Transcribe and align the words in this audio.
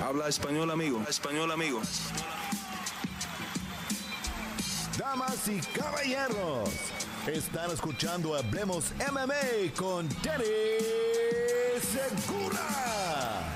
Habla 0.00 0.28
español, 0.28 0.70
amigo. 0.70 1.02
Español, 1.08 1.52
amigo. 1.52 1.82
Damas 4.98 5.46
y 5.48 5.60
caballeros, 5.78 6.70
están 7.26 7.70
escuchando 7.70 8.34
Hablemos 8.34 8.92
MMA 9.12 9.74
con 9.76 10.08
Danny 10.22 10.44
Segura. 11.82 13.52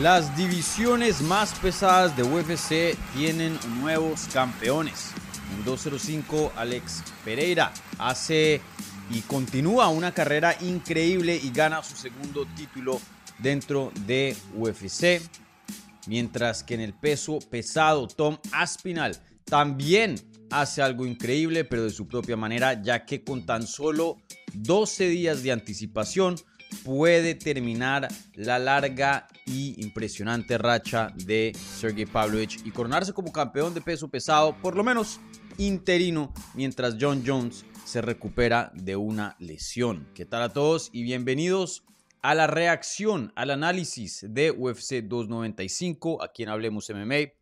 Las 0.00 0.36
divisiones 0.36 1.22
más 1.22 1.52
pesadas 1.54 2.16
de 2.16 2.22
UFC 2.22 2.96
tienen 3.16 3.58
nuevos 3.80 4.28
campeones. 4.32 5.10
En 5.56 5.64
205, 5.64 6.52
Alex 6.56 7.02
Pereira 7.24 7.72
hace 7.98 8.60
y 9.10 9.22
continúa 9.22 9.88
una 9.88 10.12
carrera 10.12 10.56
increíble 10.60 11.36
y 11.42 11.50
gana 11.50 11.82
su 11.82 11.96
segundo 11.96 12.46
título 12.56 13.00
dentro 13.38 13.90
de 14.06 14.36
UFC. 14.54 15.20
Mientras 16.08 16.64
que 16.64 16.74
en 16.74 16.80
el 16.80 16.94
peso 16.94 17.38
pesado, 17.50 18.08
Tom 18.08 18.38
Aspinal 18.52 19.14
también 19.44 20.16
hace 20.50 20.80
algo 20.80 21.04
increíble, 21.04 21.64
pero 21.64 21.84
de 21.84 21.90
su 21.90 22.08
propia 22.08 22.34
manera, 22.34 22.82
ya 22.82 23.04
que 23.04 23.22
con 23.22 23.44
tan 23.44 23.66
solo 23.66 24.16
12 24.54 25.08
días 25.08 25.42
de 25.42 25.52
anticipación 25.52 26.36
puede 26.82 27.34
terminar 27.34 28.08
la 28.34 28.58
larga 28.58 29.28
y 29.46 29.82
impresionante 29.82 30.56
racha 30.56 31.12
de 31.14 31.52
Sergey 31.54 32.06
Pavlovich 32.06 32.60
y 32.64 32.70
coronarse 32.70 33.12
como 33.12 33.30
campeón 33.30 33.74
de 33.74 33.82
peso 33.82 34.08
pesado, 34.08 34.56
por 34.62 34.76
lo 34.76 34.84
menos 34.84 35.20
interino, 35.58 36.32
mientras 36.54 36.96
John 36.98 37.22
Jones 37.26 37.66
se 37.84 38.00
recupera 38.00 38.70
de 38.74 38.96
una 38.96 39.36
lesión. 39.38 40.08
¿Qué 40.14 40.24
tal 40.24 40.42
a 40.42 40.52
todos 40.54 40.88
y 40.92 41.02
bienvenidos 41.02 41.84
a 42.22 42.34
la 42.34 42.46
reacción, 42.46 43.32
al 43.36 43.50
análisis 43.50 44.24
de 44.28 44.50
UFC 44.50 45.02
295, 45.02 46.22
aquí 46.22 46.42
en 46.42 46.48
Hablemos 46.48 46.90
MMA. 46.90 47.32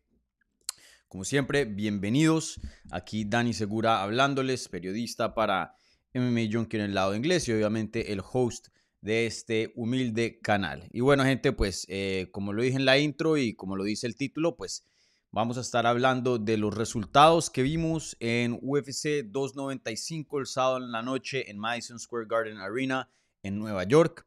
Como 1.07 1.23
siempre, 1.23 1.65
bienvenidos. 1.65 2.59
Aquí 2.91 3.25
Dani 3.25 3.53
Segura 3.53 4.03
hablándoles, 4.03 4.67
periodista 4.67 5.33
para 5.33 5.73
MMA 6.13 6.51
Junkie 6.51 6.77
en 6.77 6.83
el 6.83 6.93
lado 6.93 7.15
inglés 7.15 7.47
y 7.47 7.53
obviamente 7.53 8.11
el 8.11 8.21
host 8.21 8.67
de 9.01 9.25
este 9.25 9.71
humilde 9.75 10.39
canal. 10.41 10.87
Y 10.91 10.99
bueno, 10.99 11.23
gente, 11.23 11.53
pues 11.53 11.85
eh, 11.89 12.27
como 12.31 12.53
lo 12.53 12.61
dije 12.61 12.75
en 12.75 12.85
la 12.85 12.97
intro 12.97 13.37
y 13.37 13.55
como 13.55 13.75
lo 13.75 13.83
dice 13.83 14.05
el 14.05 14.15
título, 14.15 14.57
pues 14.57 14.85
vamos 15.31 15.57
a 15.57 15.61
estar 15.61 15.87
hablando 15.87 16.37
de 16.39 16.57
los 16.57 16.75
resultados 16.75 17.49
que 17.49 17.63
vimos 17.63 18.17
en 18.19 18.59
UFC 18.61 19.23
295 19.25 20.39
el 20.39 20.45
sábado 20.45 20.77
en 20.77 20.91
la 20.91 21.01
noche 21.01 21.49
en 21.49 21.57
Madison 21.57 21.99
Square 21.99 22.27
Garden 22.29 22.57
Arena 22.57 23.09
en 23.43 23.57
Nueva 23.57 23.83
York. 23.83 24.26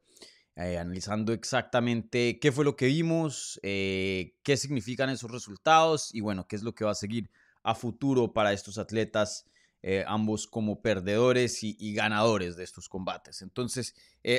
Eh, 0.56 0.76
analizando 0.76 1.32
exactamente 1.32 2.38
qué 2.38 2.52
fue 2.52 2.64
lo 2.64 2.76
que 2.76 2.86
vimos, 2.86 3.58
eh, 3.62 4.34
qué 4.42 4.56
significan 4.56 5.08
esos 5.08 5.30
resultados 5.30 6.14
y 6.14 6.20
bueno, 6.20 6.46
qué 6.48 6.56
es 6.56 6.62
lo 6.62 6.74
que 6.74 6.84
va 6.84 6.90
a 6.90 6.96
seguir 6.96 7.30
a 7.62 7.74
futuro 7.74 8.32
para 8.32 8.52
estos 8.52 8.76
atletas, 8.76 9.46
eh, 9.82 10.04
ambos 10.06 10.46
como 10.46 10.82
perdedores 10.82 11.62
y, 11.62 11.94
ganadores 11.94 12.56
de 12.56 12.64
estos 12.64 12.88
combates. 12.88 13.42
Entonces, 13.42 13.94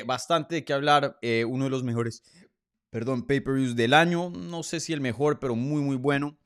bastante 0.06 0.56
de 0.56 0.64
qué 0.64 0.72
hablar, 0.72 1.18
uno 1.48 1.64
de 1.64 1.70
los 1.70 1.82
mejores, 1.82 2.22
perdón, 2.90 3.26
pay-per-views 3.26 3.74
del 3.74 3.94
año, 3.94 4.30
no 4.30 4.62
sé 4.62 4.80
si 4.80 4.92
el 4.92 5.00
mejor, 5.00 5.40
pero 5.40 5.56
muy, 5.56 5.82
muy 5.82 5.96
bueno. 5.96 6.38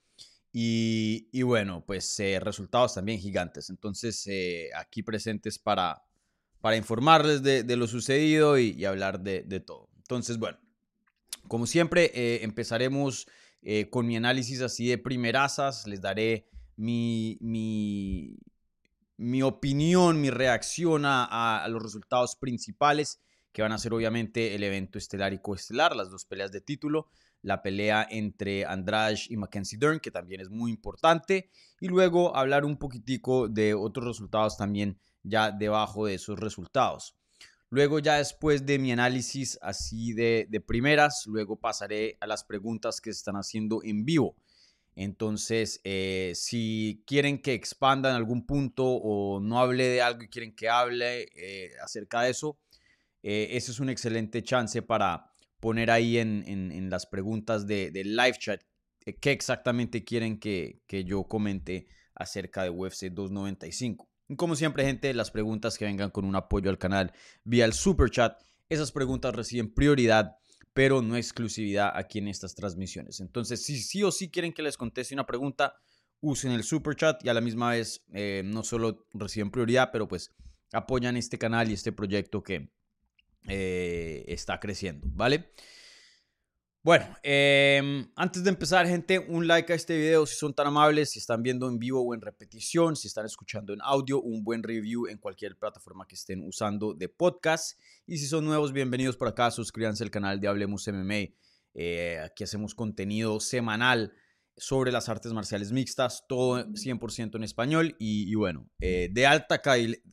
Y, 0.53 1.29
y 1.33 1.43
bueno, 1.43 1.85
pues 1.85 2.17
resultados 2.41 2.95
también 2.95 3.19
gigantes. 3.21 3.69
Entonces, 3.69 4.27
aquí 4.75 5.03
presentes 5.03 5.59
para, 5.59 6.06
para 6.67 6.77
informarles 6.77 7.45
de, 7.45 7.77
lo 7.77 7.87
sucedido 7.87 8.59
y, 8.59 8.85
hablar 8.85 9.21
de, 9.21 9.61
todo. 9.61 9.89
Entonces, 9.99 10.37
bueno, 10.37 10.59
como 11.47 11.65
siempre, 11.65 12.11
eh, 12.13 12.41
empezaremos 12.43 13.29
eh, 13.63 13.89
con 13.89 14.05
mi 14.05 14.17
análisis 14.17 14.61
así 14.63 14.89
de 14.89 14.99
primerazas. 14.99 15.87
Les 15.87 16.01
daré 16.01 16.49
mi, 16.75 17.39
mi, 17.41 18.37
mi 19.17 19.43
opinión, 19.43 20.21
mi 20.21 20.31
reacción 20.31 21.03
a, 21.05 21.65
los 21.69 21.81
resultados 21.81 22.35
principales, 22.35 23.21
que 23.53 23.63
van 23.63 23.71
a 23.71 23.79
ser 23.79 23.95
obviamente 23.95 24.57
el 24.57 24.65
evento 24.65 24.99
estelar 24.99 25.33
y 25.33 25.39
coestelar, 25.39 25.95
las 25.95 26.11
dos 26.11 26.25
peleas 26.25 26.51
de 26.51 26.63
título 26.63 27.07
la 27.43 27.63
pelea 27.63 28.05
entre 28.11 28.65
Andrade 28.65 29.21
y 29.29 29.37
Mackenzie 29.37 29.79
Dern, 29.79 30.01
que 30.01 30.11
también 30.11 30.41
es 30.41 30.51
muy 30.51 30.73
importante, 30.73 31.49
y 31.79 31.87
luego 31.87 32.37
hablar 32.37 32.65
un 32.65 32.77
poquitico 32.77 33.47
de 33.47 33.73
otros 33.73 34.05
resultados 34.05 34.57
también 34.57 34.99
ya 35.27 35.51
debajo 35.51 36.07
de 36.07 36.15
esos 36.15 36.39
resultados. 36.39 37.15
Luego 37.69 37.99
ya 37.99 38.19
después 38.19 38.65
de 38.65 38.79
mi 38.79 38.93
análisis 38.93 39.59
así 39.61 40.13
de, 40.13 40.63
primeras, 40.67 41.27
luego 41.27 41.57
pasaré 41.57 42.17
a 42.21 42.27
las 42.27 42.45
preguntas 42.45 43.01
que 43.01 43.13
se 43.13 43.19
están 43.19 43.35
haciendo 43.35 43.83
en 43.83 44.05
vivo. 44.05 44.37
Entonces, 44.95 45.81
eh, 45.85 46.33
si 46.35 47.03
quieren 47.07 47.43
que 47.43 47.55
expanda 47.55 48.09
en 48.09 48.17
algún 48.17 48.47
punto 48.47 48.85
o 48.87 49.41
no 49.41 49.59
hable 49.59 49.89
de 49.89 50.01
algo 50.01 50.23
y 50.23 50.29
quieren 50.29 50.55
que 50.55 50.71
hable 50.71 51.29
eh, 51.35 51.73
acerca 51.83 52.23
de 52.23 52.31
eso, 52.31 52.59
eh, 53.23 53.49
es 53.53 53.81
un 53.81 53.91
excelente 53.91 54.43
chance 54.43 54.81
para 54.81 55.33
poner 55.61 55.91
ahí 55.91 56.19
en, 56.19 56.89
las 56.89 57.07
preguntas 57.07 57.67
de, 57.67 57.91
live 57.93 58.39
chat 58.39 58.63
qué 59.21 59.33
exactamente 59.33 60.05
quieren 60.05 60.39
que, 60.39 60.81
que 60.87 61.05
yo 61.05 61.25
comente 61.25 61.87
acerca 62.15 62.63
de 62.63 62.71
UFC 62.71 63.07
295. 63.11 64.09
Como 64.35 64.57
siempre, 64.57 64.85
gente, 64.85 65.15
las 65.15 65.31
preguntas 65.31 65.79
que 65.79 65.85
vengan 65.85 66.11
con 66.11 66.25
un 66.25 66.35
apoyo 66.35 66.69
al 66.69 66.79
canal 66.79 67.13
vía 67.45 67.65
el 67.65 67.73
super 67.73 68.11
chat, 68.11 68.41
esas 68.69 68.91
preguntas 68.91 69.35
reciben 69.35 69.73
prioridad, 69.73 70.37
pero 70.73 71.01
no 71.01 71.17
exclusividad 71.17 71.93
aquí 71.95 72.19
en 72.19 72.29
estas 72.29 72.55
transmisiones. 72.55 73.21
Entonces, 73.21 73.65
si 73.65 73.79
sí 73.79 74.03
o 74.03 74.11
sí 74.11 74.31
quieren 74.31 74.53
que 74.53 74.63
les 74.63 74.77
conteste 74.77 75.15
una 75.15 75.27
pregunta, 75.27 75.77
usen 76.21 76.51
el 76.51 76.65
super 76.65 76.97
chat 76.97 77.25
y 77.25 77.29
a 77.29 77.35
la 77.35 77.41
misma 77.41 77.71
vez 77.71 78.05
eh, 78.13 78.43
no 78.45 78.65
solo 78.65 79.07
reciben 79.13 79.51
prioridad, 79.51 79.91
pero 79.93 80.09
pues 80.09 80.33
apoyan 80.73 81.17
este 81.17 81.39
canal 81.39 81.71
y 81.71 81.75
este 81.75 81.93
proyecto 81.93 82.43
que 82.43 82.71
eh, 83.49 84.25
está 84.27 84.59
creciendo, 84.59 85.07
¿vale? 85.11 85.53
Bueno, 86.87 87.05
em, 87.25 88.09
antes 88.15 88.45
de 88.45 88.51
empezar, 88.51 88.87
gente, 88.87 89.19
un 89.19 89.49
like 89.49 89.73
a 89.73 89.75
este 89.75 89.99
video 89.99 90.25
si 90.25 90.37
son 90.37 90.55
tan 90.55 90.69
amables, 90.69 91.11
si 91.11 91.19
están 91.19 91.43
viendo 91.43 91.69
en 91.69 91.81
vivo 91.81 92.01
o 92.01 92.15
en 92.15 92.21
repetición, 92.21 92.95
si 92.95 93.09
están 93.09 93.27
escuchando 93.27 93.73
en 93.73 93.81
audio, 93.83 94.23
un 94.23 94.45
buen 94.45 94.63
review 94.63 95.09
en 95.09 95.19
cualquier 95.19 95.59
plataforma 95.59 96.07
que 96.07 96.15
estén 96.15 96.45
usando 96.45 96.95
de 96.95 97.09
podcast. 97.09 97.77
Y 98.07 98.19
si 98.19 98.29
son 98.29 98.45
nuevos, 98.45 98.73
bienvenidos 98.73 99.17
por 99.17 99.27
acá, 99.27 99.51
suscríbanse 99.51 100.05
al 100.05 100.13
canal 100.13 100.39
de 100.39 100.47
Hablemos 100.47 100.87
MMA. 100.87 101.35
Eh, 101.75 102.21
aquí 102.25 102.45
hacemos 102.45 102.77
contenido 102.77 103.41
semanal 103.41 104.13
sobre 104.57 104.93
las 104.93 105.09
artes 105.09 105.33
marciales 105.33 105.73
mixtas, 105.73 106.25
todo 106.29 106.65
100% 106.67 107.35
en 107.35 107.43
español 107.43 107.97
y, 107.99 108.33
bueno, 108.37 108.71
eh, 108.79 109.09
de 109.11 109.27
alta 109.27 109.61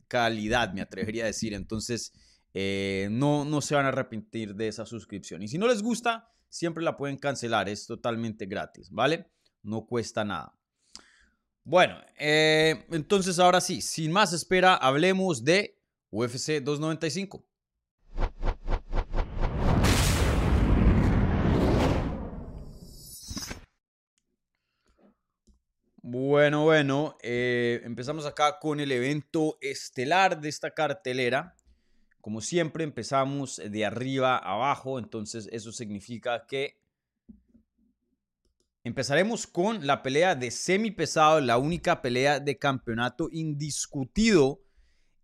calidad, 0.08 0.72
me 0.72 0.80
atrevería 0.80 1.22
a 1.22 1.28
decir. 1.28 1.54
Entonces, 1.54 2.12
eh, 2.52 3.06
no, 3.12 3.44
no 3.44 3.60
se 3.60 3.76
van 3.76 3.86
a 3.86 3.90
arrepentir 3.90 4.56
de 4.56 4.66
esa 4.66 4.84
suscripción. 4.84 5.40
Y 5.40 5.46
si 5.46 5.56
no 5.56 5.68
les 5.68 5.80
gusta, 5.80 6.33
siempre 6.54 6.84
la 6.84 6.96
pueden 6.96 7.16
cancelar, 7.16 7.68
es 7.68 7.84
totalmente 7.84 8.46
gratis, 8.46 8.88
¿vale? 8.88 9.26
No 9.64 9.86
cuesta 9.86 10.24
nada. 10.24 10.56
Bueno, 11.64 11.96
eh, 12.16 12.86
entonces 12.92 13.40
ahora 13.40 13.60
sí, 13.60 13.80
sin 13.80 14.12
más 14.12 14.32
espera, 14.32 14.76
hablemos 14.76 15.44
de 15.44 15.76
UFC 16.10 16.62
295. 16.62 17.44
Bueno, 26.02 26.62
bueno, 26.62 27.16
eh, 27.22 27.80
empezamos 27.82 28.26
acá 28.26 28.60
con 28.60 28.78
el 28.78 28.92
evento 28.92 29.58
estelar 29.60 30.40
de 30.40 30.50
esta 30.50 30.70
cartelera. 30.70 31.56
Como 32.24 32.40
siempre 32.40 32.84
empezamos 32.84 33.60
de 33.62 33.84
arriba 33.84 34.38
abajo, 34.38 34.98
entonces 34.98 35.46
eso 35.52 35.72
significa 35.72 36.46
que 36.46 36.80
empezaremos 38.82 39.46
con 39.46 39.86
la 39.86 40.02
pelea 40.02 40.34
de 40.34 40.50
semi 40.50 40.90
pesado, 40.90 41.42
la 41.42 41.58
única 41.58 42.00
pelea 42.00 42.40
de 42.40 42.56
campeonato 42.58 43.28
indiscutido 43.30 44.62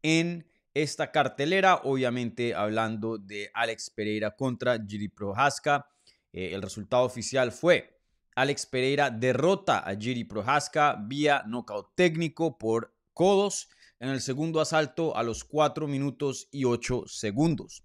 en 0.02 0.46
esta 0.74 1.10
cartelera, 1.10 1.76
obviamente 1.84 2.54
hablando 2.54 3.16
de 3.16 3.50
Alex 3.54 3.88
Pereira 3.88 4.36
contra 4.36 4.78
Giri 4.86 5.08
Prohaska. 5.08 5.88
Eh, 6.34 6.50
el 6.52 6.60
resultado 6.60 7.04
oficial 7.04 7.50
fue 7.50 7.98
Alex 8.36 8.66
Pereira 8.66 9.08
derrota 9.08 9.78
a 9.78 9.96
Giri 9.96 10.24
Prohaska 10.24 10.98
vía 11.00 11.44
nocaut 11.46 11.94
técnico 11.94 12.58
por 12.58 12.94
codos 13.14 13.70
en 14.00 14.08
el 14.08 14.20
segundo 14.22 14.60
asalto 14.60 15.16
a 15.16 15.22
los 15.22 15.44
4 15.44 15.86
minutos 15.86 16.48
y 16.50 16.64
8 16.64 17.04
segundos. 17.06 17.84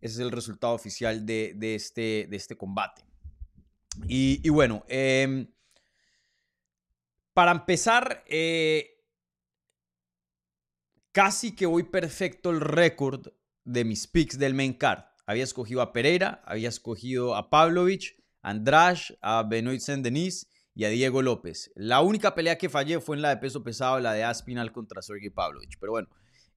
Ese 0.00 0.14
es 0.14 0.20
el 0.20 0.30
resultado 0.30 0.72
oficial 0.72 1.26
de, 1.26 1.56
este, 1.74 2.34
este 2.34 2.56
combate. 2.56 3.02
Y, 4.06 4.48
bueno, 4.48 4.84
em, 4.88 5.52
para 7.34 7.50
empezar, 7.50 8.24
eh, 8.28 9.04
casi 11.10 11.56
que 11.56 11.66
voy 11.66 11.82
perfecto 11.82 12.50
el 12.50 12.60
récord 12.60 13.26
de 13.64 13.84
mis 13.84 14.06
picks 14.06 14.38
del 14.38 14.54
main 14.54 14.74
card. 14.74 15.02
Había 15.26 15.42
escogido 15.42 15.82
a 15.82 15.92
Pereira, 15.92 16.40
había 16.46 16.68
escogido 16.68 17.34
a 17.34 17.50
Pavlovich, 17.50 18.16
Andrade, 18.40 19.18
a 19.20 19.42
Benoit 19.42 19.80
Saint-Denis 19.80 20.48
y 20.78 20.84
a 20.84 20.90
Diego 20.90 21.22
López. 21.22 21.72
La 21.74 22.02
única 22.02 22.36
pelea 22.36 22.56
que 22.56 22.68
fallé 22.68 23.00
fue 23.00 23.16
en 23.16 23.22
la 23.22 23.30
de 23.30 23.38
peso 23.38 23.64
pesado, 23.64 23.98
la 23.98 24.12
de 24.12 24.22
Aspinal 24.22 24.70
contra 24.70 25.02
Sergey 25.02 25.28
Pavlovich. 25.28 25.76
Pero 25.80 25.90
bueno, 25.90 26.08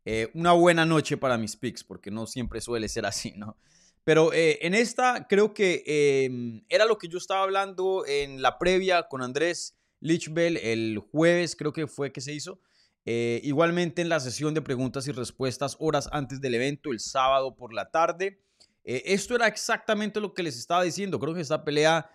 eh, 0.05 0.29
una 0.35 0.51
buena 0.51 0.85
noche 0.85 1.17
para 1.17 1.39
mis 1.39 1.57
picks, 1.57 1.83
porque 1.83 2.11
no 2.11 2.27
siempre 2.27 2.61
suele 2.61 2.87
ser 2.87 3.07
así, 3.07 3.33
¿no? 3.35 3.57
Pero 4.03 4.31
eh, 4.31 4.59
en 4.61 4.75
esta 4.75 5.25
creo 5.27 5.55
que 5.55 5.83
em, 6.27 6.63
era 6.69 6.85
lo 6.85 6.99
que 6.99 7.07
yo 7.07 7.17
estaba 7.17 7.41
hablando 7.41 8.05
en 8.05 8.43
la 8.43 8.59
previa 8.59 9.07
con 9.07 9.23
Andrés 9.23 9.75
Lichbell 10.01 10.57
el 10.57 10.99
jueves, 10.99 11.55
creo 11.55 11.73
que 11.73 11.87
fue 11.87 12.11
que 12.11 12.21
se 12.21 12.31
hizo. 12.31 12.59
Eh, 13.05 13.41
igualmente 13.43 14.03
en 14.03 14.09
la 14.09 14.19
sesión 14.19 14.53
de 14.53 14.61
preguntas 14.61 15.07
y 15.07 15.13
respuestas 15.13 15.77
horas 15.79 16.07
antes 16.11 16.39
del 16.41 16.53
evento, 16.53 16.91
el 16.91 16.99
sábado 16.99 17.55
por 17.55 17.73
la 17.73 17.89
tarde. 17.89 18.39
esto 18.83 19.35
era 19.35 19.47
exactamente 19.47 20.19
lo 20.19 20.35
que 20.35 20.43
les 20.43 20.59
estaba 20.59 20.83
diciendo. 20.83 21.19
Creo 21.19 21.33
que 21.33 21.41
esta 21.41 21.65
pelea 21.65 22.07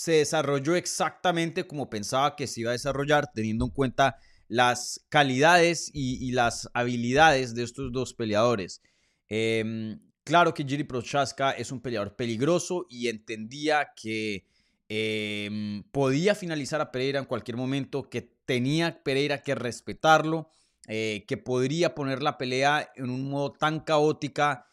se 0.00 0.12
desarrolló 0.12 0.76
exactamente 0.76 1.66
como 1.66 1.90
pensaba 1.90 2.34
que 2.34 2.46
se 2.46 2.62
iba 2.62 2.70
a 2.70 2.72
desarrollar, 2.72 3.30
teniendo 3.34 3.66
en 3.66 3.70
cuenta 3.70 4.16
las 4.48 5.04
calidades 5.10 5.90
y, 5.92 6.32
las 6.32 6.70
habilidades 6.72 7.54
de 7.54 7.64
estos 7.64 7.92
dos 7.92 8.14
peleadores. 8.14 8.80
Em, 9.28 10.00
claro 10.24 10.54
que 10.54 10.64
Jiri 10.64 10.84
Prochaska 10.84 11.50
es 11.50 11.70
un 11.70 11.82
peleador 11.82 12.16
peligroso 12.16 12.86
y 12.88 13.08
entendía 13.08 13.90
que 13.94 14.46
em, 14.88 15.82
podía 15.92 16.34
finalizar 16.34 16.80
a 16.80 16.90
Pereira 16.90 17.18
en 17.18 17.26
cualquier 17.26 17.58
momento, 17.58 18.08
que 18.08 18.22
tenía 18.46 19.02
Pereira 19.02 19.42
que 19.42 19.54
respetarlo, 19.54 20.48
eh, 20.88 21.26
que 21.28 21.36
podría 21.36 21.94
poner 21.94 22.22
la 22.22 22.38
pelea 22.38 22.90
en 22.96 23.10
un 23.10 23.28
modo 23.28 23.52
tan 23.52 23.80
caótica 23.80 24.69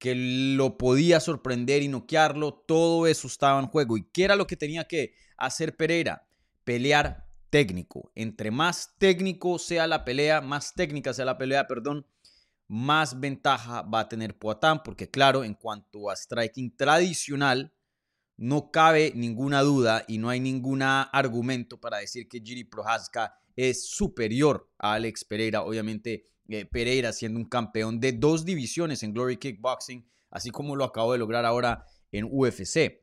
que 0.00 0.14
lo 0.16 0.78
podía 0.78 1.20
sorprender 1.20 1.82
y 1.82 1.88
noquearlo, 1.88 2.54
todo 2.54 3.06
eso 3.06 3.28
estaba 3.28 3.60
en 3.60 3.66
juego. 3.66 3.98
¿Y 3.98 4.04
qué 4.04 4.24
era 4.24 4.34
lo 4.34 4.46
que 4.46 4.56
tenía 4.56 4.88
que 4.88 5.12
hacer 5.36 5.76
Pereira? 5.76 6.26
Pelear 6.64 7.26
técnico. 7.50 8.10
Entre 8.14 8.50
más 8.50 8.94
técnico 8.98 9.58
sea 9.58 9.86
la 9.86 10.04
pelea, 10.04 10.40
más 10.40 10.72
técnica 10.72 11.12
sea 11.12 11.26
la 11.26 11.36
pelea, 11.36 11.66
perdón, 11.66 12.06
más 12.66 13.20
ventaja 13.20 13.82
va 13.82 14.00
a 14.00 14.08
tener 14.08 14.38
Poatán, 14.38 14.82
porque 14.82 15.10
claro, 15.10 15.44
en 15.44 15.52
cuanto 15.52 16.08
a 16.08 16.16
striking 16.16 16.74
tradicional, 16.74 17.74
no 18.38 18.70
cabe 18.70 19.12
ninguna 19.14 19.60
duda 19.60 20.06
y 20.08 20.16
no 20.16 20.30
hay 20.30 20.40
ningún 20.40 20.80
argumento 20.80 21.78
para 21.78 21.98
decir 21.98 22.26
que 22.26 22.40
Giri 22.40 22.64
Prohaska 22.64 23.34
es 23.54 23.86
superior 23.86 24.70
a 24.78 24.94
Alex 24.94 25.26
Pereira. 25.26 25.62
Obviamente 25.62 26.30
eh, 26.50 26.66
Pereira 26.66 27.12
siendo 27.12 27.38
un 27.38 27.44
campeón 27.44 28.00
de 28.00 28.10
dos 28.10 28.44
divisiones 28.44 29.04
en 29.04 29.14
Glory 29.14 29.36
Kickboxing, 29.36 30.04
así 30.30 30.50
como 30.50 30.74
lo 30.74 30.84
acabo 30.84 31.12
de 31.12 31.18
lograr 31.18 31.44
ahora 31.44 31.84
en 32.10 32.28
UFC. 32.28 33.00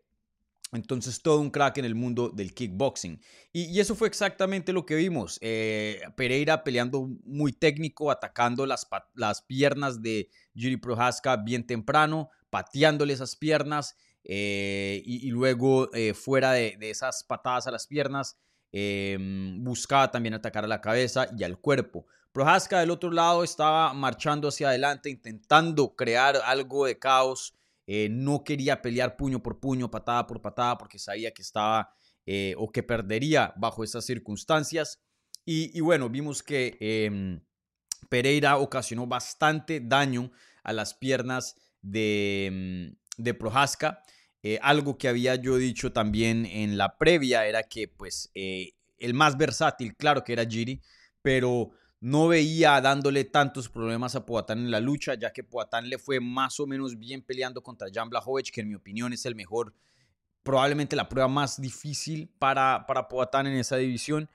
Entonces, 0.74 1.22
todo 1.22 1.40
un 1.40 1.50
crack 1.50 1.78
en 1.78 1.86
el 1.86 1.96
mundo 1.96 2.28
del 2.30 2.54
kickboxing. 2.54 3.22
Y, 3.54 3.80
eso 3.80 3.96
fue 3.96 4.10
exactamente 4.10 4.74
lo 4.74 4.86
que 4.86 4.96
vimos. 4.96 5.40
Eh, 5.42 6.02
Pereira 6.18 6.62
peleando 6.66 7.08
muy 7.24 7.54
técnico, 7.54 8.12
atacando 8.12 8.66
las, 8.66 8.86
las 9.16 9.42
piernas 9.44 10.02
de 10.02 10.30
Jiri 10.54 10.76
Prohaska 10.76 11.38
bien 11.38 11.66
temprano, 11.66 12.32
pateándole 12.50 13.14
esas 13.14 13.38
piernas 13.38 13.96
eh, 14.26 15.02
y, 15.06 15.30
luego 15.30 15.90
fuera 16.16 16.52
de, 16.52 16.76
de, 16.78 16.90
esas 16.90 17.24
patadas 17.24 17.68
a 17.68 17.72
las 17.72 17.88
piernas, 17.88 18.38
buscaba 19.60 20.12
también 20.12 20.34
atacar 20.34 20.66
a 20.66 20.68
la 20.68 20.82
cabeza 20.82 21.30
y 21.38 21.46
al 21.46 21.60
cuerpo. 21.60 22.08
Prohaska 22.38 22.82
del 22.82 22.92
otro 22.92 23.10
lado 23.10 23.44
estaba 23.44 23.92
marchando 23.96 24.50
hacia 24.50 24.70
adelante, 24.70 25.10
intentando 25.10 25.96
crear 25.96 26.36
algo 26.46 26.86
de 26.86 27.00
caos. 27.00 27.56
Eh, 27.88 28.10
no 28.12 28.44
quería 28.44 28.80
pelear 28.80 29.18
puño 29.18 29.42
por 29.42 29.60
puño, 29.60 29.90
patada 29.90 30.28
por 30.28 30.40
patada, 30.40 30.78
porque 30.78 31.00
sabía 31.00 31.32
que 31.32 31.42
estaba 31.42 31.96
eh, 32.28 32.54
o 32.60 32.72
que 32.72 32.84
perdería 32.84 33.56
bajo 33.58 33.84
esas 33.84 34.06
circunstancias. 34.06 35.02
Y, 35.46 35.80
bueno, 35.80 36.12
vimos 36.12 36.44
que 36.44 36.78
em, 36.80 37.42
Pereira 38.08 38.58
ocasionó 38.58 39.08
bastante 39.08 39.80
daño 39.80 40.32
a 40.62 40.74
las 40.74 40.94
piernas 40.94 41.56
de, 41.82 42.46
em, 42.46 42.96
de 43.18 43.34
Prohaska. 43.34 44.04
Eh, 44.44 44.60
algo 44.62 45.00
que 45.00 45.08
había 45.08 45.34
yo 45.38 45.58
dicho 45.58 45.92
también 45.92 46.46
en 46.46 46.78
la 46.78 47.00
previa 47.00 47.48
era 47.48 47.64
que 47.64 47.88
pues 47.88 48.30
el 48.36 49.14
más 49.16 49.40
versátil, 49.40 49.96
claro 49.96 50.24
que 50.24 50.34
era 50.34 50.46
Giri, 50.46 50.84
pero 51.24 51.72
no 52.00 52.28
veía 52.28 52.80
dándole 52.82 53.24
tantos 53.24 53.70
problemas 53.70 54.16
a 54.16 54.26
Poatán 54.26 54.60
en 54.60 54.72
la 54.72 54.80
lucha, 54.80 55.16
ya 55.16 55.32
que 55.34 55.44
Poatán 55.44 55.90
le 55.90 55.98
fue 55.98 56.20
más 56.20 56.60
o 56.60 56.68
menos 56.68 56.98
bien 56.98 57.24
peleando 57.24 57.62
contra 57.64 57.88
Jan 57.92 58.10
Blachowicz, 58.10 58.52
que 58.52 58.62
en 58.62 58.70
mi 58.70 58.76
opinión 58.76 59.14
es 59.14 59.26
el 59.26 59.36
mejor, 59.36 59.74
probablemente 60.44 60.96
la 60.96 61.10
prueba 61.10 61.28
más 61.28 61.60
difícil 61.60 62.30
para, 62.40 62.86
para 62.88 63.08
Poatán 63.08 63.48
en 63.48 63.58
esa 63.58 63.78
división, 63.78 64.30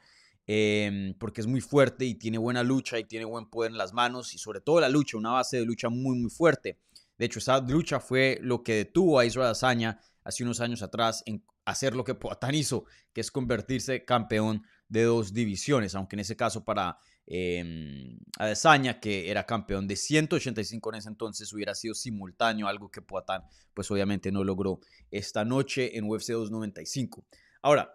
em, 0.47 1.14
porque 1.14 1.41
es 1.41 1.47
muy 1.47 1.61
fuerte 1.61 2.05
y 2.05 2.14
tiene 2.17 2.38
buena 2.38 2.64
lucha 2.64 2.99
y 2.99 3.05
tiene 3.05 3.25
buen 3.25 3.47
poder 3.47 3.70
en 3.70 3.79
las 3.79 3.93
manos 3.93 4.35
y 4.35 4.38
sobre 4.38 4.61
todo 4.61 4.81
la 4.81 4.88
lucha, 4.88 5.17
una 5.17 5.31
base 5.31 5.59
de 5.59 5.64
lucha 5.64 5.88
muy, 5.88 6.19
muy 6.19 6.31
fuerte. 6.31 6.79
De 7.17 7.26
hecho, 7.26 7.38
esa 7.38 7.61
lucha 7.61 8.00
fue 8.00 8.38
lo 8.43 8.64
que 8.64 8.75
detuvo 8.75 9.19
a 9.19 9.25
Israel 9.25 9.50
Azaña 9.50 10.00
hace 10.25 10.43
unos 10.43 10.61
años 10.61 10.82
atrás 10.82 11.23
en 11.26 11.44
hacer 11.64 11.94
lo 11.94 12.03
que 12.03 12.17
Poatán 12.17 12.56
hizo, 12.56 12.85
que 13.12 13.20
es 13.20 13.31
convertirse 13.31 14.05
campeón 14.05 14.64
de 14.88 15.05
dos 15.05 15.32
divisiones, 15.32 15.94
aunque 15.94 16.17
en 16.17 16.20
ese 16.20 16.37
caso 16.37 16.64
para 16.64 16.99
eh, 17.26 18.19
Adesanya, 18.38 19.00
que 19.00 19.30
era 19.30 19.46
campeón 19.46 19.86
de 19.86 19.96
185 19.96 20.90
en 20.90 20.96
ese 20.96 21.08
entonces, 21.08 21.52
hubiera 21.52 21.74
sido 21.74 21.94
simultáneo, 21.94 22.69
algo 22.69 22.90
que 22.90 23.02
Poatán 23.02 23.42
pues 23.74 23.90
obviamente 23.90 24.30
no 24.30 24.44
logró 24.44 24.80
esta 25.10 25.44
noche 25.44 25.96
en 25.96 26.04
UFC 26.04 26.32
295. 26.32 27.24
Ahora, 27.62 27.94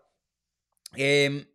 em, 0.95 1.45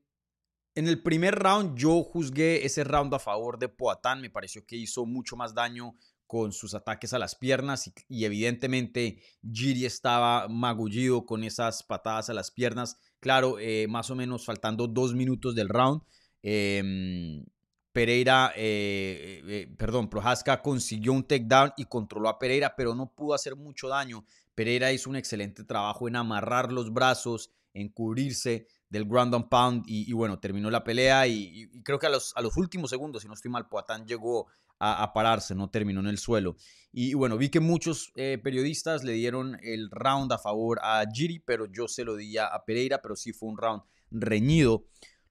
en 0.75 0.89
el 0.89 1.03
primer 1.03 1.35
round 1.35 1.77
yo 1.77 2.03
juzgué 2.03 2.65
ese 2.65 2.85
round 2.85 3.13
a 3.15 3.19
favor 3.19 3.59
de 3.59 3.69
Poatán, 3.69 4.21
me 4.21 4.31
pareció 4.31 4.65
que 4.65 4.77
hizo 4.77 5.07
mucho 5.07 5.37
más 5.37 5.55
daño 5.55 5.97
con 6.27 6.53
sus 6.53 6.75
ataques 6.75 7.13
a 7.13 7.19
las 7.19 7.35
piernas 7.35 7.93
y, 8.09 8.25
evidentemente 8.25 9.23
Giri 9.43 9.85
estaba 9.85 10.49
magullido 10.49 11.27
con 11.27 11.45
esas 11.45 11.83
patadas 11.83 12.31
a 12.31 12.35
las 12.35 12.51
piernas. 12.51 12.97
Claro, 13.21 13.59
eh, 13.59 13.87
más 13.89 14.11
o 14.11 14.15
menos 14.15 14.47
faltando 14.47 14.87
dos 14.87 15.15
minutos 15.15 15.55
del 15.55 15.69
round. 15.69 16.01
Eh, 16.43 17.45
Pereira, 17.93 18.53
eh, 18.57 19.43
eh, 19.47 19.75
perdón, 19.77 20.09
Prohaska 20.09 20.63
consiguió 20.63 21.13
un 21.13 21.25
takedown 21.25 21.73
y 21.77 21.85
controló 21.85 22.31
a 22.31 22.39
Pereira, 22.39 22.75
pero 22.75 22.95
no 22.95 23.13
pudo 23.15 23.35
hacer 23.35 23.55
mucho 23.55 23.89
daño. 23.89 24.25
Pereira 24.55 24.93
hizo 24.93 25.11
un 25.11 25.17
excelente 25.17 25.65
trabajo 25.65 26.09
en 26.09 26.17
amarrar 26.17 26.73
los 26.73 26.93
brazos, 26.93 27.51
en 27.75 27.91
cubrirse 27.91 28.67
del 28.89 29.05
ground 29.07 29.35
and 29.35 29.49
pound 29.49 29.85
y, 29.87 30.11
bueno, 30.13 30.39
terminó 30.39 30.71
la 30.71 30.85
pelea 30.85 31.27
y, 31.27 31.71
creo 31.83 31.99
que 31.99 32.07
a 32.07 32.11
los, 32.11 32.35
últimos 32.57 32.91
segundos, 32.91 33.23
si 33.23 33.29
no 33.29 33.35
estoy 33.35 33.51
mal, 33.51 33.69
Poatán 33.69 34.07
llegó 34.07 34.47
a, 34.79 35.13
pararse, 35.13 35.55
no 35.55 35.71
terminó 35.71 36.01
en 36.01 36.09
el 36.09 36.19
suelo. 36.19 36.57
Y, 36.93 37.15
bueno, 37.15 37.37
vi 37.37 37.51
que 37.51 37.61
muchos 37.61 38.11
eh, 38.17 38.39
periodistas 38.43 39.05
le 39.05 39.13
dieron 39.13 39.59
el 39.63 39.91
round 39.91 40.33
a 40.33 40.39
favor 40.39 40.81
a 40.83 41.05
Giri, 41.11 41.39
pero 41.39 41.67
yo 41.67 41.89
se 41.89 42.05
lo 42.05 42.17
di 42.17 42.37
a 42.37 42.51
Pereira, 42.67 43.01
pero 43.01 43.17
sí 43.17 43.33
fue 43.33 43.51
un 43.51 43.59
round 43.59 43.83
reñido. 44.11 44.85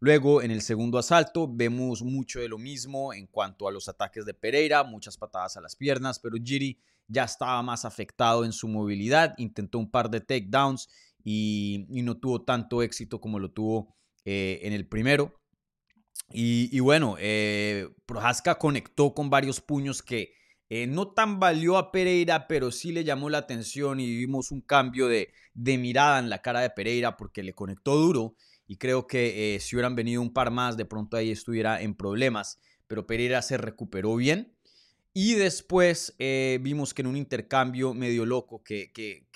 Luego, 0.03 0.41
en 0.41 0.49
el 0.49 0.63
segundo 0.63 0.97
asalto, 0.97 1.47
vemos 1.47 2.01
mucho 2.01 2.39
de 2.39 2.49
lo 2.49 2.57
mismo 2.57 3.13
en 3.13 3.27
cuanto 3.27 3.67
a 3.67 3.71
los 3.71 3.87
ataques 3.87 4.25
de 4.25 4.33
Pereira, 4.33 4.83
muchas 4.83 5.15
patadas 5.15 5.57
a 5.57 5.61
las 5.61 5.75
piernas, 5.75 6.17
pero 6.17 6.37
Giri 6.43 6.79
ya 7.07 7.25
estaba 7.25 7.61
más 7.61 7.85
afectado 7.85 8.43
en 8.43 8.51
su 8.51 8.67
movilidad, 8.67 9.35
intentó 9.37 9.77
un 9.77 9.91
par 9.91 10.09
de 10.09 10.19
takedowns 10.19 10.89
y, 11.23 11.85
no 11.87 12.17
tuvo 12.17 12.41
tanto 12.41 12.81
éxito 12.81 13.21
como 13.21 13.37
lo 13.37 13.51
tuvo 13.51 13.95
eh, 14.25 14.61
en 14.63 14.73
el 14.73 14.87
primero. 14.87 15.39
Y, 16.31 16.79
bueno, 16.79 17.17
eh, 17.19 17.87
Prohaska 18.07 18.57
conectó 18.57 19.13
con 19.13 19.29
varios 19.29 19.61
puños 19.61 20.01
que 20.01 20.33
eh, 20.69 20.87
no 20.87 21.09
tan 21.09 21.39
valió 21.39 21.77
a 21.77 21.91
Pereira, 21.91 22.47
pero 22.47 22.71
sí 22.71 22.91
le 22.91 23.03
llamó 23.03 23.29
la 23.29 23.37
atención 23.37 23.99
y 23.99 24.15
vimos 24.15 24.49
un 24.49 24.61
cambio 24.61 25.07
de, 25.07 25.31
de 25.53 25.77
mirada 25.77 26.17
en 26.17 26.31
la 26.31 26.41
cara 26.41 26.61
de 26.61 26.71
Pereira 26.71 27.17
porque 27.17 27.43
le 27.43 27.53
conectó 27.53 27.97
duro 27.97 28.35
y 28.71 28.77
creo 28.77 29.05
que 29.05 29.55
eh, 29.55 29.59
si 29.59 29.75
hubieran 29.75 29.97
venido 29.97 30.21
un 30.21 30.31
par 30.31 30.49
más, 30.49 30.77
de 30.77 30.85
pronto 30.85 31.17
ahí 31.17 31.29
estuviera 31.29 31.81
en 31.81 31.93
problemas, 31.93 32.57
pero 32.87 33.05
Pereira 33.05 33.41
se 33.41 33.57
recuperó 33.57 34.15
bien. 34.15 34.55
Y 35.13 35.33
después 35.33 36.15
eh, 36.19 36.57
vimos 36.61 36.93
que 36.93 37.01
en 37.01 37.07
un 37.07 37.17
intercambio 37.17 37.93
medio 37.93 38.25
loco 38.25 38.63
que, 38.63 38.93
que, 38.93 39.27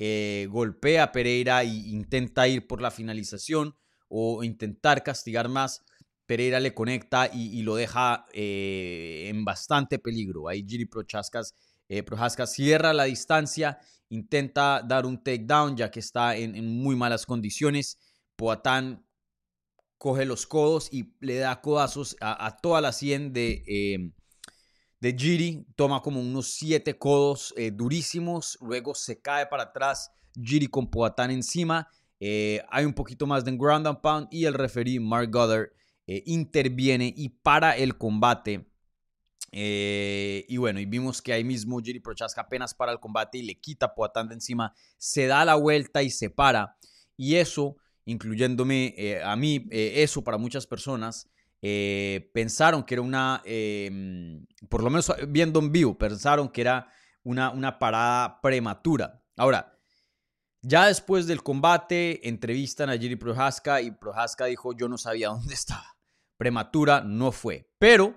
eh, 0.00 0.48
golpea 0.50 1.04
a 1.04 1.12
Pereira 1.12 1.62
e 1.62 1.66
intenta 1.66 2.48
ir 2.48 2.66
por 2.66 2.82
la 2.82 2.90
finalización 2.90 3.76
o 4.08 4.42
intentar 4.42 5.04
castigar 5.04 5.48
más. 5.48 5.84
Pereira 6.26 6.58
le 6.58 6.74
conecta 6.74 7.30
y, 7.32 7.62
lo 7.62 7.76
deja 7.76 8.26
en 8.32 9.44
bastante 9.44 10.00
peligro. 10.00 10.48
Ahí 10.48 10.66
Giri 10.66 10.86
Prohaska 10.86 12.46
cierra 12.48 12.92
la 12.92 13.04
distancia 13.04 13.78
intenta 14.10 14.82
dar 14.82 15.06
un 15.06 15.22
takedown 15.22 15.76
ya 15.76 15.90
que 15.90 16.00
está 16.00 16.36
en, 16.36 16.66
muy 16.66 16.96
malas 16.96 17.26
condiciones. 17.26 17.98
Poatán 18.36 19.04
coge 19.96 20.24
los 20.24 20.46
codos 20.46 20.88
y 20.92 21.14
le 21.20 21.36
da 21.38 21.60
codazos 21.60 22.16
a, 22.20 22.56
toda 22.56 22.80
la 22.80 22.92
100 22.92 23.32
de, 23.32 23.62
em, 23.66 24.12
de 25.00 25.16
Giri, 25.16 25.66
toma 25.76 26.02
como 26.02 26.20
unos 26.20 26.52
siete 26.52 26.96
codos 26.98 27.52
eh, 27.56 27.70
durísimos, 27.72 28.58
luego 28.60 28.94
se 28.94 29.20
cae 29.20 29.46
para 29.46 29.64
atrás, 29.64 30.10
Giri 30.40 30.68
con 30.68 30.88
Poatán 30.88 31.30
encima, 31.30 31.88
eh, 32.20 32.62
hay 32.70 32.84
un 32.84 32.94
poquito 32.94 33.26
más 33.26 33.44
de 33.44 33.56
ground 33.56 33.86
and 33.86 34.00
pound 34.00 34.28
y 34.30 34.44
el 34.44 34.54
referee 34.54 34.98
Mark 34.98 35.30
Goddard 35.30 35.70
eh, 36.06 36.22
interviene 36.26 37.12
y 37.16 37.28
para 37.28 37.76
el 37.76 37.96
combate. 37.96 38.67
Y 39.50 40.56
bueno, 40.56 40.80
y 40.80 40.86
vimos 40.86 41.22
que 41.22 41.32
ahí 41.32 41.44
mismo 41.44 41.80
Giri 41.80 42.00
Prochaska 42.00 42.42
apenas 42.42 42.74
para 42.74 42.92
el 42.92 43.00
combate 43.00 43.38
y 43.38 43.42
le 43.42 43.58
quita 43.58 43.94
Poatán 43.94 44.28
de 44.28 44.34
encima, 44.34 44.74
se 44.98 45.26
da 45.26 45.44
la 45.44 45.54
vuelta 45.54 46.02
y 46.02 46.10
se 46.10 46.30
para. 46.30 46.76
Y 47.16 47.36
eso, 47.36 47.76
incluyéndome 48.04 49.20
a 49.24 49.36
mí, 49.36 49.66
eso 49.70 50.22
para 50.22 50.38
muchas 50.38 50.66
personas 50.66 51.28
eh, 51.60 52.30
pensaron 52.32 52.84
que 52.84 52.94
era 52.94 53.02
una, 53.02 53.42
em, 53.44 54.46
por 54.68 54.82
lo 54.82 54.90
menos 54.90 55.12
viendo 55.28 55.58
en 55.58 55.72
vivo, 55.72 55.98
pensaron 55.98 56.48
que 56.48 56.60
era 56.60 56.92
una, 57.24 57.50
una 57.50 57.78
parada 57.78 58.40
prematura. 58.40 59.22
Ahora, 59.36 59.76
ya 60.62 60.86
después 60.86 61.26
del 61.26 61.42
combate, 61.42 62.28
entrevistan 62.28 62.90
a 62.90 62.98
Jerry 62.98 63.16
Prohaska 63.16 63.80
y 63.80 63.90
Prohaska 63.90 64.46
dijo, 64.46 64.72
yo 64.76 64.88
no 64.88 64.98
sabía 64.98 65.28
dónde 65.28 65.54
estaba. 65.54 65.96
Prematura 66.36 67.00
no 67.00 67.32
fue, 67.32 67.68
pero 67.78 68.14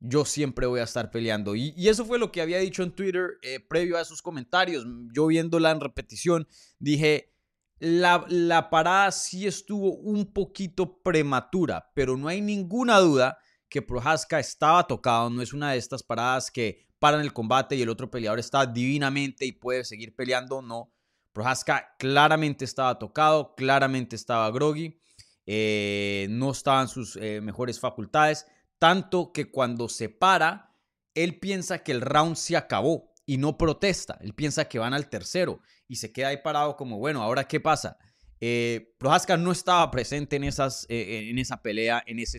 yo 0.00 0.24
siempre 0.24 0.66
voy 0.66 0.80
a 0.80 0.84
estar 0.84 1.10
peleando. 1.10 1.54
Y, 1.54 1.74
eso 1.88 2.04
fue 2.04 2.18
lo 2.18 2.30
que 2.30 2.40
había 2.40 2.58
dicho 2.58 2.82
en 2.82 2.92
Twitter 2.92 3.38
eh, 3.42 3.60
previo 3.60 3.96
a 3.96 4.00
esos 4.00 4.22
comentarios. 4.22 4.86
Yo 5.12 5.26
viéndola 5.26 5.70
en 5.70 5.80
repetición, 5.80 6.48
dije, 6.78 7.34
la, 7.80 8.68
parada 8.70 9.10
sí 9.12 9.46
estuvo 9.46 9.94
un 9.94 10.32
poquito 10.32 11.00
prematura, 11.02 11.90
pero 11.94 12.16
no 12.16 12.28
hay 12.28 12.40
ninguna 12.40 12.98
duda 12.98 13.38
que 13.68 13.82
Prohaska 13.82 14.38
estaba 14.38 14.86
tocado. 14.86 15.30
No 15.30 15.42
es 15.42 15.52
una 15.52 15.72
de 15.72 15.78
estas 15.78 16.02
paradas 16.02 16.50
que 16.50 16.86
paran 16.98 17.20
el 17.20 17.32
combate 17.32 17.76
y 17.76 17.82
el 17.82 17.88
otro 17.88 18.10
peleador 18.10 18.38
está 18.38 18.66
divinamente 18.66 19.44
y 19.46 19.52
puede 19.52 19.84
seguir 19.84 20.14
peleando. 20.14 20.62
No. 20.62 20.92
Prohaska 21.32 21.94
claramente 21.98 22.64
estaba 22.64 22.98
tocado, 22.98 23.54
claramente 23.54 24.16
estaba 24.16 24.50
groggy, 24.50 24.98
eh, 25.46 26.26
no 26.30 26.50
estaban 26.50 26.88
sus 26.88 27.16
eh, 27.16 27.40
mejores 27.40 27.78
facultades. 27.78 28.46
Tanto 28.78 29.32
que 29.32 29.50
cuando 29.50 29.88
se 29.88 30.08
para, 30.08 30.74
él 31.14 31.38
piensa 31.40 31.82
que 31.82 31.92
el 31.92 32.00
round 32.00 32.36
se 32.36 32.56
acabó 32.56 33.12
y 33.26 33.36
no 33.36 33.58
protesta. 33.58 34.18
Él 34.20 34.34
piensa 34.34 34.68
que 34.68 34.78
van 34.78 34.94
al 34.94 35.08
tercero 35.08 35.60
y 35.88 35.96
se 35.96 36.12
queda 36.12 36.28
ahí 36.28 36.38
parado 36.42 36.76
como, 36.76 36.98
bueno, 36.98 37.22
¿ahora 37.22 37.48
qué 37.48 37.60
pasa? 37.60 37.98
Eh, 38.40 38.94
Prohaska 38.98 39.36
no 39.36 39.50
estaba 39.50 39.90
presente 39.90 40.36
en, 40.36 40.44
esas, 40.44 40.84
eh, 40.88 40.96
eh, 40.96 41.30
en 41.30 41.38
esa 41.38 41.60
pelea 41.60 42.04
en 42.06 42.20
ese, 42.20 42.38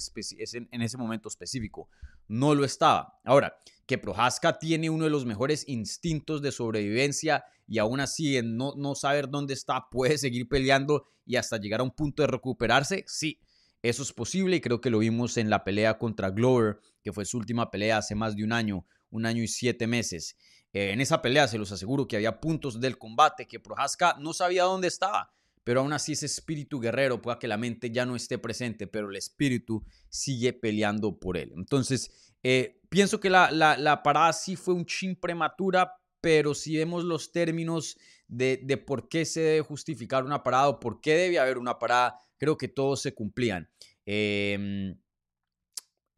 en 0.72 0.82
ese 0.82 0.98
momento 0.98 1.28
específico. 1.28 1.90
No 2.28 2.56
lo 2.56 2.64
estaba. 2.64 3.20
Ahora, 3.26 3.58
que 3.86 3.98
Prohaska 3.98 4.60
tiene 4.60 4.90
uno 4.90 5.04
de 5.06 5.10
los 5.10 5.26
mejores 5.26 5.68
instintos 5.68 6.42
de 6.42 6.52
sobrevivencia 6.52 7.44
y 7.68 7.80
aún 7.80 8.00
así 8.00 8.38
en 8.38 8.56
no 8.56 8.96
saber 8.96 9.30
dónde 9.30 9.54
está 9.54 9.88
puede 9.92 10.18
seguir 10.18 10.48
peleando 10.48 11.06
y 11.26 11.36
hasta 11.36 11.58
llegar 11.58 11.82
a 11.82 11.84
un 11.84 11.92
punto 11.92 12.24
de 12.24 12.28
recuperarse, 12.28 13.04
sí, 13.06 13.40
eso 13.82 14.04
es 14.04 14.12
posible 14.12 14.58
y 14.58 14.62
creo 14.62 14.82
que 14.82 14.90
lo 14.90 15.00
vimos 15.00 15.38
en 15.38 15.50
la 15.50 15.64
pelea 15.64 15.98
contra 15.98 16.32
Glover, 16.32 16.80
que 17.02 17.14
fue 17.14 17.26
su 17.26 17.38
última 17.38 17.72
pelea 17.72 17.98
hace 17.98 18.16
más 18.16 18.36
de 18.36 18.44
un 18.44 18.52
año, 18.52 18.86
un 19.10 19.26
año 19.26 19.42
y 19.42 19.48
siete 19.48 19.88
meses. 19.88 20.38
Eh, 20.74 20.92
en 20.92 21.02
esa 21.02 21.22
pelea 21.22 21.48
se 21.48 21.58
los 21.58 21.72
aseguro 21.72 22.08
que 22.08 22.16
había 22.16 22.40
puntos 22.40 22.80
del 22.80 22.98
combate 22.98 23.48
que 23.48 23.60
Prohaska 23.60 24.18
no 24.20 24.34
sabía 24.34 24.64
dónde 24.64 24.88
estaba, 24.88 25.34
pero 25.64 25.82
aún 25.82 25.94
así 25.94 26.12
ese 26.12 26.26
espíritu 26.26 26.80
guerrero 26.80 27.22
pueda 27.22 27.40
que 27.40 27.48
la 27.48 27.58
mente 27.58 27.90
ya 27.92 28.06
no 28.06 28.16
esté 28.16 28.38
presente, 28.38 28.86
pero 28.86 29.10
el 29.10 29.16
espíritu 29.16 29.84
sigue 30.10 30.54
peleando 30.54 31.18
por 31.18 31.38
él. 31.38 31.54
Entonces, 31.56 32.34
eh, 32.44 32.82
pienso 32.90 33.20
que 33.20 33.30
la, 33.30 33.52
la, 33.52 34.04
parada 34.04 34.34
sí 34.34 34.56
fue 34.56 34.74
un 34.74 34.86
chin 34.86 35.16
prematura, 35.16 35.94
pero 36.22 36.54
si 36.54 36.78
vemos 36.78 37.04
los 37.04 37.32
términos 37.32 37.98
de, 38.28 38.60
de, 38.64 38.78
por 38.78 39.10
qué 39.10 39.26
se 39.26 39.42
debe 39.42 39.62
justificar 39.62 40.24
una 40.24 40.44
parada 40.44 40.70
o 40.70 40.80
por 40.80 41.02
qué 41.02 41.16
debe 41.16 41.40
haber 41.40 41.58
una 41.58 41.80
parada, 41.80 42.20
creo 42.40 42.58
que 42.58 42.68
todos 42.68 43.02
se 43.02 43.14
cumplían. 43.14 43.70
Eh, 44.06 44.96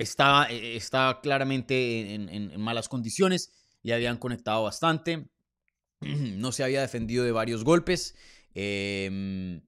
está, 0.01 1.19
claramente 1.21 2.13
en, 2.13 2.59
malas 2.59 2.89
condiciones 2.89 3.51
ya 3.83 3.95
habían 3.95 4.17
conectado 4.17 4.63
bastante, 4.63 5.29
no 6.01 6.51
se 6.51 6.63
había 6.63 6.81
defendido 6.81 7.23
de 7.23 7.31
varios 7.31 7.63
golpes. 7.63 8.15
Em, 8.53 9.61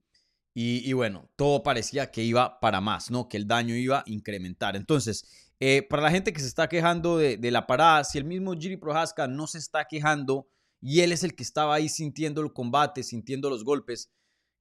y, 0.56 0.94
bueno, 0.94 1.32
todo 1.36 1.64
parecía 1.64 2.12
que 2.12 2.24
iba 2.24 2.60
para 2.60 2.80
más, 2.80 3.10
¿no? 3.10 3.28
Que 3.28 3.38
el 3.38 3.48
daño 3.48 3.76
iba 3.76 4.00
a 4.00 4.04
incrementar. 4.06 4.76
Entonces, 4.76 5.26
eh, 5.60 5.82
para 5.82 6.04
la 6.04 6.12
gente 6.12 6.32
que 6.32 6.42
se 6.42 6.48
está 6.48 6.70
quejando 6.70 7.18
de, 7.18 7.52
la 7.52 7.66
parada, 7.66 8.04
si 8.04 8.20
el 8.20 8.26
mismo 8.26 8.54
Jiri 8.54 8.78
Prohaska 8.78 9.28
no 9.28 9.48
se 9.48 9.58
está 9.58 9.86
quejando 9.86 10.48
y 10.80 11.00
él 11.00 11.12
es 11.12 11.24
el 11.24 11.34
que 11.36 11.42
estaba 11.42 11.74
ahí 11.74 11.90
sintiendo 11.90 12.42
el 12.42 12.54
combate, 12.54 13.02
sintiendo 13.02 13.50
los 13.50 13.64
golpes, 13.64 14.12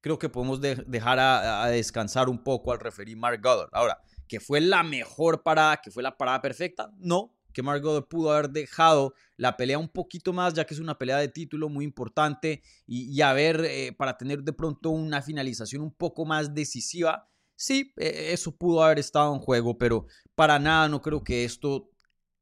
creo 0.03 0.19
que 0.19 0.29
podemos 0.29 0.61
dejar 0.61 1.19
a, 1.19 1.67
descansar 1.69 2.29
un 2.29 2.43
poco 2.43 2.73
al 2.73 2.81
referir 2.81 3.17
Mark 3.17 3.41
Goddard. 3.43 3.71
Ahora, 3.73 4.03
que 4.29 4.41
fue 4.41 4.61
la 4.61 4.83
mejor 4.83 5.43
parada, 5.43 5.79
que 5.79 5.91
fue 5.91 6.03
la 6.03 6.19
parada 6.19 6.43
perfecta, 6.43 6.93
no, 6.99 7.35
que 7.53 7.63
Margot 7.63 8.09
pudo 8.09 8.33
haber 8.33 8.51
dejado 8.51 9.15
la 9.37 9.57
pelea 9.57 9.79
un 9.79 9.89
poquito 9.89 10.33
más, 10.33 10.55
ya 10.55 10.67
que 10.67 10.75
es 10.75 10.81
una 10.81 10.99
pelea 10.99 11.19
de 11.19 11.29
título 11.29 11.69
muy 11.69 11.85
importante 11.85 12.63
y, 12.87 13.21
a 13.21 13.33
ver, 13.33 13.65
eh, 13.65 13.93
para 13.93 14.17
tener 14.19 14.43
de 14.43 14.53
pronto 14.53 14.91
una 14.91 15.23
finalización 15.23 15.83
un 15.83 15.95
poco 15.95 16.25
más 16.25 16.53
decisiva. 16.55 17.29
Sí, 17.55 17.93
e, 17.97 18.33
eso 18.33 18.57
pudo 18.57 18.83
haber 18.83 18.99
estado 18.99 19.33
en 19.35 19.41
juego, 19.41 19.79
pero 19.79 20.07
para 20.35 20.59
nada 20.59 20.89
no 20.89 21.01
creo 21.01 21.23
que 21.23 21.45
esto 21.45 21.91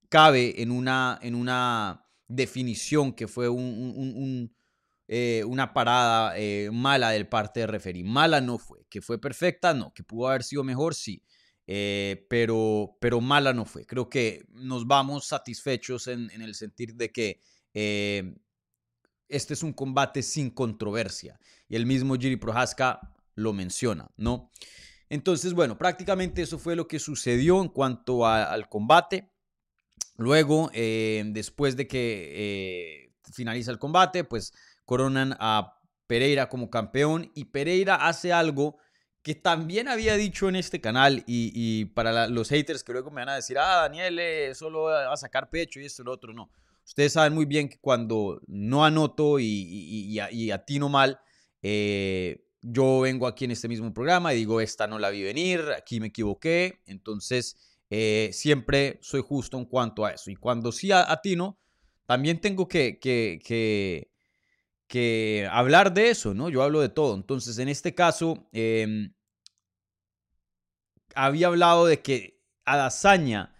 cabe 0.08 0.62
en 0.62 0.70
una, 0.70 1.18
en 1.22 1.34
una 1.34 2.06
definición 2.26 3.12
que 3.12 3.28
fue 3.28 3.48
un, 3.48 4.54
eh, 5.12 5.42
una 5.44 5.72
parada 5.72 6.38
eh, 6.38 6.70
mala 6.72 7.10
del 7.10 7.26
parte 7.26 7.58
de 7.58 7.66
referee. 7.66 8.04
Mala 8.04 8.40
no 8.40 8.58
fue, 8.58 8.86
que 8.88 9.02
fue 9.02 9.20
perfecta, 9.20 9.74
no, 9.74 9.92
que 9.92 10.04
pudo 10.04 10.28
haber 10.28 10.44
sido 10.44 10.62
mejor, 10.62 10.94
sí. 10.94 11.24
Eh, 11.66 12.28
pero, 12.30 12.96
pero 13.00 13.20
mala 13.20 13.52
no 13.52 13.64
fue. 13.64 13.84
Creo 13.84 14.08
que 14.08 14.46
nos 14.50 14.86
vamos 14.86 15.26
satisfechos 15.26 16.06
en, 16.06 16.30
el 16.30 16.54
sentir 16.54 16.94
de 16.94 17.10
que 17.10 17.40
este 19.28 19.54
es 19.54 19.64
un 19.64 19.72
combate 19.72 20.22
sin 20.22 20.50
controversia. 20.50 21.40
Y 21.68 21.74
el 21.74 21.86
mismo 21.86 22.14
Jiri 22.14 22.36
Prohaska 22.36 23.00
lo 23.34 23.52
menciona, 23.52 24.08
¿no? 24.16 24.52
Entonces, 25.08 25.54
bueno, 25.54 25.76
prácticamente 25.76 26.42
eso 26.42 26.56
fue 26.56 26.76
lo 26.76 26.86
que 26.86 27.00
sucedió 27.00 27.60
en 27.60 27.68
cuanto 27.68 28.28
al 28.28 28.68
combate. 28.68 29.32
Luego, 30.18 30.70
después 30.72 31.76
de 31.76 31.88
que 31.88 33.10
finaliza 33.32 33.70
el 33.70 33.78
combate, 33.78 34.24
pues 34.24 34.52
coronan 34.90 35.36
a 35.38 35.78
Pereira 36.08 36.48
como 36.48 36.68
campeón 36.68 37.30
y 37.36 37.44
Pereira 37.44 37.94
hace 38.08 38.32
algo 38.32 38.76
que 39.22 39.36
también 39.36 39.86
había 39.86 40.16
dicho 40.16 40.48
en 40.48 40.56
este 40.56 40.80
canal 40.80 41.22
y, 41.28 41.84
para 41.94 42.26
los 42.26 42.48
haters 42.48 42.82
que 42.82 42.90
luego 42.90 43.12
me 43.12 43.20
van 43.20 43.28
a 43.28 43.36
decir, 43.36 43.56
ah, 43.56 43.82
Daniel 43.82 44.18
eh, 44.18 44.52
solo 44.52 44.82
va 44.86 45.12
a 45.12 45.16
sacar 45.16 45.48
pecho 45.48 45.78
y 45.78 45.84
esto 45.84 46.02
y 46.02 46.06
lo 46.06 46.10
otro, 46.10 46.32
no. 46.32 46.50
Ustedes 46.84 47.12
saben 47.12 47.34
muy 47.34 47.44
bien 47.44 47.68
que 47.68 47.78
cuando 47.78 48.40
no 48.48 48.84
anoto 48.84 49.38
y, 49.38 49.44
y, 49.46 50.50
atino 50.50 50.88
mal, 50.88 51.20
eh, 51.62 52.44
yo 52.60 53.02
vengo 53.02 53.28
aquí 53.28 53.44
en 53.44 53.52
este 53.52 53.68
mismo 53.68 53.94
programa 53.94 54.34
y 54.34 54.38
digo, 54.38 54.60
esta 54.60 54.88
no 54.88 54.98
la 54.98 55.10
vi 55.10 55.22
venir, 55.22 55.66
aquí 55.78 56.00
me 56.00 56.08
equivoqué, 56.08 56.82
entonces 56.86 57.78
eh, 57.90 58.30
siempre 58.32 58.98
soy 59.02 59.20
justo 59.20 59.56
en 59.56 59.66
cuanto 59.66 60.04
a 60.04 60.10
eso. 60.10 60.32
Y 60.32 60.34
cuando 60.34 60.72
sí 60.72 60.90
atino, 60.90 61.60
también 62.06 62.40
tengo 62.40 62.66
que, 62.66 62.98
que 62.98 64.10
que 64.90 65.48
hablar 65.52 65.94
de 65.94 66.10
eso, 66.10 66.34
¿no? 66.34 66.48
Yo 66.48 66.64
hablo 66.64 66.80
de 66.80 66.88
todo. 66.88 67.14
Entonces, 67.14 67.58
en 67.58 67.68
este 67.68 67.94
caso, 67.94 68.48
em, 68.50 69.14
había 71.14 71.46
hablado 71.46 71.86
de 71.86 72.02
que 72.02 72.42
Adazaña 72.64 73.54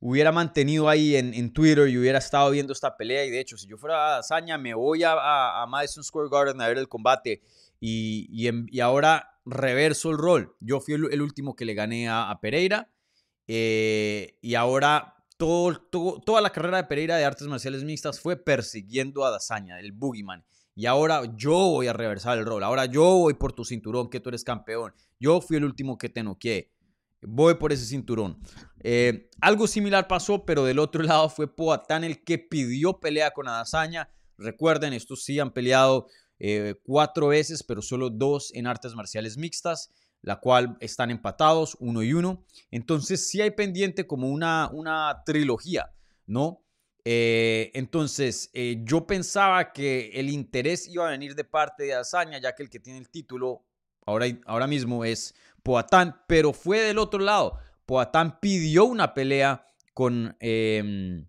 hubiera 0.00 0.32
mantenido 0.32 0.88
ahí 0.88 1.14
en, 1.14 1.52
Twitter 1.52 1.88
y 1.88 1.96
hubiera 1.96 2.18
estado 2.18 2.50
viendo 2.50 2.72
esta 2.72 2.96
pelea. 2.96 3.24
Y 3.24 3.30
de 3.30 3.38
hecho, 3.38 3.56
si 3.56 3.68
yo 3.68 3.78
fuera 3.78 4.14
Adazaña, 4.14 4.58
me 4.58 4.74
voy 4.74 5.04
a, 5.04 5.64
Madison 5.68 6.02
Square 6.02 6.30
Garden 6.32 6.60
a 6.60 6.66
ver 6.66 6.78
el 6.78 6.88
combate. 6.88 7.42
Y, 7.78 8.26
y, 8.28 8.80
ahora 8.80 9.38
reverso 9.44 10.10
el 10.10 10.18
rol. 10.18 10.56
Yo 10.58 10.80
fui 10.80 10.94
el, 10.94 11.22
último 11.22 11.54
que 11.54 11.64
le 11.64 11.74
gané 11.74 12.08
a, 12.08 12.36
Pereira. 12.42 12.90
Eh, 13.46 14.36
y 14.42 14.56
ahora 14.56 15.14
todo, 15.36 15.78
toda 15.90 16.40
la 16.40 16.50
carrera 16.50 16.78
de 16.78 16.84
Pereira 16.88 17.16
de 17.18 17.24
artes 17.24 17.46
marciales 17.46 17.84
mixtas 17.84 18.18
fue 18.18 18.36
persiguiendo 18.36 19.24
a 19.24 19.30
Dazaña, 19.30 19.78
el 19.78 19.92
Boogeyman. 19.92 20.44
Y 20.76 20.84
ahora 20.84 21.22
yo 21.34 21.54
voy 21.54 21.86
a 21.86 21.94
reversar 21.94 22.36
el 22.36 22.44
rol. 22.44 22.62
Ahora 22.62 22.84
yo 22.84 23.02
voy 23.02 23.32
por 23.32 23.54
tu 23.54 23.64
cinturón, 23.64 24.10
que 24.10 24.20
tú 24.20 24.28
eres 24.28 24.44
campeón. 24.44 24.92
Yo 25.18 25.40
fui 25.40 25.56
el 25.56 25.64
último 25.64 25.96
que 25.96 26.10
te 26.10 26.22
noqué. 26.22 26.70
Voy 27.22 27.54
por 27.54 27.72
ese 27.72 27.86
cinturón. 27.86 28.38
Eh, 28.84 29.30
algo 29.40 29.66
similar 29.66 30.06
pasó, 30.06 30.44
pero 30.44 30.64
del 30.64 30.78
otro 30.78 31.02
lado 31.02 31.30
fue 31.30 31.52
Poatán 31.52 32.04
el 32.04 32.22
que 32.22 32.38
pidió 32.38 33.00
pelea 33.00 33.30
con 33.30 33.48
Adazaña. 33.48 34.10
Recuerden, 34.36 34.92
estos 34.92 35.24
sí 35.24 35.40
han 35.40 35.54
peleado 35.54 36.08
eh, 36.38 36.74
cuatro 36.84 37.28
veces, 37.28 37.62
pero 37.62 37.80
solo 37.80 38.10
dos 38.10 38.52
en 38.52 38.66
artes 38.66 38.94
marciales 38.94 39.38
mixtas, 39.38 39.90
la 40.20 40.40
cual 40.40 40.76
están 40.80 41.10
empatados, 41.10 41.78
uno 41.80 42.02
y 42.02 42.12
uno. 42.12 42.44
Entonces 42.70 43.30
sí 43.30 43.40
hay 43.40 43.52
pendiente 43.52 44.06
como 44.06 44.28
una, 44.28 44.68
una 44.74 45.22
trilogía, 45.24 45.90
¿no? 46.26 46.65
Eh, 47.08 47.70
entonces, 47.74 48.50
eh, 48.52 48.80
yo 48.82 49.06
pensaba 49.06 49.72
que 49.72 50.10
el 50.14 50.28
interés 50.28 50.88
iba 50.88 51.06
a 51.06 51.12
venir 51.12 51.36
de 51.36 51.44
parte 51.44 51.84
de 51.84 51.94
Azaña, 51.94 52.38
ya 52.38 52.52
que 52.54 52.64
el 52.64 52.68
que 52.68 52.80
tiene 52.80 52.98
el 52.98 53.08
título 53.10 53.64
ahora, 54.04 54.26
ahora 54.44 54.66
mismo 54.66 55.04
es 55.04 55.32
Poatán, 55.62 56.20
pero 56.26 56.52
fue 56.52 56.80
del 56.80 56.98
otro 56.98 57.20
lado. 57.20 57.58
Poatán 57.86 58.40
pidió 58.40 58.86
una 58.86 59.14
pelea 59.14 59.68
con 59.94 60.36
eh, 60.40 61.22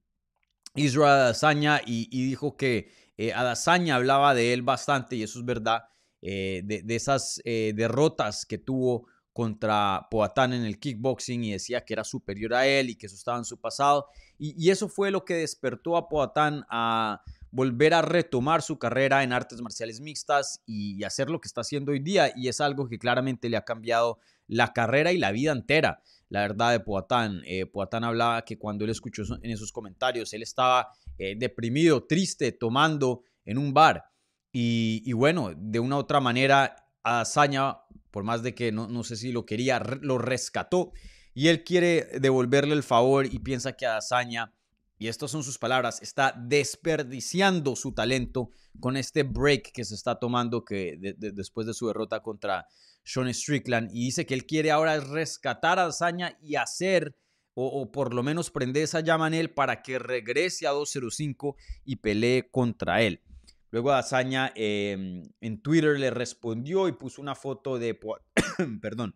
Israel 0.78 1.22
Adesanya 1.22 1.82
y, 1.86 2.08
dijo 2.26 2.56
que 2.56 2.92
eh, 3.18 3.34
Adesanya 3.34 3.96
hablaba 3.96 4.34
de 4.34 4.54
él 4.54 4.62
bastante 4.62 5.16
y 5.16 5.24
eso 5.24 5.40
es 5.40 5.46
verdad, 5.46 5.84
eh, 6.22 6.62
de, 6.64 6.96
esas 6.96 7.42
eh, 7.46 7.74
derrotas 7.76 8.46
que 8.46 8.58
tuvo 8.58 9.08
contra 9.34 10.08
Poatán 10.10 10.54
en 10.54 10.64
el 10.64 10.80
kickboxing 10.80 11.44
y 11.44 11.52
decía 11.52 11.86
que 11.86 11.94
era 11.94 12.04
superior 12.04 12.54
a 12.56 12.66
él 12.66 12.90
y 12.90 12.96
que 12.96 13.08
eso 13.08 13.16
estaba 13.16 13.38
en 13.38 13.46
su 13.46 13.60
pasado. 13.60 14.08
Y, 14.38 14.70
eso 14.70 14.88
fue 14.88 15.12
lo 15.12 15.26
que 15.26 15.36
despertó 15.36 15.98
a 15.98 16.08
Poatán 16.10 16.66
a 16.70 17.22
volver 17.50 17.94
a 17.94 18.02
retomar 18.02 18.62
su 18.62 18.78
carrera 18.78 19.24
en 19.24 19.34
artes 19.34 19.62
marciales 19.62 20.00
mixtas 20.00 20.62
y, 20.66 21.04
hacer 21.04 21.30
lo 21.30 21.42
que 21.42 21.48
está 21.48 21.62
haciendo 21.62 21.92
hoy 21.92 22.00
día. 22.00 22.32
Y 22.36 22.48
es 22.48 22.62
algo 22.62 22.88
que 22.88 23.00
claramente 23.00 23.50
le 23.50 23.58
ha 23.58 23.66
cambiado 23.66 24.20
la 24.48 24.74
carrera 24.74 25.12
y 25.12 25.18
la 25.18 25.32
vida 25.32 25.52
entera. 25.52 26.02
La 26.30 26.42
verdad 26.42 26.72
de 26.72 26.80
Poatán. 26.80 27.42
Eh, 27.46 27.66
Poatán 27.66 28.04
hablaba 28.04 28.44
que 28.44 28.58
cuando 28.58 28.86
él 28.86 28.92
escuchó 28.92 29.24
en 29.42 29.52
esos 29.52 29.72
comentarios, 29.72 30.34
él 30.34 30.44
estaba 30.44 30.90
eh, 31.18 31.36
deprimido, 31.38 32.06
triste, 32.06 32.52
tomando 32.52 33.24
en 33.46 33.58
un 33.58 33.74
bar. 33.74 34.06
Y, 34.52 35.02
y, 35.06 35.14
bueno, 35.14 35.54
de 35.56 35.80
una 35.80 35.96
u 35.96 36.00
otra 36.00 36.20
manera, 36.20 36.76
Azaña 37.04 37.78
por 38.12 38.24
más 38.24 38.42
de 38.42 38.56
que 38.56 38.72
no 38.72 39.04
sé 39.04 39.16
si 39.16 39.32
lo 39.32 39.46
quería, 39.46 39.80
lo 40.02 40.18
rescató 40.18 40.92
y 41.38 41.50
él 41.50 41.64
quiere 41.64 42.08
devolverle 42.20 42.74
el 42.74 42.82
favor 42.82 43.28
y 43.28 43.38
piensa 43.38 43.74
que 43.74 43.86
Adesanya, 43.86 44.56
y 44.98 45.08
estas 45.08 45.30
son 45.30 45.44
sus 45.44 45.60
palabras, 45.60 46.02
está 46.02 46.34
desperdiciando 46.36 47.76
su 47.76 47.92
talento 47.92 48.50
con 48.80 48.98
este 48.98 49.22
break 49.22 49.72
que 49.72 49.86
se 49.86 49.94
está 49.94 50.18
tomando 50.18 50.66
que 50.66 50.98
después 51.16 51.68
de 51.68 51.76
su 51.76 51.86
derrota 51.86 52.24
contra 52.24 52.66
Sean 53.04 53.32
Strickland 53.32 53.92
y 53.94 54.06
dice 54.06 54.26
que 54.26 54.34
él 54.34 54.48
quiere 54.48 54.72
ahora 54.72 55.00
rescatar 55.00 55.78
a 55.78 55.84
Adesanya 55.84 56.36
y 56.42 56.56
hacer 56.56 57.16
o, 57.54 57.92
por 57.92 58.16
lo 58.16 58.24
menos 58.24 58.50
prender 58.50 58.82
esa 58.82 59.02
llama 59.02 59.28
él 59.28 59.52
para 59.52 59.84
que 59.84 60.00
regrese 60.00 60.66
a 60.66 60.72
205 60.72 61.56
y 61.86 61.98
pelee 61.98 62.50
contra 62.50 63.04
él. 63.04 63.22
Luego 63.70 63.92
Azaña 63.92 64.54
em, 64.56 65.22
en 65.40 65.62
Twitter 65.62 66.00
le 66.00 66.10
respondió 66.10 66.88
y 66.88 66.94
puso 66.94 67.22
una 67.22 67.36
foto 67.36 67.78
de, 67.78 67.96
perdón, 68.82 69.14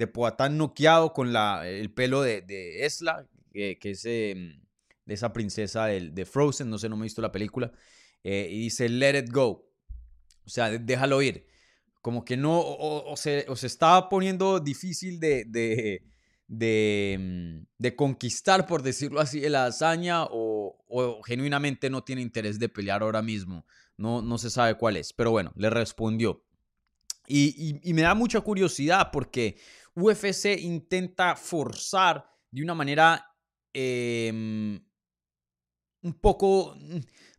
de 0.00 0.06
Poatán 0.06 0.56
noqueado 0.56 1.12
con 1.12 1.30
la, 1.34 1.68
el 1.68 1.92
pelo 1.92 2.22
de, 2.22 2.40
de 2.40 2.86
Esla, 2.86 3.28
que 3.52 3.78
es 3.82 4.06
em, 4.06 4.58
de 5.04 5.14
esa 5.14 5.30
princesa 5.34 5.84
de, 5.86 6.24
Frozen, 6.24 6.70
no 6.70 6.78
sé, 6.78 6.88
no 6.88 6.96
me 6.96 7.02
he 7.02 7.04
visto 7.04 7.20
la 7.20 7.30
película, 7.30 7.70
eh, 8.24 8.48
y 8.50 8.60
dice, 8.60 8.88
let 8.88 9.18
it 9.18 9.30
go. 9.30 9.70
O 10.46 10.48
sea, 10.48 10.70
déjalo 10.70 11.20
ir. 11.20 11.46
Como 12.00 12.24
que 12.24 12.38
no, 12.38 12.58
o, 12.58 13.14
se, 13.18 13.44
estaba 13.62 14.08
poniendo 14.08 14.58
difícil 14.58 15.20
de, 15.20 15.44
de, 15.44 17.12
em, 17.12 17.66
de, 17.76 17.94
conquistar, 17.94 18.66
por 18.66 18.82
decirlo 18.82 19.20
así, 19.20 19.46
la 19.50 19.66
hazaña, 19.66 20.24
o, 20.24 20.78
o 20.88 21.22
genuinamente 21.24 21.90
no 21.90 22.04
tiene 22.04 22.22
interés 22.22 22.58
de 22.58 22.70
pelear 22.70 23.02
ahora 23.02 23.20
mismo. 23.20 23.66
No, 23.98 24.22
no 24.22 24.38
se 24.38 24.48
sabe 24.48 24.76
cuál 24.76 24.96
es, 24.96 25.12
pero 25.12 25.30
bueno, 25.30 25.52
le 25.56 25.68
respondió. 25.68 26.42
Y, 27.32 27.92
me 27.94 28.02
da 28.02 28.14
mucha 28.14 28.40
curiosidad 28.40 29.10
porque 29.12 29.56
UFC 29.94 30.58
intenta 30.60 31.36
forzar 31.36 32.24
de 32.50 32.62
una 32.62 32.74
manera 32.74 33.26
em, 33.72 34.80
un 36.02 36.14
poco, 36.14 36.74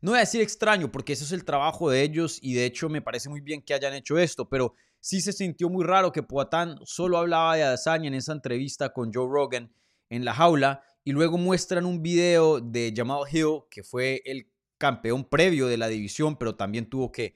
no 0.01 0.11
voy 0.11 0.17
a 0.17 0.21
decir 0.21 0.41
extraño, 0.41 0.91
porque 0.91 1.13
ese 1.13 1.23
es 1.23 1.31
el 1.31 1.45
trabajo 1.45 1.89
de 1.89 2.03
ellos 2.03 2.39
y 2.41 2.53
de 2.53 2.65
hecho 2.65 2.89
me 2.89 3.01
parece 3.01 3.29
muy 3.29 3.41
bien 3.41 3.61
que 3.61 3.73
hayan 3.73 3.93
hecho 3.93 4.17
esto, 4.17 4.47
pero 4.49 4.75
sí 4.99 5.21
se 5.21 5.33
sintió 5.33 5.69
muy 5.69 5.83
raro 5.83 6.11
que 6.11 6.23
Poatán 6.23 6.77
solo 6.83 7.17
hablaba 7.17 7.55
de 7.55 7.63
Adesanya 7.63 8.07
en 8.07 8.13
esa 8.13 8.33
entrevista 8.33 8.93
con 8.93 9.11
Joe 9.13 9.27
Rogan 9.29 9.73
en 10.09 10.25
la 10.25 10.33
jaula 10.33 10.83
y 11.03 11.11
luego 11.11 11.37
muestran 11.37 11.85
un 11.85 12.01
video 12.01 12.59
de 12.59 12.93
Jamal 12.95 13.23
Hill, 13.31 13.61
que 13.69 13.83
fue 13.83 14.21
el 14.25 14.51
campeón 14.77 15.25
previo 15.27 15.67
de 15.67 15.77
la 15.77 15.87
división, 15.87 16.37
pero 16.37 16.55
también 16.55 16.89
tuvo 16.89 17.11
que 17.11 17.35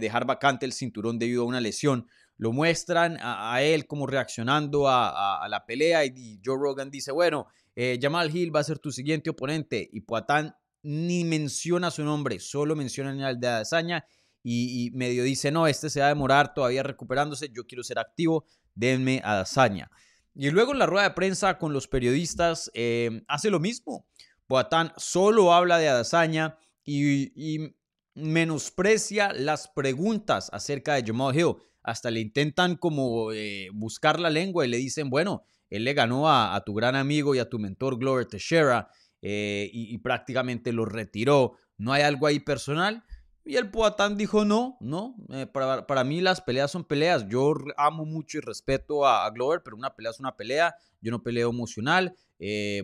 dejar 0.00 0.26
vacante 0.26 0.66
el 0.66 0.72
cinturón 0.72 1.18
debido 1.18 1.42
a 1.42 1.46
una 1.46 1.60
lesión. 1.60 2.06
Lo 2.36 2.52
muestran 2.52 3.18
a, 3.20 3.62
él 3.62 3.86
como 3.86 4.06
reaccionando 4.06 4.88
a, 4.88 5.46
la 5.48 5.64
pelea 5.66 6.04
y, 6.04 6.40
Joe 6.44 6.56
Rogan 6.58 6.90
dice, 6.90 7.12
bueno, 7.12 7.46
eh, 7.76 7.98
Jamal 8.00 8.34
Hill 8.34 8.54
va 8.54 8.60
a 8.60 8.64
ser 8.64 8.78
tu 8.78 8.90
siguiente 8.90 9.30
oponente 9.30 9.88
y 9.92 10.00
Poatán 10.00 10.54
ni 10.82 11.24
menciona 11.24 11.90
su 11.90 12.04
nombre, 12.04 12.38
solo 12.40 12.76
menciona 12.76 13.30
el 13.30 13.40
de 13.40 13.48
Adesanya 13.48 14.04
y, 14.42 14.90
medio 14.92 15.24
dice, 15.24 15.50
no, 15.50 15.66
este 15.66 15.88
se 15.88 16.00
va 16.00 16.06
a 16.06 16.10
demorar 16.10 16.52
todavía 16.52 16.82
recuperándose, 16.82 17.48
yo 17.50 17.66
quiero 17.66 17.82
ser 17.82 17.98
activo, 17.98 18.44
denme 18.74 19.22
a 19.24 19.36
Adesanya. 19.36 19.90
Y 20.34 20.50
luego 20.50 20.72
en 20.72 20.80
la 20.80 20.86
rueda 20.86 21.08
de 21.08 21.14
prensa 21.14 21.58
con 21.58 21.72
los 21.72 21.88
periodistas 21.88 22.70
eh, 22.74 23.22
hace 23.28 23.50
lo 23.50 23.60
mismo. 23.60 24.06
Poatán 24.46 24.92
solo 24.96 25.54
habla 25.54 25.78
de 25.78 25.88
Adesanya 25.88 26.58
y, 26.84 27.74
menosprecia 28.16 29.32
las 29.32 29.66
preguntas 29.66 30.48
acerca 30.52 30.94
de 30.94 31.04
Jamal 31.04 31.36
Hill. 31.36 31.56
Hasta 31.84 32.10
le 32.10 32.20
intentan 32.20 32.76
como 32.76 33.30
eh, 33.32 33.68
buscar 33.74 34.18
la 34.18 34.30
lengua 34.30 34.64
y 34.64 34.70
le 34.70 34.78
dicen, 34.78 35.10
bueno, 35.10 35.44
él 35.68 35.84
le 35.84 35.92
ganó 35.92 36.30
a, 36.30 36.60
tu 36.64 36.72
gran 36.72 36.96
amigo 36.96 37.34
y 37.34 37.38
a 37.38 37.50
tu 37.50 37.58
mentor 37.58 37.98
Glover 37.98 38.24
Teixeira 38.24 38.88
eh, 39.20 39.70
y, 39.70 39.98
prácticamente 39.98 40.72
lo 40.72 40.86
retiró. 40.86 41.58
¿No 41.76 41.92
hay 41.92 42.02
algo 42.02 42.26
ahí 42.26 42.40
personal? 42.40 43.04
Y 43.44 43.56
el 43.56 43.70
Poatán 43.70 44.16
dijo, 44.16 44.46
no, 44.46 44.78
no, 44.80 45.14
eh, 45.30 45.46
para, 45.46 46.04
mí 46.04 46.22
las 46.22 46.40
peleas 46.40 46.70
son 46.70 46.84
peleas. 46.84 47.28
Yo 47.28 47.54
amo 47.76 48.06
mucho 48.06 48.38
y 48.38 48.40
respeto 48.40 49.06
a, 49.06 49.28
Glover, 49.30 49.60
pero 49.62 49.76
una 49.76 49.94
pelea 49.94 50.12
es 50.12 50.20
una 50.20 50.36
pelea. 50.36 50.74
Yo 51.02 51.10
no 51.10 51.22
peleo 51.22 51.50
emocional 51.50 52.16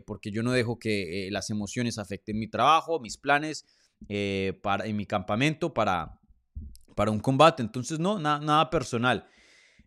porque 0.07 0.31
yo 0.31 0.43
no 0.43 0.53
dejo 0.53 0.79
que 0.79 1.29
las 1.31 1.49
emociones 1.49 1.97
afecten 1.97 2.39
mi 2.39 2.49
trabajo, 2.49 3.01
mis 3.01 3.17
planes. 3.17 3.65
Para, 4.63 4.87
en 4.87 4.97
mi 4.97 5.07
campamento 5.07 5.75
para, 5.75 6.20
para 6.95 7.11
un 7.11 7.21
combate. 7.21 7.63
Entonces, 7.63 7.99
no, 7.99 8.19
nada 8.19 8.71
personal. 8.71 9.27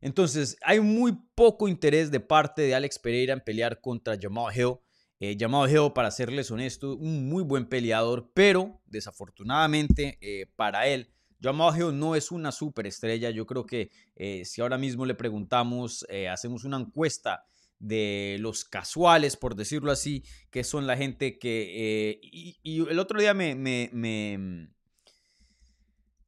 Entonces, 0.02 0.58
hay 0.62 0.80
muy 0.80 1.18
poco 1.36 1.68
interés 1.68 2.12
de 2.12 2.20
parte 2.20 2.62
de 2.62 2.76
Alex 2.76 3.00
Pereira 3.00 3.34
en 3.34 3.42
pelear 3.42 3.80
contra 3.80 4.18
Jamal 4.20 4.54
Hill. 4.56 4.76
Eh, 5.20 5.38
Jamal 5.40 5.70
Hill, 5.70 5.94
para 5.96 6.12
serles 6.12 6.52
honesto, 6.52 6.96
un 6.98 7.30
muy 7.30 7.44
buen 7.44 7.66
peleador, 7.68 8.30
pero 8.34 8.82
desafortunadamente 8.86 10.18
eh, 10.20 10.48
para 10.56 10.88
él, 10.88 11.10
Jamal 11.42 11.78
Hill 11.78 11.98
no 11.98 12.16
es 12.16 12.32
una 12.32 12.52
superestrella. 12.52 13.30
Yo 13.30 13.46
creo 13.46 13.66
que 13.66 13.92
eh, 14.16 14.44
si 14.44 14.62
ahora 14.62 14.78
mismo 14.78 15.06
le 15.06 15.16
preguntamos, 15.16 16.06
hacemos 16.30 16.64
una 16.64 16.78
encuesta 16.78 17.46
de 17.84 18.38
los 18.40 18.64
casuales, 18.64 19.36
por 19.36 19.56
decirlo 19.56 19.92
así, 19.92 20.24
que 20.50 20.64
son 20.64 20.88
la 20.88 20.96
gente 20.96 21.38
que... 21.38 22.12
Eh, 22.14 22.20
y, 22.22 22.82
el 22.90 22.98
otro 22.98 23.20
día 23.20 23.34
me, 23.34 23.56
me, 23.56 24.70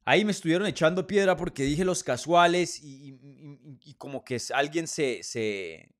Ahí 0.08 0.24
me 0.24 0.30
estuvieron 0.30 0.68
echando 0.68 1.04
piedra 1.04 1.36
porque 1.36 1.64
dije 1.64 1.84
los 1.84 2.04
casuales 2.04 2.80
y, 2.80 3.18
como 3.98 4.24
que 4.24 4.40
alguien 4.54 4.86
se, 4.86 5.24
se, 5.24 5.90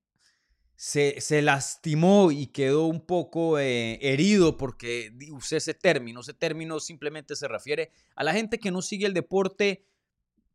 se, 0.77 1.41
lastimó 1.41 2.31
y 2.31 2.47
quedó 2.47 2.85
un 2.85 3.05
poco 3.05 3.59
eh, 3.59 3.99
herido 4.01 4.55
porque 4.55 5.11
usé 5.33 5.57
ese 5.57 5.73
término. 5.73 6.21
Ese 6.21 6.33
término 6.33 6.79
simplemente 6.79 7.35
se 7.35 7.49
refiere 7.49 7.91
a 8.15 8.23
la 8.23 8.31
gente 8.31 8.59
que 8.59 8.71
no 8.71 8.81
sigue 8.81 9.07
el 9.07 9.13
deporte 9.13 9.83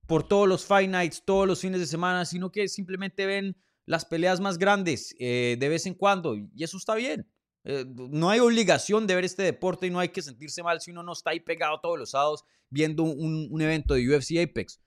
por 0.06 0.26
todos 0.26 0.48
los 0.48 0.64
Fight 0.64 0.88
Nights, 0.88 1.22
todos 1.22 1.46
los 1.46 1.60
fines 1.60 1.78
de 1.78 1.86
semana, 1.86 2.24
sino 2.24 2.50
que 2.50 2.68
simplemente 2.68 3.26
ven 3.26 3.54
las 3.84 4.06
peleas 4.06 4.40
más 4.40 4.56
grandes 4.56 5.14
eh, 5.18 5.58
de 5.60 5.68
vez 5.68 5.84
en 5.84 5.92
cuando 5.92 6.36
y 6.36 6.48
eso 6.58 6.78
está 6.78 6.94
bien. 6.94 7.28
Eh, 7.64 7.84
no 7.86 8.30
hay 8.30 8.40
obligación 8.40 9.06
de 9.06 9.14
ver 9.14 9.24
este 9.24 9.42
deporte 9.42 9.86
y 9.86 9.90
no 9.90 10.00
hay 10.00 10.08
que 10.08 10.22
sentirse 10.22 10.62
mal 10.62 10.80
si 10.80 10.90
uno 10.90 11.02
no 11.02 11.12
está 11.12 11.30
ahí 11.30 11.40
pegado 11.40 11.80
todos 11.80 11.98
los 11.98 12.10
sábados 12.10 12.44
viendo 12.70 13.02
un, 13.04 13.60
evento 13.60 13.94
de 13.94 14.08
UFC 14.08 14.38
Apex. 14.42 14.80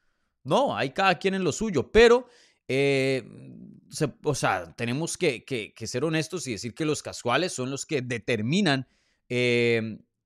No, 0.44 0.76
hay 0.76 0.92
cada 0.92 1.18
quien 1.18 1.34
en 1.34 1.44
lo 1.44 1.52
suyo, 1.52 1.92
pero, 1.92 2.28
eh, 2.68 3.24
o 4.24 4.36
sea, 4.36 4.76
tenemos 4.76 5.18
que, 5.18 5.74
ser 5.86 6.04
honestos 6.04 6.48
y 6.48 6.52
decir 6.52 6.74
que 6.74 6.86
los 6.86 7.02
casuales 7.02 7.54
son 7.54 7.72
los 7.72 7.86
que 7.86 8.02
determinan 8.02 8.88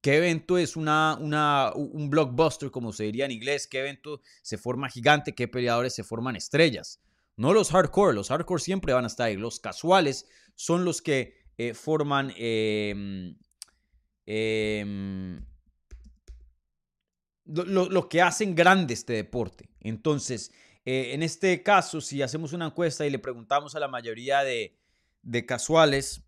qué 0.02 0.18
evento 0.18 0.58
es 0.58 0.76
una, 0.76 1.18
una, 1.20 1.72
un 1.74 2.10
blockbuster, 2.10 2.72
como 2.72 2.94
se 2.94 3.06
diría 3.06 3.26
en 3.26 3.32
inglés, 3.32 3.68
qué 3.68 3.80
evento 3.80 4.22
se 4.42 4.58
forma 4.58 4.90
gigante, 4.90 5.36
qué 5.36 5.48
peleadores 5.48 5.94
se 5.94 6.04
forman 6.04 6.36
estrellas. 6.36 7.02
No 7.36 7.54
los 7.54 7.72
hardcore, 7.72 8.14
los 8.14 8.30
hardcore 8.30 8.62
siempre 8.62 8.94
van 8.94 9.06
a 9.06 9.08
estar 9.08 9.28
ahí. 9.28 9.38
Los 9.38 9.60
casuales 9.60 10.28
son 10.56 10.84
los 10.84 11.02
que 11.02 11.38
eh, 11.62 11.74
forman 11.74 12.32
em, 12.38 13.36
em, 14.26 15.45
lo, 17.45 18.08
que 18.08 18.22
hacen 18.22 18.56
grande 18.56 18.93
este 18.93 19.12
deporte. 19.12 19.69
Entonces, 19.82 20.54
eh, 20.86 21.13
en 21.13 21.22
este 21.22 21.62
caso, 21.62 22.00
si 22.00 22.22
hacemos 22.22 22.54
una 22.54 22.67
encuesta 22.67 23.06
y 23.06 23.10
le 23.10 23.19
preguntamos 23.19 23.76
a 23.76 23.82
la 23.82 23.89
mayoría 23.89 24.41
de, 24.45 24.78
casuales 25.45 26.22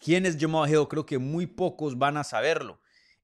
quién 0.00 0.24
es 0.24 0.38
Jamal 0.40 0.70
Hill, 0.70 0.88
creo 0.88 1.04
que 1.04 1.18
muy 1.18 1.44
pocos 1.44 1.98
van 1.98 2.16
a 2.16 2.24
saberlo. 2.24 2.80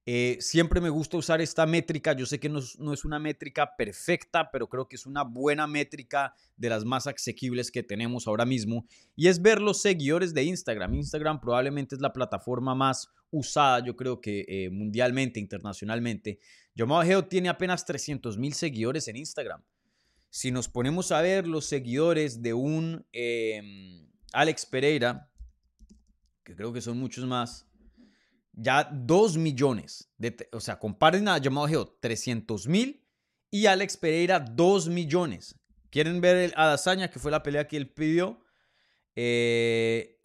Eh, 0.07 0.37
siempre 0.41 0.83
me 0.83 0.91
gusta 0.91 1.17
usar 1.17 1.41
esta 1.41 1.65
métrica. 1.65 2.13
Yo 2.13 2.27
sé 2.27 2.39
que 2.39 2.49
no 2.49 2.59
es, 2.59 3.05
una 3.05 3.19
métrica 3.19 3.75
perfecta, 3.77 4.51
pero 4.51 4.69
creo 4.69 4.87
que 4.87 4.97
es 4.97 5.07
una 5.07 5.23
buena 5.23 5.67
métrica 5.67 6.35
de 6.57 6.69
las 6.69 6.85
más 6.85 7.07
asequibles 7.07 7.71
que 7.71 7.83
tenemos 7.83 8.27
ahora 8.27 8.45
mismo. 8.45 8.87
Y 9.17 9.29
es 9.29 9.41
ver 9.41 9.61
los 9.61 9.81
seguidores 9.81 10.35
de 10.35 10.45
Instagram. 10.45 10.95
Instagram 10.95 11.41
probablemente 11.41 11.95
es 11.95 12.01
la 12.03 12.13
plataforma 12.13 12.75
más 12.75 13.09
usada, 13.31 13.85
yo 13.85 13.97
creo 13.97 14.21
que 14.21 14.45
eh, 14.47 14.71
mundialmente, 14.71 15.41
internacionalmente. 15.41 16.39
Llamado 16.75 17.03
Geo 17.03 17.25
tiene 17.25 17.49
apenas 17.49 17.85
300 17.85 18.39
mil 18.39 18.53
seguidores 18.53 19.09
en 19.09 19.17
Instagram. 19.17 19.63
Si 20.29 20.51
nos 20.51 20.69
ponemos 20.69 21.13
a 21.13 21.23
ver 21.23 21.47
los 21.47 21.65
seguidores 21.65 22.43
de 22.43 22.55
un 22.55 23.07
em, 23.13 24.07
Alex 24.33 24.67
Pereira, 24.67 25.31
que 26.45 26.55
creo 26.55 26.73
que 26.73 26.81
son 26.81 26.99
muchos 26.99 27.25
más, 27.27 27.67
ya 28.57 28.89
2 28.93 29.37
millones. 29.37 30.11
De, 30.19 30.49
o 30.53 30.61
sea, 30.61 30.79
comparen 30.79 31.29
a 31.29 31.39
Llamado 31.39 31.69
Geo 31.69 31.87
300 32.01 32.69
mil 32.69 33.05
y 33.51 33.67
Alex 33.67 33.97
Pereira 33.97 34.41
2 34.41 34.89
millones. 34.89 35.57
¿Quieren 35.91 36.21
ver 36.21 36.37
el 36.37 36.53
Adazaña, 36.57 37.11
que 37.11 37.21
fue 37.21 37.31
la 37.31 37.43
pelea 37.43 37.69
que 37.69 37.77
él 37.77 37.89
pidió? 37.89 38.41
Eh, 39.17 40.19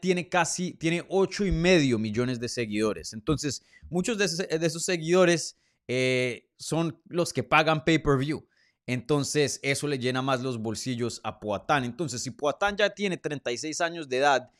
tiene 0.00 0.28
casi, 0.28 0.74
tiene 0.74 1.04
8 1.08 1.46
y 1.46 1.50
medio 1.50 1.98
millones 1.98 2.38
de 2.38 2.48
seguidores. 2.48 3.12
Entonces, 3.12 3.64
muchos 3.88 4.18
de 4.18 4.26
esos, 4.66 4.84
seguidores 4.84 5.58
eh, 5.88 6.48
son 6.58 7.00
los 7.06 7.32
que 7.32 7.42
pagan 7.42 7.84
pay-per-view. 7.84 8.46
Entonces, 8.86 9.58
eso 9.62 9.88
le 9.88 9.98
llena 9.98 10.22
más 10.22 10.40
los 10.42 10.58
bolsillos 10.58 11.20
a 11.24 11.40
Poatán. 11.40 11.84
Entonces, 11.84 12.22
si 12.22 12.30
Poatán 12.30 12.76
ya 12.76 12.90
tiene 12.90 13.16
36 13.16 13.80
años 13.80 14.08
de 14.08 14.18
edad 14.18 14.50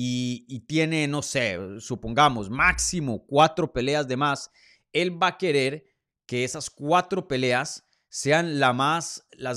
y, 0.00 0.60
tiene, 0.60 1.08
no 1.08 1.22
sé, 1.22 1.58
supongamos, 1.80 2.48
máximo 2.48 3.26
cuatro 3.26 3.72
peleas 3.72 4.06
de 4.06 4.16
más, 4.16 4.48
él 4.92 5.20
va 5.20 5.26
a 5.26 5.38
querer 5.38 5.84
que 6.24 6.44
esas 6.44 6.70
cuatro 6.70 7.26
peleas 7.26 7.84
sean 8.08 8.60
las 8.60 8.76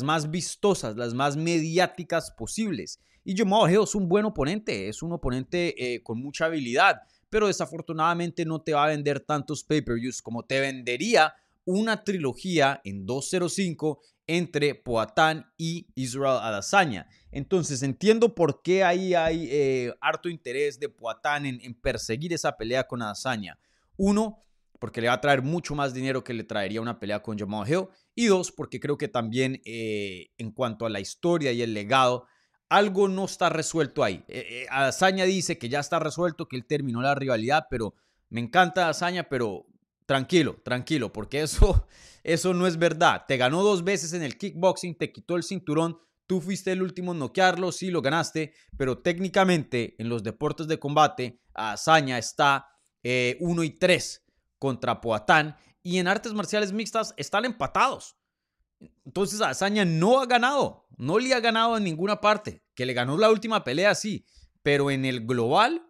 más 0.04 0.32
vistosas, 0.32 0.96
las 0.96 1.14
más 1.14 1.38
mediáticas 1.38 2.32
posibles. 2.32 3.00
Y 3.24 3.38
Jamal 3.38 3.72
Hill 3.72 3.84
es 3.84 3.94
un 3.94 4.10
buen 4.10 4.26
oponente, 4.26 4.90
es 4.90 5.04
un 5.04 5.12
oponente 5.12 5.76
eh, 5.78 6.02
con 6.02 6.20
mucha 6.20 6.46
habilidad, 6.46 7.02
pero 7.30 7.46
desafortunadamente 7.46 8.44
no 8.44 8.64
te 8.64 8.74
va 8.74 8.86
a 8.86 8.90
vender 8.90 9.20
tantos 9.20 9.64
pay-per-views 9.64 10.24
como 10.24 10.44
te 10.44 10.60
vendería 10.60 11.36
una 11.66 12.04
trilogía 12.04 12.82
en 12.84 13.06
205 13.06 14.02
entre 14.28 14.76
Poatán 14.76 15.52
y 15.58 15.88
Israel 15.96 16.40
Adesanya. 16.42 17.08
Entonces 17.32 17.84
entiendo 17.84 18.34
por 18.36 18.62
qué 18.62 18.84
ahí 18.84 19.14
hay 19.14 19.48
eh, 19.52 19.94
harto 20.00 20.30
interés 20.30 20.80
de 20.80 20.90
Poatán 20.90 21.46
en, 21.46 21.74
perseguir 21.76 22.34
esa 22.34 22.56
pelea 22.56 22.86
con 22.86 23.02
Adesanya. 23.02 23.60
Uno, 23.98 24.44
porque 24.80 25.02
le 25.02 25.08
va 25.08 25.16
a 25.16 25.22
traer 25.22 25.42
mucho 25.42 25.76
más 25.76 25.94
dinero 25.94 26.24
que 26.24 26.34
le 26.34 26.44
traería 26.44 26.82
una 26.82 27.00
pelea 27.00 27.22
con 27.22 27.38
Jamal 27.38 27.70
Hill. 27.70 27.88
Y 28.16 28.28
dos, 28.28 28.52
porque 28.52 28.80
creo 28.80 28.98
que 28.98 29.08
también 29.08 29.62
eh, 29.66 30.32
en 30.38 30.52
cuanto 30.52 30.86
a 30.86 30.90
la 30.90 31.00
historia 31.00 31.52
y 31.52 31.62
el 31.62 31.74
legado, 31.74 32.26
algo 32.70 33.10
no 33.10 33.26
está 33.26 33.50
resuelto 33.50 34.04
ahí. 34.04 34.24
Eh, 34.30 34.66
Adesanya 34.70 35.26
dice 35.26 35.58
que 35.58 35.68
ya 35.68 35.82
está 35.82 36.00
resuelto, 36.00 36.48
que 36.48 36.56
él 36.56 36.66
terminó 36.66 37.02
la 37.02 37.16
rivalidad, 37.16 37.68
pero 37.70 37.96
me 38.30 38.40
encanta 38.40 38.86
Adesanya, 38.86 39.28
pero 39.28 39.66
tranquilo, 40.12 40.58
tranquilo, 40.62 41.14
porque 41.14 41.42
eso, 41.42 41.88
eso 42.26 42.54
no 42.54 42.68
es 42.68 42.78
verdad. 42.78 43.24
Te 43.30 43.38
ganó 43.38 43.64
dos 43.64 43.86
veces 43.86 44.12
en 44.12 44.24
el 44.24 44.38
kickboxing, 44.38 44.98
te 44.98 45.14
quitó 45.14 45.38
el 45.38 45.44
cinturón, 45.44 46.02
tú 46.28 46.42
fuiste 46.42 46.74
el 46.74 46.82
último 46.82 47.14
en 47.14 47.20
noquearlo, 47.20 47.72
sí 47.72 47.92
lo 47.92 48.02
ganaste, 48.02 48.54
pero 48.76 48.98
técnicamente 48.98 49.96
en 50.00 50.10
los 50.10 50.22
deportes 50.22 50.68
de 50.68 50.80
combate, 50.80 51.40
Azaña 51.54 52.18
está 52.18 52.68
1 53.04 53.04
eh, 53.04 53.38
y 53.66 53.70
3 53.70 54.26
contra 54.60 55.00
Poatán 55.00 55.56
y 55.82 55.98
en 55.98 56.10
artes 56.10 56.34
marciales 56.34 56.74
mixtas 56.74 57.14
están 57.16 57.46
empatados. 57.46 58.18
Entonces 59.06 59.40
Azaña 59.40 59.86
no 59.86 60.20
ha 60.20 60.26
ganado, 60.26 60.88
no 60.98 61.20
le 61.20 61.34
ha 61.34 61.40
ganado 61.40 61.78
en 61.78 61.86
ninguna 61.86 62.20
parte, 62.20 62.66
que 62.76 62.86
le 62.86 62.92
ganó 62.92 63.18
la 63.18 63.32
última 63.32 63.64
pelea, 63.64 63.96
sí, 63.96 64.26
pero 64.62 64.92
en 64.92 65.06
el 65.06 65.26
global 65.26 65.90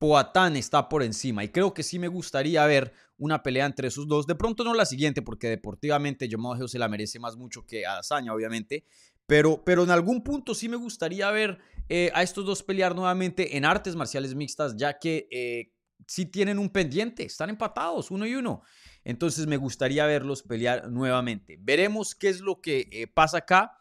Poatán 0.00 0.56
está 0.56 0.88
por 0.88 1.02
encima 1.02 1.44
y 1.44 1.50
creo 1.50 1.74
que 1.74 1.82
sí 1.82 1.98
me 1.98 2.08
gustaría 2.08 2.64
ver 2.64 2.94
una 3.18 3.42
pelea 3.42 3.66
entre 3.66 3.88
esos 3.88 4.08
dos. 4.08 4.26
De 4.26 4.34
pronto 4.34 4.64
no 4.64 4.72
la 4.72 4.86
siguiente 4.86 5.20
porque 5.20 5.50
deportivamente 5.50 6.26
Jamal 6.26 6.66
se 6.70 6.78
la 6.78 6.88
merece 6.88 7.18
más 7.18 7.36
mucho 7.36 7.66
que 7.66 7.84
a 7.84 8.00
obviamente. 8.32 8.86
Pero, 9.26 9.62
pero 9.62 9.84
en 9.84 9.90
algún 9.90 10.24
punto 10.24 10.54
sí 10.54 10.70
me 10.70 10.76
gustaría 10.76 11.30
ver 11.30 11.58
eh, 11.90 12.10
a 12.14 12.22
estos 12.22 12.46
dos 12.46 12.62
pelear 12.62 12.94
nuevamente 12.94 13.58
en 13.58 13.66
artes 13.66 13.94
marciales 13.94 14.34
mixtas, 14.34 14.74
ya 14.74 14.98
que 14.98 15.28
eh, 15.30 15.74
sí 16.06 16.24
tienen 16.24 16.58
un 16.58 16.70
pendiente, 16.70 17.24
están 17.24 17.50
empatados 17.50 18.10
uno 18.10 18.24
y 18.24 18.34
uno. 18.34 18.62
Entonces 19.04 19.46
me 19.46 19.58
gustaría 19.58 20.06
verlos 20.06 20.42
pelear 20.42 20.90
nuevamente. 20.90 21.58
Veremos 21.60 22.14
qué 22.14 22.30
es 22.30 22.40
lo 22.40 22.62
que 22.62 22.88
eh, 22.90 23.06
pasa 23.06 23.38
acá. 23.38 23.76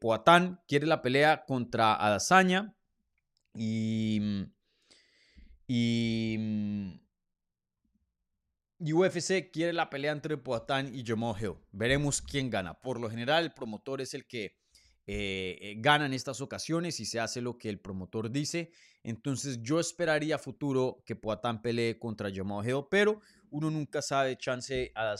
Poatán 0.00 0.60
quiere 0.68 0.86
la 0.86 1.00
pelea 1.00 1.44
contra 1.46 1.94
Adazaña 1.94 2.74
y 3.54 4.18
mm, 4.20 4.57
y, 5.68 6.36
mm, 6.38 6.92
UFC 8.80 9.50
quiere 9.50 9.72
la 9.72 9.90
pelea 9.90 10.12
entre 10.12 10.36
Poatán 10.36 10.94
y 10.94 11.04
Jamal 11.04 11.34
Hill. 11.40 11.54
Veremos 11.72 12.22
quién 12.22 12.48
gana. 12.48 12.80
Por 12.80 13.00
lo 13.00 13.10
general, 13.10 13.44
el 13.44 13.52
promotor 13.52 14.00
es 14.00 14.14
el 14.14 14.26
que 14.26 14.56
eh, 15.06 15.58
eh, 15.60 15.74
gana 15.78 16.06
en 16.06 16.12
estas 16.12 16.40
ocasiones 16.40 17.00
y 17.00 17.04
se 17.04 17.18
hace 17.18 17.40
lo 17.40 17.58
que 17.58 17.68
el 17.68 17.80
promotor 17.80 18.30
dice. 18.30 18.70
Entonces 19.02 19.60
yo 19.62 19.80
esperaría 19.80 20.38
futuro 20.38 21.02
que 21.04 21.16
Poatán 21.16 21.60
pelee 21.60 21.98
contra 21.98 22.30
Jamal 22.32 22.66
pero 22.90 23.20
uno 23.50 23.70
nunca 23.70 24.00
sabe. 24.00 24.36
Chance 24.36 24.92
a 24.94 25.16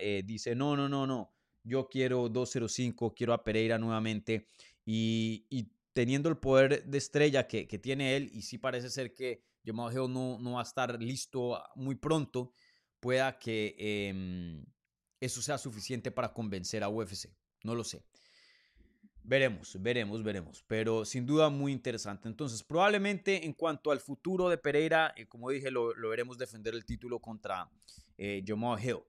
eh, 0.00 0.22
dice, 0.24 0.54
no, 0.54 0.76
no, 0.76 0.88
no, 0.88 1.06
no. 1.06 1.32
Yo 1.62 1.88
quiero 1.88 2.28
205, 2.28 3.14
quiero 3.14 3.32
a 3.32 3.44
Pereira 3.44 3.78
nuevamente. 3.78 4.48
Y, 4.84 5.46
teniendo 5.92 6.28
el 6.28 6.36
poder 6.36 6.84
de 6.84 6.98
estrella 6.98 7.46
que, 7.46 7.66
que 7.66 7.78
tiene 7.78 8.16
él, 8.16 8.30
y 8.34 8.42
sí 8.42 8.58
parece 8.58 8.90
ser 8.90 9.14
que 9.14 9.45
Jamal 9.66 9.92
Hill 9.92 10.12
no, 10.12 10.38
no 10.38 10.52
va 10.52 10.60
a 10.60 10.62
estar 10.62 11.02
listo 11.02 11.60
muy 11.74 11.96
pronto, 11.96 12.52
pueda 13.00 13.38
que 13.38 13.74
em, 13.78 14.64
eso 15.20 15.42
sea 15.42 15.58
suficiente 15.58 16.10
para 16.10 16.32
convencer 16.32 16.84
a 16.84 16.88
UFC. 16.88 17.28
No 17.64 17.74
lo 17.74 17.82
sé. 17.82 18.04
Veremos, 19.22 19.76
veremos, 19.82 20.22
veremos. 20.22 20.64
Pero 20.68 21.04
sin 21.04 21.26
duda 21.26 21.50
muy 21.50 21.72
interesante. 21.72 22.28
Entonces, 22.28 22.62
probablemente 22.62 23.44
en 23.44 23.54
cuanto 23.54 23.90
al 23.90 23.98
futuro 23.98 24.48
de 24.48 24.56
Pereira, 24.56 25.12
eh, 25.16 25.26
como 25.26 25.50
dije, 25.50 25.70
lo, 25.70 25.92
veremos 26.08 26.38
defender 26.38 26.74
el 26.74 26.84
título 26.84 27.18
contra 27.18 27.68
eh, 28.16 28.44
Hill. 28.46 29.00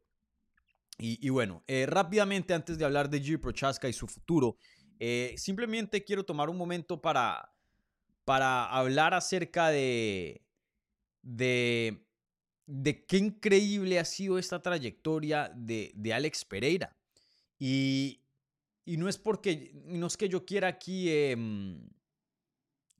Y, 0.99 1.29
bueno, 1.29 1.63
eh, 1.67 1.85
rápidamente 1.85 2.55
antes 2.55 2.79
de 2.79 2.85
hablar 2.85 3.07
de 3.07 3.21
G. 3.21 3.39
Prochaska 3.39 3.87
y 3.87 3.93
su 3.93 4.07
futuro, 4.07 4.57
eh, 4.99 5.35
simplemente 5.37 6.03
quiero 6.03 6.25
tomar 6.25 6.49
un 6.49 6.57
momento 6.57 6.99
para, 6.99 7.53
para 8.25 8.65
hablar 8.65 9.13
acerca 9.13 9.69
de, 9.69 10.46
de, 11.27 12.07
de 12.65 13.05
qué 13.05 13.17
increíble 13.17 13.99
ha 13.99 14.05
sido 14.05 14.37
esta 14.37 14.61
trayectoria 14.61 15.51
de, 15.53 15.91
de 15.93 16.13
Alex 16.13 16.45
Pereira. 16.45 16.95
Y, 17.59 18.23
y, 18.85 18.95
no 18.97 19.09
es 19.09 19.17
porque, 19.17 19.71
no 19.85 20.07
es 20.07 20.15
que 20.15 20.29
yo 20.29 20.45
quiera 20.45 20.69
aquí 20.69 21.09
em, 21.11 21.89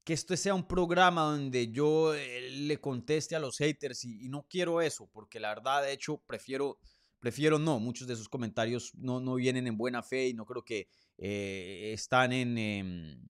que 0.04 0.13
esto 0.13 0.36
sea 0.36 0.54
un 0.54 0.68
programa 0.68 1.22
donde 1.22 1.72
yo 1.72 2.13
eh, 2.13 2.50
le 2.52 2.82
conteste 2.82 3.36
a 3.36 3.40
los 3.40 3.58
haters 3.58 4.04
y, 4.04 4.28
no 4.28 4.46
quiero 4.50 4.82
eso, 4.82 5.10
porque 5.13 5.40
la 5.40 5.50
verdad, 5.50 5.84
de 5.84 5.94
hecho, 5.94 6.22
prefiero, 6.28 6.80
prefiero 7.20 7.60
no. 7.60 7.80
Muchos 7.80 8.08
de 8.08 8.16
sus 8.18 8.28
comentarios 8.28 8.94
no, 8.96 9.22
no 9.22 9.36
vienen 9.36 9.68
en 9.68 9.78
buena 9.78 10.04
fe 10.04 10.28
y 10.28 10.34
no 10.34 10.46
creo 10.46 10.66
que 10.66 10.90
eh, 11.18 11.92
están 11.94 12.34
en, 12.34 12.58
em, 12.58 13.28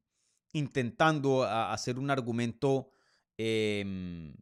intentando 0.53 1.43
hacer 1.43 1.99
un 1.99 2.09
argumento 2.09 2.89
em, 3.37 4.33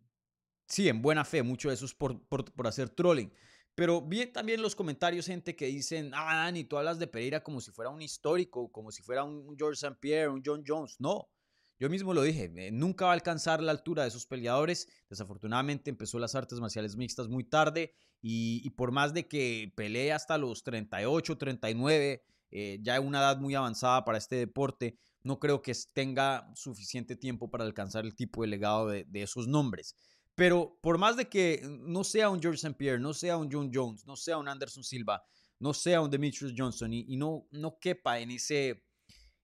sí, 0.67 0.89
en 0.89 1.01
buena 1.01 1.25
fe, 1.25 1.43
mucho 1.43 1.69
de 1.69 1.75
eso 1.75 1.85
es 1.85 1.93
por, 1.93 2.21
por, 2.27 2.67
hacer 2.67 2.89
trolling. 2.89 3.31
Pero 3.75 4.01
vi 4.01 4.25
también 4.27 4.61
los 4.61 4.75
comentarios, 4.75 5.25
gente 5.25 5.55
que 5.55 5.65
dicen, 5.65 6.11
ah, 6.13 6.35
Dani, 6.35 6.63
tú 6.63 6.77
hablas 6.77 6.97
de 6.97 7.07
Pereira 7.07 7.43
como 7.43 7.59
si 7.59 7.71
fuera 7.71 7.89
un 7.89 8.01
histórico, 8.01 8.71
como 8.71 8.91
si 8.91 9.03
fuera 9.03 9.23
un 9.23 9.55
George 9.57 9.85
St. 9.85 9.97
Pierre, 9.99 10.29
un 10.29 10.41
John 10.45 10.63
Jones. 10.65 10.95
No, 10.99 11.29
yo 11.77 11.89
mismo 11.89 12.13
lo 12.13 12.21
dije, 12.21 12.51
eh, 12.55 12.71
nunca 12.71 13.05
va 13.05 13.11
a 13.11 13.15
alcanzar 13.15 13.61
la 13.61 13.71
altura 13.71 14.03
de 14.03 14.09
esos 14.09 14.25
peleadores. 14.25 14.87
Desafortunadamente 15.09 15.89
empezó 15.89 16.19
las 16.19 16.35
artes 16.35 16.59
marciales 16.59 16.95
mixtas 16.95 17.27
muy 17.27 17.43
tarde 17.43 17.93
y, 18.21 18.69
por 18.71 18.91
más 18.91 19.13
de 19.13 19.27
que 19.27 19.73
pelee 19.75 20.13
hasta 20.13 20.37
los 20.37 20.63
38, 20.63 21.37
39, 21.37 22.23
eh, 22.51 22.79
ya 22.81 22.99
una 23.01 23.19
edad 23.19 23.37
muy 23.39 23.55
avanzada 23.55 24.05
para 24.05 24.17
este 24.17 24.37
deporte, 24.37 24.97
no 25.21 25.39
creo 25.39 25.61
que 25.61 25.73
tenga 25.93 26.49
suficiente 26.55 27.15
tiempo 27.17 27.51
para 27.51 27.65
alcanzar 27.65 28.05
el 28.05 28.15
tipo 28.15 28.43
de 28.43 28.47
legado 28.47 28.87
de 28.87 29.05
esos 29.21 29.47
nombres. 29.47 29.95
Pero 30.35 30.77
por 30.81 30.97
más 30.97 31.15
de 31.15 31.25
que 31.25 31.61
no 31.63 32.03
sea 32.03 32.29
un 32.29 32.41
George 32.41 32.57
St. 32.57 32.75
Pierre, 32.77 32.99
no 32.99 33.13
sea 33.13 33.37
un 33.37 33.49
John 33.51 33.71
Jones, 33.73 34.05
no 34.05 34.15
sea 34.15 34.37
un 34.37 34.49
Anderson 34.49 34.83
Silva, 34.83 35.23
no 35.59 35.73
sea 35.73 36.01
un 36.01 36.11
Demetrius 36.11 36.53
Johnson 36.55 36.93
y, 36.93 37.15
no, 37.15 37.47
no 37.51 37.79
quepa 37.79 38.19
en, 38.19 38.31
ese, 38.31 38.83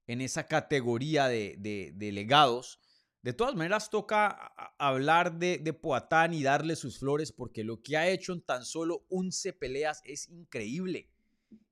en 0.08 0.21
esa 0.21 0.45
categoría 0.45 1.27
de, 1.27 1.56
de, 1.58 2.12
legados, 2.12 2.80
De 3.21 3.34
todas 3.34 3.56
maneras, 3.56 3.89
toca 3.89 4.54
hablar 4.77 5.39
de, 5.39 5.60
de 5.60 5.73
Poatán 5.73 6.34
y 6.34 6.43
darle 6.43 6.75
sus 6.75 6.99
flores 6.99 7.32
porque 7.32 7.63
lo 7.63 7.82
que 7.82 7.95
ha 7.95 8.10
hecho 8.10 8.34
en 8.34 8.41
tan 8.41 8.65
solo 8.65 9.06
11 9.10 9.54
peleas 9.54 10.01
es 10.04 10.27
increíble. 10.27 11.10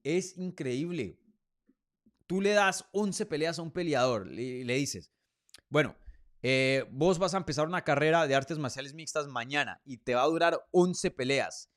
Es 0.03 0.38
increíble. 0.38 1.19
Tú 2.27 2.41
le 2.41 2.51
das 2.51 2.86
11 2.91 3.25
peleas 3.25 3.60
a 3.60 3.63
un 3.63 3.71
peleador 3.71 4.32
y 4.32 4.63
le, 4.63 4.75
dices, 4.75 5.12
bueno, 5.69 5.95
eh, 6.41 6.86
vos 6.91 7.19
vas 7.19 7.34
a 7.34 7.38
empezar 7.38 7.67
una 7.67 7.84
carrera 7.84 8.25
de 8.25 8.36
artes 8.36 8.58
marciales 8.58 8.93
mixtas 8.93 9.28
mañana 9.28 9.82
y 9.86 9.97
te 9.97 10.15
va 10.15 10.23
a 10.23 10.28
durar 10.28 10.65
11 10.71 11.12
peleas. 11.12 11.69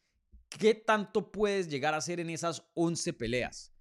¿Qué 0.49 0.75
tanto 0.75 1.33
puedes 1.33 1.69
llegar 1.69 1.95
a 1.95 1.99
hacer 1.99 2.21
en 2.21 2.31
esas 2.31 2.63
11 2.75 3.13
peleas? 3.15 3.73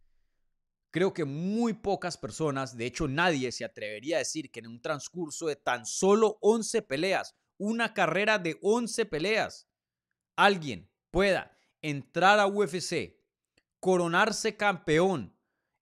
Creo 0.90 1.14
que 1.14 1.24
muy 1.24 1.74
pocas 1.74 2.18
personas, 2.18 2.76
de 2.76 2.86
hecho 2.86 3.08
nadie 3.08 3.52
se 3.52 3.64
atrevería 3.64 4.18
a 4.18 4.20
decir 4.20 4.52
que 4.52 4.60
en 4.60 4.68
un 4.68 4.82
transcurso 4.82 5.48
de 5.48 5.56
tan 5.56 5.86
solo 5.86 6.38
11 6.42 6.82
peleas, 6.82 7.36
una 7.58 7.94
carrera 7.94 8.40
de 8.40 8.58
11 8.62 9.06
peleas, 9.06 9.70
alguien 10.36 10.90
pueda 11.10 11.58
entrar 11.82 12.40
a 12.40 12.48
UFC, 12.48 13.16
coronarse 13.80 14.58
campeón 14.58 15.36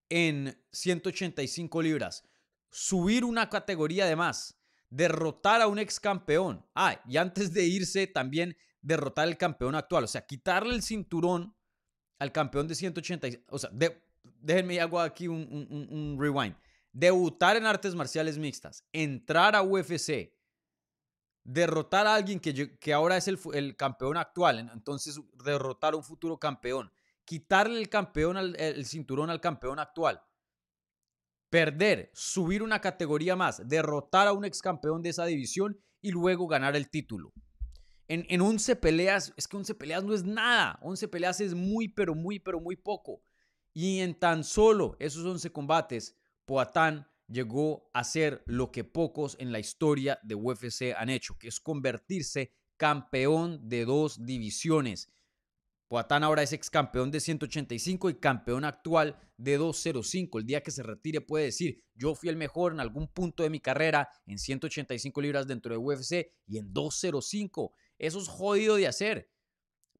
en 0.09 0.61
185 0.71 1.81
libras, 1.81 2.23
subir 2.69 3.25
una 3.25 3.49
categoría 3.49 4.05
de 4.05 4.15
más, 4.15 4.58
derrotar 4.89 5.61
a 5.61 5.67
un 5.67 5.79
ex 5.79 5.99
campeón. 5.99 6.65
Ah, 6.75 6.99
y 7.07 7.17
antes 7.17 7.53
de 7.53 7.65
irse 7.65 8.07
también 8.07 8.57
derrotar 8.81 9.27
al 9.27 9.37
campeón 9.37 9.75
actual, 9.75 10.05
o 10.05 10.07
sea, 10.07 10.25
quitarle 10.25 10.73
el 10.73 10.81
cinturón 10.81 11.55
al 12.17 12.31
campeón 12.31 12.67
de 12.67 12.75
185, 12.75 13.45
o 13.49 13.59
sea, 13.59 13.69
de, 13.71 14.03
déjenme 14.41 14.79
hago 14.79 14.99
aquí 14.99 15.27
un, 15.27 16.17
rewind. 16.19 16.55
Debutar 16.91 17.55
en 17.55 17.65
artes 17.65 17.93
marciales 17.93 18.37
mixtas, 18.37 18.83
entrar 18.91 19.55
a 19.55 19.61
UFC, 19.61 20.33
derrotar 21.43 22.07
a 22.07 22.15
alguien 22.15 22.39
que, 22.39 22.77
que 22.77 22.93
ahora 22.93 23.15
es 23.15 23.27
el, 23.27 23.75
campeón 23.77 24.17
actual, 24.17 24.59
entonces 24.73 25.19
derrotar 25.43 25.93
a 25.93 25.97
un 25.97 26.03
futuro 26.03 26.39
campeón, 26.39 26.91
quitarle 27.25 27.79
el 27.79 27.89
campeón 27.89 28.37
el 28.37 28.85
cinturón 28.85 29.29
al 29.29 29.39
campeón 29.39 29.79
actual, 29.79 30.21
perder, 31.49 32.11
subir 32.13 32.63
una 32.63 32.81
categoría 32.81 33.35
más, 33.35 33.67
derrotar 33.67 34.27
a 34.27 34.33
un 34.33 34.45
ex 34.45 34.61
campeón 34.61 35.01
de 35.01 35.09
esa 35.09 35.25
división 35.25 35.79
y 36.01 36.11
luego 36.11 36.47
ganar 36.47 36.75
el 36.75 36.89
título. 36.89 37.33
En, 38.07 38.25
en 38.29 38.41
11 38.41 38.75
peleas, 38.77 39.33
es 39.37 39.47
que 39.47 39.57
11 39.57 39.75
peleas 39.75 40.03
no 40.03 40.13
es 40.13 40.23
nada, 40.23 40.79
11 40.81 41.07
peleas 41.07 41.41
es 41.41 41.53
muy, 41.53 41.87
pero 41.87 42.15
muy, 42.15 42.39
pero 42.39 42.59
muy 42.59 42.75
poco. 42.75 43.21
Y 43.73 43.99
en 43.99 44.15
tan 44.17 44.43
solo 44.43 44.95
esos 44.99 45.25
11 45.25 45.51
combates, 45.51 46.15
Poatán 46.45 47.07
llegó 47.27 47.89
a 47.93 48.03
ser 48.03 48.43
lo 48.45 48.71
que 48.71 48.83
pocos 48.83 49.37
en 49.39 49.51
la 49.51 49.59
historia 49.59 50.19
de 50.23 50.35
UFC 50.35 50.93
han 50.97 51.09
hecho, 51.09 51.37
que 51.37 51.47
es 51.47 51.59
convertirse 51.59 52.51
campeón 52.77 53.69
de 53.69 53.85
dos 53.85 54.25
divisiones. 54.25 55.09
Poatán 55.89 56.23
ahora 56.23 56.43
es 56.43 56.53
ex 56.53 56.69
campeón 56.69 57.09
de 57.09 57.19
185 57.19 58.11
y 58.11 58.19
campeón 58.19 58.63
actual 58.63 59.19
de 59.37 59.57
205. 59.57 60.37
El 60.37 60.45
día 60.45 60.61
que 60.61 60.69
se 60.69 60.83
retire 60.83 61.19
puede 61.19 61.45
decir, 61.45 61.83
yo 61.95 62.13
fui 62.13 62.29
el 62.29 62.35
mejor 62.37 62.73
en 62.73 62.79
algún 62.79 63.07
punto 63.07 63.41
de 63.41 63.49
mi 63.49 63.59
carrera 63.59 64.07
en 64.27 64.37
185 64.37 65.19
libras 65.19 65.47
dentro 65.47 65.73
de 65.73 65.79
UFC 65.79 66.31
y 66.45 66.59
en 66.59 66.71
205. 66.71 67.73
Eso 67.97 68.19
es 68.19 68.27
jodido 68.27 68.75
de 68.75 68.85
hacer. 68.85 69.31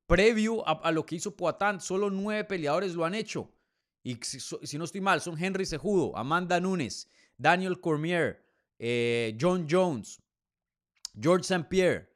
Previo 0.06 0.64
a, 0.68 0.92
lo 0.92 1.08
que 1.08 1.16
hizo 1.16 1.36
Poatán, 1.36 1.82
solo 1.82 2.12
nueve 2.12 2.44
peleadores 2.44 2.94
lo 2.94 3.04
han 3.04 3.16
hecho. 3.16 3.52
Y 4.04 4.20
si, 4.22 4.78
no 4.78 4.84
estoy 4.84 5.02
mal, 5.02 5.22
son 5.22 5.44
Henry 5.44 5.66
Sejudo, 5.66 6.16
Amanda 6.16 6.60
Nunes, 6.60 7.10
Daniel 7.36 7.82
Cormier, 7.82 8.46
eh, 8.78 9.36
John 9.42 9.66
Jones, 9.68 10.22
George 11.20 11.42
St. 11.42 11.68
Pierre, 11.68 12.16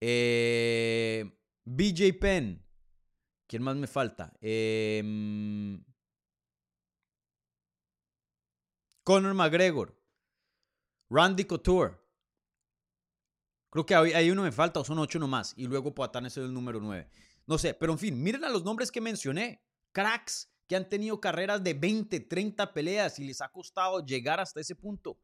eh, 0.00 1.30
BJ 1.66 2.14
Penn. 2.18 2.69
¿Quién 3.50 3.64
más 3.64 3.74
me 3.74 3.88
falta? 3.88 4.32
Em, 4.40 5.84
Conor 9.02 9.34
McGregor, 9.34 10.00
Randy 11.10 11.44
Couture. 11.46 11.96
Creo 13.70 13.84
que 13.84 13.96
hay, 13.96 14.30
uno 14.30 14.44
me 14.44 14.52
falta 14.52 14.78
o 14.78 14.84
son 14.84 15.00
ocho 15.00 15.18
nomás. 15.18 15.52
Y 15.56 15.66
luego 15.66 15.92
Poatán 15.92 16.26
es 16.26 16.36
el 16.36 16.54
número 16.54 16.78
nueve. 16.80 17.10
No 17.44 17.58
sé, 17.58 17.74
pero 17.74 17.90
en 17.90 17.98
fin, 17.98 18.22
miren 18.22 18.44
a 18.44 18.50
los 18.50 18.62
nombres 18.62 18.92
que 18.92 19.00
mencioné. 19.00 19.60
Cracks 19.90 20.48
que 20.68 20.76
han 20.76 20.88
tenido 20.88 21.20
carreras 21.20 21.64
de 21.64 21.74
20, 21.74 22.20
30 22.20 22.72
peleas 22.72 23.18
y 23.18 23.24
les 23.24 23.40
ha 23.40 23.48
costado 23.48 24.06
llegar 24.06 24.38
hasta 24.38 24.60
ese 24.60 24.76
punto. 24.76 25.18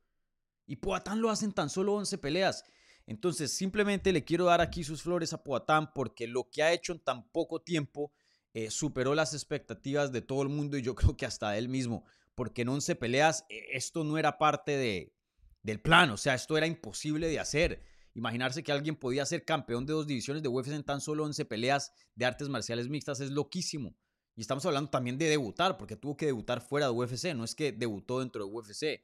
Y 0.66 0.74
Poatán 0.74 1.20
lo 1.20 1.30
hacen 1.30 1.52
tan 1.52 1.70
solo 1.70 1.94
11 1.94 2.18
peleas. 2.18 2.64
Entonces, 3.06 3.52
simplemente 3.52 4.12
le 4.12 4.24
quiero 4.24 4.46
dar 4.46 4.60
aquí 4.60 4.82
sus 4.82 5.02
flores 5.02 5.32
a 5.32 5.42
Poatán 5.44 5.92
porque 5.94 6.26
lo 6.26 6.50
que 6.50 6.62
ha 6.62 6.72
hecho 6.72 6.92
en 6.92 6.98
tan 6.98 7.28
poco 7.30 7.60
tiempo 7.60 8.12
eh, 8.52 8.70
superó 8.70 9.14
las 9.14 9.32
expectativas 9.32 10.12
de 10.12 10.22
todo 10.22 10.42
el 10.42 10.48
mundo 10.48 10.76
y 10.76 10.82
yo 10.82 10.94
creo 10.96 11.16
que 11.16 11.26
hasta 11.26 11.56
él 11.56 11.68
mismo. 11.68 12.04
Porque 12.34 12.62
en 12.62 12.68
11 12.68 12.96
peleas 12.96 13.46
eh, 13.48 13.66
esto 13.72 14.02
no 14.02 14.18
era 14.18 14.38
parte 14.38 14.76
de, 14.76 15.14
del 15.62 15.80
plan, 15.80 16.10
o 16.10 16.16
sea, 16.16 16.34
esto 16.34 16.56
era 16.56 16.66
imposible 16.66 17.28
de 17.28 17.38
hacer. 17.38 17.82
Imaginarse 18.14 18.62
que 18.62 18.72
alguien 18.72 18.96
podía 18.96 19.26
ser 19.26 19.44
campeón 19.44 19.84
de 19.84 19.92
dos 19.92 20.06
divisiones 20.06 20.42
de 20.42 20.48
UFC 20.48 20.68
en 20.68 20.84
tan 20.84 21.00
solo 21.00 21.24
11 21.24 21.44
peleas 21.44 21.92
de 22.14 22.24
artes 22.24 22.48
marciales 22.48 22.88
mixtas 22.88 23.20
es 23.20 23.30
loquísimo. 23.30 23.94
Y 24.34 24.40
estamos 24.40 24.64
hablando 24.66 24.90
también 24.90 25.18
de 25.18 25.28
debutar, 25.28 25.76
porque 25.76 25.96
tuvo 25.96 26.16
que 26.16 26.26
debutar 26.26 26.60
fuera 26.60 26.86
de 26.86 26.92
UFC, 26.92 27.34
no 27.34 27.44
es 27.44 27.54
que 27.54 27.72
debutó 27.72 28.20
dentro 28.20 28.46
de 28.46 28.52
UFC. 28.52 29.02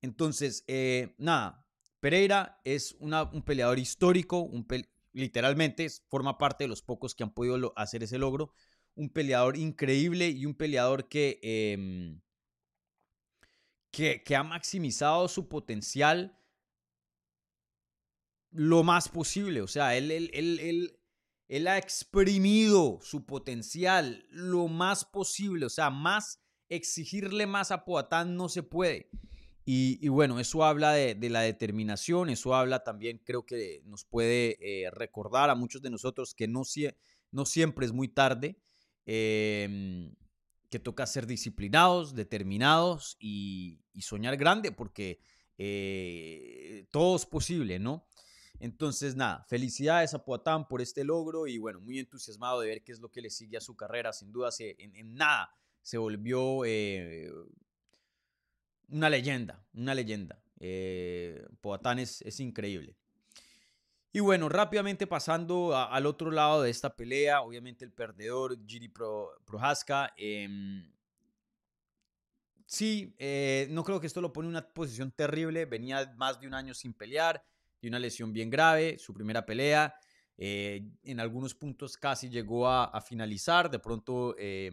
Entonces, 0.00 0.64
eh, 0.66 1.14
nada, 1.18 1.66
Pereira 2.02 2.60
es 2.64 2.96
un 2.98 3.42
peleador 3.44 3.78
histórico, 3.78 4.40
un 4.40 4.66
literalmente 5.12 5.88
forma 6.08 6.36
parte 6.36 6.64
de 6.64 6.68
los 6.68 6.82
pocos 6.82 7.14
que 7.14 7.22
han 7.22 7.32
podido 7.32 7.72
hacer 7.76 8.02
ese 8.02 8.18
logro. 8.18 8.52
Un 8.96 9.08
peleador 9.08 9.56
increíble 9.56 10.28
y 10.28 10.44
un 10.44 10.56
peleador 10.56 11.08
que, 11.08 11.38
em, 11.44 12.20
que, 13.92 14.24
que, 14.24 14.34
ha 14.34 14.42
maximizado 14.42 15.28
su 15.28 15.48
potencial 15.48 16.36
lo 18.50 18.82
más 18.82 19.08
posible. 19.08 19.62
O 19.62 19.68
sea, 19.68 19.96
él, 19.96 20.10
él, 20.10 20.30
él 20.32 20.98
él 21.46 21.68
ha 21.68 21.78
exprimido 21.78 22.98
su 23.00 23.26
potencial 23.26 24.26
lo 24.30 24.66
más 24.66 25.04
posible, 25.04 25.66
o 25.66 25.68
sea, 25.70 25.90
más 25.90 26.40
exigirle 26.68 27.46
más 27.46 27.70
a 27.70 27.84
Poatán 27.84 28.36
no 28.36 28.48
se 28.48 28.64
puede. 28.64 29.08
Y, 29.64 30.08
bueno, 30.08 30.40
eso 30.40 30.64
habla 30.64 30.92
de, 30.92 31.30
la 31.30 31.42
determinación, 31.42 32.30
eso 32.30 32.54
habla 32.54 32.82
también, 32.82 33.18
creo 33.24 33.46
que 33.46 33.82
nos 33.84 34.04
puede 34.04 34.58
eh, 34.60 34.90
recordar 34.90 35.50
a 35.50 35.54
muchos 35.54 35.80
de 35.82 35.90
nosotros 35.90 36.34
que 36.34 36.48
no, 36.48 36.62
no 37.30 37.46
siempre 37.46 37.86
es 37.86 37.92
muy 37.92 38.08
tarde, 38.08 38.60
em, 39.06 40.14
que 40.68 40.80
toca 40.80 41.06
ser 41.06 41.26
disciplinados, 41.26 42.14
determinados 42.14 43.16
y, 43.20 43.78
soñar 44.00 44.36
grande, 44.36 44.72
porque 44.72 45.20
eh, 45.58 46.88
todo 46.90 47.14
es 47.14 47.24
posible, 47.24 47.78
¿no? 47.78 48.04
Entonces, 48.58 49.14
nada, 49.16 49.44
felicidades 49.48 50.14
a 50.14 50.24
Poatán 50.24 50.66
por 50.66 50.80
este 50.80 51.04
logro 51.04 51.46
y 51.46 51.58
bueno, 51.58 51.80
muy 51.80 51.98
entusiasmado 51.98 52.60
de 52.60 52.68
ver 52.68 52.84
qué 52.84 52.92
es 52.92 53.00
lo 53.00 53.10
que 53.10 53.20
le 53.20 53.30
sigue 53.30 53.56
a 53.56 53.60
su 53.60 53.76
carrera. 53.76 54.12
Sin 54.12 54.32
duda, 54.32 54.50
se, 54.50 54.76
en, 54.78 55.14
nada 55.14 55.50
se 55.82 55.98
volvió 55.98 56.64
eh, 56.64 57.28
una 58.88 59.10
leyenda, 59.10 59.64
una 59.74 59.94
leyenda. 59.94 60.42
Eh, 60.60 61.44
Poatán 61.60 61.98
es, 61.98 62.40
increíble. 62.40 62.96
Y 64.12 64.20
bueno, 64.20 64.48
rápidamente 64.48 65.06
pasando 65.06 65.76
al 65.76 66.06
otro 66.06 66.30
lado 66.30 66.62
de 66.62 66.70
esta 66.70 66.94
pelea, 66.94 67.40
obviamente 67.40 67.84
el 67.84 67.92
perdedor, 67.92 68.58
Giri 68.66 68.88
Pro, 68.88 69.30
Prohaska. 69.44 70.12
Em, 70.16 70.92
sí, 72.66 73.14
eh, 73.18 73.66
no 73.70 73.82
creo 73.84 74.00
que 74.00 74.06
esto 74.06 74.20
lo 74.20 74.32
pone 74.32 74.46
en 74.46 74.56
una 74.56 74.68
posición 74.68 75.10
terrible. 75.10 75.64
Venía 75.64 76.12
más 76.16 76.40
de 76.40 76.46
un 76.46 76.54
año 76.54 76.74
sin 76.74 76.92
pelear 76.92 77.42
y 77.80 77.88
una 77.88 77.98
lesión 77.98 78.32
bien 78.32 78.50
grave, 78.50 78.98
su 78.98 79.12
primera 79.12 79.44
pelea. 79.44 79.96
Eh, 80.38 80.88
en 81.04 81.20
algunos 81.20 81.54
puntos 81.54 81.96
casi 81.96 82.28
llegó 82.28 82.68
a, 82.68 83.00
finalizar. 83.00 83.70
De 83.70 83.78
pronto, 83.78 84.34
eh, 84.38 84.70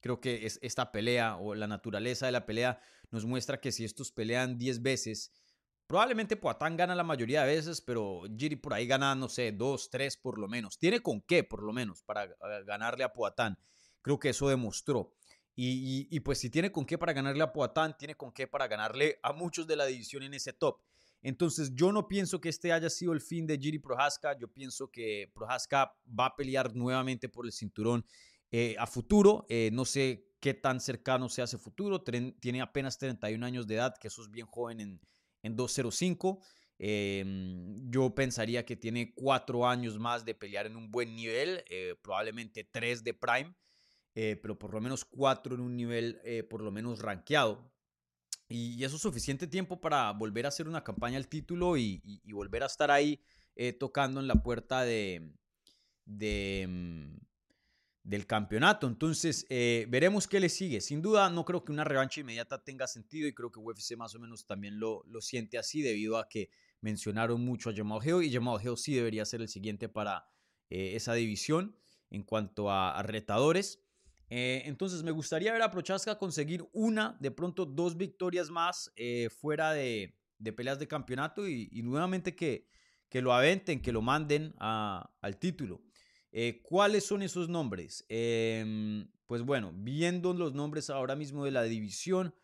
creo 0.00 0.20
que 0.20 0.46
es 0.46 0.58
esta 0.62 0.90
pelea 0.92 1.36
o 1.36 1.54
la 1.54 1.66
naturaleza 1.66 2.26
de 2.26 2.32
la 2.32 2.46
pelea 2.46 2.80
nos 3.14 3.24
muestra 3.24 3.60
que 3.60 3.72
si 3.72 3.84
estos 3.84 4.10
pelean 4.10 4.58
10 4.58 4.82
veces, 4.82 5.32
probablemente 5.86 6.36
Poatán 6.36 6.76
gana 6.76 6.94
la 6.94 7.04
mayoría 7.04 7.44
de 7.44 7.54
veces, 7.54 7.80
pero 7.80 8.22
Giri 8.36 8.56
por 8.56 8.74
ahí 8.74 8.86
gana, 8.86 9.14
no 9.14 9.28
sé, 9.28 9.52
2, 9.52 9.88
3 9.88 10.16
por 10.16 10.38
lo 10.38 10.48
menos. 10.48 10.78
Tiene 10.78 11.00
con 11.00 11.22
qué, 11.22 11.44
por 11.44 11.62
lo 11.62 11.72
menos, 11.72 12.02
para 12.02 12.26
ganarle 12.66 13.04
a 13.04 13.12
Poatán. 13.12 13.56
Creo 14.02 14.18
que 14.18 14.30
eso 14.30 14.48
demostró. 14.48 15.14
Y, 15.56 16.18
pues 16.20 16.40
si 16.40 16.50
tiene 16.50 16.72
con 16.72 16.84
qué 16.84 16.98
para 16.98 17.12
ganarle 17.12 17.44
a 17.44 17.52
Poatán, 17.52 17.96
tiene 17.96 18.16
con 18.16 18.32
qué 18.32 18.48
para 18.48 18.66
ganarle 18.66 19.20
a 19.22 19.32
muchos 19.32 19.68
de 19.68 19.76
la 19.76 19.86
división 19.86 20.24
en 20.24 20.34
ese 20.34 20.52
top. 20.52 20.80
Entonces 21.22 21.72
yo 21.74 21.92
no 21.92 22.08
pienso 22.08 22.40
que 22.40 22.48
este 22.48 22.72
haya 22.72 22.90
sido 22.90 23.12
el 23.12 23.20
fin 23.20 23.46
de 23.46 23.56
Giri 23.56 23.78
Prohaska, 23.78 24.36
yo 24.36 24.48
pienso 24.48 24.90
que 24.90 25.30
Prohaska 25.32 25.96
va 26.06 26.26
a 26.26 26.36
pelear 26.36 26.74
nuevamente 26.74 27.28
por 27.28 27.46
el 27.46 27.52
cinturón 27.52 28.04
eh, 28.56 28.76
a 28.78 28.86
futuro, 28.86 29.46
eh, 29.48 29.70
no 29.72 29.84
sé 29.84 30.28
qué 30.38 30.54
tan 30.54 30.78
cercano 30.78 31.28
sea 31.28 31.44
ese 31.44 31.58
futuro, 31.58 32.02
tiene 32.02 32.60
apenas 32.60 32.98
31 32.98 33.44
años 33.44 33.66
de 33.66 33.74
edad, 33.74 33.96
que 33.98 34.06
eso 34.06 34.22
es 34.22 34.30
bien 34.30 34.46
joven 34.46 34.78
en, 34.78 35.00
en 35.42 35.56
205. 35.56 36.40
Em, 36.78 37.90
yo 37.90 38.14
pensaría 38.14 38.64
que 38.64 38.76
tiene 38.76 39.12
cuatro 39.14 39.66
años 39.66 39.98
más 39.98 40.24
de 40.24 40.34
pelear 40.34 40.66
en 40.66 40.76
un 40.76 40.90
buen 40.90 41.14
nivel, 41.14 41.64
eh, 41.68 41.94
probablemente 42.02 42.64
tres 42.64 43.04
de 43.04 43.14
prime, 43.14 43.54
eh, 44.14 44.38
pero 44.40 44.58
por 44.58 44.72
lo 44.72 44.80
menos 44.80 45.04
cuatro 45.04 45.54
en 45.54 45.60
un 45.60 45.76
nivel 45.76 46.20
eh, 46.24 46.42
por 46.42 46.62
lo 46.62 46.70
menos 46.70 47.00
rankeado. 47.00 47.72
Y, 48.48 48.84
eso 48.84 48.96
es 48.96 49.02
suficiente 49.02 49.46
tiempo 49.46 49.80
para 49.80 50.12
volver 50.12 50.44
a 50.46 50.48
hacer 50.48 50.68
una 50.68 50.84
campaña 50.84 51.16
al 51.16 51.28
título 51.28 51.76
y, 51.76 52.02
volver 52.32 52.62
a 52.62 52.66
estar 52.66 52.90
ahí 52.90 53.20
tocando 53.78 54.20
en 54.20 54.26
la 54.26 54.42
puerta 54.42 54.82
de, 54.82 55.32
de, 56.04 56.66
mm, 56.68 57.16
del 58.04 58.26
campeonato. 58.26 58.86
Entonces, 58.86 59.46
veremos 59.48 60.28
qué 60.28 60.38
le 60.38 60.48
sigue. 60.48 60.80
Sin 60.80 61.02
duda, 61.02 61.28
no 61.30 61.44
creo 61.44 61.64
que 61.64 61.72
una 61.72 61.84
revancha 61.84 62.20
inmediata 62.20 62.62
tenga 62.62 62.86
sentido 62.86 63.26
y 63.26 63.34
creo 63.34 63.50
que 63.50 63.58
UFC 63.58 63.96
más 63.96 64.14
o 64.14 64.20
menos 64.20 64.46
también 64.46 64.78
lo, 64.78 65.02
lo 65.06 65.20
siente 65.20 65.58
así 65.58 65.82
debido 65.82 66.18
a 66.18 66.28
que 66.28 66.50
mencionaron 66.84 67.40
mucho 67.40 67.70
a 67.70 67.74
Jamal 67.74 68.00
y 68.22 68.30
Jamal 68.30 68.60
sí 68.76 68.94
debería 68.94 69.24
ser 69.24 69.40
el 69.40 69.48
siguiente 69.48 69.88
para 69.88 70.26
eh, 70.68 70.92
esa 70.94 71.14
división 71.14 71.76
en 72.10 72.22
cuanto 72.22 72.70
a, 72.70 73.02
retadores. 73.02 73.82
Eh, 74.28 74.62
entonces 74.66 75.02
me 75.02 75.10
gustaría 75.10 75.52
ver 75.52 75.62
a 75.62 75.70
Prochaska 75.70 76.18
conseguir 76.18 76.62
una, 76.72 77.16
de 77.20 77.30
pronto 77.30 77.64
dos 77.64 77.96
victorias 77.96 78.50
más 78.50 78.92
eh, 78.96 79.30
fuera 79.30 79.72
de, 79.72 80.14
peleas 80.54 80.78
de 80.78 80.86
campeonato 80.86 81.48
y, 81.48 81.70
nuevamente 81.82 82.36
que, 82.36 82.68
que, 83.08 83.22
lo 83.22 83.32
aventen, 83.32 83.80
que 83.80 83.92
lo 83.92 84.02
manden 84.02 84.54
al 84.58 85.38
título. 85.38 85.82
¿Cuáles 86.62 87.04
son 87.04 87.22
esos 87.22 87.48
nombres? 87.48 88.04
Em, 88.08 89.08
pues 89.26 89.42
bueno, 89.42 89.72
viendo 89.74 90.34
los 90.34 90.52
nombres 90.54 90.90
ahora 90.90 91.14
mismo 91.14 91.44
de 91.44 91.52
la 91.52 91.62
división, 91.62 92.34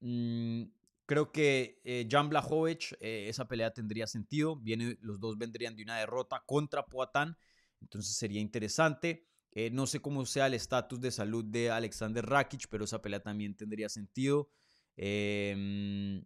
mm, 0.00 0.64
Creo 1.08 1.32
que 1.32 1.80
eh, 1.84 2.06
Jan 2.10 2.28
Blachowicz, 2.28 2.92
eh, 3.00 3.28
esa 3.30 3.48
pelea 3.48 3.72
tendría 3.72 4.06
sentido. 4.06 4.56
Viene, 4.56 4.98
los 5.00 5.18
dos 5.18 5.38
vendrían 5.38 5.74
de 5.74 5.82
una 5.82 5.96
derrota 5.98 6.42
contra 6.44 6.84
Poatán, 6.84 7.34
entonces 7.80 8.14
sería 8.14 8.42
interesante. 8.42 9.26
Eh, 9.52 9.70
no 9.70 9.86
sé 9.86 10.00
cómo 10.00 10.26
sea 10.26 10.48
el 10.48 10.52
estatus 10.52 11.00
de 11.00 11.10
salud 11.10 11.46
de 11.46 11.70
Alexander 11.70 12.26
Rakic, 12.26 12.66
pero 12.68 12.84
esa 12.84 13.00
pelea 13.00 13.22
también 13.22 13.56
tendría 13.56 13.88
sentido. 13.88 14.50
Em, 14.96 16.22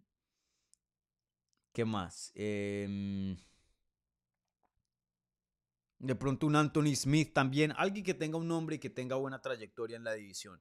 ¿Qué 1.72 1.84
más? 1.84 2.32
De 6.02 6.14
pronto 6.14 6.46
un 6.46 6.56
Anthony 6.56 6.94
Smith 6.94 7.32
también, 7.32 7.72
alguien 7.76 8.04
que 8.04 8.12
tenga 8.12 8.36
un 8.36 8.48
nombre 8.48 8.76
y 8.76 8.78
que 8.78 8.90
tenga 8.90 9.16
buena 9.16 9.40
trayectoria 9.40 9.96
en 9.96 10.04
la 10.04 10.12
división. 10.12 10.60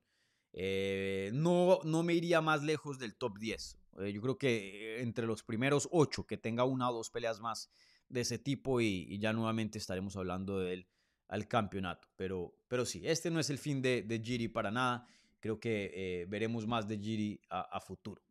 no, 1.33 1.79
no 1.83 2.03
me 2.03 2.13
iría 2.13 2.41
más 2.41 2.63
lejos 2.63 2.97
del 2.97 3.15
top 3.15 3.37
10. 3.37 3.81
Eh, 3.99 4.13
yo 4.13 4.21
creo 4.21 4.37
que 4.37 4.97
eh, 4.97 5.01
entre 5.01 5.25
los 5.25 5.43
primeros 5.43 5.87
ocho 5.91 6.25
que 6.25 6.37
tenga 6.37 6.63
una 6.63 6.89
o 6.89 6.93
dos 6.93 7.09
peleas 7.09 7.39
más 7.39 7.69
de 8.09 8.21
ese 8.21 8.37
tipo 8.37 8.81
y, 8.81 9.17
ya 9.19 9.33
nuevamente 9.33 9.77
estaremos 9.77 10.15
hablando 10.15 10.59
del 10.59 10.87
al 11.27 11.47
campeonato. 11.47 12.09
Pero, 12.17 12.53
pero 12.67 12.85
sí, 12.85 13.01
este 13.05 13.31
no 13.31 13.39
es 13.39 13.49
el 13.49 13.57
fin 13.57 13.81
de, 13.81 14.01
de 14.01 14.19
Giri 14.19 14.49
para 14.49 14.69
nada. 14.69 15.07
Creo 15.39 15.59
que 15.59 15.91
eh, 15.93 16.25
veremos 16.27 16.67
más 16.67 16.87
de 16.87 16.99
Giri 16.99 17.41
a, 17.49 17.79
futuro. 17.79 18.21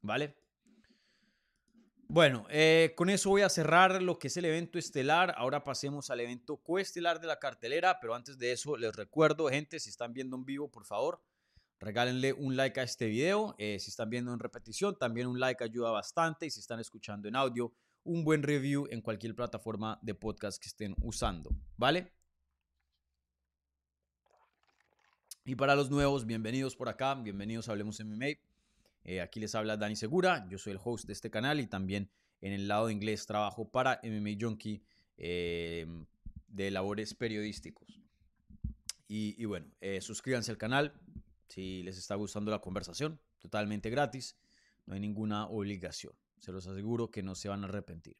¿Vale? 0.00 0.34
Bueno, 2.08 2.46
con 2.96 3.10
eso 3.10 3.30
voy 3.30 3.42
a 3.42 3.48
cerrar 3.48 4.02
lo 4.02 4.18
que 4.18 4.28
es 4.28 4.36
el 4.36 4.46
evento 4.46 4.78
estelar. 4.78 5.34
Ahora 5.36 5.62
pasemos 5.62 6.10
al 6.10 6.20
evento 6.20 6.56
coestelar 6.56 7.20
de 7.20 7.26
la 7.26 7.38
cartelera. 7.38 8.00
Pero 8.00 8.14
antes 8.14 8.38
de 8.38 8.52
eso, 8.52 8.76
les 8.76 8.96
recuerdo, 8.96 9.48
gente, 9.48 9.78
si 9.78 9.90
están 9.90 10.12
viendo 10.12 10.36
en 10.36 10.44
vivo, 10.44 10.70
por 10.70 10.84
favor, 10.84 11.20
Regálenle 11.80 12.32
un 12.32 12.56
like 12.56 12.80
a 12.80 12.82
este 12.82 13.06
video. 13.06 13.54
Eh, 13.58 13.78
si 13.78 13.90
están 13.90 14.10
viendo 14.10 14.32
en 14.32 14.40
repetición, 14.40 14.98
también 14.98 15.28
un 15.28 15.38
like 15.38 15.62
ayuda 15.62 15.90
bastante. 15.90 16.46
Y 16.46 16.50
si 16.50 16.60
están 16.60 16.80
escuchando 16.80 17.28
en 17.28 17.36
audio, 17.36 17.72
un 18.04 18.24
buen 18.24 18.42
review 18.42 18.88
en 18.90 19.00
cualquier 19.00 19.34
plataforma 19.34 19.98
de 20.02 20.14
podcast 20.14 20.60
que 20.60 20.68
estén 20.68 20.96
usando. 21.02 21.50
¿Vale? 21.76 22.12
Y 25.44 25.54
para 25.54 25.76
los 25.76 25.88
nuevos, 25.88 26.26
bienvenidos 26.26 26.74
por 26.74 26.88
acá. 26.88 27.14
Bienvenidos 27.14 27.68
a 27.68 27.72
Hablemos 27.72 28.00
MMA. 28.00 28.47
Eh, 29.08 29.22
aquí 29.22 29.40
les 29.40 29.54
habla 29.54 29.78
Dani 29.78 29.96
Segura. 29.96 30.46
Yo 30.50 30.58
soy 30.58 30.72
el 30.72 30.78
host 30.84 31.06
de 31.06 31.14
este 31.14 31.30
canal 31.30 31.60
y 31.60 31.66
también 31.66 32.10
en 32.42 32.52
el 32.52 32.68
lado 32.68 32.90
inglés 32.90 33.24
trabajo 33.24 33.70
para 33.70 34.00
MMA 34.02 34.36
Junkie 34.38 34.82
eh, 35.16 35.86
de 36.46 36.70
labores 36.70 37.14
periodísticos. 37.14 38.02
Y, 39.10 39.42
bueno, 39.46 39.66
suscríbanse 40.02 40.50
al 40.50 40.58
canal, 40.58 40.92
si 41.48 41.82
les 41.82 41.96
está 41.96 42.16
gustando 42.16 42.50
la 42.50 42.58
conversación, 42.58 43.18
totalmente 43.38 43.88
gratis, 43.88 44.36
no 44.84 44.92
hay 44.92 45.00
ninguna 45.00 45.46
obligación. 45.46 46.12
Se 46.38 46.52
los 46.52 46.66
aseguro 46.66 47.10
que 47.10 47.22
no 47.22 47.34
se 47.34 47.48
van 47.48 47.64
a 47.64 47.68
arrepentir. 47.68 48.18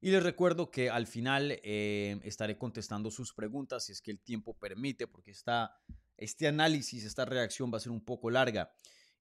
Y 0.00 0.12
les 0.12 0.22
recuerdo 0.22 0.70
que 0.70 0.88
al 0.88 1.08
final 1.08 1.58
eh, 1.64 2.20
estaré 2.22 2.56
contestando 2.56 3.10
sus 3.10 3.34
preguntas 3.34 3.86
si 3.86 3.92
es 3.92 4.00
que 4.00 4.12
el 4.12 4.20
tiempo 4.20 4.54
permite, 4.54 5.08
porque 5.08 5.32
está 5.32 5.76
este 6.16 6.46
análisis, 6.46 7.04
esta 7.04 7.24
reacción 7.24 7.72
va 7.72 7.78
a 7.78 7.80
ser 7.80 7.90
un 7.90 8.04
poco 8.04 8.30
larga. 8.30 8.72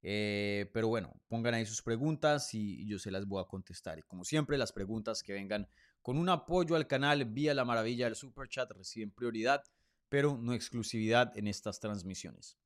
Eh, 0.04 0.70
pero 0.74 0.88
bueno, 0.88 1.14
pongan 1.28 1.54
ahí 1.54 1.66
sus 1.66 1.82
preguntas 1.82 2.54
y 2.54 2.86
yo 2.88 2.98
se 2.98 3.12
las 3.12 3.26
voy 3.28 3.42
a 3.42 3.48
contestar. 3.48 4.00
Y 4.00 4.04
como 4.04 4.24
siempre, 4.24 4.58
las 4.58 4.72
preguntas 4.72 5.22
que 5.22 5.34
vengan 5.34 5.68
con 6.02 6.18
un 6.18 6.30
apoyo 6.30 6.76
al 6.76 6.88
canal 6.88 7.26
vía 7.26 7.54
la 7.54 7.66
maravilla 7.66 8.06
del 8.06 8.16
super 8.16 8.48
chat 8.48 8.72
reciben 8.72 9.12
prioridad, 9.12 9.64
pero 10.10 10.38
no 10.38 10.54
exclusividad 10.54 11.38
en 11.38 11.48
estas 11.48 11.80
transmisiones. 11.80 12.58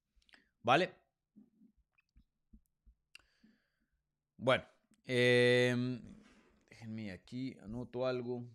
¿Vale? 0.63 0.95
Bueno, 4.37 4.65
em, 5.05 6.01
déjenme 6.69 7.11
aquí, 7.11 7.55
anoto 7.61 8.05
algo. 8.05 8.47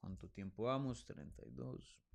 ¿Cuánto 0.00 0.28
tiempo 0.28 0.64
vamos? 0.64 1.04
32. 1.04 2.05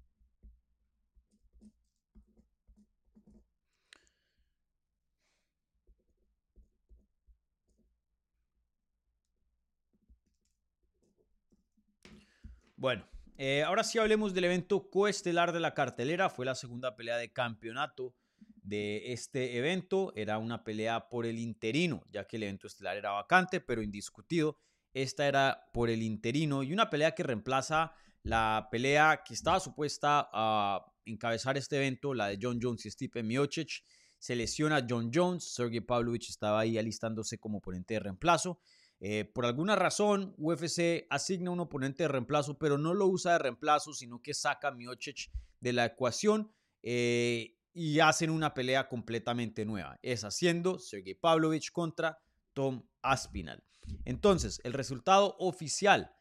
Bueno, 12.82 13.08
eh, 13.38 13.62
ahora 13.62 13.84
sí 13.84 14.00
hablemos 14.00 14.34
del 14.34 14.46
evento 14.46 14.89
coestelar 14.89 15.52
de 15.52 15.60
la 15.60 15.76
cartelera. 15.76 16.32
Fue 16.32 16.48
la 16.48 16.56
segunda 16.56 16.96
pelea 16.96 17.17
de 17.17 17.32
campeonato 17.32 18.15
de 18.39 19.13
este 19.13 19.56
evento. 19.60 20.12
Era 20.15 20.39
una 20.39 20.63
pelea 20.63 21.08
por 21.08 21.28
el 21.28 21.38
interino, 21.38 22.04
ya 22.10 22.26
que 22.26 22.38
el 22.38 22.44
evento 22.44 22.65
estelar 22.65 22.98
era 22.98 23.12
vacante, 23.12 23.62
pero 23.62 23.84
indiscutido. 23.84 24.58
Esta 24.96 25.28
era 25.28 25.70
por 25.72 25.91
el 25.91 26.02
interino 26.02 26.63
y 26.63 26.74
una 26.74 26.89
pelea 26.89 27.13
que 27.13 27.22
reemplaza 27.22 27.94
la 28.24 28.67
pelea 28.72 29.22
que 29.24 29.36
estaba 29.36 29.60
supuesta 29.60 30.28
a 30.34 30.84
encabezar 31.06 31.58
este 31.58 31.76
evento, 31.78 32.15
la 32.15 32.30
de 32.30 32.39
John 32.41 32.58
Jones 32.60 32.84
y 32.88 32.89
Stipe 32.89 33.22
Miocic. 33.22 33.84
Se 34.17 34.36
lesiona 34.36 34.88
John 34.89 35.12
Jones, 35.13 35.44
Sergey 35.54 35.82
Pavlovich 35.82 36.32
estaba 36.32 36.62
ahí 36.62 36.80
alistándose 36.80 37.38
como 37.38 37.60
oponente 37.60 37.94
de 37.94 38.00
reemplazo. 38.00 38.60
Eh, 39.03 39.25
por 39.25 39.47
alguna 39.47 39.75
razón, 39.75 40.35
UFC 40.37 41.07
asigna 41.09 41.49
un 41.49 41.59
oponente 41.59 42.03
de 42.03 42.07
reemplazo, 42.07 42.59
pero 42.59 42.77
no 42.77 42.93
lo 42.93 43.07
usa 43.07 43.33
de 43.33 43.39
reemplazo, 43.39 43.93
sino 43.93 44.21
que 44.21 44.35
saca 44.35 44.67
a 44.67 44.71
Miocic 44.71 45.31
de 45.59 45.73
la 45.73 45.85
ecuación 45.85 46.53
eh, 46.83 47.57
y 47.73 47.99
hacen 47.99 48.29
una 48.29 48.53
pelea 48.53 48.87
completamente 48.87 49.65
nueva. 49.65 49.97
Es 50.03 50.23
haciendo 50.23 50.77
Sergey 50.77 51.15
Pavlovich 51.15 51.71
contra 51.71 52.19
Tom 52.53 52.83
Aspinal. 53.01 53.63
Entonces, 54.05 54.61
el 54.63 54.73
resultado 54.73 55.35
oficial, 55.39 56.13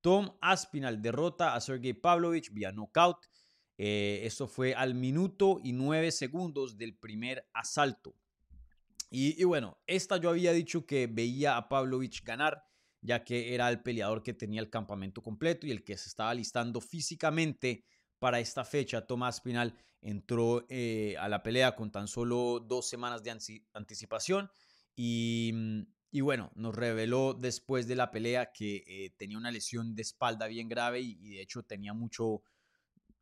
Tom 0.00 0.36
Aspinal 0.40 1.00
derrota 1.00 1.54
a 1.54 1.60
Sergey 1.60 1.92
Pavlovich 1.92 2.52
vía 2.52 2.72
knockout. 2.72 3.18
Eh, 3.78 4.22
esto 4.24 4.48
fue 4.48 4.74
al 4.74 4.94
minuto 4.94 5.60
y 5.62 5.72
nueve 5.72 6.10
segundos 6.10 6.76
del 6.78 6.96
primer 6.98 7.48
asalto. 7.54 8.16
Y, 9.10 9.44
bueno, 9.44 9.78
esta 9.86 10.16
yo 10.16 10.30
había 10.30 10.52
dicho 10.52 10.86
que 10.86 11.06
veía 11.06 11.56
a 11.56 11.68
Pavlovich 11.68 12.24
ganar, 12.24 12.64
ya 13.00 13.22
que 13.22 13.54
era 13.54 13.68
el 13.68 13.82
peleador 13.82 14.22
que 14.22 14.34
tenía 14.34 14.60
el 14.60 14.70
campamento 14.70 15.22
completo 15.22 15.66
y 15.66 15.70
el 15.70 15.84
que 15.84 15.96
se 15.96 16.08
estaba 16.08 16.34
listando 16.34 16.80
físicamente 16.80 17.84
para 18.18 18.40
esta 18.40 18.64
fecha. 18.64 19.06
Tomás 19.06 19.40
Pinal 19.40 19.76
entró 20.00 20.66
eh, 20.68 21.16
a 21.18 21.28
la 21.28 21.42
pelea 21.42 21.76
con 21.76 21.90
tan 21.92 22.08
solo 22.08 22.60
dos 22.60 22.88
semanas 22.88 23.22
de 23.22 23.36
anticipación 23.72 24.50
y, 24.96 25.52
bueno, 26.20 26.50
nos 26.54 26.74
reveló 26.74 27.34
después 27.34 27.86
de 27.86 27.96
la 27.96 28.10
pelea 28.10 28.52
que 28.52 28.84
eh, 28.86 29.14
tenía 29.16 29.38
una 29.38 29.50
lesión 29.50 29.94
de 29.94 30.02
espalda 30.02 30.46
bien 30.46 30.68
grave 30.68 31.00
y, 31.00 31.18
y, 31.20 31.34
de 31.34 31.42
hecho 31.42 31.62
tenía 31.62 31.92
mucho, 31.92 32.42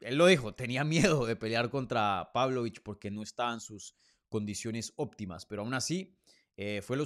él 0.01 0.17
lo 0.17 0.27
dijo, 0.27 0.55
tenía 0.55 0.85
miedo 0.85 1.27
de 1.27 1.37
pelear 1.37 1.71
contra 1.71 2.31
Pavlovich 2.33 2.83
porque 2.83 3.11
no 3.11 3.23
estaban 3.23 3.61
sus 3.61 3.95
condiciones 4.33 4.93
óptimas, 4.97 5.47
pero 5.47 5.63
aún 5.63 5.75
así 5.75 6.17
eh, 6.57 6.83
fue 6.83 6.99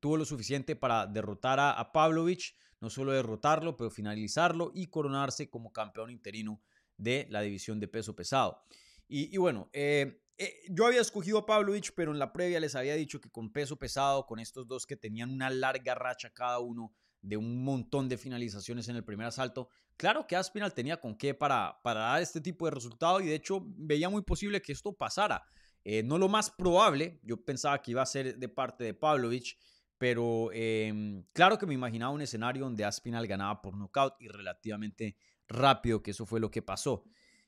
tuvo 0.00 0.16
lo 0.16 0.24
suficiente 0.24 0.76
para 0.76 1.06
derrotar 1.06 1.58
a, 1.58 1.92
Pavlovich, 1.92 2.54
no 2.80 2.90
solo 2.90 3.12
derrotarlo, 3.12 3.76
pero 3.76 3.90
finalizarlo 3.90 4.70
y 4.74 4.86
coronarse 4.86 5.50
como 5.50 5.72
campeón 5.72 6.10
interino 6.10 6.60
de 6.96 7.26
la 7.30 7.40
división 7.40 7.80
de 7.80 7.88
peso 7.88 8.14
pesado. 8.14 8.62
Y, 9.08 9.36
bueno, 9.38 9.70
eh, 9.72 10.20
eh, 10.36 10.60
yo 10.68 10.86
había 10.86 11.00
escogido 11.00 11.38
a 11.38 11.46
Pavlovich, 11.46 11.92
pero 11.94 12.12
en 12.12 12.18
la 12.18 12.32
previa 12.32 12.60
les 12.60 12.74
había 12.74 12.94
dicho 12.94 13.20
que 13.20 13.30
con 13.30 13.52
peso 13.52 13.76
pesado, 13.76 14.26
con 14.26 14.38
estos 14.38 14.66
dos 14.66 14.86
que 14.86 14.96
tenían 14.96 15.30
una 15.30 15.48
larga 15.48 15.94
racha 15.94 16.30
cada 16.30 16.58
uno 16.58 16.92
de 17.22 17.36
un 17.36 17.64
montón 17.64 18.08
de 18.08 18.18
finalizaciones 18.18 18.88
en 18.88 18.96
el 18.96 19.04
primer 19.04 19.26
asalto, 19.26 19.68
claro 19.96 20.26
que 20.26 20.36
Aspinal 20.36 20.74
tenía 20.74 21.00
con 21.00 21.16
qué 21.16 21.34
para, 21.34 21.80
para 21.82 22.00
dar 22.00 22.22
este 22.22 22.40
tipo 22.40 22.66
de 22.66 22.72
resultado 22.72 23.20
y 23.20 23.26
de 23.26 23.34
hecho 23.34 23.64
veía 23.64 24.08
muy 24.08 24.22
posible 24.22 24.62
que 24.62 24.72
esto 24.72 24.92
pasara. 24.92 25.44
Eh, 25.88 26.02
no 26.02 26.18
lo 26.18 26.26
más 26.26 26.50
probable, 26.50 27.20
yo 27.22 27.44
pensaba 27.44 27.80
que 27.80 27.92
iba 27.92 28.02
a 28.02 28.06
ser 28.06 28.38
de 28.38 28.48
parte 28.48 28.82
de 28.82 28.92
Pavlovich, 28.92 29.56
pero 29.98 30.50
em, 30.52 31.22
claro 31.32 31.56
que 31.58 31.64
me 31.64 31.74
imaginaba 31.74 32.12
un 32.12 32.20
escenario 32.20 32.64
donde 32.64 32.84
Aspinal 32.84 33.24
ganaba 33.28 33.62
por 33.62 33.76
nocaut 33.76 34.14
y 34.18 34.26
relativamente 34.26 35.16
rápido, 35.46 36.02
que 36.02 36.10
eso 36.10 36.26
fue 36.26 36.40
lo 36.40 36.50
que 36.50 36.60
pasó. 36.60 37.04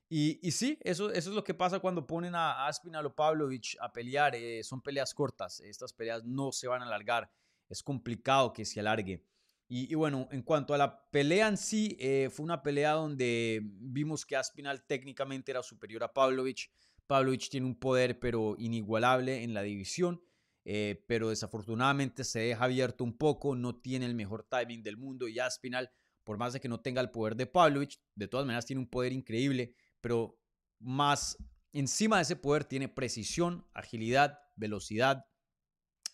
Y, 0.09 0.39
sí, 0.53 0.78
eso, 0.82 1.11
eso 1.11 1.30
es 1.30 1.34
lo 1.34 1.43
que 1.43 1.53
pasa 1.53 1.80
cuando 1.80 2.07
ponen 2.07 2.36
a 2.36 2.68
Aspinal 2.68 3.07
o 3.07 3.14
Pavlovich 3.16 3.76
a 3.80 3.93
pelear. 3.93 4.36
Eh, 4.36 4.62
son 4.62 4.82
peleas 4.82 5.12
cortas, 5.14 5.59
estas 5.59 5.93
peleas 5.93 6.24
no 6.24 6.53
se 6.53 6.68
van 6.68 6.80
a 6.82 6.86
alargar, 6.86 7.28
es 7.68 7.82
complicado 7.82 8.53
que 8.53 8.64
se 8.64 8.78
alargue. 8.78 9.24
Y, 9.66 9.97
bueno, 9.97 10.28
en 10.30 10.43
cuanto 10.43 10.74
a 10.74 10.78
la 10.78 11.11
pelea 11.11 11.49
en 11.49 11.57
sí, 11.57 11.97
eh, 11.99 12.30
fue 12.30 12.45
una 12.45 12.62
pelea 12.62 12.93
donde 12.93 13.61
vimos 13.64 14.24
que 14.24 14.36
Aspinal 14.36 14.86
técnicamente 14.86 15.51
era 15.51 15.62
superior 15.64 16.05
a 16.05 16.14
Pavlovich. 16.14 16.70
Pavlovich 17.09 17.50
tiene 17.50 17.66
un 17.66 17.74
poder 17.74 18.20
pero 18.20 18.54
inigualable 18.59 19.42
en 19.42 19.54
la 19.54 19.62
división. 19.62 20.22
Eh, 20.70 21.02
pero 21.09 21.30
desafortunadamente 21.30 22.24
se 22.24 22.40
deja 22.40 22.64
abierto 22.64 23.02
un 23.02 23.16
poco, 23.16 23.56
no 23.56 23.76
tiene 23.76 24.04
el 24.04 24.14
mejor 24.14 24.46
timing 24.50 24.82
del 24.82 24.98
mundo 24.98 25.26
y 25.26 25.38
Aspinal, 25.38 25.90
por 26.24 26.36
más 26.36 26.52
de 26.52 26.61
que 26.61 26.68
no 26.68 26.80
tenga 26.80 27.00
el 27.00 27.11
poder 27.11 27.36
de 27.36 27.46
Pavlovich, 27.46 27.98
de 28.14 28.28
todas 28.28 28.44
maneras 28.44 28.66
tiene 28.66 28.80
un 28.80 28.90
poder 28.90 29.14
increíble, 29.14 29.74
pero 30.02 30.38
más 30.78 31.38
encima 31.72 32.16
de 32.16 32.24
ese 32.24 32.36
poder 32.36 32.64
tiene 32.64 32.86
precisión, 32.86 33.66
agilidad, 33.72 34.38
velocidad 34.56 35.24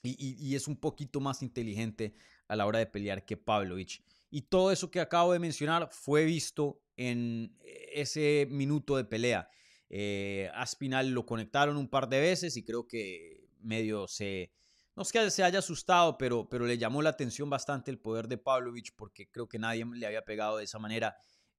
y, 0.05 0.55
es 0.55 0.69
un 0.69 0.77
poquito 0.77 1.19
más 1.19 1.43
inteligente 1.43 2.15
a 2.47 2.55
la 2.55 2.67
hora 2.67 2.79
de 2.79 2.87
pelear 2.87 3.25
que 3.25 3.37
Pavlovich. 3.37 4.05
Y 4.31 4.43
todo 4.43 4.71
eso 4.71 4.91
que 4.91 5.01
acabo 5.01 5.33
de 5.33 5.39
mencionar 5.39 5.89
fue 5.91 6.25
visto 6.25 6.81
en 6.97 7.59
ese 7.93 8.47
minuto 8.51 8.97
de 8.97 9.05
pelea. 9.05 9.49
Eh, 9.91 10.51
Aspinal 10.55 11.11
lo 11.11 11.27
conectaron 11.27 11.77
un 11.77 11.89
par 11.89 12.09
de 12.09 12.21
veces 12.21 12.57
y 12.57 12.65
creo 12.65 12.87
que 12.87 13.49
medio 13.61 14.09
se, 14.09 14.53
no 14.97 15.03
es 15.03 15.13
que 15.13 15.31
se 15.31 15.43
haya 15.43 15.59
asustado, 15.59 16.17
pero, 16.19 16.49
pero 16.49 16.67
le 16.67 16.79
llamó 16.79 17.03
la 17.03 17.11
atención 17.11 17.51
bastante 17.51 17.91
el 17.91 17.99
poder 17.99 18.29
de 18.29 18.39
Pavlovich 18.39 18.95
porque 18.97 19.31
creo 19.31 19.49
que 19.49 19.59
nadie 19.59 19.85
le 19.85 20.07
había 20.07 20.25
pegado 20.25 20.57
de 20.57 20.65
esa 20.65 20.79
manera. 20.79 21.17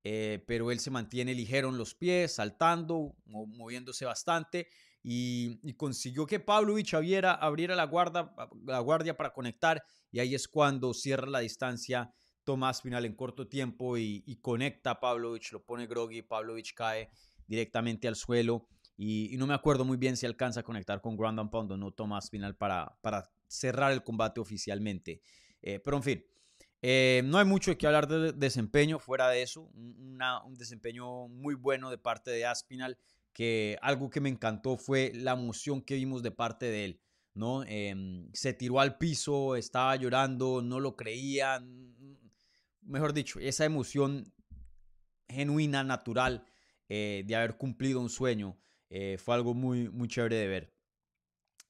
Eh, 0.07 0.43
pero 0.45 0.69
él 0.69 0.79
se 0.79 0.91
mantiene 0.91 1.33
ligero 1.33 1.69
en 1.69 1.79
los 1.79 1.95
pies, 1.95 2.35
saltando, 2.35 3.15
moviéndose 3.25 4.05
bastante 4.05 4.67
y, 5.01 5.73
consiguió 5.73 6.25
que 6.25 6.39
Pavlovich 6.39 6.93
abriera, 6.93 7.33
abriera 7.33 7.75
la, 7.75 7.85
guarda, 7.85 8.35
la 8.65 8.79
guardia 8.79 9.17
para 9.17 9.33
conectar 9.33 9.83
y 10.11 10.19
ahí 10.19 10.35
es 10.35 10.47
cuando 10.47 10.93
cierra 10.93 11.27
la 11.27 11.39
distancia 11.39 12.13
Tomás 12.43 12.81
Final 12.81 13.05
en 13.05 13.15
corto 13.15 13.47
tiempo 13.47 13.97
y, 13.97 14.39
conecta 14.41 14.91
a 14.91 14.99
Pavlovich, 14.99 15.51
lo 15.51 15.63
pone 15.63 15.87
groggy, 15.87 16.21
Pavlovich 16.21 16.73
cae 16.75 17.09
directamente 17.47 18.07
al 18.07 18.15
suelo 18.15 18.67
y, 18.97 19.35
no 19.37 19.47
me 19.47 19.53
acuerdo 19.53 19.83
muy 19.83 19.97
bien 19.97 20.15
si 20.15 20.25
alcanza 20.25 20.61
a 20.61 20.63
conectar 20.63 21.01
con 21.01 21.17
Grand 21.17 21.49
Pound 21.49 21.71
o 21.71 21.77
no 21.77 21.91
Tomás 21.91 22.29
Final 22.29 22.55
para, 22.55 22.97
para 23.01 23.29
cerrar 23.47 23.91
el 23.91 24.03
combate 24.03 24.39
oficialmente. 24.39 25.21
Eh, 25.61 25.79
pero 25.83 25.97
en 25.97 26.03
fin, 26.03 26.25
eh, 26.81 27.21
no 27.25 27.37
hay 27.37 27.45
mucho 27.45 27.77
que 27.77 27.87
hablar 27.87 28.07
de 28.07 28.31
desempeño 28.31 28.99
fuera 28.99 29.29
de 29.29 29.41
eso. 29.41 29.63
un 29.73 30.55
desempeño 30.57 31.27
muy 31.27 31.55
bueno 31.55 31.89
de 31.89 31.97
parte 31.97 32.31
de 32.31 32.45
Aspinal, 32.45 32.97
que 33.33 33.77
algo 33.81 34.09
que 34.09 34.21
me 34.21 34.29
encantó 34.29 34.77
fue 34.77 35.11
la 35.13 35.33
emoción 35.33 35.81
que 35.81 35.95
vimos 35.95 36.23
de 36.23 36.31
parte 36.31 36.67
de 36.67 36.85
él. 36.85 37.01
¿no? 37.33 37.63
Em, 37.63 38.29
se 38.33 38.53
tiró 38.53 38.79
al 38.79 38.97
piso, 38.97 39.57
estaba 39.57 39.95
llorando, 39.97 40.61
no 40.61 40.79
lo 40.79 40.95
creía. 40.95 41.61
Mejor 42.81 43.13
dicho, 43.13 43.39
esa 43.39 43.65
emoción 43.65 44.31
genuina, 45.27 45.83
natural, 45.83 46.45
eh, 46.89 47.23
de 47.25 47.35
haber 47.35 47.57
cumplido 47.57 47.99
un 47.99 48.09
sueño. 48.09 48.57
Eh, 48.89 49.17
fue 49.17 49.35
algo 49.35 49.53
muy, 49.53 49.89
muy 49.89 50.07
chévere 50.07 50.35
de 50.35 50.47
ver. 50.47 50.73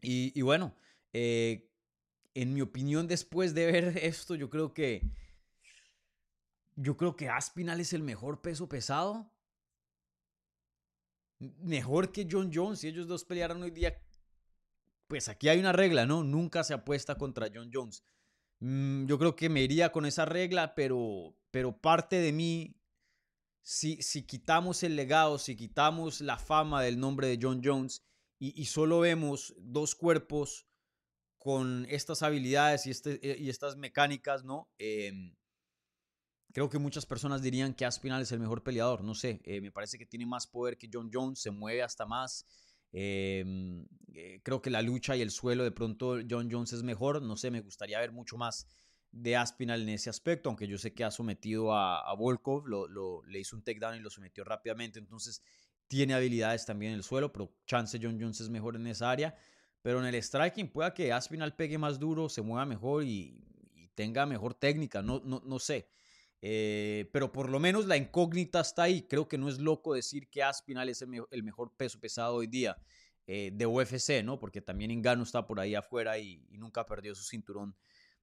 Y, 0.02 0.40
bueno, 0.42 0.76
eh, 1.14 1.72
en 2.36 2.54
mi 2.54 2.62
opinión, 2.62 3.08
después 3.08 3.54
de 3.54 3.72
ver 3.72 3.98
esto, 4.04 4.36
yo 4.36 4.50
creo 4.50 4.74
que. 4.74 5.02
Yo 6.76 6.98
creo 6.98 7.16
que 7.16 7.30
Aspinal 7.30 7.80
es 7.80 7.94
el 7.94 8.04
mejor 8.04 8.42
peso 8.42 8.68
pesado. 8.68 9.32
Mejor 11.40 12.12
que 12.12 12.28
John 12.30 12.52
Jones. 12.54 12.80
Si 12.80 12.88
ellos 12.88 13.08
dos 13.08 13.24
pelearan 13.24 13.62
hoy 13.64 13.72
día, 13.72 13.98
pues 15.08 15.30
aquí 15.30 15.48
hay 15.48 15.60
una 15.60 15.72
regla, 15.72 16.06
¿no? 16.06 16.24
Nunca 16.24 16.64
se 16.64 16.74
apuesta 16.74 17.18
contra 17.18 17.50
John 17.54 17.70
Jones. 17.74 18.04
Mm, 18.60 19.06
yo 19.06 19.18
creo 19.18 19.36
que 19.36 19.50
me 19.50 19.62
iría 19.62 19.92
con 19.92 20.06
esa 20.06 20.26
regla, 20.26 20.76
pero, 20.76 21.36
pero 21.52 21.78
parte 21.78 22.18
de 22.18 22.32
mí 22.34 22.76
si, 23.66 24.24
quitamos 24.28 24.84
el 24.84 24.96
legado, 24.96 25.40
si 25.40 25.56
quitamos 25.56 26.22
la 26.22 26.38
fama 26.38 26.84
del 26.84 27.00
nombre 27.00 27.28
de 27.28 27.40
John 27.42 27.62
Jones 27.64 28.04
y, 28.38 28.66
solo 28.66 29.00
vemos 29.00 29.56
dos 29.58 29.96
cuerpos 29.96 30.68
con 31.40 31.88
estas 31.90 32.22
habilidades 32.22 32.86
y, 32.86 32.92
este, 32.92 33.14
eh, 33.28 33.50
estas 33.50 33.76
mecánicas, 33.76 34.44
¿no? 34.44 34.70
Em, 34.78 35.36
creo 36.54 36.70
que 36.70 36.78
muchas 36.78 37.08
personas 37.08 37.42
dirían 37.42 37.74
que 37.74 37.86
Aspinal 37.86 38.22
es 38.22 38.32
el 38.32 38.40
mejor 38.40 38.62
peleador, 38.62 39.04
no 39.04 39.16
sé, 39.16 39.42
eh, 39.46 39.62
me 39.62 39.72
parece 39.72 39.98
que 39.98 40.06
tiene 40.06 40.28
más 40.28 40.46
poder 40.46 40.78
que 40.78 40.90
John 40.94 41.10
Jones, 41.12 41.40
se 41.40 41.50
mueve 41.50 41.82
hasta 41.82 42.06
más. 42.06 42.46
Em, 42.92 43.88
eh, 44.14 44.42
creo 44.44 44.62
que 44.62 44.70
la 44.70 44.84
lucha 44.84 45.16
y 45.16 45.22
el 45.22 45.32
suelo 45.32 45.64
de 45.64 45.72
pronto 45.72 46.20
John 46.30 46.50
Jones 46.52 46.72
es 46.74 46.84
mejor, 46.84 47.20
no 47.24 47.36
sé, 47.36 47.50
me 47.50 47.62
gustaría 47.62 48.00
ver 48.00 48.12
mucho 48.12 48.38
más 48.38 48.68
de 49.16 49.38
Aspinal 49.38 49.82
en 49.82 49.90
ese 49.90 50.10
aspecto, 50.10 50.50
aunque 50.50 50.68
yo 50.68 50.78
sé 50.78 50.94
que 50.94 51.06
ha 51.06 51.10
sometido 51.10 51.74
a, 51.74 52.14
Volkov, 52.16 52.68
lo, 52.68 53.24
le 53.24 53.40
hizo 53.40 53.56
un 53.56 53.64
takedown 53.64 53.96
y 53.96 54.00
lo 54.02 54.10
sometió 54.10 54.44
rápidamente, 54.44 55.00
entonces 55.00 55.42
tiene 55.88 56.14
habilidades 56.14 56.66
también 56.66 56.92
en 56.92 56.98
el 56.98 57.04
suelo, 57.04 57.32
pero 57.32 57.56
chance 57.66 57.98
John 58.02 58.20
Jones 58.20 58.42
es 58.42 58.50
mejor 58.50 58.76
en 58.76 58.88
esa 58.88 59.10
área, 59.10 59.34
pero 59.82 60.00
en 60.00 60.14
el 60.14 60.22
striking 60.22 60.68
pueda 60.68 60.94
que 60.94 61.14
Aspinal 61.14 61.56
pegue 61.56 61.78
más 61.78 61.98
duro, 61.98 62.28
se 62.28 62.42
mueva 62.42 62.66
mejor 62.66 63.04
y, 63.06 63.42
tenga 63.96 64.26
mejor 64.26 64.54
técnica, 64.54 65.02
no, 65.02 65.22
no, 65.24 65.42
no 65.46 65.58
sé. 65.58 65.88
Eh, 66.42 67.10
pero 67.14 67.32
por 67.32 67.50
lo 67.50 67.62
menos 67.62 67.86
la 67.86 67.96
incógnita 67.96 68.60
está 68.60 68.84
ahí. 68.84 69.04
Creo 69.04 69.30
que 69.30 69.38
no 69.38 69.48
es 69.48 69.58
loco 69.58 69.94
decir 69.94 70.28
que 70.30 70.44
Aspinal 70.44 70.90
es 70.90 71.02
el, 71.02 71.44
mejor 71.44 71.72
peso 71.78 71.98
pesado 71.98 72.36
hoy 72.36 72.48
día 72.48 72.78
eh, 73.26 73.52
de 73.54 73.66
UFC, 73.66 74.22
¿no? 74.22 74.38
Porque 74.38 74.60
también 74.60 74.92
Ingano 74.92 75.24
está 75.24 75.48
por 75.48 75.62
ahí 75.62 75.76
afuera 75.76 76.20
y, 76.20 76.46
y 76.50 76.58
nunca 76.58 76.86
perdió 76.86 77.16
su 77.16 77.24
cinturón 77.24 77.74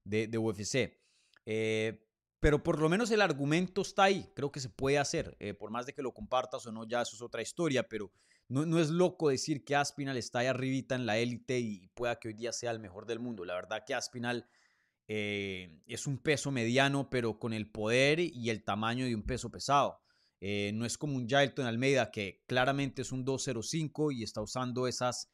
de, 0.05 0.39
UFC. 0.39 0.99
Eh, 1.47 2.07
pero 2.41 2.63
por 2.63 2.81
lo 2.81 2.89
menos 2.89 3.11
el 3.11 3.21
argumento 3.21 3.83
está 3.83 4.05
ahí, 4.05 4.31
creo 4.35 4.51
que 4.51 4.61
se 4.61 4.69
puede 4.69 4.99
hacer, 4.99 5.37
eh, 5.39 5.55
por 5.55 5.71
más 5.71 5.87
de 5.87 5.93
que 5.93 6.03
lo 6.03 6.13
compartas 6.13 6.67
o 6.67 6.73
no, 6.73 6.87
ya 6.87 7.03
eso 7.03 7.15
es 7.15 7.23
otra 7.23 7.41
historia, 7.41 7.89
pero 7.89 8.13
no, 8.49 8.67
no 8.67 8.81
es 8.81 8.91
loco 8.91 9.29
decir 9.29 9.65
que 9.65 9.77
Aspinal 9.77 10.17
está 10.17 10.41
ahí 10.41 10.49
arribita 10.49 10.95
en 10.95 11.07
la 11.07 11.19
élite 11.19 11.61
y 11.61 11.89
pueda 11.95 12.19
que 12.19 12.29
hoy 12.29 12.35
día 12.35 12.53
sea 12.53 12.73
el 12.73 12.81
mejor 12.81 13.07
del 13.07 13.21
mundo. 13.21 13.45
La 13.45 13.55
verdad 13.55 13.85
que 13.87 13.95
Aspinal 13.95 14.49
eh, 15.07 15.81
es 15.87 16.07
un 16.07 16.19
peso 16.19 16.51
mediano, 16.51 17.09
pero 17.11 17.39
con 17.39 17.53
el 17.53 17.71
poder 17.71 18.19
y 18.19 18.51
el 18.51 18.65
tamaño 18.65 19.05
de 19.05 19.15
un 19.15 19.23
peso 19.23 19.51
pesado. 19.51 20.01
no 20.41 20.85
es 20.85 20.99
como 20.99 21.17
un 21.17 21.29
Jailton 21.29 21.67
Almeida 21.67 22.11
que 22.11 22.43
claramente 22.47 23.03
es 23.03 23.13
un 23.13 23.25
205 23.25 24.11
y 24.11 24.25
está 24.25 24.41
usando 24.43 24.89
esas 24.89 25.31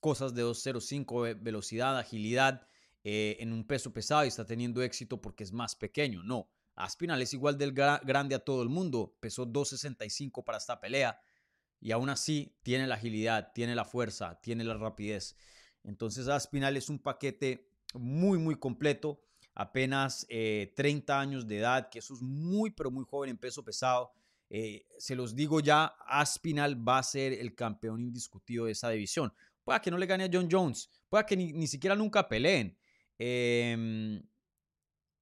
cosas 0.00 0.34
de 0.34 0.42
205, 0.42 1.22
velocidad, 1.40 1.98
agilidad, 1.98 2.68
eh, 3.08 3.36
en 3.38 3.52
un 3.52 3.64
peso 3.64 3.92
pesado 3.92 4.24
y 4.24 4.28
está 4.28 4.44
teniendo 4.44 4.82
éxito 4.82 5.20
porque 5.20 5.44
es 5.44 5.52
más 5.52 5.76
pequeño. 5.76 6.24
No, 6.24 6.50
Aspinal 6.74 7.22
es 7.22 7.32
igual 7.34 7.56
del 7.56 7.72
grande 7.72 8.34
a 8.34 8.40
todo 8.40 8.64
el 8.64 8.68
mundo. 8.68 9.16
Pesó 9.20 9.46
265 9.46 10.44
para 10.44 10.58
esta 10.58 10.80
pelea 10.80 11.20
y 11.80 11.92
aún 11.92 12.10
así 12.10 12.58
tiene 12.64 12.88
la 12.88 12.96
agilidad, 12.96 13.52
tiene 13.54 13.76
la 13.76 13.84
fuerza, 13.84 14.40
tiene 14.40 14.64
la 14.64 14.74
rapidez. 14.74 15.36
Entonces 15.84 16.26
Aspinal 16.26 16.76
es 16.76 16.88
un 16.88 16.98
paquete 16.98 17.70
muy, 17.94 18.38
muy 18.38 18.56
completo. 18.56 19.22
Apenas 19.54 20.26
30 20.26 20.32
eh, 20.32 21.16
años 21.16 21.46
de 21.46 21.58
edad, 21.58 21.88
que 21.88 22.00
eso 22.00 22.12
es 22.12 22.22
muy, 22.22 22.72
pero 22.72 22.90
muy 22.90 23.04
joven 23.04 23.30
en 23.30 23.38
peso 23.38 23.64
pesado. 23.64 24.10
Eh, 24.50 24.84
se 24.98 25.14
los 25.14 25.36
digo 25.36 25.60
ya, 25.60 25.94
Aspinal 26.08 26.76
va 26.76 26.98
a 26.98 27.04
ser 27.04 27.34
el 27.34 27.54
campeón 27.54 28.00
indiscutido 28.00 28.64
de 28.64 28.72
esa 28.72 28.90
división. 28.90 29.32
Pueda 29.62 29.80
que 29.80 29.92
no 29.92 29.96
le 29.96 30.06
gane 30.06 30.24
a 30.24 30.30
John 30.32 30.48
Jones, 30.50 30.90
pueda 31.08 31.24
que 31.24 31.36
ni, 31.36 31.52
ni 31.52 31.68
siquiera 31.68 31.94
nunca 31.94 32.28
peleen, 32.28 32.76
Em, 33.18 34.22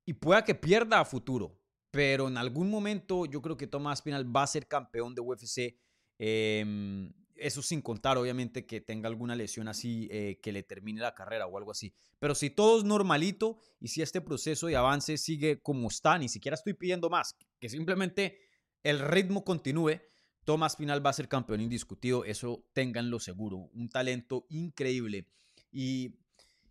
y 0.06 0.12
pueda 0.14 0.44
que 0.44 0.54
pierda 0.54 1.00
a 1.00 1.04
futuro, 1.04 1.60
pero 1.90 2.28
en 2.28 2.36
algún 2.36 2.70
momento 2.70 3.26
yo 3.26 3.40
creo 3.40 3.56
que 3.56 3.66
Tomás 3.66 4.02
Pinal 4.02 4.34
va 4.34 4.42
a 4.42 4.46
ser 4.46 4.66
campeón 4.66 5.14
de 5.14 5.20
UFC. 5.20 5.78
Em, 6.18 7.12
eso 7.36 7.62
sin 7.62 7.82
contar, 7.82 8.16
obviamente, 8.16 8.64
que 8.66 8.80
tenga 8.80 9.08
alguna 9.08 9.34
lesión 9.34 9.68
así 9.68 10.08
eh, 10.10 10.38
que 10.40 10.52
le 10.52 10.62
termine 10.62 11.00
la 11.00 11.14
carrera 11.14 11.46
o 11.46 11.58
algo 11.58 11.70
así. 11.70 11.92
Pero 12.18 12.34
si 12.34 12.50
todo 12.50 12.78
es 12.78 12.84
normalito 12.84 13.58
y 13.80 13.88
si 13.88 14.02
este 14.02 14.20
proceso 14.20 14.66
de 14.66 14.76
avance 14.76 15.16
sigue 15.18 15.60
como 15.60 15.88
está, 15.88 16.18
ni 16.18 16.28
siquiera 16.28 16.54
estoy 16.54 16.74
pidiendo 16.74 17.10
más, 17.10 17.36
que 17.58 17.68
simplemente 17.68 18.38
el 18.82 19.00
ritmo 19.00 19.44
continúe, 19.44 20.00
Tomás 20.44 20.76
Pinal 20.76 21.04
va 21.04 21.10
a 21.10 21.14
ser 21.14 21.28
campeón 21.28 21.60
indiscutido, 21.60 22.24
eso 22.24 22.66
ténganlo 22.72 23.18
seguro. 23.18 23.70
Un 23.72 23.88
talento 23.88 24.46
increíble. 24.50 25.28
Y, 25.72 26.18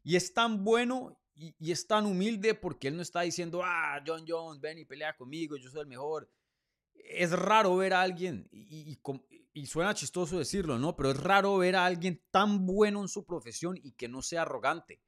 y 0.04 0.16
es 0.16 0.34
tan 0.34 0.64
bueno 0.64 1.18
y, 1.36 1.72
es 1.72 1.88
tan 1.88 2.06
humilde 2.06 2.54
porque 2.54 2.88
él 2.88 2.96
no 2.96 3.02
está 3.02 3.22
diciendo, 3.22 3.62
ah, 3.64 4.02
John 4.06 4.26
Jones, 4.28 4.62
ven 4.62 4.78
y 4.78 4.86
pelea 4.86 5.16
conmigo, 5.16 5.58
yo 5.58 5.70
soy 5.70 5.82
el 5.82 5.88
mejor. 5.88 6.30
Es 6.94 7.32
raro 7.32 7.76
ver 7.76 7.94
a 7.94 8.02
alguien, 8.02 8.48
y, 8.52 9.00
y, 9.54 9.66
suena 9.66 9.94
chistoso 9.94 10.38
decirlo, 10.38 10.78
¿no? 10.78 10.96
Pero 10.96 11.12
es 11.12 11.18
raro 11.18 11.58
ver 11.58 11.76
a 11.76 11.86
alguien 11.86 12.24
tan 12.32 12.66
bueno 12.66 13.02
en 13.02 13.08
su 13.08 13.26
profesión 13.26 13.78
y 13.82 13.94
que 13.94 14.08
no 14.08 14.22
sea 14.22 14.44
arrogante. 14.44 15.02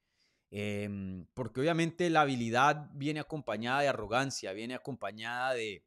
Em, 0.52 1.26
porque 1.34 1.60
obviamente 1.62 2.10
la 2.10 2.22
habilidad 2.22 2.90
viene 2.94 3.20
acompañada 3.20 3.82
de 3.82 3.88
arrogancia, 3.88 4.54
viene 4.54 4.76
acompañada 4.76 5.54
de, 5.54 5.86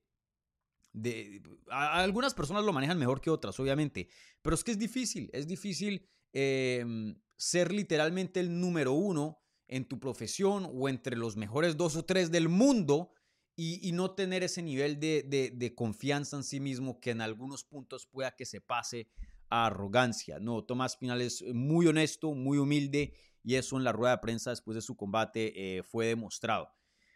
de, 0.93 1.43
algunas 1.69 2.35
personas 2.35 2.65
lo 2.65 2.73
manejan 2.73 2.99
mejor 2.99 3.21
que 3.21 3.31
otras, 3.31 3.59
obviamente, 3.61 4.09
pero 4.43 4.55
es 4.55 4.65
que 4.65 4.73
es 4.73 4.79
difícil, 4.79 5.31
es 5.33 5.47
difícil 5.47 6.09
em, 6.33 7.15
ser 7.39 7.73
literalmente 7.73 8.41
el 8.41 8.61
número 8.61 8.93
uno 8.93 9.41
en 9.69 9.87
tu 9.87 9.99
profesión 9.99 10.69
o 10.75 10.89
entre 10.89 11.17
los 11.17 11.37
mejores 11.37 11.77
dos 11.77 11.97
o 11.97 12.05
tres 12.05 12.31
del 12.31 12.49
mundo 12.51 13.13
y, 13.61 13.91
no 13.91 14.13
tener 14.13 14.45
ese 14.45 14.63
nivel 14.63 15.01
de, 15.01 15.73
confianza 15.77 16.37
en 16.37 16.45
sí 16.45 16.61
mismo 16.61 17.01
que 17.01 17.11
en 17.11 17.21
algunos 17.21 17.65
puntos 17.65 18.07
pueda 18.07 18.37
que 18.37 18.47
se 18.47 18.61
pase 18.61 19.09
a 19.51 19.67
arrogancia. 19.67 20.39
No, 20.39 20.63
Tomás 20.63 20.97
Pinal 20.97 21.21
es 21.21 21.43
muy 21.53 21.87
honesto, 21.87 22.35
muy 22.35 22.59
humilde 22.59 23.15
y 23.43 23.57
eso 23.57 23.77
en 23.77 23.83
la 23.83 23.91
rueda 23.91 24.13
de 24.17 24.23
prensa 24.23 24.51
después 24.51 24.77
de 24.77 24.83
su 24.83 24.97
combate 24.97 25.79
eh, 25.79 25.83
fue 25.83 26.07
demostrado. 26.07 26.71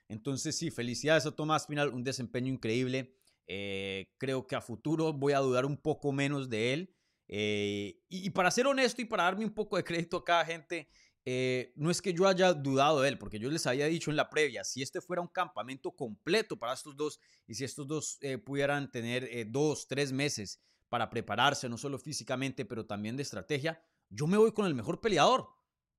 Entonces 0.08 0.56
sí, 0.56 0.72
felicidades 0.72 1.26
a 1.26 1.36
Tomás 1.36 1.66
Pinal, 1.66 1.90
un 1.90 2.02
desempeño 2.02 2.52
increíble. 2.52 3.14
Eh, 3.46 4.12
creo 4.18 4.46
que 4.48 4.56
a 4.56 4.60
futuro 4.60 5.12
voy 5.12 5.34
a 5.34 5.38
dudar 5.38 5.64
un 5.64 5.76
poco 5.76 6.10
menos 6.10 6.48
de 6.48 6.74
él. 6.74 6.96
Eh, 7.34 7.98
y, 8.10 8.26
y, 8.26 8.30
para 8.30 8.50
ser 8.50 8.66
honesto 8.66 9.00
y 9.00 9.06
para 9.06 9.22
darme 9.22 9.46
un 9.46 9.54
poco 9.54 9.78
de 9.78 9.84
crédito 9.84 10.18
a 10.18 10.24
cada 10.24 10.44
gente, 10.44 10.86
eh, 11.24 11.72
no 11.76 11.90
es 11.90 12.02
que 12.02 12.12
yo 12.12 12.28
haya 12.28 12.52
dudado 12.52 13.00
de 13.00 13.08
él, 13.08 13.16
porque 13.16 13.38
yo 13.38 13.50
les 13.50 13.66
había 13.66 13.86
dicho 13.86 14.10
en 14.10 14.18
la 14.18 14.28
previa, 14.28 14.64
si 14.64 14.82
este 14.82 15.00
fuera 15.00 15.22
un 15.22 15.28
campamento 15.28 15.92
completo 15.92 16.58
para 16.58 16.74
estos 16.74 16.94
dos 16.94 17.18
y 17.46 17.54
si 17.54 17.64
estos 17.64 17.86
dos 17.88 18.18
eh, 18.20 18.36
pudieran 18.36 18.90
tener 18.90 19.50
dos, 19.50 19.88
tres 19.88 20.12
meses 20.12 20.60
para 20.90 21.08
prepararse, 21.08 21.70
no 21.70 21.78
solo 21.78 21.98
físicamente, 21.98 22.66
pero 22.66 22.84
también 22.84 23.16
de 23.16 23.22
estrategia, 23.22 23.82
yo 24.10 24.26
me 24.26 24.36
voy 24.36 24.52
con 24.52 24.66
el 24.66 24.74
mejor 24.74 25.00
peleador 25.00 25.48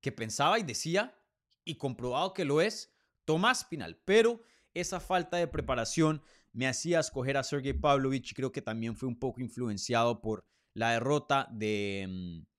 que 0.01 0.11
pensaba 0.11 0.59
y 0.59 0.63
decía, 0.63 1.19
y 1.65 1.77
comprobado 1.77 2.35
que 2.35 2.45
lo 2.45 2.61
es, 2.61 2.93
Tomás 3.25 3.65
Pinal. 3.65 3.99
Pero 4.05 4.43
esa 4.75 4.99
falta 4.99 5.37
de 5.37 5.47
preparación 5.47 6.21
me 6.51 6.67
hacía 6.67 6.99
escoger 6.99 7.37
a 7.37 7.43
Sergey 7.43 7.73
Pavlovich, 7.73 8.35
creo 8.35 8.51
que 8.51 8.61
también 8.61 8.95
fue 8.95 9.09
un 9.09 9.17
poco 9.17 9.41
influenciado 9.41 10.21
por 10.21 10.45
la 10.73 10.91
derrota 10.91 11.47
de 11.51 12.07
mm, 12.09 12.53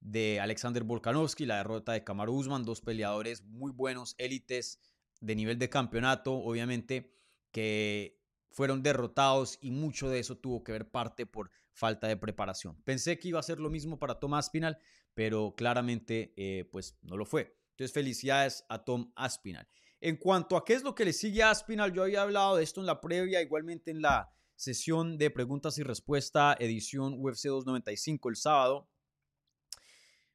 de 0.00 0.40
Alexander 0.40 0.82
Volkanovski, 0.82 1.46
la 1.46 1.58
derrota 1.58 1.92
de 1.92 2.04
Kamaru 2.04 2.34
Usman, 2.34 2.64
dos 2.64 2.80
peleadores 2.80 3.44
muy 3.44 3.70
buenos, 3.70 4.14
élites 4.18 4.80
de 5.20 5.36
nivel 5.36 5.58
de 5.58 5.68
campeonato, 5.68 6.32
obviamente, 6.34 7.12
que 7.52 8.18
fueron 8.50 8.82
derrotados 8.82 9.58
y 9.60 9.70
mucho 9.70 10.08
de 10.08 10.18
eso 10.18 10.38
tuvo 10.38 10.64
que 10.64 10.72
ver 10.72 10.90
parte 10.90 11.26
por 11.26 11.50
falta 11.72 12.08
de 12.08 12.16
preparación. 12.16 12.80
Pensé 12.82 13.18
que 13.18 13.28
iba 13.28 13.38
a 13.38 13.44
ser 13.44 13.60
lo 13.60 13.70
mismo 13.70 13.98
para 13.98 14.18
Tom 14.18 14.34
Aspinal, 14.34 14.78
pero 15.14 15.54
claramente 15.54 16.32
eh, 16.36 16.68
pues 16.72 16.98
no 17.02 17.16
lo 17.16 17.26
fue. 17.26 17.56
Entonces 17.72 17.92
felicidades 17.92 18.64
a 18.68 18.84
Tom 18.84 19.12
Aspinal. 19.14 19.68
En 20.00 20.16
cuanto 20.16 20.56
a 20.56 20.64
qué 20.64 20.72
es 20.72 20.82
lo 20.82 20.94
que 20.94 21.04
le 21.04 21.12
sigue 21.12 21.42
a 21.42 21.50
Aspinal, 21.50 21.92
yo 21.92 22.02
había 22.02 22.22
hablado 22.22 22.56
de 22.56 22.64
esto 22.64 22.80
en 22.80 22.86
la 22.86 23.00
previa, 23.00 23.42
igualmente 23.42 23.90
en 23.90 24.00
la 24.00 24.32
sesión 24.60 25.16
de 25.16 25.30
preguntas 25.30 25.78
y 25.78 25.82
respuesta 25.82 26.54
edición 26.60 27.14
UFC 27.14 27.44
295 27.44 28.28
el 28.28 28.36
sábado. 28.36 28.90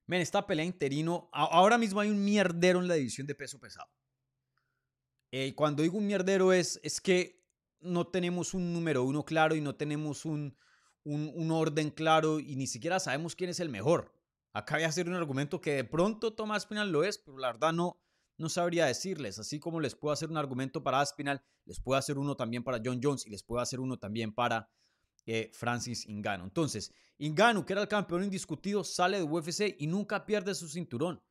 Men, 0.08 0.22
esta 0.22 0.48
pelea 0.48 0.66
interino, 0.66 1.30
ahora 1.32 1.78
mismo 1.78 2.00
hay 2.00 2.10
un 2.10 2.24
mierdero 2.26 2.80
en 2.80 2.88
la 2.88 2.96
división 2.96 3.28
de 3.28 3.36
peso 3.36 3.60
pesado. 3.60 3.88
Eh, 5.32 5.54
cuando 5.54 5.84
digo 5.84 6.00
un 6.00 6.08
mierdero 6.08 6.54
es, 6.54 6.80
es 6.82 7.00
que 7.00 7.44
no 7.82 8.08
tenemos 8.08 8.56
un 8.56 8.74
número 8.74 9.04
uno 9.04 9.24
claro 9.24 9.54
y 9.54 9.62
no 9.62 9.76
tenemos 9.76 10.26
un, 10.26 10.58
un, 11.04 11.52
orden 11.52 11.92
claro 11.92 12.40
y 12.40 12.56
ni 12.56 12.66
siquiera 12.66 13.00
sabemos 13.00 13.36
quién 13.36 13.52
es 13.52 13.60
el 13.60 13.70
mejor. 13.70 14.12
Acá 14.54 14.76
voy 14.76 14.86
a 14.86 14.88
hacer 14.88 15.08
un 15.08 15.14
argumento 15.14 15.62
que 15.62 15.74
de 15.74 15.84
pronto 15.84 16.34
Tomás 16.34 16.64
Aspinal 16.64 16.92
lo 16.92 17.04
es, 17.04 17.20
pero 17.20 17.38
la 17.38 17.52
verdad 17.52 17.74
no, 17.74 18.02
no 18.38 18.50
sabría 18.50 18.86
decirles. 18.86 19.40
Así 19.40 19.60
como 19.60 19.80
les 19.80 19.96
puedo 19.96 20.14
hacer 20.14 20.30
un 20.30 20.38
argumento 20.38 20.84
para 20.84 21.02
Aspinal, 21.02 21.44
les 21.66 21.80
puedo 21.80 21.98
hacer 21.98 22.18
uno 22.18 22.36
también 22.36 22.64
para 22.64 22.82
John 22.84 23.00
Jones 23.02 23.26
y 23.26 23.30
les 23.30 23.44
puedo 23.44 23.62
hacer 23.62 23.80
uno 23.80 23.98
también 23.98 24.34
para 24.34 24.70
eh, 25.26 25.52
Francis 25.54 26.06
Ingano. 26.08 26.44
Entonces, 26.44 26.94
Ingano, 27.18 27.66
que 27.66 27.74
era 27.74 27.82
el 27.82 27.88
campeón 27.88 28.24
indiscutido, 28.24 28.84
sale 28.84 29.18
de 29.18 29.24
UFC 29.24 29.76
y 29.80 29.88
nunca 29.88 30.26
pierde 30.26 30.54
su 30.54 30.68
cinturón. 30.68 31.22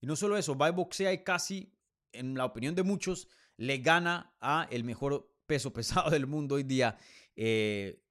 Y 0.00 0.06
no 0.06 0.16
solo 0.16 0.36
eso, 0.36 0.56
va 0.56 0.68
y 0.68 0.72
boxea 0.72 1.12
y 1.12 1.24
casi, 1.24 1.72
en 2.12 2.34
la 2.34 2.44
opinión 2.44 2.74
de 2.74 2.82
muchos, 2.82 3.28
le 3.56 3.78
gana 3.78 4.34
a 4.40 4.66
el 4.70 4.84
mejor 4.84 5.30
peso 5.46 5.72
pesado 5.74 6.10
del 6.10 6.26
mundo 6.26 6.54
hoy 6.54 6.62
día, 6.62 6.96
eh, 7.36 8.02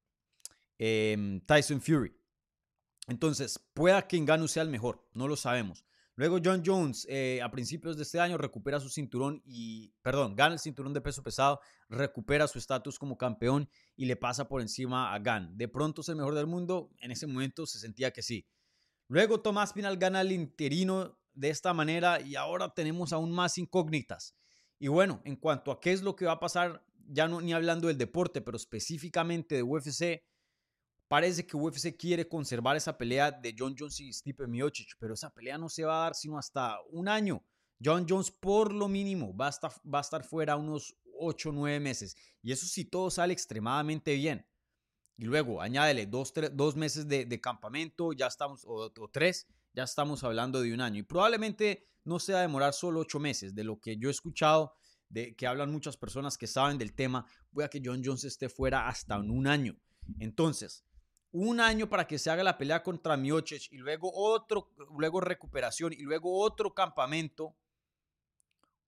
em, 0.77 1.39
Tyson 1.41 1.81
Fury. 1.81 2.15
Entonces, 3.07 3.59
pueda 3.73 4.07
que 4.07 4.17
Ingano 4.17 4.47
sea 4.47 4.63
el 4.63 4.69
mejor, 4.69 5.07
no 5.13 5.27
lo 5.27 5.35
sabemos. 5.35 5.83
Luego 6.15 6.39
John 6.43 6.61
Jones 6.63 7.07
eh, 7.09 7.41
a 7.41 7.49
principios 7.49 7.97
de 7.97 8.03
este 8.03 8.19
año 8.19 8.37
recupera 8.37 8.79
su 8.79 8.89
cinturón 8.89 9.41
y, 9.45 9.93
perdón, 10.03 10.35
gana 10.35 10.53
el 10.53 10.59
cinturón 10.59 10.93
de 10.93 11.01
peso 11.01 11.23
pesado, 11.23 11.59
recupera 11.89 12.47
su 12.47 12.59
estatus 12.59 12.99
como 12.99 13.17
campeón 13.17 13.67
y 13.95 14.05
le 14.05 14.15
pasa 14.15 14.47
por 14.47 14.61
encima 14.61 15.13
a 15.13 15.19
Gan. 15.19 15.57
De 15.57 15.67
pronto 15.67 16.01
es 16.01 16.09
el 16.09 16.15
mejor 16.15 16.35
del 16.35 16.45
mundo, 16.45 16.91
en 16.99 17.11
ese 17.11 17.25
momento 17.25 17.65
se 17.65 17.79
sentía 17.79 18.11
que 18.11 18.21
sí. 18.21 18.47
Luego 19.07 19.41
Tomás 19.41 19.73
Pinal 19.73 19.97
gana 19.97 20.21
el 20.21 20.31
interino 20.31 21.17
de 21.33 21.49
esta 21.49 21.73
manera 21.73 22.21
y 22.21 22.35
ahora 22.35 22.73
tenemos 22.73 23.11
aún 23.11 23.31
más 23.31 23.57
incógnitas. 23.57 24.35
Y 24.77 24.89
bueno, 24.89 25.21
en 25.25 25.35
cuanto 25.35 25.71
a 25.71 25.79
qué 25.79 25.93
es 25.93 26.03
lo 26.03 26.15
que 26.15 26.25
va 26.25 26.33
a 26.33 26.39
pasar, 26.39 26.85
ya 27.07 27.27
no 27.27 27.41
ni 27.41 27.53
hablando 27.53 27.87
del 27.87 27.97
deporte, 27.97 28.41
pero 28.41 28.57
específicamente 28.57 29.55
de 29.55 29.63
UFC, 29.63 30.23
Parece 31.07 31.45
que 31.45 31.57
UFC 31.57 31.95
quiere 31.95 32.27
conservar 32.27 32.75
esa 32.75 32.97
pelea 32.97 33.31
de 33.31 33.53
John 33.57 33.75
Jones 33.77 33.99
y 33.99 34.11
Stipe 34.11 34.47
Miocic, 34.47 34.95
pero 34.99 35.13
esa 35.13 35.29
pelea 35.29 35.57
no 35.57 35.69
se 35.69 35.83
va 35.83 35.97
a 35.97 36.03
dar 36.05 36.15
sino 36.15 36.37
hasta 36.37 36.77
un 36.89 37.07
año. 37.07 37.43
John 37.83 38.05
Jones 38.07 38.31
por 38.31 38.73
lo 38.73 38.87
mínimo 38.87 39.35
va 39.35 39.47
a 39.47 39.49
estar, 39.49 39.71
va 39.93 39.99
a 39.99 40.01
estar 40.01 40.23
fuera 40.23 40.55
unos 40.55 40.95
8 41.19 41.49
o 41.49 41.51
9 41.51 41.79
meses. 41.79 42.15
Y 42.41 42.51
eso 42.51 42.65
si 42.65 42.85
todo 42.85 43.11
sale 43.11 43.33
extremadamente 43.33 44.15
bien. 44.15 44.47
Y 45.17 45.25
luego 45.25 45.61
añádele 45.61 46.07
dos, 46.07 46.33
dos 46.53 46.75
meses 46.75 47.07
de, 47.07 47.41
campamento, 47.41 48.13
ya 48.13 48.27
estamos, 48.27 48.65
o, 48.65 48.91
o, 48.97 49.09
tres, 49.11 49.47
ya 49.73 49.83
estamos 49.83 50.23
hablando 50.23 50.61
de 50.61 50.73
un 50.73 50.81
año. 50.81 50.99
Y 50.99 51.03
probablemente 51.03 51.87
no 52.03 52.19
se 52.19 52.33
va 52.33 52.39
a 52.39 52.43
demorar 52.43 52.73
solo 52.73 53.01
8 53.01 53.19
meses. 53.19 53.53
De 53.53 53.63
lo 53.63 53.79
que 53.79 53.97
yo 53.97 54.09
he 54.09 54.11
escuchado, 54.11 54.73
de 55.09 55.35
que 55.35 55.45
hablan 55.45 55.71
muchas 55.71 55.97
personas 55.97 56.37
que 56.37 56.47
saben 56.47 56.77
del 56.77 56.95
tema, 56.95 57.25
puede 57.51 57.69
que 57.69 57.81
John 57.83 58.01
Jones 58.03 58.23
esté 58.23 58.49
fuera 58.49 58.87
hasta 58.87 59.15
en 59.15 59.29
un 59.29 59.45
año. 59.47 59.77
Entonces, 60.19 60.83
un 61.33 61.59
año 61.59 61.89
para 61.89 62.07
que 62.07 62.19
se 62.19 62.29
haga 62.29 62.43
la 62.43 62.57
pelea 62.57 62.83
contra 62.83 63.17
Miocic 63.17 63.71
y 63.71 63.77
luego 63.77 64.11
otro, 64.13 64.71
luego 64.95 65.19
recuperación 65.19 65.91
y 65.91 66.03
luego 66.03 66.39
otro 66.39 66.73
campamento. 66.73 67.55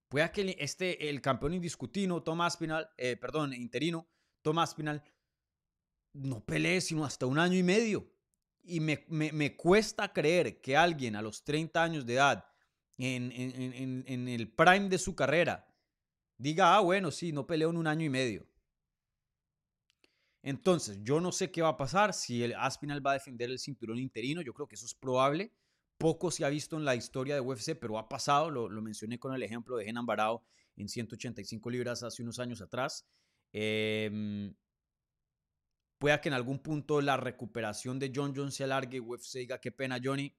Puede 0.08 0.30
que 0.30 0.56
este, 0.60 1.10
el 1.10 1.20
campeón 1.20 1.54
indiscutido, 1.54 2.22
Tomás 2.22 2.56
Pinal, 2.56 2.88
eh, 2.96 3.16
perdón, 3.16 3.52
interino, 3.52 4.08
Tomás 4.42 4.74
Pinal, 4.74 5.02
no 6.12 6.40
pelee 6.44 6.80
sino 6.80 7.04
hasta 7.04 7.26
un 7.26 7.38
año 7.38 7.58
y 7.58 7.64
medio. 7.64 8.08
Y 8.62 8.78
me, 8.80 9.04
me, 9.08 9.56
cuesta 9.56 10.12
creer 10.12 10.60
que 10.60 10.76
alguien 10.76 11.14
a 11.14 11.22
los 11.22 11.44
30 11.44 11.82
años 11.82 12.06
de 12.06 12.14
edad, 12.14 12.46
en, 12.98 13.30
en, 13.32 14.04
en 14.06 14.28
el 14.28 14.48
prime 14.48 14.88
de 14.88 14.98
su 14.98 15.14
carrera, 15.14 15.68
diga, 16.36 16.76
ah, 16.76 16.80
bueno, 16.80 17.10
sí, 17.10 17.32
no 17.32 17.46
peleo 17.46 17.70
en 17.70 17.76
un 17.76 17.86
año 17.86 18.04
y 18.04 18.08
medio. 18.08 18.46
Entonces, 20.46 21.00
yo 21.02 21.20
no 21.20 21.32
sé 21.32 21.50
qué 21.50 21.60
va 21.60 21.70
a 21.70 21.76
pasar 21.76 22.14
si 22.14 22.44
el 22.44 22.54
Aspinal 22.54 23.04
va 23.04 23.10
a 23.10 23.14
defender 23.14 23.50
el 23.50 23.58
cinturón 23.58 23.98
interino. 23.98 24.42
Yo 24.42 24.54
creo 24.54 24.68
que 24.68 24.76
eso 24.76 24.86
es 24.86 24.94
probable. 24.94 25.52
Poco 25.98 26.30
se 26.30 26.44
ha 26.44 26.48
visto 26.48 26.76
en 26.76 26.84
la 26.84 26.94
historia 26.94 27.34
de 27.34 27.40
UFC, 27.40 27.74
pero 27.74 27.98
ha 27.98 28.08
pasado. 28.08 28.48
Lo, 28.48 28.68
mencioné 28.80 29.18
con 29.18 29.34
el 29.34 29.42
ejemplo 29.42 29.76
de 29.76 29.86
Genan 29.86 30.06
Barao 30.06 30.44
en 30.76 30.88
185 30.88 31.68
libras 31.68 32.04
hace 32.04 32.22
unos 32.22 32.38
años 32.38 32.60
atrás. 32.60 33.08
Eh, 33.52 34.54
pueda 35.98 36.20
que 36.20 36.28
en 36.28 36.34
algún 36.34 36.60
punto 36.60 37.00
la 37.00 37.16
recuperación 37.16 37.98
de 37.98 38.12
John 38.14 38.32
Jones 38.32 38.54
se 38.54 38.62
alargue 38.62 38.98
y 38.98 39.00
UFC 39.00 39.38
diga 39.38 39.60
qué 39.60 39.72
pena, 39.72 39.98
Johnny. 40.00 40.32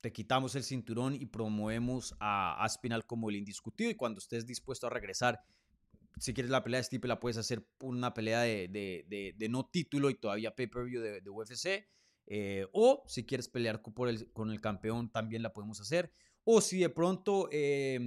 Te 0.00 0.12
quitamos 0.12 0.54
el 0.54 0.62
cinturón 0.62 1.16
y 1.16 1.26
promovemos 1.26 2.14
a 2.20 2.62
Aspinal 2.62 3.04
como 3.04 3.30
el 3.30 3.34
indiscutido. 3.34 3.90
Y 3.90 3.96
cuando 3.96 4.20
estés 4.20 4.46
dispuesto 4.46 4.86
a 4.86 4.90
regresar, 4.90 5.42
si 6.20 6.34
quieres 6.34 6.50
la 6.50 6.62
pelea 6.62 6.78
de 6.78 6.84
Stipe, 6.84 7.08
la 7.08 7.20
puedes 7.20 7.36
hacer 7.36 7.66
una 7.80 8.14
pelea 8.14 8.40
de, 8.42 9.48
no 9.50 9.68
título 9.68 10.10
y 10.10 10.14
todavía 10.14 10.54
pay-per-view 10.54 11.00
de, 11.00 11.30
UFC. 11.30 11.86
Eh, 12.30 12.66
o 12.72 13.04
si 13.06 13.24
quieres 13.24 13.48
pelear 13.48 13.80
por 13.82 14.08
el, 14.08 14.30
con 14.32 14.50
el 14.50 14.60
campeón, 14.60 15.10
también 15.10 15.42
la 15.42 15.52
podemos 15.52 15.80
hacer. 15.80 16.12
O 16.44 16.60
si 16.60 16.78
de 16.78 16.90
pronto 16.90 17.48
eh, 17.52 17.98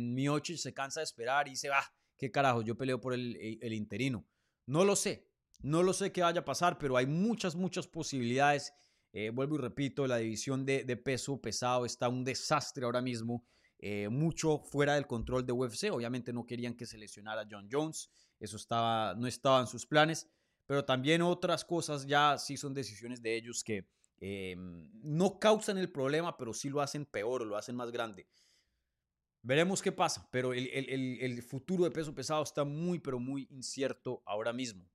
se 0.56 0.74
cansa 0.74 1.00
de 1.00 1.06
esperar 1.06 1.48
y 1.48 1.52
dice, 1.52 1.70
ah, 1.70 1.94
qué 2.18 2.32
carajo, 2.32 2.62
yo 2.62 2.78
peleo 2.78 3.00
por 3.00 3.14
el, 3.14 3.60
el 3.62 3.74
interino. 3.74 4.28
No 4.66 4.86
lo 4.86 4.96
sé. 4.96 5.32
No 5.64 5.84
lo 5.84 5.94
sé 5.94 6.12
qué 6.12 6.22
vaya 6.22 6.42
a 6.42 6.46
pasar, 6.46 6.78
pero 6.78 6.98
hay 6.98 7.06
muchas, 7.06 7.56
muchas 7.56 7.88
posibilidades. 7.88 8.74
Eh, 9.14 9.30
vuelvo 9.30 9.56
y 9.56 9.60
repito, 9.60 10.08
la 10.08 10.18
división 10.18 10.66
de, 10.66 10.84
peso 10.98 11.40
pesado 11.40 11.86
está 11.86 12.10
un 12.10 12.24
desastre 12.24 12.86
ahora 12.86 13.02
mismo. 13.02 13.46
Eh, 13.84 14.10
mucho 14.10 14.60
fuera 14.60 14.94
del 14.94 15.08
control 15.08 15.46
de 15.46 15.54
UFC. 15.54 15.92
Obviamente 15.92 16.32
no 16.32 16.46
querían 16.46 16.76
que 16.76 16.86
se 16.86 16.98
lesionara 16.98 17.48
John 17.50 17.68
Jones. 17.72 18.12
Eso 18.40 18.56
estaba, 18.56 19.16
no 19.16 19.28
estaba 19.28 19.60
en 19.60 19.68
sus 19.68 19.86
planes. 19.86 20.30
Pero 20.68 20.86
también 20.86 21.24
otras 21.24 21.66
cosas 21.66 22.06
ya 22.06 22.38
sí 22.38 22.56
son 22.56 22.74
decisiones 22.74 23.22
de 23.22 23.36
ellos 23.36 23.64
que 23.64 23.88
eh, 24.20 24.56
no 24.58 25.40
causan 25.40 25.80
el 25.80 25.92
problema, 25.92 26.38
pero 26.38 26.54
sí 26.54 26.70
lo 26.70 26.80
hacen 26.80 27.06
peor 27.06 27.42
o 27.42 27.46
lo 27.46 27.58
hacen 27.58 27.76
más 27.76 27.92
grande. 27.92 28.28
Veremos 29.42 29.82
qué 29.82 29.92
pasa, 29.92 30.30
pero 30.32 30.54
el, 30.54 30.70
el 30.70 31.42
futuro 31.42 31.84
de 31.84 31.90
peso 31.90 32.14
pesado 32.14 32.44
está 32.44 32.64
muy, 32.64 33.00
pero 33.00 33.20
muy 33.20 33.48
incierto 33.50 34.22
ahora 34.28 34.54
mismo. 34.54 34.88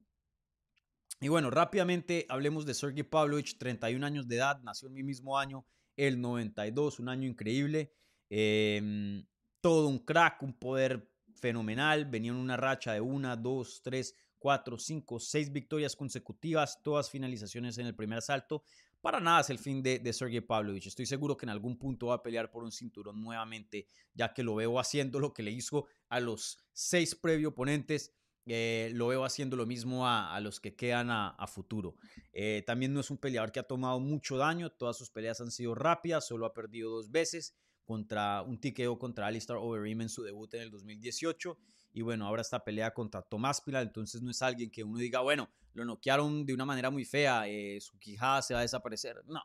Y 1.21 1.29
bueno, 1.29 1.51
rápidamente 1.51 2.27
hablemos 2.29 2.67
de 2.67 2.75
Sergey 2.75 3.03
Pavlovich, 3.03 3.59
31 3.59 4.05
años 4.05 4.29
de 4.29 4.37
edad, 4.37 4.61
nació 4.63 4.89
en 4.89 4.95
mi 4.95 5.03
mismo 5.03 5.39
año, 5.39 5.67
el 5.97 6.21
92, 6.21 7.01
un 7.01 7.09
año 7.09 7.27
increíble. 7.27 7.93
Em, 8.29 9.25
todo 9.61 9.89
un 9.89 9.99
crack, 10.01 10.43
un 10.43 10.53
poder 10.55 11.11
fenomenal. 11.35 12.05
Venía 12.07 12.31
en 12.31 12.37
una 12.37 12.57
racha 12.57 12.93
de 12.93 13.01
una, 13.01 13.37
dos, 13.37 13.81
tres, 13.83 14.15
cuatro, 14.39 14.79
cinco, 14.79 15.19
seis 15.21 15.53
victorias 15.53 15.97
consecutivas, 15.97 16.83
todas 16.83 17.11
finalizaciones 17.11 17.79
en 17.79 17.87
el 17.87 17.95
primer 17.95 18.19
asalto. 18.19 18.63
Para 19.01 19.21
nada 19.21 19.41
es 19.41 19.51
el 19.51 19.59
fin 19.59 19.83
de, 19.83 19.99
de 19.99 20.13
Sergey 20.13 20.41
Pavlovich. 20.41 20.87
Estoy 20.87 21.07
seguro 21.07 21.37
que 21.37 21.47
en 21.47 21.51
algún 21.51 21.79
punto 21.79 22.07
va 22.09 22.17
a 22.17 22.23
pelear 22.23 22.51
por 22.51 22.65
un 22.65 22.73
cinturón 22.73 23.23
nuevamente, 23.23 23.87
ya 24.15 24.33
que 24.33 24.43
lo 24.43 24.55
veo 24.55 24.81
haciendo 24.81 25.21
lo 25.21 25.33
que 25.33 25.43
le 25.43 25.53
hizo 25.53 25.87
a 26.09 26.19
los 26.21 26.59
seis 26.73 27.15
previo 27.15 27.51
oponentes 27.51 28.13
eh, 28.49 28.91
lo 28.95 29.09
veo 29.09 29.25
haciendo 29.25 29.57
lo 29.57 29.67
mismo 29.67 30.07
a, 30.07 30.39
los 30.41 30.61
que 30.61 30.77
quedan 30.77 31.11
a, 31.11 31.47
futuro. 31.49 31.97
Eh, 32.33 32.63
también 32.65 32.95
no 32.95 33.01
es 33.01 33.11
un 33.11 33.19
peleador 33.19 33.51
que 33.51 33.59
ha 33.59 33.65
tomado 33.65 33.99
mucho 33.99 34.37
daño, 34.37 34.71
todas 34.71 34.97
sus 34.97 35.11
peleas 35.11 35.41
han 35.41 35.51
sido 35.51 35.75
rápidas, 35.75 36.27
solo 36.27 36.47
ha 36.47 36.55
perdido 36.55 36.91
dos 36.91 37.11
veces 37.11 37.57
contra 37.87 38.43
un 38.43 38.61
tiqueo 38.61 38.99
contra 38.99 39.27
Alistair 39.27 39.59
Overeem 39.59 40.03
en 40.03 40.09
su 40.11 40.23
debut 40.23 40.53
en 40.55 40.61
el 40.61 40.71
2018 40.71 41.59
y 41.95 42.03
bueno, 42.03 42.27
ahora 42.27 42.43
esta 42.43 42.63
pelea 42.63 42.93
contra 42.93 43.23
Tomás 43.23 43.63
Pilar, 43.63 43.83
entonces 43.83 44.21
no 44.21 44.31
es 44.31 44.43
alguien 44.43 44.71
que 44.71 44.85
uno 44.85 44.99
diga, 44.99 45.21
bueno, 45.21 45.49
lo 45.73 45.87
noquearon 45.87 46.45
de 46.45 46.53
una 46.53 46.67
manera 46.67 46.91
muy 46.91 47.07
fea, 47.07 47.49
eh, 47.49 47.81
su 47.81 47.99
quijada 47.99 48.43
se 48.43 48.53
va 48.53 48.61
a 48.61 48.63
desaparecer, 48.63 49.23
no, 49.27 49.43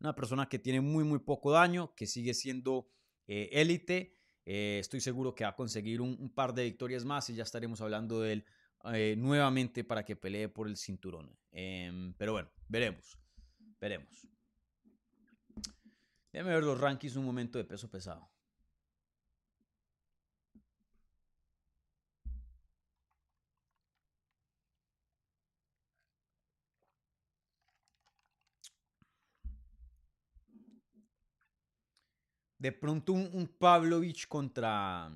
una 0.00 0.14
persona 0.14 0.46
que 0.46 0.58
tiene 0.58 0.82
muy 0.82 1.04
muy 1.04 1.20
poco 1.20 1.52
daño, 1.52 1.94
que 1.94 2.06
sigue 2.06 2.34
siendo 2.34 2.90
élite 3.26 4.12
eh, 4.46 4.78
estoy 4.78 5.00
seguro 5.00 5.34
que 5.34 5.44
va 5.44 5.50
a 5.50 5.56
conseguir 5.56 6.00
un, 6.00 6.30
par 6.30 6.54
de 6.54 6.64
victorias 6.64 7.04
más 7.04 7.30
y 7.30 7.34
ya 7.34 7.42
estaremos 7.42 7.80
hablando 7.80 8.20
de 8.20 8.32
él 8.32 8.44
eh, 8.92 9.14
nuevamente 9.16 9.84
para 9.84 10.04
que 10.04 10.16
pelee 10.16 10.48
por 10.48 10.68
el 10.68 10.76
cinturón. 10.76 11.34
Em, 11.50 12.12
pero 12.14 12.32
bueno, 12.32 12.50
veremos. 12.68 13.18
Veremos. 13.80 14.33
Déjame 16.34 16.52
ver 16.54 16.64
los 16.64 16.80
rankings 16.80 17.14
un 17.14 17.24
momento 17.24 17.58
de 17.58 17.64
peso 17.64 17.88
pesado. 17.88 18.28
De 32.58 32.72
pronto 32.72 33.12
un, 33.12 33.46
Pavlovich 33.46 34.26
contra, 34.26 35.12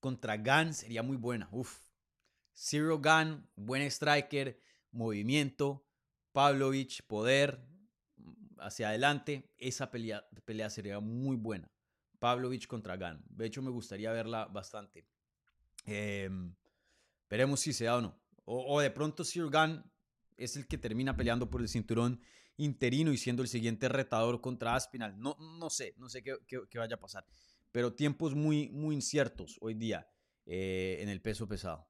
contra 0.00 0.36
Gan 0.36 0.74
sería 0.74 1.04
muy 1.04 1.16
buena. 1.16 1.48
Uf. 1.52 1.78
Zero 2.52 2.98
Gan, 2.98 3.48
buen 3.54 3.82
striker, 3.82 4.60
movimiento. 4.90 5.86
Pavlovich, 6.32 7.06
poder 7.06 7.69
hacia 8.60 8.88
adelante. 8.88 9.50
Esa 9.58 9.90
pelea, 9.90 10.28
pelea 10.44 10.70
sería 10.70 11.00
muy 11.00 11.36
buena. 11.36 11.70
Pavlovich 12.18 12.66
contra 12.66 12.96
Gan. 12.96 13.24
De 13.28 13.46
hecho, 13.46 13.62
me 13.62 13.70
gustaría 13.70 14.12
verla 14.12 14.46
bastante. 14.46 15.06
Em, 15.86 16.54
veremos 17.28 17.60
si 17.60 17.72
se 17.72 17.84
da 17.84 17.96
o 17.96 18.00
no. 18.00 18.20
O, 18.44 18.80
de 18.80 18.90
pronto 18.90 19.24
Zero 19.24 19.48
Gan 19.48 19.90
es 20.36 20.56
el 20.56 20.66
que 20.66 20.78
termina 20.78 21.16
peleando 21.16 21.48
por 21.48 21.60
el 21.60 21.68
cinturón 21.68 22.20
interino 22.56 23.12
y 23.12 23.16
siendo 23.16 23.42
el 23.42 23.48
siguiente 23.48 23.88
retador 23.88 24.40
contra 24.40 24.74
Aspinal. 24.74 25.18
No, 25.18 25.36
no 25.38 25.70
sé, 25.70 25.94
no 25.96 26.08
sé 26.08 26.22
qué, 26.22 26.36
vaya 26.74 26.96
a 26.96 27.00
pasar. 27.00 27.24
Pero 27.72 27.94
tiempos 27.94 28.34
muy, 28.34 28.68
muy 28.68 28.96
inciertos 28.96 29.56
hoy 29.60 29.74
día 29.74 30.08
eh, 30.46 30.98
en 31.00 31.08
el 31.08 31.22
peso 31.22 31.46
pesado. 31.48 31.86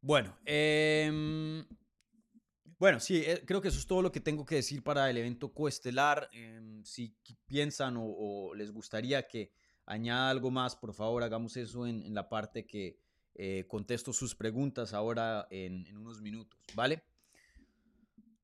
Bueno, 0.00 0.36
em, 0.44 1.66
bueno, 2.78 3.00
sí, 3.00 3.22
eh, 3.24 3.42
creo 3.46 3.62
que 3.62 3.68
eso 3.68 3.78
es 3.78 3.86
todo 3.86 4.02
lo 4.02 4.12
que 4.12 4.20
tengo 4.20 4.44
que 4.44 4.56
decir 4.56 4.82
para 4.82 5.08
el 5.08 5.16
evento 5.16 5.52
coestelar. 5.52 6.28
Em, 6.32 6.84
si 6.84 7.16
piensan 7.46 7.96
o, 7.98 8.54
les 8.54 8.70
gustaría 8.70 9.26
que 9.26 9.50
añada 9.86 10.30
algo 10.30 10.50
más, 10.50 10.76
por 10.76 10.92
favor, 10.92 11.22
hagamos 11.22 11.56
eso 11.56 11.86
en, 11.86 12.14
la 12.14 12.28
parte 12.28 12.66
que 12.66 12.98
eh, 13.34 13.64
contesto 13.66 14.12
sus 14.12 14.34
preguntas 14.34 14.92
ahora 14.92 15.46
en, 15.50 15.96
unos 15.96 16.20
minutos, 16.20 16.58
¿vale? 16.74 17.02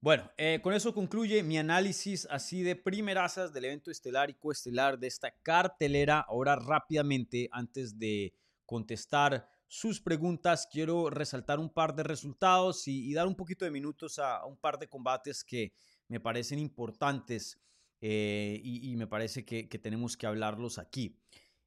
Bueno, 0.01 0.31
eh, 0.37 0.61
con 0.63 0.73
eso 0.75 0.95
concluye 0.95 1.43
mi 1.43 1.59
análisis 1.59 2.27
así 2.31 2.63
de 2.63 2.75
primerazas 2.75 3.53
del 3.53 3.67
evento 3.67 3.91
estelar 3.91 4.31
y 4.31 4.35
coestelar 4.35 4.99
de 4.99 5.07
esta 5.07 5.31
cartelera. 5.31 6.21
Ahora 6.21 6.57
rápidamente, 6.57 7.49
antes 7.53 7.99
de 7.99 8.35
contestar 8.67 9.52
sus 9.73 10.03
preguntas, 10.03 10.69
quiero 10.71 11.09
resaltar 11.09 11.59
un 11.59 11.71
par 11.71 11.95
de 11.95 12.03
resultados 12.03 12.87
y, 12.87 13.15
dar 13.15 13.27
un 13.27 13.35
poquito 13.35 13.65
de 13.65 13.71
minutos 13.71 14.19
a, 14.19 14.45
un 14.45 14.59
par 14.59 14.79
de 14.79 14.87
combates 14.87 15.43
que 15.43 15.73
me 16.09 16.21
parecen 16.21 16.59
importantes 16.59 17.59
eh, 18.03 18.61
y, 18.63 18.95
me 18.97 19.07
parece 19.07 19.47
que, 19.47 19.65
tenemos 19.79 20.19
que 20.19 20.27
hablarlos 20.27 20.77
aquí. 20.79 21.19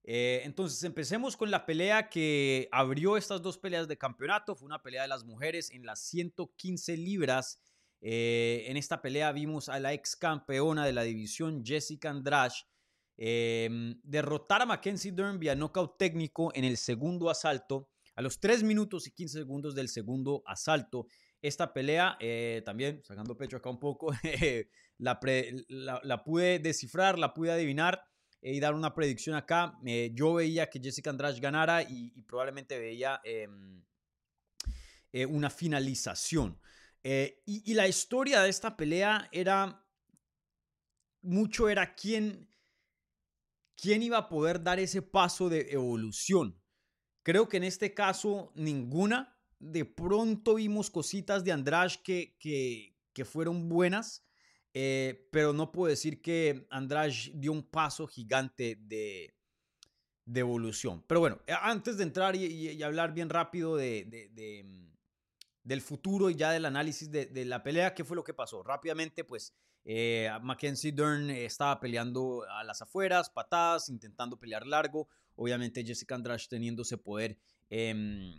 Eh, 0.03 0.43
entonces, 0.43 0.83
empecemos 0.83 1.35
con 1.35 1.49
la 1.49 1.65
pelea 1.65 2.07
que 2.07 2.69
abrió 2.71 3.17
estas 3.17 3.41
dos 3.41 3.57
peleas 3.57 3.87
de 3.87 3.97
campeonato. 3.97 4.55
Fue 4.55 4.67
una 4.67 4.83
pelea 4.83 5.01
de 5.01 5.07
las 5.07 5.23
mujeres 5.23 5.71
en 5.71 5.83
las 5.83 5.99
115 6.01 6.97
libras 6.97 7.59
eh, 8.01 8.65
en 8.67 8.77
esta 8.77 9.01
pelea 9.01 9.31
vimos 9.31 9.67
a 9.67 9.79
la 9.79 9.91
ex 9.93 10.15
campeona 10.15 10.85
de 10.85 10.93
la 10.93 11.01
división 11.01 11.65
Jessica 11.65 12.11
Andrade 12.11 12.53
em, 13.17 13.99
derrotar 14.03 14.61
a 14.61 14.67
Mackenzie 14.67 15.11
Dern 15.11 15.39
vía 15.39 15.55
knockout 15.55 15.97
técnico 15.97 16.51
en 16.53 16.65
el 16.65 16.77
segundo 16.77 17.31
asalto. 17.31 17.89
A 18.15 18.21
los 18.21 18.39
3 18.39 18.63
minutos 18.63 19.07
y 19.07 19.11
15 19.11 19.39
segundos 19.39 19.75
del 19.75 19.89
segundo 19.89 20.43
asalto, 20.45 21.07
esta 21.41 21.73
pelea, 21.73 22.17
eh, 22.19 22.61
también 22.65 23.03
sacando 23.03 23.37
pecho 23.37 23.57
acá 23.57 23.69
un 23.69 23.79
poco, 23.79 24.11
la, 24.97 25.19
la, 26.03 26.23
pude 26.23 26.59
descifrar, 26.59 27.19
la 27.19 27.33
pude 27.33 27.51
adivinar 27.51 28.03
eh, 28.41 28.53
y 28.53 28.59
dar 28.59 28.73
una 28.73 28.93
predicción 28.95 29.35
acá. 29.35 29.77
yo 30.13 30.33
veía 30.33 30.69
que 30.69 30.79
Jessica 30.79 31.09
Andrade 31.09 31.39
ganara 31.39 31.83
y, 31.83 32.13
y 32.15 32.21
probablemente 32.23 32.79
veía 32.79 33.21
em, 33.23 33.83
una 35.29 35.49
finalización. 35.49 36.59
Eh, 37.07 37.43
y, 37.45 37.75
la 37.75 37.87
historia 37.87 38.41
de 38.41 38.49
esta 38.49 38.75
pelea 38.75 39.29
era, 39.31 39.85
mucho 41.21 41.69
era 41.69 41.93
quién, 41.93 42.49
quién 43.75 44.01
iba 44.01 44.17
a 44.17 44.27
poder 44.27 44.63
dar 44.63 44.79
ese 44.79 45.03
paso 45.03 45.47
de 45.47 45.67
evolución. 45.69 46.59
Creo 47.25 47.49
que 47.49 47.57
en 47.57 47.63
este 47.63 47.93
caso 47.93 48.51
ninguna. 48.53 49.35
De 49.57 49.83
pronto 49.83 50.55
vimos 50.55 50.91
cositas 50.91 51.43
de 51.43 51.51
Andrade 51.51 51.95
que, 52.03 52.37
que, 52.39 53.25
fueron 53.25 53.67
buenas, 53.67 54.23
eh, 54.73 55.27
pero 55.31 55.53
no 55.53 55.71
puedo 55.71 55.89
decir 55.89 56.21
que 56.21 56.67
Andrade 56.69 57.31
dio 57.33 57.51
un 57.51 57.63
paso 57.63 58.05
gigante 58.05 58.77
de, 58.79 59.33
evolución. 60.33 61.03
Pero 61.07 61.21
bueno, 61.21 61.39
antes 61.61 61.97
de 61.97 62.03
entrar 62.03 62.35
y, 62.35 62.83
hablar 62.83 63.13
bien 63.13 63.29
rápido 63.29 63.75
de 63.75 64.05
del 65.65 65.81
futuro 65.81 66.29
y 66.29 66.35
ya 66.35 66.51
del 66.51 66.65
análisis 66.65 67.09
de, 67.11 67.45
la 67.45 67.63
pelea, 67.63 67.95
¿qué 67.95 68.03
fue 68.03 68.15
lo 68.15 68.23
que 68.23 68.35
pasó? 68.35 68.61
Rápidamente, 68.61 69.23
pues 69.23 69.51
eh, 69.83 70.29
Mackenzie 70.43 70.91
Dern 70.91 71.31
estaba 71.31 71.79
peleando 71.79 72.45
a 72.47 72.63
las 72.63 72.83
afueras, 72.83 73.31
patadas, 73.31 73.89
intentando 73.89 74.37
pelear 74.37 74.65
largo. 74.65 75.09
Obviamente 75.35 75.83
Jessica 75.83 76.15
Andrade 76.15 76.43
teniendo 76.49 76.83
ese 76.83 76.97
poder 76.97 77.37
em, 77.69 78.33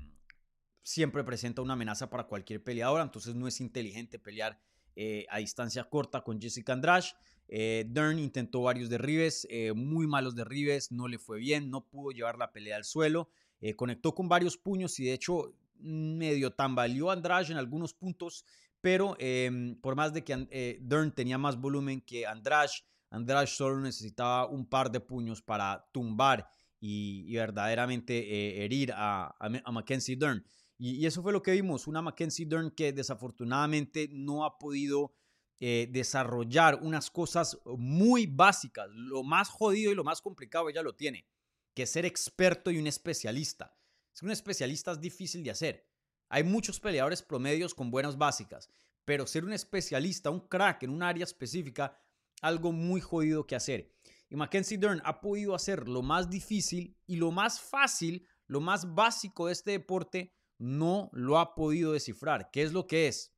siempre 0.82 1.24
presenta 1.24 1.62
una 1.62 1.74
amenaza 1.74 2.08
para 2.08 2.24
cualquier 2.24 2.62
peleadora, 2.62 3.02
entonces 3.02 3.34
no 3.34 3.46
es 3.48 3.60
inteligente 3.60 4.18
pelear 4.18 4.58
eh, 4.94 5.26
a 5.28 5.38
distancia 5.38 5.84
corta 5.84 6.22
con 6.22 6.40
Jessica 6.40 6.72
Andrade. 6.72 7.06
Eh, 7.48 7.84
Dern 7.88 8.18
intentó 8.18 8.62
varios 8.62 8.88
derribes, 8.88 9.46
muy 9.74 10.06
malos 10.06 10.34
derribes, 10.34 10.90
no 10.90 11.06
le 11.06 11.18
fue 11.18 11.38
bien, 11.38 11.70
no 11.70 11.86
pudo 11.86 12.10
llevar 12.10 12.38
la 12.38 12.52
pelea 12.52 12.76
al 12.76 12.84
suelo. 12.84 13.30
conectó 13.76 14.14
con 14.14 14.28
varios 14.28 14.56
puños 14.56 14.98
y 14.98 15.04
de 15.04 15.12
hecho 15.12 15.54
medio 15.80 16.52
tambaleó 16.52 17.10
Andrade 17.10 17.52
en 17.52 17.58
algunos 17.58 17.94
puntos, 17.94 18.44
pero 18.80 19.16
em, 19.18 19.76
por 19.80 19.96
más 19.96 20.12
de 20.12 20.24
que 20.24 20.46
eh, 20.50 20.78
Dern 20.80 21.12
tenía 21.12 21.38
más 21.38 21.60
volumen 21.60 22.00
que 22.00 22.26
Andrade, 22.26 22.70
Andrade 23.10 23.46
solo 23.46 23.80
necesitaba 23.80 24.46
un 24.46 24.66
par 24.66 24.90
de 24.90 25.00
puños 25.00 25.42
para 25.42 25.88
tumbar 25.92 26.48
y, 26.86 27.34
verdaderamente 27.34 28.18
eh, 28.18 28.64
herir 28.64 28.92
a, 28.94 29.34
Mackenzie 29.72 30.16
Dern. 30.16 30.44
Y, 30.78 31.04
eso 31.06 31.22
fue 31.22 31.32
lo 31.32 31.42
que 31.42 31.52
vimos, 31.52 31.86
una 31.86 32.02
Mackenzie 32.02 32.46
Dern 32.46 32.70
que 32.70 32.92
desafortunadamente 32.92 34.08
no 34.12 34.44
ha 34.44 34.58
podido 34.58 35.14
eh, 35.58 35.88
desarrollar 35.90 36.78
unas 36.82 37.10
cosas 37.10 37.58
muy 37.64 38.26
básicas. 38.26 38.88
Lo 38.90 39.22
más 39.22 39.48
jodido 39.48 39.90
y 39.90 39.94
lo 39.94 40.04
más 40.04 40.22
complicado 40.22 40.68
ella 40.68 40.82
lo 40.82 40.94
tiene, 40.94 41.26
que 41.74 41.82
es 41.82 41.90
ser 41.90 42.06
experto 42.06 42.70
y 42.70 42.78
un 42.78 42.86
especialista. 42.86 43.76
Ser 44.12 44.26
un 44.26 44.32
especialista 44.32 44.92
es 44.92 45.00
difícil 45.00 45.42
de 45.42 45.50
hacer. 45.50 45.88
Hay 46.28 46.44
muchos 46.44 46.80
peleadores 46.80 47.22
promedios 47.22 47.74
con 47.74 47.90
buenas 47.90 48.16
básicas, 48.16 48.68
pero 49.04 49.26
ser 49.26 49.44
un 49.44 49.52
especialista, 49.52 50.30
un 50.30 50.40
crack 50.40 50.84
en 50.84 50.90
un 50.90 51.02
área 51.02 51.24
específica, 51.24 51.98
algo 52.42 52.72
muy 52.72 53.00
jodido 53.00 53.46
que 53.46 53.56
hacer. 53.56 53.95
Y 54.28 54.36
Mackenzie 54.36 54.78
Dern 54.78 55.00
ha 55.04 55.20
podido 55.20 55.54
hacer 55.54 55.88
lo 55.88 56.02
más 56.02 56.28
difícil 56.28 56.96
y 57.06 57.16
lo 57.16 57.30
más 57.30 57.60
fácil, 57.60 58.26
lo 58.46 58.60
más 58.60 58.94
básico 58.94 59.46
de 59.46 59.52
este 59.52 59.70
deporte, 59.72 60.34
no 60.58 61.10
lo 61.12 61.38
ha 61.38 61.54
podido 61.54 61.92
descifrar. 61.92 62.50
¿Qué 62.50 62.62
es 62.62 62.72
lo 62.72 62.86
que 62.86 63.08
es? 63.08 63.34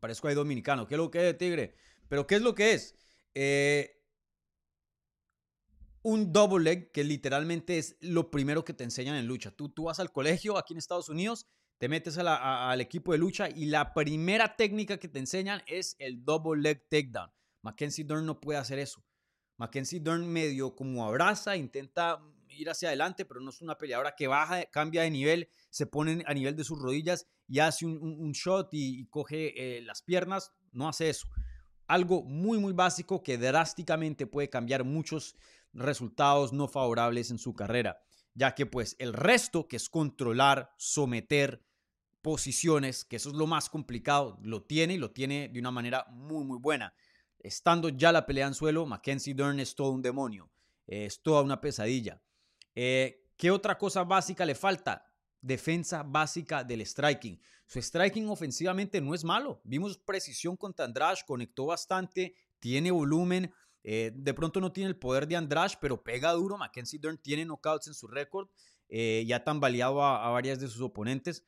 Parezco 0.00 0.28
ahí 0.28 0.34
dominicano. 0.34 0.86
¿Qué 0.86 0.94
es 0.94 0.98
lo 0.98 1.10
que 1.10 1.30
es, 1.30 1.38
Tigre? 1.38 1.74
Pero 2.08 2.26
¿qué 2.26 2.36
es 2.36 2.42
lo 2.42 2.54
que 2.54 2.72
es? 2.72 2.94
Eh, 3.34 4.04
un 6.02 6.32
double 6.32 6.62
leg 6.62 6.92
que 6.92 7.02
literalmente 7.02 7.78
es 7.78 7.96
lo 8.00 8.30
primero 8.30 8.64
que 8.64 8.74
te 8.74 8.84
enseñan 8.84 9.16
en 9.16 9.26
lucha. 9.26 9.50
Tú, 9.50 9.70
tú 9.70 9.84
vas 9.84 10.00
al 10.00 10.12
colegio 10.12 10.58
aquí 10.58 10.74
en 10.74 10.78
Estados 10.78 11.08
Unidos, 11.08 11.46
te 11.78 11.88
metes 11.88 12.18
al 12.18 12.80
equipo 12.80 13.12
de 13.12 13.18
lucha 13.18 13.48
y 13.48 13.66
la 13.66 13.94
primera 13.94 14.54
técnica 14.56 14.98
que 14.98 15.08
te 15.08 15.18
enseñan 15.18 15.62
es 15.66 15.96
el 15.98 16.24
double 16.24 16.60
leg 16.60 16.86
takedown. 16.88 17.30
Mackenzie 17.62 18.04
Dern 18.04 18.26
no 18.26 18.38
puede 18.40 18.58
hacer 18.58 18.78
eso. 18.78 19.02
Mackenzie 19.56 20.00
Dern 20.00 20.26
medio 20.26 20.74
como 20.74 21.04
abraza, 21.06 21.56
intenta 21.56 22.20
ir 22.48 22.70
hacia 22.70 22.88
adelante, 22.88 23.24
pero 23.24 23.40
no 23.40 23.50
es 23.50 23.60
una 23.60 23.76
peleadora 23.76 24.14
que 24.16 24.26
baja, 24.26 24.64
cambia 24.66 25.02
de 25.02 25.10
nivel, 25.10 25.48
se 25.70 25.86
pone 25.86 26.22
a 26.26 26.34
nivel 26.34 26.56
de 26.56 26.64
sus 26.64 26.78
rodillas 26.78 27.26
y 27.48 27.58
hace 27.58 27.86
un, 27.86 28.32
shot 28.32 28.68
y, 28.72 29.06
coge 29.06 29.76
eh, 29.76 29.82
las 29.82 30.02
piernas. 30.02 30.52
No 30.72 30.88
hace 30.88 31.10
eso. 31.10 31.28
Algo 31.86 32.22
muy, 32.22 32.58
muy 32.58 32.72
básico 32.72 33.22
que 33.22 33.38
drásticamente 33.38 34.26
puede 34.26 34.48
cambiar 34.48 34.84
muchos 34.84 35.36
resultados 35.72 36.52
no 36.52 36.68
favorables 36.68 37.30
en 37.30 37.38
su 37.38 37.54
carrera, 37.54 38.00
ya 38.34 38.54
que 38.54 38.66
pues 38.66 38.96
el 38.98 39.12
resto, 39.12 39.68
que 39.68 39.76
es 39.76 39.88
controlar, 39.88 40.72
someter 40.76 41.62
posiciones, 42.22 43.04
que 43.04 43.16
eso 43.16 43.28
es 43.28 43.34
lo 43.34 43.46
más 43.46 43.68
complicado, 43.68 44.38
lo 44.42 44.62
tiene 44.62 44.94
y 44.94 44.98
lo 44.98 45.10
tiene 45.10 45.50
de 45.50 45.60
una 45.60 45.70
manera 45.70 46.06
muy, 46.10 46.44
muy 46.44 46.58
buena. 46.58 46.94
Estando 47.44 47.90
ya 47.90 48.10
la 48.10 48.24
pelea 48.24 48.46
en 48.46 48.54
suelo, 48.54 48.86
Mackenzie 48.86 49.34
Dern 49.34 49.60
es 49.60 49.74
todo 49.74 49.90
un 49.90 50.00
demonio, 50.00 50.50
es 50.86 51.22
toda 51.22 51.42
una 51.42 51.60
pesadilla. 51.60 52.22
Eh, 52.74 53.28
¿Qué 53.36 53.50
otra 53.50 53.76
cosa 53.76 54.02
básica 54.02 54.46
le 54.46 54.54
falta? 54.54 55.04
Defensa 55.42 56.02
básica 56.02 56.64
del 56.64 56.80
striking. 56.86 57.38
Su 57.66 57.82
striking 57.82 58.30
ofensivamente 58.30 58.98
no 59.02 59.14
es 59.14 59.24
malo. 59.24 59.60
Vimos 59.62 59.98
precisión 59.98 60.56
contra 60.56 60.86
Andrade, 60.86 61.20
conectó 61.26 61.66
bastante, 61.66 62.34
tiene 62.60 62.90
volumen. 62.90 63.52
Eh, 63.82 64.10
de 64.14 64.32
pronto 64.32 64.58
no 64.58 64.72
tiene 64.72 64.88
el 64.88 64.96
poder 64.96 65.28
de 65.28 65.36
Andrade, 65.36 65.74
pero 65.82 66.02
pega 66.02 66.32
duro. 66.32 66.56
Mackenzie 66.56 66.98
Dern 66.98 67.18
tiene 67.18 67.44
knockouts 67.44 67.88
en 67.88 67.94
su 67.94 68.06
récord. 68.06 68.48
Eh, 68.88 69.22
ya 69.26 69.44
tambaleado 69.44 70.02
a, 70.02 70.26
a 70.26 70.30
varias 70.30 70.60
de 70.60 70.68
sus 70.68 70.80
oponentes. 70.80 71.44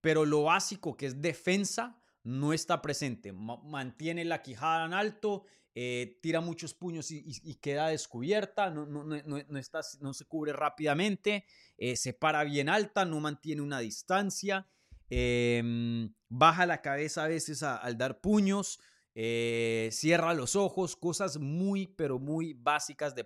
Pero 0.00 0.24
lo 0.24 0.44
básico 0.44 0.96
que 0.96 1.06
es 1.06 1.20
defensa 1.20 1.99
no 2.22 2.52
está 2.52 2.82
presente. 2.82 3.32
mantiene 3.32 4.24
la 4.24 4.42
quijada 4.42 4.86
en 4.86 4.94
alto, 4.94 5.44
eh, 5.74 6.18
tira 6.20 6.40
muchos 6.40 6.74
puños 6.74 7.10
y, 7.12 7.54
queda 7.56 7.88
descubierta, 7.88 8.70
no, 8.70 8.86
no, 8.86 9.04
no, 9.04 9.16
no, 9.24 9.58
está, 9.58 9.80
no 10.00 10.12
se 10.12 10.24
cubre 10.24 10.52
rápidamente, 10.52 11.44
eh, 11.78 11.94
se 11.94 12.12
para 12.12 12.42
bien 12.42 12.68
alta, 12.68 13.04
no 13.04 13.20
mantiene 13.20 13.62
una 13.62 13.78
distancia, 13.78 14.66
em, 15.08 16.12
baja 16.28 16.66
la 16.66 16.82
cabeza 16.82 17.24
a 17.24 17.28
veces 17.28 17.62
al 17.62 17.96
dar 17.96 18.20
puños, 18.20 18.80
eh, 19.14 19.90
cierra 19.92 20.34
los 20.34 20.56
ojos, 20.56 20.96
cosas 20.96 21.38
muy, 21.38 21.86
pero 21.86 22.18
muy 22.18 22.52
básicas 22.54 23.14
de, 23.14 23.24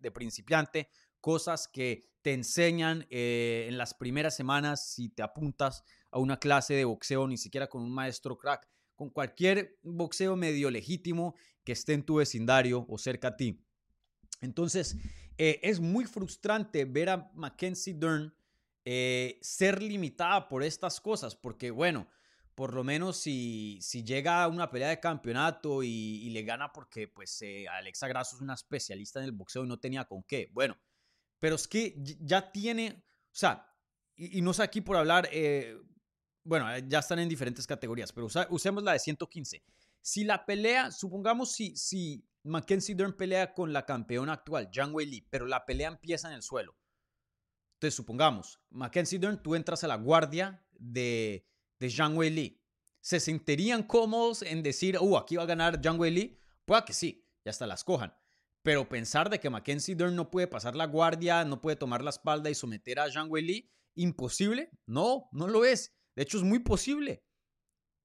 de 0.00 0.10
principiante, 0.10 0.88
cosas 1.20 1.68
que 1.68 2.08
te 2.22 2.32
enseñan 2.32 3.06
en 3.10 3.76
las 3.76 3.94
primeras 3.94 4.34
semanas 4.34 4.86
si 4.86 5.08
te 5.08 5.22
apuntas 5.22 5.84
a 6.12 6.18
una 6.18 6.38
clase 6.38 6.74
de 6.74 6.84
boxeo, 6.84 7.26
ni 7.26 7.36
siquiera 7.36 7.66
con 7.68 7.82
un 7.82 7.92
maestro 7.92 8.38
crack 8.38 8.68
con 8.94 9.10
cualquier 9.10 9.78
boxeo 9.82 10.36
medio 10.36 10.70
legítimo 10.70 11.34
que 11.64 11.72
esté 11.72 11.94
en 11.94 12.04
tu 12.04 12.16
vecindario 12.16 12.86
o 12.88 12.98
cerca 12.98 13.28
a 13.28 13.36
ti. 13.36 13.64
Entonces, 14.40 14.96
eh, 15.38 15.58
es 15.62 15.80
muy 15.80 16.04
frustrante 16.04 16.84
ver 16.84 17.08
a 17.10 17.30
Mackenzie 17.34 17.94
Dern 17.94 18.32
eh, 18.84 19.38
ser 19.42 19.82
limitada 19.82 20.48
por 20.48 20.62
estas 20.62 21.00
cosas, 21.00 21.34
porque 21.34 21.70
bueno, 21.70 22.08
por 22.54 22.74
lo 22.74 22.84
menos 22.84 23.16
si, 23.16 23.78
si 23.80 24.04
llega 24.04 24.42
a 24.42 24.48
una 24.48 24.70
pelea 24.70 24.88
de 24.88 25.00
campeonato 25.00 25.82
y, 25.82 26.28
le 26.30 26.42
gana 26.42 26.72
porque 26.72 27.08
pues 27.08 27.40
eh, 27.42 27.66
Alexa 27.68 28.08
Grasso 28.08 28.36
es 28.36 28.42
una 28.42 28.54
especialista 28.54 29.20
en 29.20 29.26
el 29.26 29.32
boxeo 29.32 29.64
y 29.64 29.68
no 29.68 29.78
tenía 29.78 30.04
con 30.04 30.22
qué, 30.24 30.48
bueno, 30.52 30.76
pero 31.38 31.56
es 31.56 31.66
que 31.66 31.96
ya 32.20 32.52
tiene, 32.52 33.04
o 33.06 33.34
sea, 33.34 33.68
y, 34.14 34.42
no 34.42 34.52
sé 34.52 34.62
aquí 34.62 34.80
por 34.80 34.96
hablar 34.96 35.28
bueno, 36.44 36.72
eh, 36.74 36.84
ya 36.86 36.98
están 36.98 37.18
en 37.18 37.28
diferentes 37.28 37.66
categorías, 37.66 38.12
pero 38.12 38.28
usemos 38.50 38.82
la 38.82 38.92
de 38.92 38.98
115. 38.98 39.62
Si 40.00 40.24
la 40.24 40.44
pelea, 40.44 40.90
supongamos 40.90 41.52
si, 41.52 41.76
si 41.76 42.24
Mackenzie 42.42 42.94
Dern 42.94 43.12
pelea 43.12 43.54
con 43.54 43.72
la 43.72 43.86
campeona 43.86 44.32
actual, 44.32 44.68
Zhang 44.74 44.94
Wei 44.94 45.06
Li, 45.06 45.20
pero 45.30 45.46
la 45.46 45.64
pelea 45.64 45.88
empieza 45.88 46.28
en 46.28 46.34
el 46.34 46.42
suelo. 46.42 46.76
Entonces, 47.74 47.94
supongamos, 47.94 48.60
Mackenzie 48.70 49.18
Dern, 49.18 49.42
tú 49.42 49.54
entras 49.54 49.84
a 49.84 49.88
la 49.88 49.96
guardia 49.96 50.64
de, 50.72 51.46
de 51.78 51.90
Zhang 51.90 52.16
Wei 52.16 52.30
Li. 52.30 52.60
¿Se 53.00 53.20
sentirían 53.20 53.82
cómodos 53.82 54.42
en 54.42 54.62
decir, 54.62 54.98
uh, 55.00 55.16
aquí 55.16 55.36
va 55.36 55.44
a 55.44 55.46
ganar 55.46 55.80
Zhang 55.82 55.98
Wei 55.98 56.10
Li? 56.10 56.38
Puede 56.64 56.84
que 56.84 56.92
sí, 56.92 57.26
ya 57.44 57.50
hasta 57.50 57.66
las 57.66 57.84
cojan. 57.84 58.14
Pero 58.62 58.88
pensar 58.88 59.30
de 59.30 59.40
que 59.40 59.50
Mackenzie 59.50 59.96
Dern 59.96 60.14
no 60.14 60.30
puede 60.30 60.46
pasar 60.46 60.76
la 60.76 60.86
guardia, 60.86 61.44
no 61.44 61.60
puede 61.60 61.76
tomar 61.76 62.02
la 62.02 62.10
espalda 62.10 62.50
y 62.50 62.54
someter 62.54 63.00
a 63.00 63.10
Zhang 63.10 63.30
Wei 63.30 63.42
Li, 63.42 63.70
imposible. 63.94 64.70
No, 64.86 65.28
no 65.32 65.48
lo 65.48 65.64
es. 65.64 65.92
De 66.14 66.22
hecho, 66.22 66.38
es 66.38 66.44
muy 66.44 66.58
posible. 66.58 67.24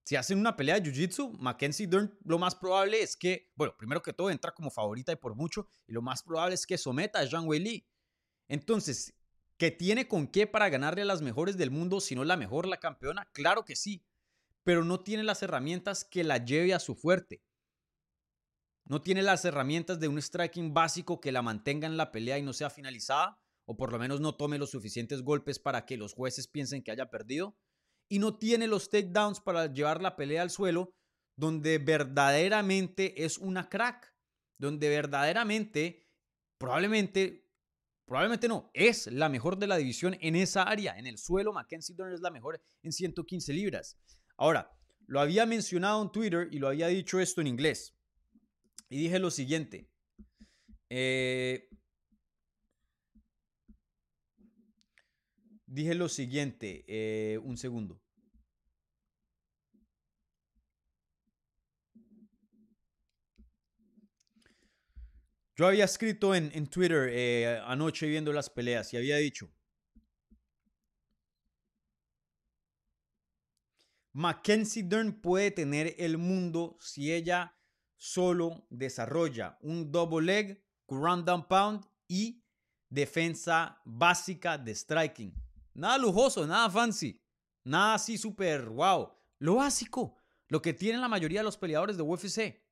Si 0.07 0.15
hacen 0.15 0.39
una 0.39 0.55
pelea 0.55 0.79
de 0.79 0.89
Jiu-Jitsu, 0.89 1.37
Mackenzie 1.37 1.85
Dern 1.85 2.17
lo 2.23 2.39
más 2.39 2.55
probable 2.55 3.01
es 3.01 3.17
que, 3.17 3.51
bueno, 3.55 3.75
primero 3.77 4.01
que 4.01 4.13
todo 4.13 4.29
entra 4.29 4.53
como 4.53 4.71
favorita 4.71 5.11
y 5.11 5.17
por 5.17 5.35
mucho, 5.35 5.67
y 5.85 5.91
lo 5.91 6.01
más 6.01 6.23
probable 6.23 6.55
es 6.55 6.65
que 6.65 6.77
someta 6.77 7.19
a 7.19 7.27
Zhang 7.27 7.45
Wei 7.45 7.85
Entonces, 8.47 9.13
¿que 9.57 9.69
tiene 9.69 10.07
con 10.07 10.27
qué 10.27 10.47
para 10.47 10.69
ganarle 10.69 11.01
a 11.01 11.05
las 11.05 11.21
mejores 11.21 11.57
del 11.57 11.71
mundo, 11.71 11.99
si 11.99 12.15
no 12.15 12.23
la 12.23 12.37
mejor, 12.37 12.67
la 12.67 12.77
campeona? 12.77 13.29
Claro 13.33 13.65
que 13.65 13.75
sí, 13.75 14.05
pero 14.63 14.85
no 14.85 15.01
tiene 15.01 15.23
las 15.23 15.43
herramientas 15.43 16.05
que 16.05 16.23
la 16.23 16.37
lleve 16.37 16.73
a 16.73 16.79
su 16.79 16.95
fuerte. 16.95 17.43
No 18.85 19.01
tiene 19.01 19.23
las 19.23 19.43
herramientas 19.43 19.99
de 19.99 20.07
un 20.07 20.21
striking 20.21 20.73
básico 20.73 21.19
que 21.19 21.33
la 21.33 21.41
mantenga 21.41 21.85
en 21.85 21.97
la 21.97 22.13
pelea 22.13 22.37
y 22.37 22.43
no 22.43 22.53
sea 22.53 22.69
finalizada, 22.69 23.41
o 23.65 23.75
por 23.75 23.91
lo 23.91 23.99
menos 23.99 24.21
no 24.21 24.35
tome 24.35 24.57
los 24.57 24.69
suficientes 24.69 25.21
golpes 25.21 25.59
para 25.59 25.85
que 25.85 25.97
los 25.97 26.13
jueces 26.13 26.47
piensen 26.47 26.81
que 26.81 26.91
haya 26.91 27.09
perdido 27.09 27.57
y 28.09 28.19
no 28.19 28.37
tiene 28.37 28.67
los 28.67 28.89
takedowns 28.89 29.39
para 29.39 29.71
llevar 29.71 30.01
la 30.01 30.15
pelea 30.15 30.41
al 30.41 30.49
suelo, 30.49 30.93
donde 31.35 31.77
verdaderamente 31.77 33.23
es 33.23 33.37
una 33.37 33.69
crack, 33.69 34.13
donde 34.57 34.89
verdaderamente, 34.89 36.09
probablemente, 36.57 37.47
probablemente 38.05 38.47
no, 38.47 38.71
es 38.73 39.07
la 39.07 39.29
mejor 39.29 39.57
de 39.57 39.67
la 39.67 39.77
división 39.77 40.17
en 40.21 40.35
esa 40.35 40.63
área. 40.63 40.97
En 40.97 41.05
el 41.05 41.17
suelo, 41.17 41.53
Mackenzie 41.53 41.95
Dern 41.95 42.13
es 42.13 42.21
la 42.21 42.31
mejor 42.31 42.61
en 42.81 42.91
115 42.91 43.53
libras. 43.53 43.99
Ahora, 44.37 44.71
lo 45.05 45.19
había 45.19 45.45
mencionado 45.45 46.01
en 46.01 46.11
Twitter 46.11 46.49
y 46.51 46.59
lo 46.59 46.67
había 46.67 46.87
dicho 46.87 47.19
esto 47.19 47.41
en 47.41 47.47
inglés. 47.47 47.95
Y 48.89 48.97
dije 48.97 49.19
lo 49.19 49.31
siguiente. 49.31 49.89
Eh, 50.89 51.69
dije 55.67 55.93
lo 55.93 56.09
siguiente, 56.09 56.83
eh, 56.87 57.37
un 57.39 57.57
segundo. 57.57 58.01
Yo 65.55 65.65
había 65.65 65.85
escrito 65.85 66.35
en, 66.35 66.67
Twitter 66.67 67.09
eh, 67.11 67.59
anoche 67.65 68.05
viendo 68.05 68.31
las 68.31 68.47
peleas 68.47 68.93
y 68.93 68.97
había 68.97 69.17
dicho, 69.17 69.51
Mackenzie 74.13 74.83
Dern 74.83 75.19
puede 75.19 75.51
tener 75.51 75.95
el 75.97 76.17
mundo 76.19 76.77
si 76.79 77.11
ella 77.11 77.55
solo 77.95 78.67
desarrolla 78.69 79.57
un 79.61 79.91
double 79.91 80.25
leg, 80.25 80.63
ground 80.87 81.25
down 81.25 81.47
pound 81.47 81.85
y 82.07 82.43
defensa 82.87 83.81
básica 83.83 84.59
de 84.59 84.75
striking. 84.75 85.46
Nada 85.77 85.99
lujoso, 85.99 86.47
nada 86.47 86.71
fancy, 86.71 87.21
nada 87.63 87.93
así 87.93 88.17
súper 88.17 88.67
wow. 88.67 89.11
Lo 89.37 89.55
básico, 89.57 90.17
lo 90.47 90.59
que 90.59 90.73
tienen 90.73 91.01
la 91.01 91.07
mayoría 91.07 91.41
de 91.41 91.43
los 91.43 91.57
peleadores 91.57 91.97
de 91.97 92.01
UFC. 92.01 92.65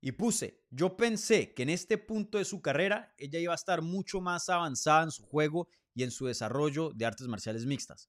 Y 0.00 0.12
puse, 0.12 0.64
yo 0.70 0.96
pensé 0.96 1.52
que 1.52 1.62
en 1.62 1.68
este 1.68 1.98
punto 1.98 2.38
de 2.38 2.46
su 2.46 2.62
carrera 2.62 3.14
ella 3.18 3.38
iba 3.38 3.52
a 3.52 3.56
estar 3.56 3.82
mucho 3.82 4.22
más 4.22 4.48
avanzada 4.48 5.02
en 5.02 5.10
su 5.10 5.22
juego 5.22 5.68
y 5.92 6.02
en 6.02 6.10
su 6.10 6.24
desarrollo 6.24 6.92
de 6.94 7.04
artes 7.04 7.28
marciales 7.28 7.66
mixtas. 7.66 8.08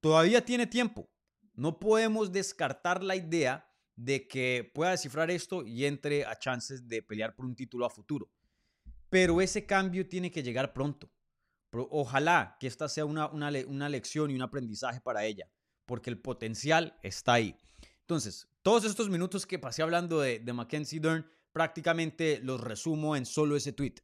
todavía 0.00 0.44
tiene 0.44 0.66
tiempo. 0.66 1.08
No 1.54 1.78
podemos 1.78 2.32
descartar 2.32 3.02
la 3.02 3.16
idea 3.16 3.66
de 3.96 4.28
que 4.28 4.70
pueda 4.74 4.90
descifrar 4.90 5.30
esto 5.30 5.64
y 5.64 5.86
entre 5.86 6.26
a 6.26 6.38
chances 6.38 6.86
de 6.86 7.00
pelear 7.00 7.34
por 7.34 7.46
un 7.46 7.56
título 7.56 7.86
a 7.86 7.90
futuro. 7.90 8.30
Pero 9.08 9.40
ese 9.40 9.64
cambio 9.64 10.06
tiene 10.06 10.30
que 10.30 10.42
llegar 10.42 10.74
pronto. 10.74 11.13
Ojalá 11.90 12.56
que 12.60 12.66
esta 12.66 12.88
sea 12.88 13.04
una, 13.04 13.28
una, 13.28 13.88
lección 13.88 14.30
y 14.30 14.34
un 14.34 14.42
aprendizaje 14.42 15.00
para 15.00 15.24
ella, 15.24 15.50
porque 15.86 16.10
el 16.10 16.20
potencial 16.20 16.98
está 17.02 17.34
ahí. 17.34 17.56
Entonces, 18.00 18.48
todos 18.62 18.84
estos 18.84 19.08
minutos 19.10 19.46
que 19.46 19.58
pasé 19.58 19.82
hablando 19.82 20.20
de, 20.20 20.38
de 20.38 20.52
Mackenzie 20.52 21.00
Dern, 21.00 21.26
prácticamente 21.52 22.40
los 22.42 22.60
resumo 22.60 23.16
en 23.16 23.26
solo 23.26 23.56
ese 23.56 23.72
tweet. 23.72 23.94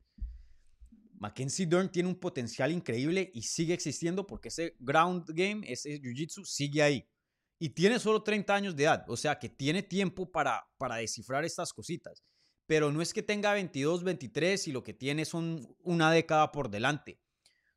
Mackenzie 1.20 1.66
Dern 1.66 1.92
tiene 1.92 2.08
un 2.08 2.14
potencial 2.14 2.72
increíble 2.72 3.30
y 3.34 3.42
sigue 3.42 3.74
existiendo 3.74 4.26
porque 4.26 4.48
ese 4.48 4.74
ground 4.80 5.26
game, 5.28 5.70
ese 5.70 6.00
jiu-jitsu 6.00 6.44
sigue 6.44 6.82
ahí. 6.82 7.06
Y 7.58 7.68
tiene 7.68 7.98
solo 7.98 8.22
30 8.22 8.54
años 8.54 8.74
de 8.74 8.84
edad, 8.84 9.04
o 9.06 9.18
sea 9.18 9.38
que 9.38 9.50
tiene 9.50 9.82
tiempo 9.82 10.32
para, 10.32 10.66
para 10.78 10.96
descifrar 10.96 11.44
estas 11.44 11.74
cositas. 11.74 12.24
Pero 12.66 12.90
no 12.90 13.02
es 13.02 13.12
que 13.12 13.22
tenga 13.22 13.52
22, 13.52 14.02
23 14.02 14.68
y 14.68 14.72
lo 14.72 14.82
que 14.82 14.94
tiene 14.94 15.26
son 15.26 15.76
una 15.82 16.10
década 16.10 16.52
por 16.52 16.70
delante. 16.70 17.19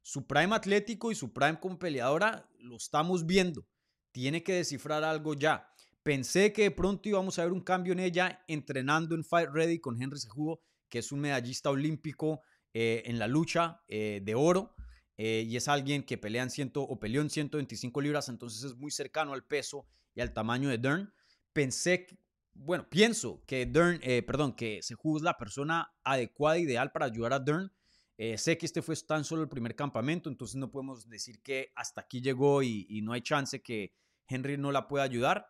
Su 0.04 0.28
prime 0.28 0.54
atlético 0.54 1.12
y 1.12 1.16
su 1.16 1.32
prime 1.32 1.60
como 1.62 1.80
peleadora 1.80 2.50
lo 2.60 2.76
estamos 2.76 3.26
viendo. 3.26 3.66
Tiene 4.12 4.44
que 4.44 4.54
descifrar 4.54 5.02
algo 5.04 5.34
ya. 5.34 5.74
Pensé 6.04 6.52
que 6.52 6.64
de 6.64 6.72
pronto 6.72 7.08
íbamos 7.08 7.40
a 7.40 7.46
ver 7.46 7.54
un 7.54 7.62
cambio 7.62 7.94
en 7.94 8.02
ella 8.02 8.44
entrenando 8.50 9.16
en 9.16 9.24
Fight 9.24 9.50
Ready 9.52 9.80
con 9.80 10.00
Henry 10.00 10.20
Sejudo, 10.20 10.60
que 10.90 11.00
es 11.00 11.14
un 11.14 11.22
medallista 11.22 11.70
olímpico 11.70 12.42
eh, 12.74 13.04
en 13.06 13.18
la 13.18 13.28
lucha 13.28 13.82
eh, 13.88 14.20
de 14.22 14.36
oro. 14.36 14.76
Eh, 15.16 15.46
y 15.48 15.56
es 15.56 15.70
alguien 15.70 16.04
que 16.04 16.18
pelea 16.18 16.44
en 16.44 16.50
ciento, 16.50 16.82
o 16.82 17.00
peleó 17.00 17.22
en 17.22 17.30
125 17.30 18.02
libras, 18.02 18.28
entonces 18.28 18.64
es 18.64 18.76
muy 18.76 18.92
cercano 18.92 19.32
al 19.32 19.46
peso 19.46 19.88
y 20.14 20.20
al 20.20 20.34
tamaño 20.34 20.68
de 20.68 20.80
Dern. 20.80 21.14
Pensé, 21.54 22.08
bueno, 22.54 22.90
pienso 22.90 23.42
que 23.46 23.66
Dern, 23.66 24.02
perdón, 24.26 24.54
que 24.54 24.82
Sejudo 24.82 25.18
es 25.18 25.24
la 25.24 25.38
persona 25.38 25.94
adecuada, 26.04 26.58
ideal 26.58 26.92
para 26.92 27.06
ayudar 27.06 27.32
a 27.32 27.40
Dern. 27.40 27.72
Sé 28.38 28.58
que 28.58 28.66
este 28.66 28.82
fue 28.82 28.96
tan 28.96 29.24
solo 29.24 29.42
el 29.42 29.50
primer 29.50 29.76
campamento, 29.76 30.30
entonces 30.30 30.56
no 30.56 30.72
podemos 30.72 31.10
decir 31.10 31.42
que 31.42 31.72
hasta 31.76 32.02
aquí 32.02 32.22
llegó 32.22 32.64
y, 32.64 33.02
no 33.04 33.14
hay 33.14 33.22
chance 33.22 33.62
que 33.62 33.94
Henry 34.28 34.58
no 34.58 34.72
la 34.72 34.88
pueda 34.88 35.04
ayudar. 35.04 35.48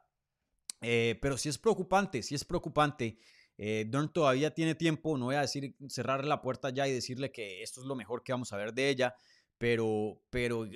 pero 0.80 1.38
sí 1.38 1.50
es 1.50 1.58
preocupante, 1.58 2.24
sí 2.24 2.36
es 2.36 2.44
preocupante 2.46 3.18
eh, 3.58 3.86
Dorn 3.88 4.12
todavía 4.12 4.54
tiene 4.54 4.76
tiempo, 4.76 5.18
no 5.18 5.26
voy 5.26 5.36
a 5.36 5.42
decir 5.42 5.76
cerrarle 5.88 6.28
la 6.28 6.42
puerta 6.42 6.70
ya 6.70 6.88
y 6.88 6.94
decirle 6.94 7.32
que 7.32 7.62
esto 7.62 7.82
es 7.82 7.88
lo 7.88 7.96
mejor 7.96 8.24
que 8.24 8.34
vamos 8.34 8.52
a 8.52 8.58
ver 8.58 8.74
de 8.74 8.90
ella, 8.90 9.16
pero, 9.58 10.22
pero 10.30 10.68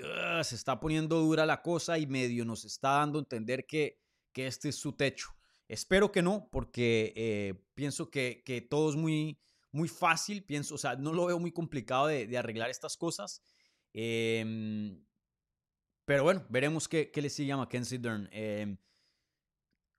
se 0.43 0.55
está 0.55 0.79
poniendo 0.79 1.19
dura 1.19 1.45
la 1.45 1.61
cosa 1.61 1.97
y 1.97 2.05
medio 2.05 2.45
nos 2.45 2.65
está 2.65 2.91
dando 2.99 3.17
a 3.19 3.21
entender 3.21 3.65
que, 3.65 3.99
que 4.31 4.47
este 4.47 4.69
es 4.69 4.75
su 4.75 4.93
techo. 4.93 5.29
Espero 5.67 6.11
que 6.11 6.21
no, 6.21 6.47
porque 6.51 7.13
eh, 7.15 7.53
pienso 7.73 8.09
que, 8.09 8.43
que, 8.45 8.61
todo 8.61 8.89
es 8.89 8.95
muy, 8.95 9.37
muy 9.77 9.87
fácil, 9.87 10.43
pienso, 10.43 10.75
o 10.75 10.77
sea, 10.77 10.95
no 10.95 11.13
lo 11.13 11.27
veo 11.27 11.39
muy 11.39 11.51
complicado 11.51 12.07
de, 12.07 12.37
arreglar 12.37 12.69
estas 12.69 12.97
cosas. 12.97 13.43
Em, 13.93 15.05
pero 16.05 16.23
bueno, 16.23 16.45
veremos 16.49 16.87
qué, 16.87 17.11
qué, 17.11 17.21
le 17.21 17.29
sigue 17.29 17.51
a 17.51 17.57
Mackenzie 17.57 17.99
Dern. 17.99 18.27
Em, 18.31 18.77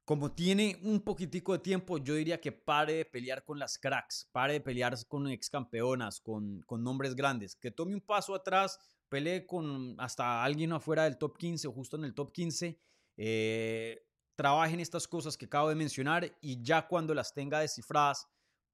como 0.04 0.32
tiene 0.32 0.78
un 0.82 1.00
poquitico 1.00 1.52
de 1.52 1.58
tiempo, 1.60 1.98
yo 1.98 2.14
diría 2.14 2.40
que 2.40 2.50
pare 2.50 2.94
de 2.94 3.04
pelear 3.04 3.44
con 3.44 3.58
las 3.58 3.78
cracks, 3.78 4.28
pare 4.32 4.54
de 4.54 4.60
pelear 4.60 4.96
con 5.06 5.28
ex 5.28 5.48
campeonas, 5.50 6.20
con, 6.20 6.62
con 6.62 6.82
nombres 6.82 7.14
grandes, 7.14 7.54
que 7.54 7.70
tome 7.70 7.94
un 7.94 8.00
paso 8.00 8.34
atrás, 8.34 8.78
pelee 9.08 9.46
con 9.46 9.94
hasta 9.98 10.42
alguien 10.42 10.72
afuera 10.72 11.04
del 11.04 11.18
top 11.18 11.36
15 11.36 11.68
o 11.68 11.72
justo 11.72 11.96
en 11.96 12.04
el 12.04 12.14
top 12.14 12.32
15, 12.32 12.80
eh, 13.18 14.02
trabaje 14.34 14.74
en 14.74 14.80
estas 14.80 15.06
cosas 15.06 15.36
que 15.36 15.46
acabo 15.46 15.68
de 15.68 15.74
mencionar 15.74 16.36
y 16.40 16.62
ya 16.62 16.88
cuando 16.88 17.12
las 17.12 17.34
tenga 17.34 17.60
descifradas, 17.60 18.26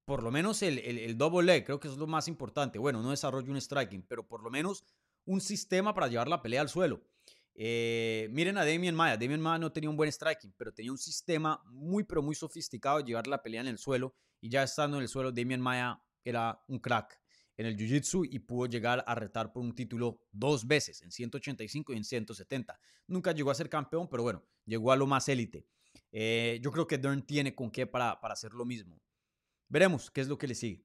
por 0.04 0.22
lo 0.22 0.30
menos 0.30 0.62
el, 0.62 0.78
el, 0.78 1.16
double 1.16 1.44
leg, 1.44 1.64
creo 1.64 1.80
que 1.80 1.88
es 1.88 1.96
lo 1.96 2.06
más 2.06 2.28
importante. 2.28 2.78
Bueno, 2.78 3.02
no 3.02 3.10
desarrolle 3.10 3.50
un 3.50 3.60
striking, 3.60 4.02
pero 4.02 4.26
por 4.26 4.42
lo 4.42 4.50
menos 4.50 4.84
un 5.24 5.40
sistema 5.40 5.94
para 5.94 6.08
llevar 6.08 6.28
la 6.28 6.42
pelea 6.42 6.60
al 6.60 6.68
suelo. 6.68 7.02
Eh, 7.54 8.28
miren 8.32 8.58
a 8.58 8.64
Damien 8.64 8.94
Maya. 8.94 9.16
Damien 9.16 9.40
Maya 9.40 9.58
no 9.58 9.72
tenía 9.72 9.88
un 9.88 9.96
buen 9.96 10.10
striking, 10.10 10.52
pero 10.56 10.72
tenía 10.72 10.92
un 10.92 10.98
sistema 10.98 11.62
muy, 11.66 12.04
pero 12.04 12.22
muy 12.22 12.34
sofisticado 12.34 12.98
de 12.98 13.04
llevar 13.04 13.26
la 13.26 13.42
pelea 13.42 13.60
en 13.60 13.68
el 13.68 13.78
suelo. 13.78 14.14
Y 14.40 14.50
ya 14.50 14.62
estando 14.62 14.98
en 14.98 15.04
el 15.04 15.08
suelo, 15.08 15.32
Damien 15.32 15.60
Maya 15.60 16.02
era 16.24 16.62
un 16.68 16.78
crack 16.78 17.20
en 17.56 17.66
el 17.66 17.76
Jiu-Jitsu 17.76 18.28
y 18.30 18.40
pudo 18.40 18.66
llegar 18.66 19.04
a 19.06 19.14
retar 19.14 19.52
por 19.52 19.62
un 19.62 19.74
título 19.74 20.20
dos 20.32 20.66
veces, 20.66 21.02
en 21.02 21.12
185 21.12 21.92
y 21.92 21.96
en 21.96 22.04
170. 22.04 22.78
Nunca 23.06 23.32
llegó 23.32 23.50
a 23.50 23.54
ser 23.54 23.68
campeón, 23.68 24.08
pero 24.10 24.22
bueno, 24.22 24.44
llegó 24.64 24.90
a 24.92 24.96
lo 24.96 25.06
más 25.06 25.28
élite. 25.28 25.66
Eh, 26.10 26.58
yo 26.62 26.70
creo 26.72 26.86
que 26.86 26.98
Dern 26.98 27.22
tiene 27.22 27.54
con 27.54 27.70
qué 27.70 27.86
para, 27.86 28.20
para 28.20 28.34
hacer 28.34 28.52
lo 28.52 28.64
mismo. 28.64 29.00
Veremos 29.68 30.10
qué 30.10 30.20
es 30.20 30.28
lo 30.28 30.38
que 30.38 30.48
le 30.48 30.54
sigue. 30.54 30.84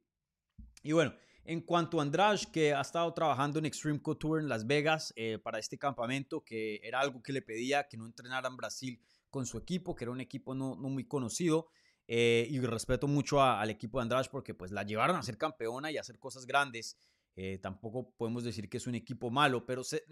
Y 0.81 0.93
bueno, 0.93 1.13
en 1.43 1.61
cuanto 1.61 1.99
a 1.99 2.03
Andrade, 2.03 2.41
que 2.51 2.73
ha 2.73 2.81
estado 2.81 3.11
trabajando 3.13 3.59
en 3.59 3.65
Extreme 3.65 4.01
Couture 4.01 4.41
en 4.41 4.49
Las 4.49 4.67
Vegas 4.67 5.13
eh, 5.15 5.39
para 5.39 5.57
este 5.57 5.77
campamento, 5.77 6.43
que 6.43 6.79
era 6.83 6.99
algo 6.99 7.23
que 7.23 7.33
le 7.33 7.41
pedía 7.41 7.87
que 7.87 7.97
no 7.97 8.05
entrenara 8.05 8.47
en 8.47 8.55
Brasil 8.55 9.01
con 9.29 9.45
su 9.45 9.57
equipo, 9.57 9.95
que 9.95 10.03
era 10.03 10.11
un 10.11 10.21
equipo 10.21 10.53
no, 10.53 10.75
muy 10.75 11.05
conocido. 11.05 11.69
Eh, 12.11 12.47
y 12.49 12.59
respeto 12.59 13.07
mucho 13.07 13.41
al 13.43 13.69
equipo 13.69 13.99
de 13.99 14.03
Andrade 14.03 14.29
porque 14.31 14.55
pues 14.55 14.71
la 14.71 14.81
llevaron 14.81 15.15
a 15.15 15.21
ser 15.21 15.37
campeona 15.37 15.91
y 15.91 15.97
a 15.97 16.01
hacer 16.01 16.17
cosas 16.17 16.47
grandes. 16.47 16.97
Eh, 17.35 17.59
tampoco 17.61 18.11
podemos 18.17 18.43
decir 18.43 18.67
que 18.67 18.77
es 18.77 18.87
un 18.87 18.95
equipo 18.95 19.29
malo, 19.29 19.65
pero 19.65 19.83
se, 19.83 20.03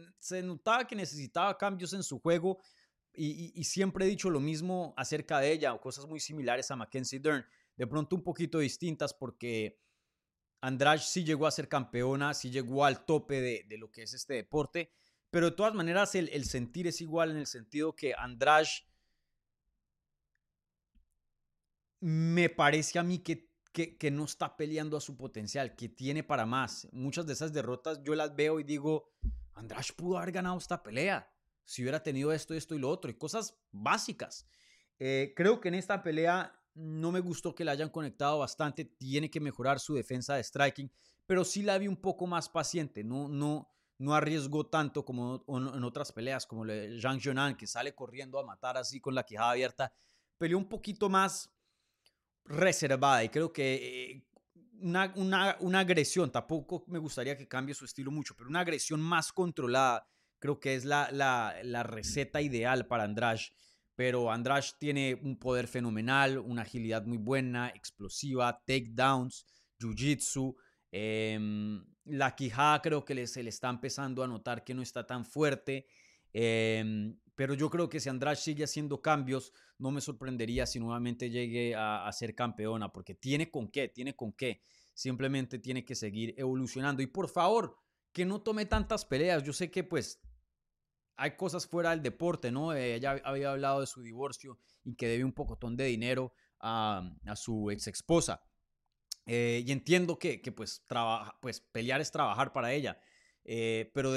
notaba 0.43 0.85
que 0.85 0.95
necesitaba 0.95 1.57
cambios 1.57 1.93
en 1.93 2.03
su 2.03 2.19
juego 2.19 2.59
y, 3.13 3.51
y, 3.53 3.63
siempre 3.63 4.05
he 4.05 4.07
dicho 4.07 4.29
lo 4.29 4.39
mismo 4.39 4.93
acerca 4.95 5.39
de 5.39 5.51
ella, 5.51 5.75
cosas 5.79 6.05
muy 6.05 6.19
similares 6.19 6.69
a 6.69 6.75
Mackenzie 6.75 7.19
Dern, 7.19 7.43
de 7.77 7.87
pronto 7.87 8.15
un 8.15 8.23
poquito 8.23 8.59
distintas 8.59 9.13
porque 9.13 9.79
Andrade 10.61 10.99
sí 10.99 11.23
llegó 11.23 11.45
a 11.45 11.51
ser 11.51 11.69
campeona, 11.69 12.33
sí 12.33 12.49
llegó 12.49 12.83
al 12.83 13.05
tope 13.05 13.41
de, 13.41 13.77
lo 13.77 13.91
que 13.91 14.03
es 14.03 14.13
este 14.13 14.33
deporte, 14.33 14.91
pero 15.29 15.51
de 15.51 15.55
todas 15.55 15.73
maneras 15.73 16.15
el, 16.15 16.45
sentir 16.45 16.87
es 16.87 17.01
igual 17.01 17.31
en 17.31 17.37
el 17.37 17.47
sentido 17.47 17.95
que 17.95 18.13
Andrade 18.15 18.67
me 21.99 22.49
parece 22.49 22.99
a 22.99 23.03
mí 23.03 23.19
que, 23.19 23.49
que, 23.71 24.11
no 24.11 24.25
está 24.25 24.57
peleando 24.57 24.97
a 24.97 25.01
su 25.01 25.15
potencial, 25.15 25.75
que 25.75 25.89
tiene 25.89 26.23
para 26.23 26.45
más. 26.45 26.87
Muchas 26.91 27.27
de 27.27 27.33
esas 27.33 27.53
derrotas 27.53 28.01
yo 28.03 28.15
las 28.15 28.35
veo 28.35 28.59
y 28.59 28.63
digo, 28.63 29.11
Andrade 29.53 29.93
pudo 29.95 30.17
haber 30.17 30.31
ganado 30.31 30.57
esta 30.57 30.81
pelea 30.81 31.31
si 31.65 31.81
hubiera 31.81 32.01
tenido 32.01 32.31
esto, 32.31 32.53
esto 32.53 32.75
y 32.75 32.79
lo 32.79 32.89
otro, 32.89 33.11
y 33.11 33.15
cosas 33.15 33.59
básicas. 33.71 34.47
Eh, 34.99 35.33
creo 35.35 35.59
que 35.59 35.67
en 35.67 35.75
esta 35.75 36.01
pelea 36.01 36.56
no 36.77 37.11
me 37.11 37.19
gustó 37.19 37.55
que 37.55 37.65
la 37.65 37.71
hayan 37.71 37.89
conectado 37.89 38.39
bastante. 38.39 38.85
Tiene 38.85 39.29
que 39.29 39.39
mejorar 39.39 39.79
su 39.79 39.95
defensa 39.95 40.35
de 40.35 40.43
striking, 40.43 40.91
pero 41.25 41.43
sí 41.43 41.63
la 41.63 41.77
vi 41.77 41.87
un 41.87 41.97
poco 41.97 42.27
más 42.27 42.49
paciente. 42.49 43.03
No, 43.03 43.27
no, 43.27 43.69
no 43.97 44.13
arriesgó 44.13 44.67
tanto 44.67 45.03
como 45.03 45.43
en 45.47 45.83
otras 45.83 46.11
peleas, 46.11 46.45
como 46.45 46.65
Zhang 46.65 47.19
Jonan, 47.23 47.57
que 47.57 47.67
sale 47.67 47.95
corriendo 47.95 48.39
a 48.39 48.45
matar 48.45 48.77
así 48.77 48.99
con 48.99 49.15
la 49.15 49.23
quijada 49.23 49.51
abierta. 49.51 49.91
Peleó 50.37 50.57
un 50.57 50.69
poquito 50.69 51.09
más 51.09 51.51
reservada 52.45 53.23
y 53.23 53.29
creo 53.29 53.51
que 53.51 54.11
eh, 54.11 54.27
una, 54.79 55.13
una, 55.59 55.79
agresión, 55.79 56.31
tampoco 56.31 56.85
me 56.87 56.99
gustaría 56.99 57.35
que 57.35 57.47
cambie 57.47 57.73
su 57.73 57.85
estilo 57.85 58.11
mucho, 58.11 58.35
pero 58.37 58.49
una 58.49 58.59
agresión 58.59 59.01
más 59.01 59.33
controlada 59.33 60.07
creo 60.39 60.59
que 60.59 60.75
es 60.75 60.85
la, 60.85 61.09
la, 61.11 61.55
la 61.63 61.81
receta 61.81 62.39
ideal 62.41 62.85
para 62.85 63.03
Andrade 63.03 63.41
pero 63.97 64.31
Andrade 64.31 64.67
tiene 64.77 65.19
un 65.23 65.39
poder 65.39 65.67
fenomenal, 65.67 66.37
una 66.37 66.61
agilidad 66.61 67.03
muy 67.07 67.17
buena, 67.17 67.69
explosiva, 67.69 68.61
takedowns, 68.63 69.43
jiu-jitsu. 69.79 70.55
Em, 70.91 71.83
la 72.05 72.35
quijada 72.35 72.79
creo 72.83 73.03
que 73.03 73.25
se 73.25 73.41
le 73.41 73.49
está 73.49 73.71
empezando 73.71 74.23
a 74.23 74.27
notar 74.27 74.63
que 74.63 74.75
no 74.75 74.83
está 74.83 75.07
tan 75.07 75.25
fuerte. 75.25 75.87
Em, 76.31 77.17
pero 77.33 77.55
yo 77.55 77.71
creo 77.71 77.89
que 77.89 77.99
si 77.99 78.07
Andrade 78.07 78.35
sigue 78.35 78.65
haciendo 78.65 79.01
cambios, 79.01 79.51
no 79.79 79.89
me 79.89 79.99
sorprendería 79.99 80.67
si 80.67 80.79
nuevamente 80.79 81.31
llegue 81.31 81.73
a, 81.73 82.07
a, 82.07 82.13
ser 82.13 82.35
campeona, 82.35 82.93
porque 82.93 83.15
tiene 83.15 83.49
con 83.49 83.67
qué, 83.67 83.87
tiene 83.87 84.15
con 84.15 84.31
qué. 84.31 84.61
Simplemente 84.93 85.57
tiene 85.57 85.83
que 85.83 85.95
seguir 85.95 86.35
evolucionando. 86.37 87.01
Y 87.01 87.07
por 87.07 87.29
favor, 87.29 87.75
que 88.13 88.25
no 88.25 88.41
tome 88.43 88.67
tantas 88.67 89.05
peleas. 89.05 89.41
Yo 89.41 89.53
sé 89.53 89.71
que 89.71 89.83
pues 89.83 90.21
hay 91.17 91.35
cosas 91.35 91.65
fuera 91.65 91.89
del 91.89 92.01
deporte, 92.01 92.51
¿no? 92.51 92.73
Eh, 92.73 92.95
ella 92.95 93.19
había 93.23 93.51
hablado 93.51 93.81
de 93.81 93.87
su 93.87 94.01
divorcio 94.03 94.59
y 94.83 94.95
que 94.95 95.07
debe 95.07 95.25
un 95.25 95.33
pocotón 95.33 95.75
de 95.75 95.85
dinero 95.85 96.33
a, 96.59 97.11
su 97.35 97.71
ex 97.71 97.87
esposa. 97.87 98.41
Eh, 99.25 99.63
y 99.65 99.71
entiendo 99.71 100.17
que, 100.17 100.39
pues, 100.55 100.83
trabaja, 100.87 101.37
pues 101.41 101.59
pelear 101.59 101.99
es 101.99 102.11
trabajar 102.11 102.53
para 102.53 102.71
ella. 102.71 102.99
Eh, 103.43 103.91
pero, 103.93 104.13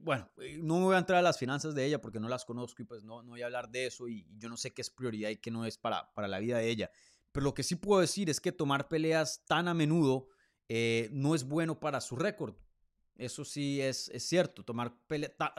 bueno, 0.00 0.28
no 0.60 0.78
me 0.78 0.84
voy 0.84 0.96
a 0.96 0.98
entrar 0.98 1.20
a 1.20 1.22
las 1.22 1.38
finanzas 1.38 1.74
de 1.74 1.86
ella 1.86 2.00
porque 2.00 2.20
no 2.20 2.28
las 2.28 2.44
conozco 2.44 2.82
y 2.82 2.84
pues 2.84 3.04
no, 3.04 3.22
no 3.22 3.30
voy 3.30 3.42
a 3.42 3.46
hablar 3.46 3.68
de 3.70 3.86
eso 3.86 4.08
y, 4.08 4.26
yo 4.38 4.48
no 4.48 4.56
sé 4.56 4.72
qué 4.72 4.82
es 4.82 4.90
prioridad 4.90 5.30
y 5.30 5.36
qué 5.36 5.50
no 5.50 5.66
es 5.66 5.78
para, 5.78 6.12
para 6.14 6.28
la 6.28 6.40
vida 6.40 6.58
de 6.58 6.68
ella. 6.68 6.90
Pero 7.30 7.44
lo 7.44 7.54
que 7.54 7.62
sí 7.62 7.76
puedo 7.76 8.00
decir 8.00 8.28
es 8.28 8.40
que 8.40 8.52
tomar 8.52 8.88
peleas 8.88 9.44
tan 9.46 9.68
a 9.68 9.74
menudo 9.74 10.28
no 11.10 11.34
es 11.34 11.44
bueno 11.44 11.78
para 11.78 12.00
su 12.00 12.16
récord. 12.16 12.54
Eso 13.18 13.44
sí 13.44 13.80
es, 13.80 14.08
es 14.08 14.26
cierto. 14.26 14.64
Tomar 14.64 14.96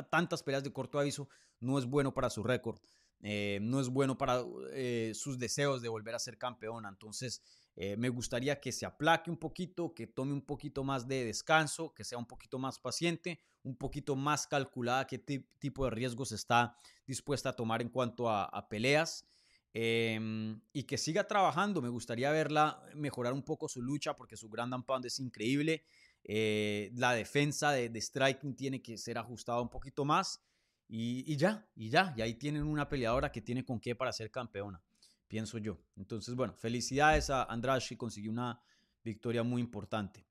tantas 0.09 0.41
peleas 0.41 0.63
de 0.63 0.73
corto 0.73 0.97
aviso 0.97 1.29
no 1.59 1.77
es 1.77 1.85
bueno 1.85 2.13
para 2.13 2.29
su 2.29 2.41
récord. 2.41 2.79
Eh, 3.21 3.59
no 3.61 3.81
es 3.81 3.89
bueno 3.89 4.17
para 4.17 4.45
eh, 4.71 5.11
sus 5.13 5.37
deseos 5.37 5.81
de 5.81 5.89
volver 5.89 6.15
a 6.15 6.19
ser 6.19 6.37
campeona. 6.37 6.89
Entonces, 6.89 7.41
eh, 7.75 7.97
me 7.97 8.09
gustaría 8.09 8.59
que 8.59 8.71
se 8.71 8.85
aplaque 8.85 9.29
un 9.29 9.37
poquito, 9.37 9.93
que 9.93 10.07
tome 10.07 10.33
un 10.33 10.41
poquito 10.41 10.83
más 10.83 11.07
de 11.07 11.25
descanso, 11.25 11.93
que 11.93 12.03
sea 12.03 12.17
un 12.17 12.25
poquito 12.25 12.59
más 12.59 12.79
paciente, 12.79 13.41
un 13.63 13.75
poquito 13.75 14.15
más 14.15 14.47
calculada 14.47 15.05
qué 15.05 15.19
tipo 15.19 15.83
de 15.83 15.91
riesgos 15.91 16.31
está 16.31 16.75
dispuesta 17.05 17.49
a 17.49 17.55
tomar 17.55 17.81
en 17.81 17.89
cuanto 17.89 18.29
a, 18.29 18.67
peleas. 18.69 19.25
Em, 19.71 20.61
y 20.73 20.83
que 20.83 20.97
siga 20.97 21.27
trabajando. 21.27 21.81
Me 21.81 21.89
gustaría 21.89 22.31
verla 22.31 22.81
mejorar 22.95 23.33
un 23.33 23.43
poco 23.43 23.67
su 23.67 23.81
lucha 23.81 24.15
porque 24.15 24.37
su 24.37 24.49
Grand 24.49 24.83
Pound 24.85 25.05
es 25.05 25.19
increíble. 25.19 25.83
La 26.23 27.13
defensa 27.13 27.71
de, 27.71 27.89
de, 27.89 28.01
striking 28.01 28.55
tiene 28.55 28.81
que 28.81 28.97
ser 28.97 29.17
ajustada 29.17 29.61
un 29.61 29.69
poquito 29.69 30.05
más. 30.05 30.43
Y, 30.91 31.37
ya, 31.37 31.69
y 31.75 31.89
ya, 31.89 32.15
y 32.17 32.21
ahí 32.23 32.33
tienen 32.33 32.63
una 32.63 32.89
peleadora 32.89 33.31
que 33.31 33.41
tiene 33.41 33.63
con 33.63 33.79
qué 33.79 33.93
para 33.93 34.11
ser 34.11 34.31
campeona, 34.31 34.81
pienso 35.27 35.59
yo. 35.59 35.77
Entonces, 35.95 36.33
bueno, 36.33 36.55
felicidades 36.55 37.29
a 37.29 37.43
Andrade, 37.43 37.95
consiguió 37.95 38.31
una 38.31 38.59
victoria 39.03 39.43
muy 39.43 39.61
importante. 39.61 40.25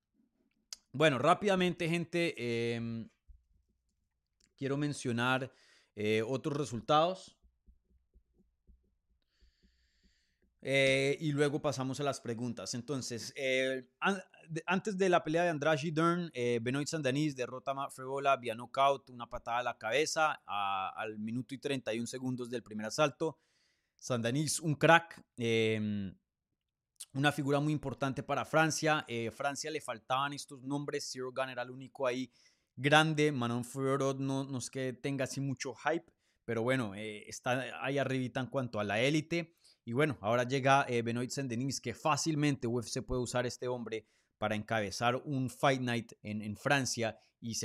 Bueno, 0.91 1.17
rápidamente, 1.19 1.89
gente, 1.89 2.75
em, 2.75 3.09
quiero 4.57 4.77
mencionar 4.77 5.53
eh, 5.95 6.23
otros 6.27 6.57
resultados. 6.57 7.38
Eh, 10.71 11.17
y 11.21 11.33
luego 11.33 11.63
pasamos 11.63 11.99
a 11.99 12.03
las 12.03 12.21
preguntas. 12.21 12.75
Entonces, 12.75 13.33
eh, 13.37 13.89
antes 14.67 14.99
de 14.99 15.09
la 15.09 15.25
pelea 15.25 15.45
de 15.45 15.49
Andrade 15.49 15.81
y 15.83 15.91
Dern, 15.91 16.31
eh, 16.35 16.59
Benoit 16.61 16.87
Sandanis 16.87 17.35
derrota 17.35 17.71
a 17.71 17.89
Frevola 17.89 18.37
vía 18.37 18.55
knockout, 18.55 19.09
una 19.09 19.27
patada 19.27 19.61
a 19.61 19.63
la 19.63 19.79
cabeza 19.79 20.43
al 20.45 21.19
minuto 21.21 21.55
y 21.55 21.59
31 21.59 22.07
segundos 22.07 22.51
del 22.51 22.63
primer 22.63 22.85
asalto. 22.85 23.39
Sandanis, 23.99 24.61
un 24.61 24.75
crack, 24.75 25.25
em, 25.39 26.15
una 27.15 27.33
figura 27.33 27.61
muy 27.61 27.73
importante 27.73 28.23
para 28.23 28.45
Francia. 28.45 29.07
Francia 29.33 29.71
le 29.71 29.81
faltaban 29.81 30.35
estos 30.35 30.63
nombres, 30.65 31.09
Zero 31.11 31.33
Gun 31.33 31.49
era 31.49 31.63
el 31.63 31.71
único 31.71 32.07
ahí 32.07 32.31
grande. 32.77 33.33
Manon 33.33 33.65
Fiorot 33.65 34.19
no, 34.19 34.45
no 34.45 34.59
es 34.59 34.69
que 34.69 34.93
tenga 34.93 35.25
así 35.25 35.41
mucho 35.41 35.73
hype, 35.75 36.13
pero 36.45 36.61
bueno, 36.61 36.95
está 36.95 37.83
ahí 37.83 37.97
arribita 37.97 38.41
en 38.41 38.49
cuanto 38.49 38.79
a 38.79 38.85
la 38.85 39.01
élite. 39.01 39.58
Y 39.89 39.95
bueno, 39.95 40.19
ahora 40.21 40.43
llega 40.43 40.85
eh, 40.87 41.01
Benoit 41.01 41.31
Saint-Denis, 41.31 41.81
que 41.81 41.95
fácilmente 41.95 42.67
UFC 42.67 43.01
puede 43.01 43.23
usar 43.23 43.47
este 43.47 43.69
hombre 43.69 44.05
para 44.37 44.55
encabezar 44.55 45.17
un 45.25 45.49
Fight 45.49 45.81
Night 45.81 46.13
en, 46.21 46.59
Francia 46.59 47.19
y, 47.41 47.57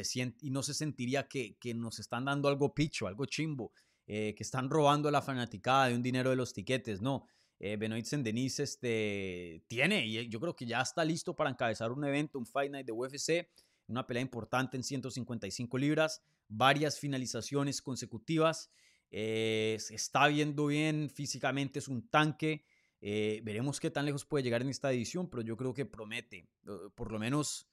no 0.49 0.63
se 0.63 0.73
sentiría 0.73 1.27
que, 1.27 1.57
que 1.59 1.73
nos 1.73 1.99
están 1.99 2.23
dando 2.23 2.47
algo 2.47 2.73
picho, 2.73 3.07
algo 3.07 3.25
chimbo, 3.25 3.73
eh, 4.07 4.33
que 4.37 4.43
están 4.43 4.69
robando 4.69 5.09
a 5.09 5.11
la 5.11 5.21
fanaticada 5.21 5.89
de 5.89 5.95
un 5.95 6.01
dinero 6.01 6.29
de 6.29 6.37
los 6.37 6.53
tiquetes. 6.53 7.01
No, 7.01 7.27
eh, 7.59 7.75
Benoit 7.75 8.05
Saint-Denis 8.05 8.61
este, 8.61 9.65
tiene 9.67 10.07
y 10.07 10.29
yo 10.29 10.39
creo 10.39 10.55
que 10.55 10.65
ya 10.65 10.79
está 10.79 11.03
listo 11.03 11.35
para 11.35 11.49
encabezar 11.49 11.91
un 11.91 12.05
evento, 12.05 12.39
un 12.39 12.45
Fight 12.45 12.71
Night 12.71 12.85
de 12.85 12.93
UFC, 12.93 13.49
una 13.87 14.07
pelea 14.07 14.21
importante 14.21 14.77
en 14.77 14.83
155 14.83 15.77
libras, 15.77 16.23
varias 16.47 16.97
finalizaciones 16.97 17.81
consecutivas. 17.81 18.71
Eh, 19.15 19.77
se 19.79 19.93
está 19.93 20.27
viendo 20.27 20.65
bien 20.65 21.07
físicamente, 21.07 21.77
es 21.77 21.87
un 21.87 22.09
tanque. 22.09 22.65
Eh, 22.99 23.41
veremos 23.43 23.79
qué 23.79 23.91
tan 23.91 24.05
lejos 24.05 24.25
puede 24.25 24.43
llegar 24.43 24.63
en 24.63 24.69
esta 24.69 24.91
edición, 24.91 25.29
pero 25.29 25.43
yo 25.43 25.55
creo 25.55 25.71
que 25.71 25.85
promete, 25.85 26.49
eh, 26.65 26.89
por 26.95 27.11
lo 27.11 27.19
menos, 27.19 27.69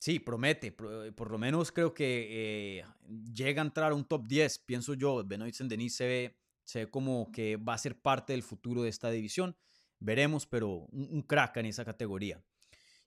sí, 0.00 0.18
promete, 0.18 0.72
por, 0.72 1.30
lo 1.30 1.38
menos 1.38 1.70
creo 1.70 1.94
que 1.94 2.84
llega 3.32 3.62
a 3.62 3.66
entrar 3.66 3.92
a 3.92 3.94
un 3.94 4.04
top 4.04 4.26
10, 4.26 4.58
pienso 4.60 4.94
yo, 4.94 5.22
Benoit 5.24 5.54
Saint-Denis 5.54 5.94
se 5.94 6.06
ve, 6.08 6.36
se 6.64 6.90
como 6.90 7.30
que 7.30 7.56
va 7.56 7.74
a 7.74 7.78
ser 7.78 8.00
parte 8.00 8.32
del 8.32 8.42
futuro 8.42 8.82
de 8.82 8.88
esta 8.88 9.10
división, 9.10 9.56
veremos, 10.00 10.44
pero 10.44 10.88
un, 10.90 11.22
crack 11.22 11.58
en 11.58 11.66
esa 11.66 11.84
categoría. 11.84 12.42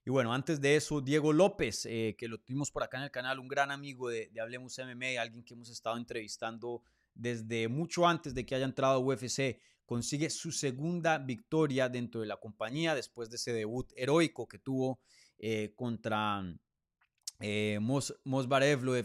Y 0.06 0.10
bueno, 0.10 0.34
antes 0.34 0.62
de 0.62 0.78
eso, 0.78 1.02
Diego 1.02 1.34
López, 1.34 1.84
que 1.84 2.28
lo 2.30 2.40
tuvimos 2.40 2.72
por 2.72 2.84
acá 2.84 2.98
en 2.98 3.04
el 3.04 3.12
canal, 3.12 3.40
un 3.40 3.50
gran 3.50 3.72
amigo 3.72 4.08
de, 4.08 4.30
de 4.30 4.40
Hablemos 4.40 4.80
MMA, 4.80 5.22
alguien 5.22 5.44
que 5.44 5.56
hemos 5.56 5.70
estado 5.70 5.98
entrevistando 5.98 6.82
desde 7.20 7.68
mucho 7.68 8.08
antes 8.08 8.34
de 8.34 8.46
que 8.46 8.56
haya 8.56 8.66
entrado 8.66 9.00
UFC, 9.00 9.60
consigue 9.86 10.30
su 10.30 10.52
segunda 10.52 11.18
victoria 11.18 11.90
dentro 11.90 12.22
de 12.22 12.28
la 12.28 12.38
compañía 12.38 12.96
después 12.96 13.30
de 13.30 13.36
ese 13.36 13.54
debut 13.54 13.92
heroico 13.96 14.48
que 14.48 14.60
tuvo 14.60 15.00
eh, 15.38 15.74
contra 15.76 16.44
eh, 17.40 17.80
Mos, 17.82 18.14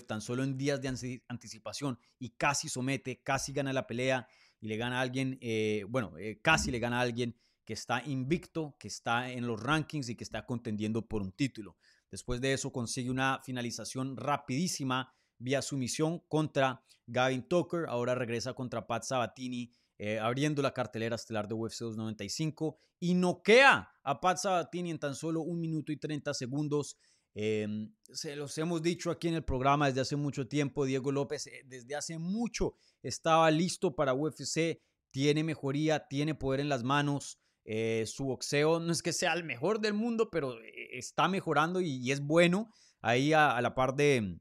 tan 0.06 0.20
solo 0.20 0.42
en 0.42 0.58
días 0.58 0.80
de 0.82 1.20
anticipación 1.28 1.98
y 2.18 2.30
casi 2.30 2.68
somete, 2.68 3.22
casi 3.22 3.52
gana 3.52 3.72
la 3.72 3.86
pelea 3.86 4.26
y 4.60 4.66
le 4.66 4.76
gana 4.76 4.98
a 4.98 5.02
alguien, 5.02 5.38
eh, 5.40 5.84
bueno, 5.88 6.16
eh, 6.18 6.40
casi 6.42 6.70
le 6.70 6.80
gana 6.80 6.98
a 6.98 7.02
alguien 7.02 7.36
que 7.64 7.74
está 7.74 8.02
invicto, 8.04 8.76
que 8.78 8.88
está 8.88 9.30
en 9.30 9.46
los 9.46 9.60
rankings 9.60 10.08
y 10.08 10.16
que 10.16 10.24
está 10.24 10.44
contendiendo 10.44 11.06
por 11.06 11.22
un 11.22 11.32
título. 11.32 11.76
Después 12.10 12.40
de 12.40 12.52
eso 12.52 12.72
consigue 12.72 13.10
una 13.10 13.40
finalización 13.42 14.16
rapidísima 14.16 15.12
vía 15.44 15.62
sumisión 15.62 16.20
contra 16.26 16.82
Gavin 17.06 17.46
Tucker. 17.46 17.84
Ahora 17.88 18.14
regresa 18.14 18.54
contra 18.54 18.86
Pat 18.86 19.04
Sabatini, 19.04 19.70
eh, 19.98 20.18
abriendo 20.18 20.62
la 20.62 20.72
cartelera 20.72 21.16
estelar 21.16 21.46
de 21.46 21.54
UFC 21.54 21.80
295 21.80 22.78
y 22.98 23.14
noquea 23.14 23.92
a 24.02 24.20
Pat 24.20 24.38
Sabatini 24.38 24.90
en 24.90 24.98
tan 24.98 25.14
solo 25.14 25.42
un 25.42 25.60
minuto 25.60 25.92
y 25.92 25.98
30 25.98 26.32
segundos. 26.34 26.96
Em, 27.34 27.92
se 28.12 28.36
los 28.36 28.56
hemos 28.58 28.80
dicho 28.80 29.10
aquí 29.10 29.28
en 29.28 29.34
el 29.34 29.44
programa 29.44 29.88
desde 29.88 30.00
hace 30.00 30.16
mucho 30.16 30.48
tiempo. 30.48 30.86
Diego 30.86 31.12
López 31.12 31.46
eh, 31.46 31.62
desde 31.66 31.94
hace 31.94 32.18
mucho 32.18 32.74
estaba 33.02 33.50
listo 33.50 33.94
para 33.94 34.14
UFC. 34.14 34.80
Tiene 35.10 35.44
mejoría, 35.44 36.08
tiene 36.08 36.34
poder 36.34 36.60
en 36.60 36.68
las 36.70 36.82
manos. 36.82 37.38
Eh, 37.66 38.04
su 38.06 38.24
boxeo 38.24 38.80
no 38.80 38.92
es 38.92 39.02
que 39.02 39.12
sea 39.12 39.32
el 39.34 39.44
mejor 39.44 39.80
del 39.80 39.94
mundo, 39.94 40.30
pero 40.30 40.56
está 40.92 41.28
mejorando 41.28 41.80
y, 41.80 42.10
es 42.10 42.20
bueno. 42.20 42.72
Ahí 43.00 43.34
a 43.34 43.60
la 43.60 43.74
par 43.74 43.94
de, 43.94 44.38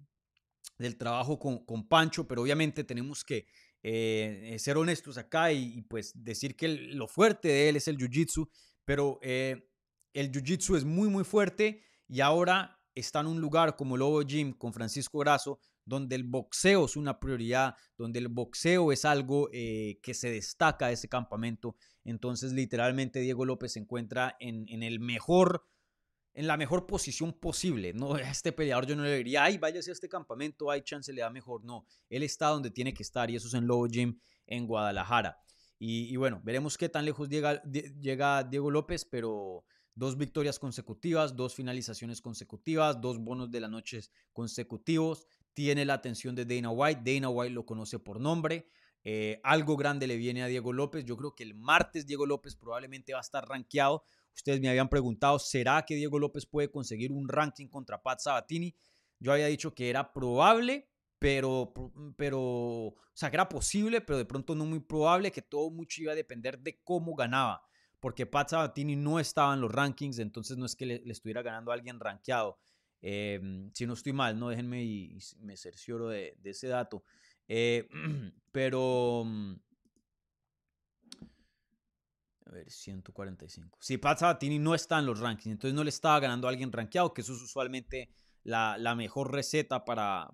del 0.78 0.98
trabajo 0.98 1.38
con, 1.40 1.66
con 1.66 1.88
Pancho, 1.88 2.28
pero 2.28 2.42
obviamente 2.42 2.84
tenemos 2.84 3.24
que 3.24 3.46
eh, 3.86 4.56
ser 4.60 4.78
honestos 4.78 5.18
acá 5.18 5.52
y, 5.52 5.82
pues 5.82 6.14
decir 6.16 6.56
que 6.56 6.70
lo 6.70 7.08
fuerte 7.08 7.50
de 7.50 7.70
él 7.70 7.76
es 7.76 7.88
el 7.90 7.98
Jiu-Jitsu, 7.98 8.50
pero 8.86 9.20
eh, 9.22 9.70
el 10.14 10.32
Jiu-Jitsu 10.32 10.78
es 10.78 10.86
muy, 10.86 11.10
muy 11.10 11.26
fuerte 11.26 11.84
y 12.08 12.22
ahora 12.22 12.80
está 12.96 13.20
en 13.20 13.28
un 13.28 13.42
lugar 13.42 13.76
como 13.76 13.98
Lobo 13.98 14.22
Gym 14.22 14.54
con 14.54 14.72
Francisco 14.72 15.20
Grasso, 15.20 15.60
donde 15.84 16.16
el 16.16 16.24
boxeo 16.24 16.86
es 16.86 16.96
una 16.96 17.20
prioridad, 17.20 17.76
donde 17.98 18.20
el 18.20 18.30
boxeo 18.30 18.94
es 18.94 19.04
algo 19.04 19.50
eh, 19.52 20.00
que 20.02 20.14
se 20.14 20.30
destaca 20.30 20.88
de 20.88 20.94
ese 20.94 21.10
campamento. 21.10 21.76
Entonces, 22.06 22.54
literalmente, 22.54 23.20
Diego 23.20 23.44
López 23.44 23.74
se 23.74 23.80
encuentra 23.80 24.38
en, 24.40 24.66
en 24.70 24.84
el 24.84 25.02
mejor 25.02 25.66
en 26.34 26.48
la 26.48 26.58
mejor 26.58 26.86
posición 26.86 27.34
posible. 27.34 27.94
No, 27.94 28.16
a 28.16 28.22
este 28.32 28.52
peleador 28.52 28.86
yo 28.86 28.96
no 28.96 29.04
le 29.04 29.18
diría, 29.18 29.44
ay, 29.44 29.58
váyase 29.58 29.92
a 29.92 29.94
este 29.94 30.10
campamento, 30.10 30.70
hay 30.70 30.82
chance, 30.82 31.14
le 31.14 31.22
da 31.22 31.30
mejor. 31.30 31.64
No, 31.64 31.86
él 32.10 32.24
está 32.24 32.48
donde 32.48 32.72
tiene 32.72 32.94
que 32.94 33.04
estar 33.04 33.30
y 33.30 33.36
eso 33.36 33.48
es 33.48 33.54
en 33.54 33.68
Lobo 33.68 33.88
Gym 33.88 34.20
en 34.48 34.68
Guadalajara. 34.68 35.40
Y, 35.86 36.16
bueno, 36.16 36.40
veremos 36.46 36.78
qué 36.78 36.88
tan 36.88 37.04
lejos 37.04 37.28
llega, 37.28 37.62
llega 37.64 38.42
Diego 38.46 38.72
López, 38.72 39.04
pero 39.04 39.66
dos 39.94 40.18
victorias 40.18 40.58
consecutivas, 40.58 41.36
dos 41.36 41.56
finalizaciones 41.56 42.22
consecutivas, 42.22 43.02
dos 43.02 43.20
bonos 43.20 43.52
de 43.52 43.60
la 43.60 43.68
noche 43.68 44.00
consecutivos. 44.32 45.28
Tiene 45.54 45.84
la 45.84 45.96
atención 45.96 46.36
de 46.36 46.46
Dana 46.46 46.70
White. 46.70 47.02
Dana 47.04 47.28
White 47.28 47.54
lo 47.54 47.66
conoce 47.66 48.00
por 48.00 48.22
nombre. 48.22 48.70
Eh, 49.04 49.42
algo 49.44 49.76
grande 49.76 50.08
le 50.08 50.16
viene 50.16 50.42
a 50.42 50.48
Diego 50.48 50.72
López. 50.72 51.04
Yo 51.04 51.18
creo 51.18 51.36
que 51.36 51.44
el 51.44 51.54
martes 51.54 52.08
Diego 52.08 52.26
López 52.26 52.56
probablemente 52.56 53.12
va 53.12 53.20
a 53.20 53.22
estar 53.22 53.46
rankeado 53.46 54.06
Ustedes 54.36 54.60
me 54.60 54.70
habían 54.70 54.90
preguntado, 54.90 55.40
¿será 55.40 55.84
que 55.86 55.96
Diego 55.96 56.20
López 56.20 56.46
puede 56.46 56.70
conseguir 56.70 57.12
un 57.12 57.28
ranking 57.28 57.68
contra 57.68 58.02
Pat 58.02 58.20
Sabatini? 58.20 58.76
Yo 59.20 59.32
había 59.32 59.48
dicho 59.48 59.74
que 59.74 59.90
era 59.90 60.12
probable, 60.12 60.90
pero, 61.20 61.74
pero, 62.18 62.42
o 62.42 62.96
sea, 63.14 63.30
que 63.30 63.38
era 63.38 63.48
posible, 63.48 64.02
pero 64.02 64.18
de 64.18 64.26
pronto 64.26 64.56
no 64.56 64.66
muy 64.66 64.82
probable, 64.82 65.32
que 65.32 65.42
todo 65.42 65.70
mucho 65.70 66.02
iba 66.02 66.12
a 66.12 66.16
depender 66.16 66.60
de 66.60 66.82
cómo 66.84 67.16
ganaba, 67.16 67.64
porque 68.00 68.26
Pat 68.26 68.50
Sabatini 68.50 68.98
no 68.98 69.20
estaba 69.20 69.54
en 69.54 69.62
los 69.62 69.72
rankings, 69.72 70.20
entonces 70.20 70.58
no 70.58 70.66
es 70.66 70.76
que 70.76 70.86
le, 70.86 71.04
estuviera 71.06 71.42
ganando 71.42 71.72
a 71.72 71.76
alguien 71.76 72.00
rankeado. 72.00 72.60
Em, 73.02 73.72
si 73.74 73.86
no 73.86 73.94
estoy 73.94 74.14
mal, 74.14 74.38
no 74.38 74.50
déjenme 74.50 74.84
y, 74.84 75.18
me 75.40 75.56
cercioro 75.56 76.10
de, 76.10 76.38
ese 76.44 76.68
dato. 76.68 77.04
Eh, 77.48 77.88
pero 78.52 79.24
mm, 79.26 79.54
a 82.54 82.58
ver, 82.58 82.72
145. 82.72 83.80
Si 83.82 83.98
Pat 83.98 84.20
Sabatini 84.20 84.60
no 84.60 84.76
está 84.76 85.00
en 85.00 85.06
los 85.06 85.20
rankings, 85.20 85.54
entonces 85.54 85.76
no 85.76 85.84
le 85.84 85.90
estaba 85.90 86.20
ganando 86.20 86.48
a 86.48 86.52
alguien 86.52 86.72
rankeado, 86.72 87.14
que 87.14 87.22
eso 87.22 87.34
es 87.34 87.42
usualmente 87.42 88.10
la, 88.44 88.96
mejor 88.96 89.32
receta 89.32 89.84
para, 89.84 90.30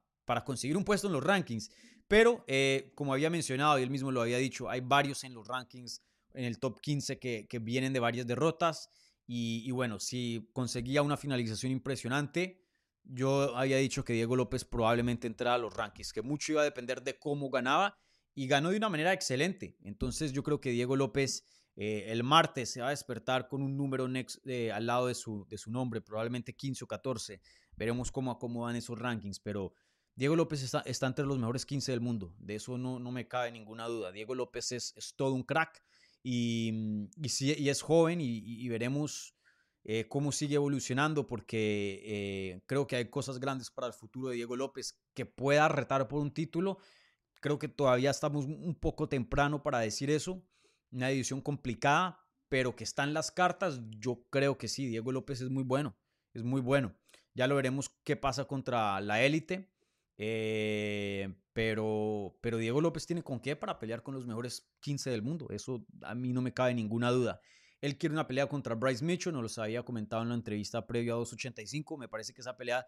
conseguir 0.45 0.77
un 0.77 0.83
puesto 0.83 1.07
en 1.07 1.13
los 1.13 1.23
rankings. 1.23 1.71
Pero, 2.07 2.43
eh, 2.47 2.91
como 2.95 3.13
había 3.13 3.29
mencionado 3.29 3.79
y 3.79 3.83
él 3.83 3.89
mismo 3.89 4.11
lo 4.11 4.21
había 4.21 4.37
dicho, 4.37 4.69
hay 4.69 4.81
varios 4.81 5.23
en 5.23 5.33
los 5.33 5.47
rankings, 5.47 6.01
en 6.33 6.45
el 6.45 6.59
top 6.59 6.81
15, 6.81 7.19
que, 7.19 7.59
vienen 7.61 7.93
de 7.93 7.99
varias 7.99 8.27
derrotas. 8.27 8.89
Y, 9.25 9.69
bueno, 9.71 9.99
si 9.99 10.49
conseguía 10.53 11.03
una 11.03 11.15
finalización 11.15 11.71
impresionante, 11.71 12.65
yo 13.03 13.55
había 13.55 13.77
dicho 13.77 14.03
que 14.03 14.13
Diego 14.13 14.35
López 14.35 14.65
probablemente 14.65 15.27
entrara 15.27 15.55
a 15.55 15.59
los 15.59 15.73
rankings, 15.73 16.11
que 16.11 16.21
mucho 16.21 16.53
iba 16.53 16.61
a 16.61 16.65
depender 16.65 17.03
de 17.03 17.17
cómo 17.17 17.49
ganaba 17.49 17.95
y 18.33 18.47
ganó 18.47 18.69
de 18.69 18.77
una 18.77 18.89
manera 18.89 19.13
excelente. 19.13 19.77
Entonces 19.83 20.31
yo 20.31 20.43
creo 20.43 20.59
que 20.59 20.71
Diego 20.71 20.95
López 20.95 21.43
eh, 21.81 22.11
el 22.11 22.23
martes 22.23 22.71
se 22.71 22.81
va 22.81 22.87
a 22.87 22.89
despertar 22.89 23.47
con 23.47 23.61
un 23.61 23.77
número 23.77 24.05
eh, 24.43 24.69
al 24.69 24.85
lado 24.85 25.07
de 25.07 25.15
su, 25.15 25.47
de 25.47 25.57
su 25.57 25.71
nombre, 25.71 26.01
probablemente 26.01 26.53
15 26.53 26.83
o 26.83 26.87
14. 26.87 27.39
Veremos 27.77 28.11
cómo 28.11 28.31
acomodan 28.31 28.75
esos 28.75 28.99
rankings, 28.99 29.39
pero 29.39 29.71
Diego 30.13 30.35
López 30.35 30.61
está, 30.61 30.81
está 30.81 31.07
entre 31.07 31.25
los 31.25 31.39
mejores 31.39 31.65
15 31.65 31.93
del 31.93 32.01
mundo. 32.01 32.35
De 32.37 32.55
eso 32.55 32.77
no, 32.77 32.99
no 32.99 33.13
me 33.13 33.29
cabe 33.29 33.53
ninguna 33.53 33.87
duda. 33.87 34.11
Diego 34.11 34.35
López 34.35 34.73
es, 34.73 34.93
es 34.97 35.15
todo 35.15 35.33
un 35.33 35.43
crack 35.43 35.81
y, 36.21 37.07
y, 37.15 37.63
y 37.63 37.69
es 37.69 37.81
joven 37.81 38.19
y, 38.19 38.67
veremos 38.67 39.33
eh, 39.85 40.05
cómo 40.09 40.33
sigue 40.33 40.55
evolucionando 40.55 41.27
porque 41.27 42.61
creo 42.65 42.87
que 42.87 42.97
hay 42.97 43.09
cosas 43.09 43.39
grandes 43.39 43.71
para 43.71 43.87
el 43.87 43.93
futuro 43.93 44.27
de 44.27 44.35
Diego 44.35 44.57
López 44.57 44.99
que 45.13 45.25
pueda 45.25 45.69
retar 45.69 46.09
por 46.09 46.19
un 46.19 46.33
título. 46.33 46.79
Creo 47.39 47.57
que 47.57 47.69
todavía 47.69 48.11
estamos 48.11 48.43
un 48.47 48.75
poco 48.75 49.07
temprano 49.07 49.63
para 49.63 49.79
decir 49.79 50.09
eso 50.09 50.43
una 50.91 51.09
edición 51.09 51.41
complicada, 51.41 52.19
pero 52.47 52.75
que 52.75 52.83
está 52.83 53.03
en 53.03 53.13
las 53.13 53.31
cartas, 53.31 53.81
yo 53.89 54.25
creo 54.29 54.57
que 54.57 54.67
sí, 54.67 54.87
Diego 54.87 55.11
López 55.11 55.41
es 55.41 55.49
muy 55.49 55.63
bueno, 55.63 55.95
es 56.33 56.43
muy 56.43 56.61
bueno. 56.61 56.95
Ya 57.35 57.47
lo 57.47 57.55
veremos 57.55 57.89
qué 58.03 58.15
pasa 58.15 58.45
contra 58.45 58.99
la 59.01 59.21
élite, 59.21 59.71
eh, 60.17 61.33
pero, 61.53 62.37
pero 62.41 62.57
Diego 62.57 62.81
López 62.81 63.05
tiene 63.05 63.23
con 63.23 63.39
qué 63.39 63.55
para 63.55 63.79
pelear 63.79 64.03
con 64.03 64.15
los 64.15 64.25
mejores 64.25 64.71
15 64.81 65.11
del 65.11 65.21
mundo, 65.21 65.47
eso 65.51 65.85
a 66.01 66.15
mí 66.15 66.33
no 66.33 66.41
me 66.41 66.53
cabe 66.53 66.73
ninguna 66.73 67.11
duda. 67.11 67.39
Él 67.81 67.97
quiere 67.97 68.13
una 68.13 68.27
pelea 68.27 68.47
contra 68.47 68.75
Bryce 68.75 69.05
Mitchell, 69.05 69.31
nos 69.31 69.55
lo 69.55 69.63
había 69.63 69.83
comentado 69.83 70.23
en 70.23 70.29
la 70.29 70.35
entrevista 70.35 70.85
previa 70.85 71.13
a 71.13 71.17
285, 71.17 71.97
me 71.97 72.09
parece 72.09 72.33
que 72.33 72.41
esa 72.41 72.57
pelea 72.57 72.85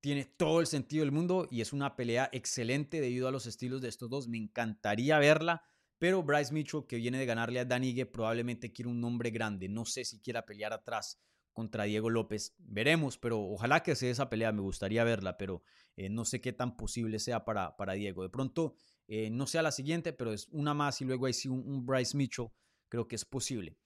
tiene 0.00 0.24
todo 0.24 0.60
el 0.60 0.66
sentido 0.66 1.02
del 1.02 1.12
mundo 1.12 1.48
y 1.50 1.60
es 1.60 1.72
una 1.72 1.96
pelea 1.96 2.28
excelente 2.32 3.00
debido 3.00 3.26
a 3.26 3.30
los 3.30 3.46
estilos 3.46 3.82
de 3.82 3.88
estos 3.88 4.08
dos, 4.08 4.28
me 4.28 4.38
encantaría 4.38 5.18
verla 5.18 5.62
pero 5.98 6.22
Bryce 6.22 6.52
Mitchell, 6.52 6.86
que 6.86 6.96
viene 6.96 7.18
de 7.18 7.26
ganarle 7.26 7.60
a 7.60 7.64
Danigue, 7.64 8.06
probablemente 8.06 8.72
quiere 8.72 8.90
un 8.90 9.00
nombre 9.00 9.30
grande. 9.30 9.68
No 9.68 9.84
sé 9.84 10.04
si 10.04 10.20
quiera 10.20 10.44
pelear 10.44 10.72
atrás 10.72 11.20
contra 11.52 11.84
Diego 11.84 12.10
López. 12.10 12.54
Veremos, 12.58 13.16
pero 13.16 13.40
ojalá 13.40 13.82
que 13.82 13.94
sea 13.94 14.10
esa 14.10 14.28
pelea. 14.28 14.52
Me 14.52 14.60
gustaría 14.60 15.04
verla, 15.04 15.38
pero 15.38 15.62
eh, 15.96 16.10
no 16.10 16.24
sé 16.24 16.40
qué 16.40 16.52
tan 16.52 16.76
posible 16.76 17.18
sea 17.18 17.44
para, 17.44 17.76
para 17.76 17.94
Diego. 17.94 18.22
De 18.22 18.28
pronto, 18.28 18.74
eh, 19.06 19.30
no 19.30 19.46
sea 19.46 19.62
la 19.62 19.72
siguiente, 19.72 20.12
pero 20.12 20.32
es 20.32 20.48
una 20.48 20.74
más 20.74 21.00
y 21.00 21.04
luego 21.04 21.26
hay 21.26 21.32
sí 21.32 21.48
un, 21.48 21.86
Bryce 21.86 22.16
Mitchell. 22.16 22.48
Creo 22.88 23.08
que 23.08 23.16
es 23.16 23.24
posible. 23.24 23.78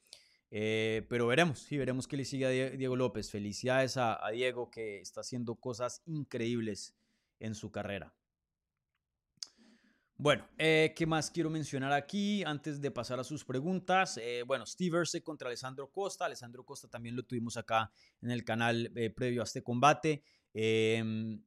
Eh, 0.51 1.07
pero 1.11 1.27
veremos, 1.27 1.59
sí, 1.61 1.77
veremos 1.77 2.09
qué 2.09 2.17
le 2.17 2.25
sigue 2.25 2.47
a 2.47 2.51
Diego 2.51 2.97
López. 2.97 3.31
Felicidades 3.31 3.97
a 3.99 4.19
Diego 4.33 4.71
que 4.71 5.01
está 5.01 5.21
haciendo 5.21 5.57
cosas 5.57 6.03
increíbles 6.07 6.95
en 7.39 7.55
su 7.55 7.71
carrera. 7.71 8.18
Bueno, 10.21 10.49
eh, 10.59 10.95
¿qué 10.97 11.07
más 11.07 11.31
quiero 11.31 11.49
mencionar 11.49 11.93
aquí 11.93 12.43
antes 12.43 12.81
de 12.81 12.91
pasar 12.91 13.21
a 13.21 13.25
sus 13.25 13.45
preguntas? 13.45 14.19
Eh, 14.21 14.43
bueno, 14.45 14.67
Steve 14.67 14.99
Erse 14.99 15.23
contra 15.23 15.47
Alessandro 15.47 15.93
Costa. 15.93 16.25
Alessandro 16.25 16.65
Costa 16.65 16.89
también 16.89 17.15
lo 17.15 17.23
tuvimos 17.23 17.57
acá 17.57 17.93
en 18.21 18.33
el 18.33 18.43
canal 18.43 18.91
eh, 18.97 19.11
previo 19.11 19.43
a 19.43 19.45
este 19.45 19.63
combate. 19.63 20.25
Em, 20.53 21.41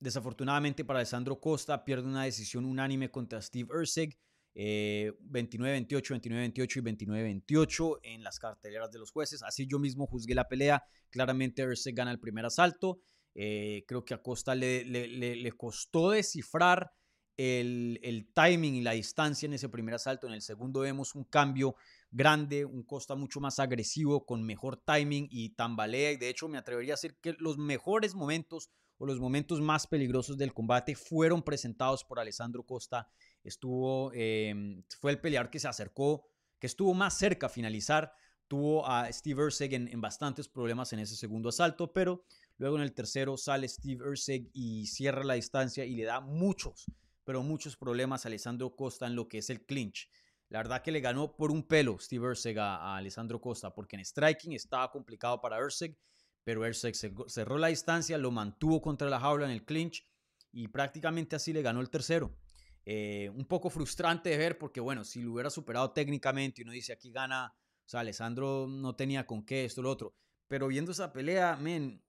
desafortunadamente 0.00 0.84
para 0.84 0.98
Alessandro 0.98 1.38
Costa 1.38 1.84
pierde 1.84 2.08
una 2.08 2.24
decisión 2.24 2.64
unánime 2.64 3.12
contra 3.12 3.40
Steve 3.40 3.68
Erseg. 3.72 4.18
29-28, 4.54 5.86
29-28 5.86 6.76
y 6.76 7.46
29-28 7.46 8.00
en 8.02 8.24
las 8.24 8.40
carteleras 8.40 8.90
de 8.90 8.98
los 8.98 9.12
jueces. 9.12 9.44
Así 9.44 9.68
yo 9.68 9.78
mismo 9.78 10.08
juzgué 10.08 10.34
la 10.34 10.48
pelea. 10.48 10.84
Claramente 11.10 11.62
Erseg 11.62 11.94
gana 11.94 12.10
el 12.10 12.18
primer 12.18 12.44
asalto. 12.44 13.00
creo 13.32 14.04
que 14.04 14.14
a 14.14 14.20
Costa 14.20 14.56
le, 14.56 15.52
costó 15.56 16.10
descifrar 16.10 16.90
el, 17.36 18.30
timing 18.34 18.74
y 18.74 18.82
la 18.82 18.92
distancia 18.92 19.46
en 19.46 19.54
ese 19.54 19.68
primer 19.68 19.94
asalto. 19.94 20.26
En 20.26 20.34
el 20.34 20.42
segundo 20.42 20.80
vemos 20.80 21.14
un 21.14 21.24
cambio 21.24 21.76
grande, 22.10 22.64
un 22.64 22.82
Costa 22.82 23.14
mucho 23.14 23.40
más 23.40 23.58
agresivo, 23.58 24.26
con 24.26 24.42
mejor 24.42 24.76
timing 24.76 25.28
y 25.30 25.50
tambalea. 25.50 26.12
Y 26.12 26.16
de 26.16 26.28
hecho 26.28 26.48
me 26.48 26.58
atrevería 26.58 26.94
a 26.94 26.96
decir 26.96 27.16
que 27.20 27.34
los 27.38 27.58
mejores 27.58 28.14
momentos 28.14 28.70
o 28.98 29.06
los 29.06 29.18
momentos 29.18 29.60
más 29.60 29.86
peligrosos 29.86 30.36
del 30.36 30.54
combate 30.54 30.94
fueron 30.94 31.42
presentados 31.42 32.04
por 32.04 32.20
Alessandro 32.20 32.62
Costa. 32.64 33.08
Estuvo, 33.42 34.12
em, 34.14 34.84
fue 35.00 35.10
el 35.10 35.20
peleador 35.20 35.50
que 35.50 35.58
se 35.58 35.68
acercó, 35.68 36.24
que 36.60 36.68
estuvo 36.68 36.94
más 36.94 37.18
cerca 37.18 37.46
a 37.46 37.50
finalizar. 37.50 38.12
Tuvo 38.46 38.86
a 38.86 39.10
Steve 39.12 39.42
Erseg 39.42 39.74
en, 39.74 39.88
en 39.88 40.00
bastantes 40.00 40.46
problemas 40.46 40.92
en 40.92 41.00
ese 41.00 41.16
segundo 41.16 41.48
asalto, 41.48 41.92
pero 41.92 42.24
luego 42.58 42.76
en 42.76 42.82
el 42.82 42.92
tercero 42.92 43.36
sale 43.36 43.66
Steve 43.66 44.04
Erseg 44.06 44.50
y 44.52 44.86
cierra 44.86 45.24
la 45.24 45.34
distancia 45.34 45.84
y 45.84 45.96
le 45.96 46.04
da 46.04 46.20
muchos, 46.20 46.86
pero 47.24 47.42
muchos 47.42 47.76
problemas 47.76 48.24
a 48.24 48.28
Alessandro 48.28 48.74
Costa 48.74 49.06
en 49.06 49.16
lo 49.16 49.28
que 49.28 49.38
es 49.38 49.50
el 49.50 49.64
clinch. 49.64 50.08
La 50.48 50.58
verdad 50.58 50.82
que 50.82 50.92
le 50.92 51.00
ganó 51.00 51.34
por 51.34 51.50
un 51.50 51.66
pelo 51.66 51.98
Steve 51.98 52.28
Erseg 52.28 52.58
a, 52.58 52.96
Alessandro 52.96 53.40
Costa, 53.40 53.74
porque 53.74 53.96
en 53.96 54.04
striking 54.04 54.52
estaba 54.52 54.90
complicado 54.90 55.40
para 55.40 55.58
Erseg, 55.58 55.96
pero 56.44 56.64
Erseg 56.64 56.94
cerró 57.28 57.56
la 57.56 57.68
distancia, 57.68 58.18
lo 58.18 58.30
mantuvo 58.30 58.82
contra 58.82 59.08
la 59.08 59.20
jaula 59.20 59.46
en 59.46 59.52
el 59.52 59.64
clinch 59.64 60.06
y 60.50 60.68
prácticamente 60.68 61.36
así 61.36 61.52
le 61.52 61.62
ganó 61.62 61.80
el 61.80 61.88
tercero. 61.88 62.36
Eh, 62.84 63.30
un 63.34 63.46
poco 63.46 63.70
frustrante 63.70 64.30
de 64.30 64.36
ver 64.36 64.58
porque, 64.58 64.80
bueno, 64.80 65.04
si 65.04 65.22
lo 65.22 65.32
hubiera 65.32 65.50
superado 65.50 65.92
técnicamente 65.92 66.60
y 66.60 66.64
uno 66.64 66.72
dice 66.72 66.92
aquí 66.92 67.12
gana, 67.12 67.54
o 67.56 67.88
sea, 67.88 68.00
Alessandro 68.00 68.66
no 68.68 68.94
tenía 68.94 69.26
con 69.26 69.44
qué, 69.44 69.64
esto, 69.64 69.82
lo 69.82 69.90
otro. 69.90 70.14
Pero 70.48 70.68
viendo 70.68 70.92
esa 70.92 71.12
pelea, 71.12 71.56
men, 71.56 72.02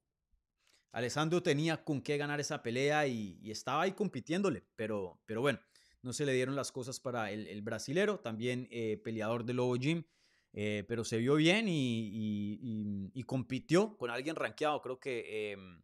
Alessandro 0.94 1.41
tenía 1.41 1.84
con 1.84 2.02
qué 2.02 2.18
ganar 2.18 2.39
esa 2.39 2.62
pelea 2.62 3.08
y, 3.08 3.39
estaba 3.50 3.82
ahí 3.82 3.94
compitiéndole, 3.94 4.64
pero, 4.76 5.20
pero 5.26 5.41
bueno, 5.41 5.60
no 6.04 6.14
se 6.14 6.26
le 6.26 6.34
dieron 6.34 6.56
las 6.56 6.72
cosas 6.72 7.00
para 7.00 7.32
el, 7.32 7.62
brasilero, 7.64 8.20
también 8.20 8.68
eh, 8.72 9.02
peleador 9.04 9.44
de 9.44 9.54
Lobo 9.54 9.76
Jim, 9.76 10.04
eh, 10.54 10.86
pero 10.88 11.04
se 11.04 11.18
vio 11.18 11.36
bien 11.36 11.66
y, 11.68 13.24
compitió 13.26 13.98
con 13.98 14.12
alguien 14.12 14.36
rankeado. 14.36 14.82
Creo 14.82 15.00
que 15.00 15.54
em, 15.54 15.82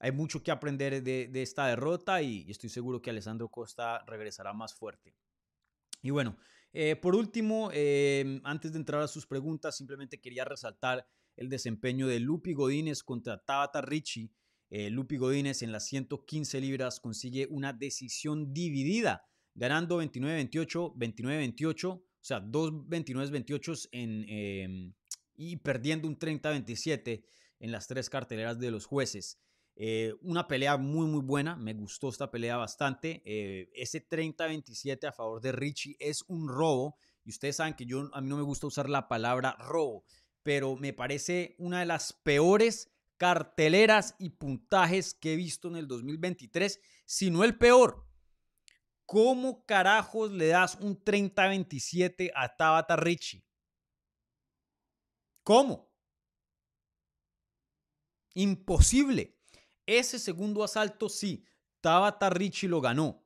hay 0.00 0.10
mucho 0.10 0.42
que 0.42 0.50
aprender 0.50 1.04
de, 1.04 1.42
esta 1.42 1.68
derrota 1.68 2.20
y, 2.20 2.50
estoy 2.50 2.68
seguro 2.68 3.00
que 3.00 3.10
Alessandro 3.10 3.48
Costa 3.48 4.04
regresará 4.06 4.52
más 4.52 4.74
fuerte. 4.74 5.14
Y 6.02 6.10
bueno, 6.10 6.36
eh, 6.72 6.96
por 6.96 7.14
último, 7.14 7.70
em, 7.72 8.40
antes 8.42 8.72
de 8.72 8.78
entrar 8.78 9.02
a 9.02 9.08
sus 9.08 9.24
preguntas, 9.24 9.76
simplemente 9.76 10.20
quería 10.20 10.44
resaltar 10.44 11.06
el 11.36 11.48
desempeño 11.48 12.06
de 12.06 12.20
Lupi 12.20 12.54
Godínez 12.54 13.02
contra 13.02 13.38
Tabata 13.38 13.82
Ricci. 13.82 14.30
Eh, 14.70 14.90
Lupi 14.90 15.16
Godínez 15.16 15.62
en 15.62 15.72
las 15.72 15.86
115 15.86 16.60
libras 16.60 16.98
consigue 16.98 17.46
una 17.50 17.72
decisión 17.72 18.52
dividida, 18.52 19.24
ganando 19.54 20.02
29-28, 20.02 20.94
29-28, 20.96 21.88
o 21.88 22.02
sea, 22.20 22.40
dos 22.40 22.72
29-28 22.72 23.88
en, 23.92 24.24
em, 24.28 24.94
y 25.36 25.56
perdiendo 25.56 26.08
un 26.08 26.18
30-27 26.18 27.24
en 27.60 27.70
las 27.70 27.86
tres 27.86 28.10
carteleras 28.10 28.58
de 28.58 28.70
los 28.70 28.86
jueces. 28.86 29.38
Eh, 29.76 30.14
una 30.22 30.48
pelea 30.48 30.78
muy, 30.78 31.06
muy 31.06 31.20
buena. 31.20 31.54
Me 31.54 31.74
gustó 31.74 32.08
esta 32.08 32.30
pelea 32.30 32.56
bastante. 32.56 33.22
Eh, 33.24 33.70
ese 33.74 34.00
30-27 34.00 35.06
a 35.06 35.12
favor 35.12 35.40
de 35.40 35.52
Richie 35.52 35.96
es 36.00 36.24
un 36.28 36.48
robo. 36.48 36.96
Y 37.24 37.30
ustedes 37.30 37.56
saben 37.56 37.74
que 37.74 37.84
yo, 37.84 38.08
a 38.12 38.20
mí 38.20 38.28
no 38.28 38.36
me 38.36 38.42
gusta 38.42 38.66
usar 38.66 38.88
la 38.88 39.06
palabra 39.06 39.56
robo 39.58 40.04
pero 40.46 40.76
me 40.76 40.92
parece 40.92 41.56
una 41.58 41.80
de 41.80 41.86
las 41.86 42.12
peores 42.12 42.88
carteleras 43.16 44.14
y 44.20 44.30
puntajes 44.30 45.12
que 45.12 45.32
he 45.32 45.36
visto 45.36 45.66
en 45.66 45.74
el 45.74 45.88
2023, 45.88 46.80
si 47.04 47.32
no 47.32 47.42
el 47.42 47.58
peor. 47.58 48.06
¿Cómo 49.06 49.66
carajos 49.66 50.30
le 50.30 50.46
das 50.46 50.76
un 50.76 51.02
30-27 51.02 52.30
a 52.32 52.54
Tabata 52.54 52.94
Richie? 52.94 53.44
¿Cómo? 55.42 55.92
Imposible. 58.34 59.40
Ese 59.84 60.20
segundo 60.20 60.62
asalto 60.62 61.08
sí, 61.08 61.44
Tabata 61.80 62.30
Richie 62.30 62.68
lo 62.68 62.80
ganó. 62.80 63.25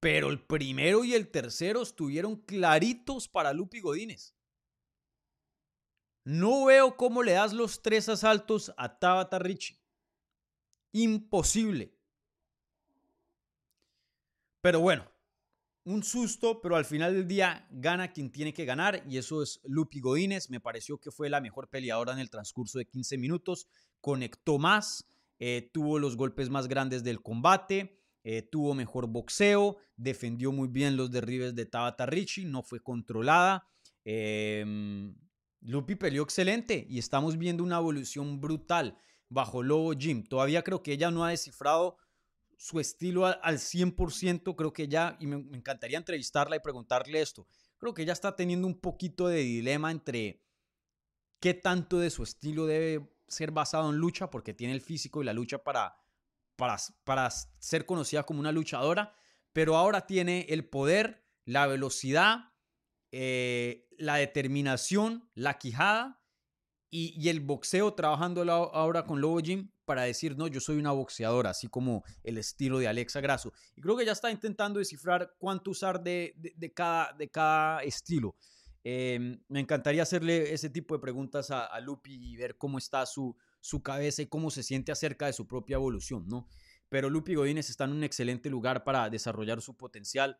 Pero 0.00 0.28
el 0.30 0.44
primero 0.44 1.04
y 1.04 1.14
el 1.14 1.30
tercero 1.30 1.82
estuvieron 1.82 2.36
claritos 2.36 3.28
para 3.28 3.52
Lupi 3.52 3.80
Godínez. 3.80 4.34
No 6.24 6.64
veo 6.64 6.96
cómo 6.96 7.22
le 7.22 7.32
das 7.32 7.52
los 7.52 7.82
tres 7.82 8.08
asaltos 8.08 8.72
a 8.76 8.98
Tabata 8.98 9.38
Richie. 9.38 9.80
Imposible. 10.92 11.96
Pero 14.60 14.80
bueno, 14.80 15.08
un 15.84 16.02
susto, 16.02 16.60
pero 16.60 16.74
al 16.74 16.84
final 16.84 17.14
del 17.14 17.28
día 17.28 17.68
gana 17.70 18.12
quien 18.12 18.32
tiene 18.32 18.52
que 18.52 18.64
ganar 18.64 19.04
y 19.08 19.18
eso 19.18 19.40
es 19.40 19.60
Lupi 19.62 20.00
Godínez. 20.00 20.50
Me 20.50 20.58
pareció 20.58 20.98
que 20.98 21.12
fue 21.12 21.30
la 21.30 21.40
mejor 21.40 21.68
peleadora 21.68 22.12
en 22.12 22.18
el 22.18 22.28
transcurso 22.28 22.78
de 22.78 22.86
15 22.86 23.18
minutos. 23.18 23.68
Conectó 24.00 24.58
más, 24.58 25.08
eh, 25.38 25.70
tuvo 25.72 26.00
los 26.00 26.16
golpes 26.16 26.50
más 26.50 26.66
grandes 26.66 27.04
del 27.04 27.22
combate. 27.22 27.95
Eh, 28.28 28.42
tuvo 28.42 28.74
mejor 28.74 29.06
boxeo, 29.06 29.76
defendió 29.96 30.50
muy 30.50 30.66
bien 30.66 30.96
los 30.96 31.12
derribes 31.12 31.54
de 31.54 31.64
Tabata 31.64 32.06
Richie, 32.06 32.44
no 32.44 32.64
fue 32.64 32.82
controlada. 32.82 33.68
Em, 34.02 35.14
Lupi 35.60 35.94
peleó 35.94 36.24
excelente 36.24 36.88
y 36.90 36.98
estamos 36.98 37.38
viendo 37.38 37.62
una 37.62 37.78
evolución 37.78 38.40
brutal 38.40 38.98
bajo 39.28 39.62
Lobo 39.62 39.92
Jim. 39.96 40.24
Todavía 40.26 40.64
creo 40.64 40.82
que 40.82 40.94
ella 40.94 41.12
no 41.12 41.24
ha 41.24 41.30
descifrado 41.30 41.98
su 42.58 42.80
estilo 42.80 43.26
al, 43.26 43.58
100%. 43.58 44.56
Creo 44.56 44.72
que 44.72 44.88
ya, 44.88 45.16
y 45.20 45.28
me, 45.28 45.38
me 45.38 45.58
encantaría 45.58 45.96
entrevistarla 45.96 46.56
y 46.56 46.60
preguntarle 46.60 47.20
esto. 47.20 47.46
Creo 47.78 47.94
que 47.94 48.02
ella 48.02 48.12
está 48.12 48.34
teniendo 48.34 48.66
un 48.66 48.80
poquito 48.80 49.28
de 49.28 49.38
dilema 49.38 49.92
entre 49.92 50.42
qué 51.38 51.54
tanto 51.54 52.00
de 52.00 52.10
su 52.10 52.24
estilo 52.24 52.66
debe 52.66 53.08
ser 53.28 53.52
basado 53.52 53.88
en 53.88 53.98
lucha, 53.98 54.30
porque 54.30 54.52
tiene 54.52 54.74
el 54.74 54.80
físico 54.80 55.22
y 55.22 55.26
la 55.26 55.32
lucha 55.32 55.62
para, 55.62 55.96
para, 56.56 56.76
para 57.04 57.30
ser 57.30 57.86
conocida 57.86 58.24
como 58.24 58.40
una 58.40 58.52
luchadora, 58.52 59.14
pero 59.52 59.76
ahora 59.76 60.06
tiene 60.06 60.46
el 60.48 60.68
poder, 60.68 61.24
la 61.44 61.66
velocidad, 61.66 62.52
eh, 63.12 63.88
la 63.98 64.16
determinación, 64.16 65.30
la 65.34 65.58
quijada 65.58 66.20
y, 66.90 67.28
el 67.28 67.40
boxeo 67.40 67.94
trabajando 67.94 68.42
ahora 68.52 69.04
con 69.04 69.20
Lobo 69.20 69.38
Jim 69.40 69.70
para 69.84 70.02
decir, 70.02 70.36
no, 70.36 70.48
yo 70.48 70.60
soy 70.60 70.76
una 70.76 70.92
boxeadora, 70.92 71.50
así 71.50 71.68
como 71.68 72.04
el 72.22 72.38
estilo 72.38 72.78
de 72.78 72.88
Alexa 72.88 73.20
Grasso. 73.20 73.52
Y 73.74 73.80
creo 73.80 73.96
que 73.96 74.04
ya 74.04 74.12
está 74.12 74.30
intentando 74.30 74.78
descifrar 74.78 75.34
cuánto 75.38 75.70
usar 75.70 76.02
de, 76.02 76.34
de, 76.36 76.72
cada, 76.72 77.12
de 77.12 77.28
cada 77.28 77.82
estilo. 77.82 78.36
Em, 78.82 79.40
me 79.48 79.60
encantaría 79.60 80.02
hacerle 80.02 80.52
ese 80.52 80.70
tipo 80.70 80.94
de 80.94 81.00
preguntas 81.00 81.50
a, 81.50 81.66
a, 81.66 81.80
Lupi 81.80 82.14
y 82.14 82.36
ver 82.36 82.56
cómo 82.56 82.78
está 82.78 83.04
su, 83.04 83.36
su 83.66 83.82
cabeza 83.82 84.22
y 84.22 84.26
cómo 84.26 84.52
se 84.52 84.62
siente 84.62 84.92
acerca 84.92 85.26
de 85.26 85.32
su 85.32 85.48
propia 85.48 85.74
evolución, 85.74 86.28
¿no? 86.28 86.48
Pero 86.88 87.10
Lupi 87.10 87.34
Godínez 87.34 87.68
está 87.68 87.84
en 87.84 87.92
un 87.92 88.04
excelente 88.04 88.48
lugar 88.48 88.84
para 88.84 89.10
desarrollar 89.10 89.60
su 89.60 89.76
potencial. 89.76 90.38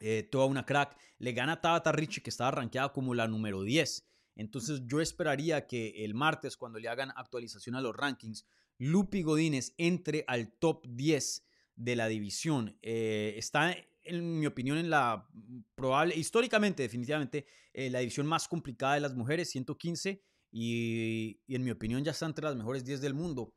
Eh, 0.00 0.24
toda 0.24 0.46
una 0.46 0.66
crack. 0.66 0.96
Le 1.18 1.32
gana 1.32 1.52
a 1.52 1.60
Tabata 1.60 1.92
Richie, 1.92 2.20
que 2.20 2.30
estaba 2.30 2.50
rankeada 2.50 2.92
como 2.92 3.14
la 3.14 3.28
número 3.28 3.62
10. 3.62 4.08
Entonces 4.34 4.82
yo 4.86 5.00
esperaría 5.00 5.68
que 5.68 6.04
el 6.04 6.14
martes, 6.14 6.56
cuando 6.56 6.80
le 6.80 6.88
hagan 6.88 7.12
actualización 7.14 7.76
a 7.76 7.80
los 7.80 7.94
rankings, 7.94 8.44
Lupi 8.78 9.22
Godínez 9.22 9.74
entre 9.78 10.24
al 10.26 10.52
top 10.54 10.84
10 10.88 11.46
de 11.76 11.94
la 11.94 12.08
división. 12.08 12.76
Eh, 12.82 13.34
está 13.36 13.76
en 14.02 14.40
mi 14.40 14.46
opinión, 14.46 14.78
en 14.78 14.90
la 14.90 15.28
probable, 15.76 16.16
históricamente, 16.16 16.82
definitivamente, 16.82 17.46
eh, 17.72 17.88
la 17.88 18.00
división 18.00 18.26
más 18.26 18.48
complicada 18.48 18.94
de 18.94 19.00
las 19.00 19.14
mujeres, 19.14 19.50
115, 19.50 20.24
y, 20.52 21.40
en 21.48 21.64
mi 21.64 21.70
opinión 21.70 22.04
ya 22.04 22.12
está 22.12 22.26
entre 22.26 22.44
las 22.44 22.54
mejores 22.54 22.84
10 22.84 23.00
del 23.00 23.14
mundo. 23.14 23.54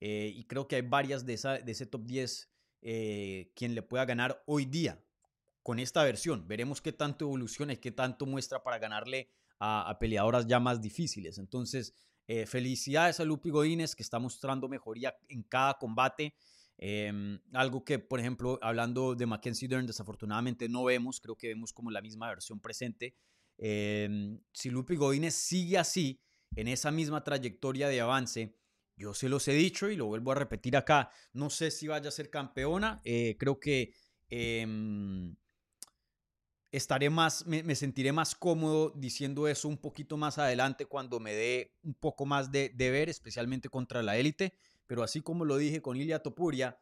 Eh, 0.00 0.32
y 0.36 0.44
creo 0.44 0.68
que 0.68 0.76
hay 0.76 0.82
varias 0.82 1.24
de, 1.24 1.34
esa, 1.34 1.58
de 1.58 1.72
ese 1.72 1.86
top 1.86 2.04
10 2.04 2.50
eh, 2.82 3.50
quien 3.56 3.74
le 3.74 3.80
pueda 3.80 4.04
ganar 4.04 4.42
hoy 4.46 4.66
día 4.66 5.02
con 5.62 5.78
esta 5.78 6.04
versión. 6.04 6.46
Veremos 6.46 6.82
qué 6.82 6.92
tanto 6.92 7.24
evoluciona 7.24 7.72
y 7.72 7.78
qué 7.78 7.90
tanto 7.90 8.26
muestra 8.26 8.62
para 8.62 8.78
ganarle 8.78 9.30
a, 9.58 9.96
peleadoras 9.98 10.46
ya 10.46 10.60
más 10.60 10.82
difíciles. 10.82 11.38
Entonces, 11.38 11.94
felicidades 12.46 13.20
a 13.20 13.24
Lupi 13.24 13.48
Godínez 13.48 13.94
que 13.94 14.02
está 14.02 14.18
mostrando 14.18 14.68
mejoría 14.68 15.16
en 15.28 15.42
cada 15.42 15.74
combate. 15.78 16.34
Em, 16.76 17.40
algo 17.52 17.84
que, 17.84 17.98
por 17.98 18.20
ejemplo, 18.20 18.58
hablando 18.60 19.14
de 19.14 19.26
Mackenzie 19.26 19.68
Dern, 19.68 19.86
desafortunadamente 19.86 20.68
no 20.68 20.84
vemos, 20.84 21.20
creo 21.20 21.36
que 21.36 21.48
vemos 21.48 21.72
como 21.72 21.90
la 21.90 22.02
misma 22.02 22.28
versión 22.28 22.60
presente. 22.60 23.14
Em, 23.56 24.40
si 24.52 24.70
Lupi 24.70 24.96
Godínez 24.96 25.34
sigue 25.34 25.78
así, 25.78 26.20
en 26.56 26.68
esa 26.68 26.90
misma 26.90 27.24
trayectoria 27.24 27.88
de 27.88 28.00
avance, 28.00 28.56
yo 28.96 29.14
se 29.14 29.28
los 29.28 29.48
he 29.48 29.52
dicho 29.52 29.88
y 29.88 29.96
lo 29.96 30.06
vuelvo 30.06 30.32
a 30.32 30.36
repetir 30.36 30.76
acá, 30.76 31.10
no 31.32 31.50
sé 31.50 31.70
si 31.70 31.88
vaya 31.88 32.08
a 32.08 32.12
ser 32.12 32.30
campeona, 32.30 33.00
eh, 33.04 33.36
creo 33.38 33.58
que 33.58 33.92
em, 34.28 35.34
estaré 36.70 37.10
más, 37.10 37.46
me, 37.46 37.74
sentiré 37.74 38.12
más 38.12 38.34
cómodo 38.34 38.92
diciendo 38.96 39.48
eso 39.48 39.68
un 39.68 39.78
poquito 39.78 40.16
más 40.16 40.38
adelante 40.38 40.86
cuando 40.86 41.20
me 41.20 41.34
dé 41.34 41.74
un 41.82 41.94
poco 41.94 42.24
más 42.26 42.52
de, 42.52 42.68
de 42.68 42.90
ver, 42.90 43.08
especialmente 43.08 43.68
contra 43.68 44.02
la 44.02 44.16
élite 44.16 44.54
pero 44.86 45.02
así 45.02 45.22
como 45.22 45.44
lo 45.44 45.56
dije 45.56 45.82
con 45.82 45.96
Ilia 45.96 46.22
Topuria, 46.22 46.78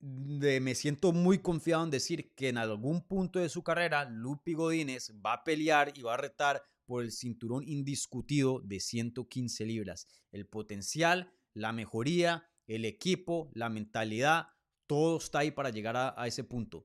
me 0.00 0.74
siento 0.74 1.12
muy 1.12 1.38
confiado 1.38 1.84
en 1.84 1.90
decir 1.90 2.34
que 2.34 2.50
en 2.50 2.58
algún 2.58 3.06
punto 3.06 3.38
de 3.38 3.48
su 3.48 3.62
carrera 3.62 4.04
Lupi 4.04 4.52
Godínez 4.52 5.12
va 5.24 5.34
a 5.34 5.44
pelear 5.44 5.96
y 5.96 6.02
va 6.02 6.14
a 6.14 6.18
retar 6.18 6.62
por 6.84 7.02
el 7.02 7.12
cinturón 7.12 7.64
indiscutido 7.66 8.60
de 8.64 8.80
115 8.80 9.64
libras. 9.66 10.06
El 10.32 10.46
potencial, 10.46 11.32
la 11.52 11.72
mejoría, 11.72 12.48
el 12.66 12.84
equipo, 12.84 13.50
la 13.54 13.68
mentalidad, 13.68 14.48
todo 14.86 15.18
está 15.18 15.40
ahí 15.40 15.50
para 15.50 15.70
llegar 15.70 15.96
a, 15.96 16.26
ese 16.26 16.44
punto. 16.44 16.84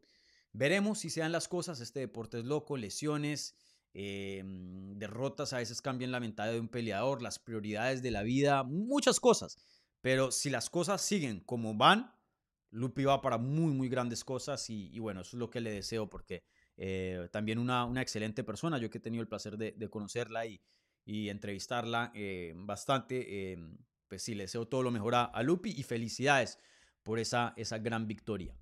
Veremos 0.52 1.00
si 1.00 1.10
sean 1.10 1.32
las 1.32 1.48
cosas. 1.48 1.80
Este 1.80 2.00
deporte 2.00 2.40
es 2.40 2.46
loco, 2.46 2.78
lesiones, 2.78 3.56
em, 3.94 4.98
derrotas 4.98 5.54
a 5.54 5.58
veces 5.58 5.82
cambian 5.82 6.12
la 6.12 6.20
mentalidad 6.20 6.54
de 6.54 6.60
un 6.60 6.70
peleador, 6.70 7.22
las 7.22 7.40
prioridades 7.40 8.02
de 8.02 8.12
la 8.12 8.24
vida, 8.24 8.64
muchas 8.64 9.20
cosas. 9.20 9.58
Pero 10.02 10.32
si 10.32 10.50
las 10.50 10.70
cosas 10.70 11.02
siguen 11.02 11.42
como 11.42 11.76
van, 11.76 12.14
Lupi 12.72 13.04
va 13.04 13.22
para 13.22 13.38
muy, 13.38 13.74
muy 13.74 13.90
grandes 13.90 14.24
cosas 14.24 14.70
y, 14.70 14.98
bueno, 15.00 15.22
eso 15.22 15.36
es 15.36 15.40
lo 15.40 15.50
que 15.50 15.60
le 15.60 15.72
deseo 15.72 16.10
porque 16.10 16.44
eh, 16.82 17.28
también 17.34 17.60
una, 17.60 17.84
una, 17.84 18.02
excelente 18.02 18.42
persona, 18.46 18.78
yo 18.78 18.90
que 18.90 19.00
he 19.00 19.02
tenido 19.02 19.22
el 19.22 19.28
placer 19.28 19.58
de, 19.58 19.90
conocerla 19.90 20.46
y, 20.46 20.62
entrevistarla 21.06 22.12
eh, 22.16 22.54
bastante, 22.56 23.52
eh, 23.52 23.58
pues 24.08 24.24
sí, 24.24 24.34
le 24.34 24.44
deseo 24.44 24.66
todo 24.66 24.84
lo 24.84 24.90
mejor 24.90 25.14
a, 25.16 25.44
Lupi 25.44 25.72
y 25.76 25.84
felicidades 25.84 26.58
por 27.04 27.20
esa, 27.20 27.54
esa 27.58 27.80
gran 27.80 28.08
victoria. 28.08 28.56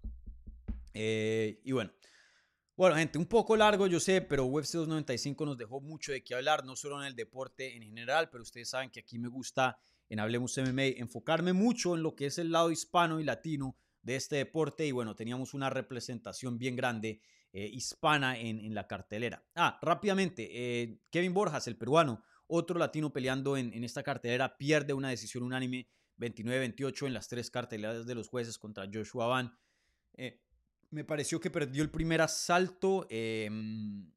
y 0.95 1.72
bueno, 1.72 1.91
bueno, 2.76 2.95
gente, 2.95 3.19
un 3.19 3.27
poco 3.27 3.56
largo, 3.56 3.85
yo 3.85 3.99
sé, 3.99 4.22
pero 4.22 4.45
UFC 4.45 4.73
295 4.73 5.45
nos 5.45 5.57
dejó 5.57 5.80
mucho 5.80 6.11
de 6.11 6.23
qué 6.23 6.34
hablar, 6.34 6.65
no 6.65 6.76
solo 6.76 6.99
en 6.99 7.07
el 7.07 7.15
deporte 7.15 7.76
en 7.76 7.84
general, 7.84 8.30
pero 8.31 8.41
ustedes 8.41 8.69
saben 8.69 8.89
que 8.89 9.02
aquí 9.02 9.19
me 9.19 9.27
gusta 9.27 9.77
en 10.10 10.19
Hablemos 10.19 10.57
MMA, 10.57 10.98
enfocarme 10.98 11.53
mucho 11.53 11.95
en 11.95 12.02
lo 12.02 12.15
que 12.15 12.26
es 12.26 12.39
el 12.39 12.52
lado 12.52 12.72
hispano 12.72 13.19
y 13.19 13.23
latino 13.23 13.77
de 14.02 14.15
este 14.15 14.38
deporte 14.38 14.88
y 14.88 14.91
bueno, 14.91 15.15
teníamos 15.15 15.53
una 15.53 15.69
representación 15.69 16.57
bien 16.57 16.76
grande 16.76 17.22
eh, 17.59 17.71
hispana 17.73 18.38
en, 18.38 18.75
la 18.75 18.85
cartelera. 18.85 19.43
Ah, 19.55 19.79
rápidamente, 19.81 20.47
eh, 20.51 20.99
Kevin 21.09 21.34
Borjas, 21.34 21.67
el 21.67 21.75
peruano, 21.75 22.23
otro 22.45 22.77
latino 22.77 23.11
peleando 23.11 23.57
en, 23.57 23.84
esta 23.84 24.03
cartelera, 24.03 24.59
pierde 24.59 24.93
una 24.93 25.09
decisión 25.09 25.41
unánime 25.41 25.89
29-28 26.19 27.07
en 27.07 27.15
las 27.15 27.27
tres 27.27 27.49
carteleras 27.49 28.05
de 28.05 28.13
los 28.13 28.27
jueces 28.27 28.59
contra 28.59 28.88
Joshua 28.93 29.25
Van. 29.25 29.57
Eh, 30.13 30.39
me 30.91 31.03
pareció 31.03 31.39
que 31.39 31.49
perdió 31.49 31.81
el 31.81 31.89
primer 31.89 32.21
asalto, 32.21 33.07
em, 33.09 34.07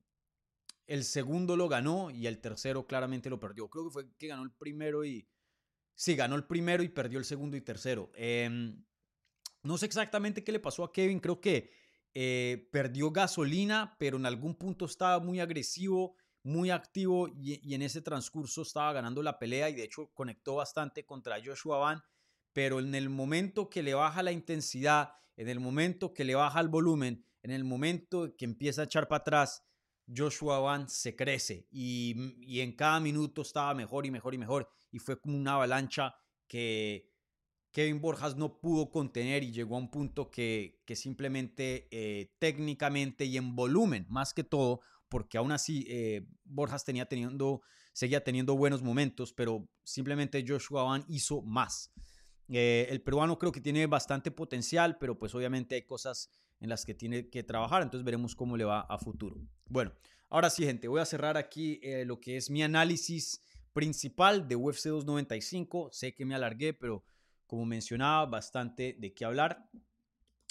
el 0.87 1.03
segundo 1.05 1.57
lo 1.57 1.67
ganó 1.67 2.11
y 2.11 2.27
el 2.27 2.43
tercero 2.43 2.87
claramente 2.87 3.31
lo 3.31 3.41
perdió. 3.41 3.71
Creo 3.71 3.85
que 3.87 3.91
fue 3.91 4.13
que 4.19 4.27
ganó 4.27 4.43
el 4.43 4.51
primero 4.51 5.03
y 5.03 5.27
Sí, 5.95 6.15
ganó 6.15 6.37
el 6.37 6.45
primero 6.45 6.83
y 6.83 6.89
perdió 6.91 7.19
el 7.19 7.25
segundo 7.25 7.57
y 7.57 7.63
tercero. 7.63 8.11
Em, 8.15 8.85
no 9.63 9.79
sé 9.79 9.87
exactamente 9.87 10.45
qué 10.45 10.53
le 10.53 10.61
pasó 10.61 10.85
a 10.85 10.93
Kevin. 10.93 11.21
Creo 11.21 11.41
que 11.41 11.80
eh, 12.15 12.69
perdió 12.73 13.11
gasolina, 13.11 13.97
pero 13.99 14.17
en 14.17 14.27
algún 14.27 14.55
punto 14.55 14.85
estaba 14.85 15.21
muy 15.21 15.41
agresivo, 15.41 16.17
muy 16.43 16.71
activo 16.71 17.29
y, 17.29 17.75
en 17.75 17.83
ese 17.83 18.03
transcurso 18.03 18.63
estaba 18.63 18.93
ganando 18.93 19.23
la 19.23 19.39
pelea 19.39 19.69
y 19.71 19.75
de 19.75 19.85
hecho 19.85 20.11
conectó 20.15 20.57
bastante 20.57 21.05
contra 21.05 21.43
Joshua 21.45 21.79
Van. 21.79 22.03
Pero 22.53 22.81
en 22.81 22.95
el 22.95 23.11
momento 23.11 23.71
que 23.71 23.83
le 23.83 23.95
baja 23.95 24.23
la 24.23 24.33
intensidad, 24.33 25.13
en 25.37 25.49
el 25.49 25.61
momento 25.61 26.13
que 26.13 26.25
le 26.25 26.35
baja 26.35 26.61
el 26.61 26.69
volumen, 26.69 27.25
en 27.43 27.53
el 27.53 27.65
momento 27.65 28.35
que 28.37 28.45
empieza 28.45 28.83
a 28.83 28.85
echar 28.85 29.07
para 29.07 29.21
atrás, 29.21 29.65
Joshua 30.15 30.59
Van 30.59 30.89
se 30.89 31.15
crece 31.15 31.69
y, 31.71 32.61
en 32.61 32.75
cada 32.75 33.01
minuto 33.01 33.43
estaba 33.43 33.75
mejor 33.75 34.07
y 34.07 34.11
mejor 34.11 34.35
y 34.35 34.39
mejor 34.39 34.69
y 34.91 34.99
fue 34.99 35.21
como 35.21 35.37
una 35.37 35.55
avalancha 35.55 36.15
que 36.49 37.10
Kevin 37.73 38.01
Borjas 38.01 38.37
no 38.37 38.59
pudo 38.59 38.91
contener 38.91 39.45
y 39.45 39.53
llegó 39.53 39.77
a 39.77 39.79
un 39.79 39.91
punto 39.91 40.31
que, 40.31 40.81
que 40.85 40.97
simplemente 40.97 41.89
eh, 41.91 42.33
técnicamente 42.39 43.25
y 43.25 43.37
en 43.37 43.55
volumen, 43.55 44.07
más 44.09 44.35
que 44.35 44.43
todo, 44.43 44.81
porque 45.09 45.39
aún 45.39 45.53
así 45.53 45.87
eh, 45.89 46.27
Borjas 46.45 46.85
tenía 46.85 47.07
teniendo, 47.07 47.63
seguía 47.93 48.25
teniendo 48.25 48.57
buenos 48.57 48.83
momentos, 48.83 49.33
pero 49.33 49.69
simplemente 49.85 50.45
Joshua 50.47 50.83
Van 50.83 51.05
hizo 51.09 51.43
más. 51.43 51.93
Eh, 52.49 52.89
el 52.91 53.01
peruano 53.03 53.39
creo 53.39 53.53
que 53.53 53.61
tiene 53.61 53.87
bastante 53.87 54.33
potencial, 54.33 54.99
pero 54.99 55.17
pues 55.17 55.35
obviamente 55.35 55.77
hay 55.77 55.83
cosas 55.83 56.31
en 56.59 56.69
las 56.69 56.85
que 56.85 56.95
tiene 56.95 57.31
que 57.31 57.45
trabajar, 57.45 57.83
entonces 57.83 58.05
veremos 58.05 58.35
cómo 58.35 58.57
le 58.57 58.65
va 58.65 58.81
a 58.81 58.99
futuro. 58.99 59.41
Bueno, 59.67 59.93
ahora 60.29 60.51
sí, 60.51 60.65
gente, 60.65 60.89
voy 60.89 61.01
a 61.01 61.07
cerrar 61.07 61.37
aquí 61.37 61.81
lo 62.05 62.21
que 62.21 62.37
es 62.37 62.51
mi 62.51 62.63
análisis 62.63 63.41
principal 63.73 64.49
de 64.49 64.57
UFC 64.57 64.87
295. 64.89 65.91
Sé 65.93 66.15
que 66.15 66.25
me 66.25 66.35
alargué, 66.35 66.75
pero 66.75 67.05
como 67.51 67.67
mencionaba, 67.67 68.27
bastante 68.27 68.97
de 68.97 69.13
qué 69.13 69.25
hablar. 69.25 69.69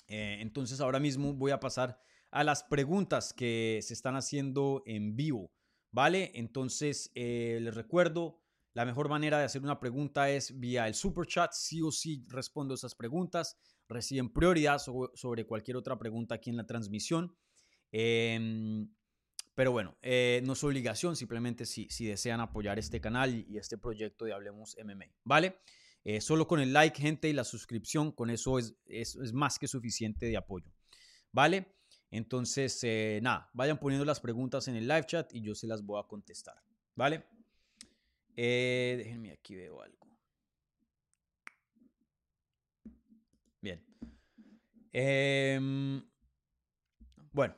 Eh, 0.10 0.40
entonces 0.42 0.82
ahora 0.82 1.00
mismo 1.00 1.34
voy 1.34 1.52
a 1.52 1.60
pasar 1.62 1.98
a 2.30 2.44
las 2.44 2.64
preguntas 2.64 3.32
que 3.32 3.80
se 3.82 3.94
están 3.94 4.18
haciendo 4.18 4.84
en 4.86 5.16
vivo, 5.16 5.50
¿vale? 5.92 6.32
Entonces 6.36 7.10
eh, 7.16 7.60
les 7.62 7.74
recuerdo, 7.74 8.42
la 8.74 8.84
mejor 8.84 9.08
manera 9.08 9.40
de 9.40 9.46
hacer 9.46 9.64
una 9.64 9.80
pregunta 9.80 10.30
es 10.30 10.60
vía 10.60 10.88
el 10.88 10.94
super 10.94 11.26
chat. 11.26 11.54
Sí 11.54 11.82
o 11.82 11.90
sí 11.90 12.26
respondo 12.28 12.74
esas 12.74 12.96
preguntas 12.96 13.58
reciben 13.88 14.30
prioridad 14.30 14.80
sobre 14.80 15.46
cualquier 15.46 15.78
otra 15.78 15.98
pregunta 15.98 16.36
aquí 16.36 16.50
en 16.50 16.58
la 16.58 16.66
transmisión. 16.66 17.34
Em, 17.92 18.90
Pero 19.56 19.72
bueno, 19.72 19.98
eh, 20.02 20.42
no 20.46 20.54
es 20.54 20.64
obligación, 20.64 21.16
simplemente 21.16 21.66
si, 21.66 21.88
si 21.90 22.06
desean 22.06 22.40
apoyar 22.42 22.78
este 22.78 23.00
canal 23.00 23.46
y 23.48 23.58
este 23.58 23.78
proyecto 23.78 24.26
de 24.26 24.34
Hablemos 24.34 24.76
MMA, 24.78 25.06
¿vale? 25.24 25.60
Eh, 26.04 26.22
solo 26.22 26.48
con 26.48 26.60
el 26.60 26.74
like, 26.74 27.00
gente, 27.00 27.30
y 27.30 27.34
la 27.34 27.44
suscripción, 27.44 28.12
con 28.12 28.30
eso 28.30 28.58
es, 28.58 28.76
más 29.34 29.60
que 29.60 29.68
suficiente 29.68 30.26
de 30.26 30.38
apoyo, 30.38 30.72
¿vale? 31.32 31.76
Entonces, 32.10 32.80
eh, 32.84 33.20
nada, 33.22 33.50
vayan 33.54 33.80
poniendo 33.80 34.06
las 34.06 34.20
preguntas 34.20 34.68
en 34.68 34.76
el 34.76 34.88
live 34.88 35.06
chat 35.06 35.34
y 35.34 35.42
yo 35.42 35.54
se 35.54 35.68
las 35.68 35.86
voy 35.86 36.02
a 36.02 36.08
contestar, 36.08 36.56
¿vale? 36.96 37.26
Eh, 38.36 38.96
déjenme 38.98 39.32
aquí 39.32 39.56
veo 39.56 39.82
algo. 39.82 40.08
Bien. 43.62 43.86
Em, 44.94 46.02
bueno, 47.34 47.56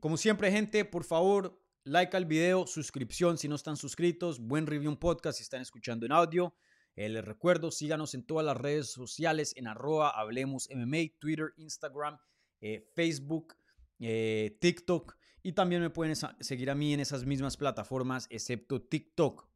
como 0.00 0.16
siempre, 0.16 0.50
gente, 0.50 0.84
por 0.84 1.04
favor, 1.04 1.62
like 1.84 2.16
al 2.16 2.24
video, 2.24 2.66
suscripción 2.66 3.38
si 3.38 3.46
no 3.46 3.54
están 3.54 3.76
suscritos, 3.76 4.40
buen 4.40 4.66
review 4.66 4.90
un 4.90 4.96
podcast 4.96 5.36
si 5.36 5.42
están 5.42 5.60
escuchando 5.60 6.06
en 6.06 6.12
audio. 6.12 6.54
Eh, 6.96 7.10
les 7.10 7.24
recuerdo, 7.24 7.70
síganos 7.70 8.14
en 8.14 8.24
todas 8.24 8.44
las 8.44 8.56
redes 8.56 8.90
sociales 8.90 9.54
en 9.56 9.68
arroba 9.68 10.10
hablemos 10.10 10.68
MMA, 10.74 11.18
Twitter, 11.18 11.52
Instagram, 11.58 12.18
eh, 12.62 12.90
Facebook, 12.94 13.54
eh, 14.00 14.56
TikTok. 14.60 15.14
Y 15.42 15.52
también 15.52 15.82
me 15.82 15.90
pueden 15.90 16.16
seguir 16.40 16.70
a 16.70 16.74
mí 16.74 16.94
en 16.94 17.00
esas 17.00 17.24
mismas 17.24 17.56
plataformas, 17.56 18.26
excepto 18.30 18.82
TikTok. 18.82 19.46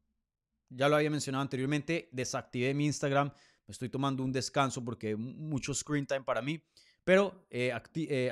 Ya 0.69 0.87
lo 0.87 0.95
había 0.95 1.09
mencionado 1.09 1.41
anteriormente, 1.41 2.07
desactivé 2.13 2.73
mi 2.73 2.85
Instagram. 2.85 3.33
Me 3.67 3.71
estoy 3.71 3.89
tomando 3.89 4.23
un 4.23 4.31
descanso 4.31 4.85
porque 4.85 5.15
mucho 5.15 5.73
screen 5.73 6.05
time 6.05 6.21
para 6.21 6.41
mí. 6.41 6.63
Pero 7.03 7.47
eh, 7.49 7.71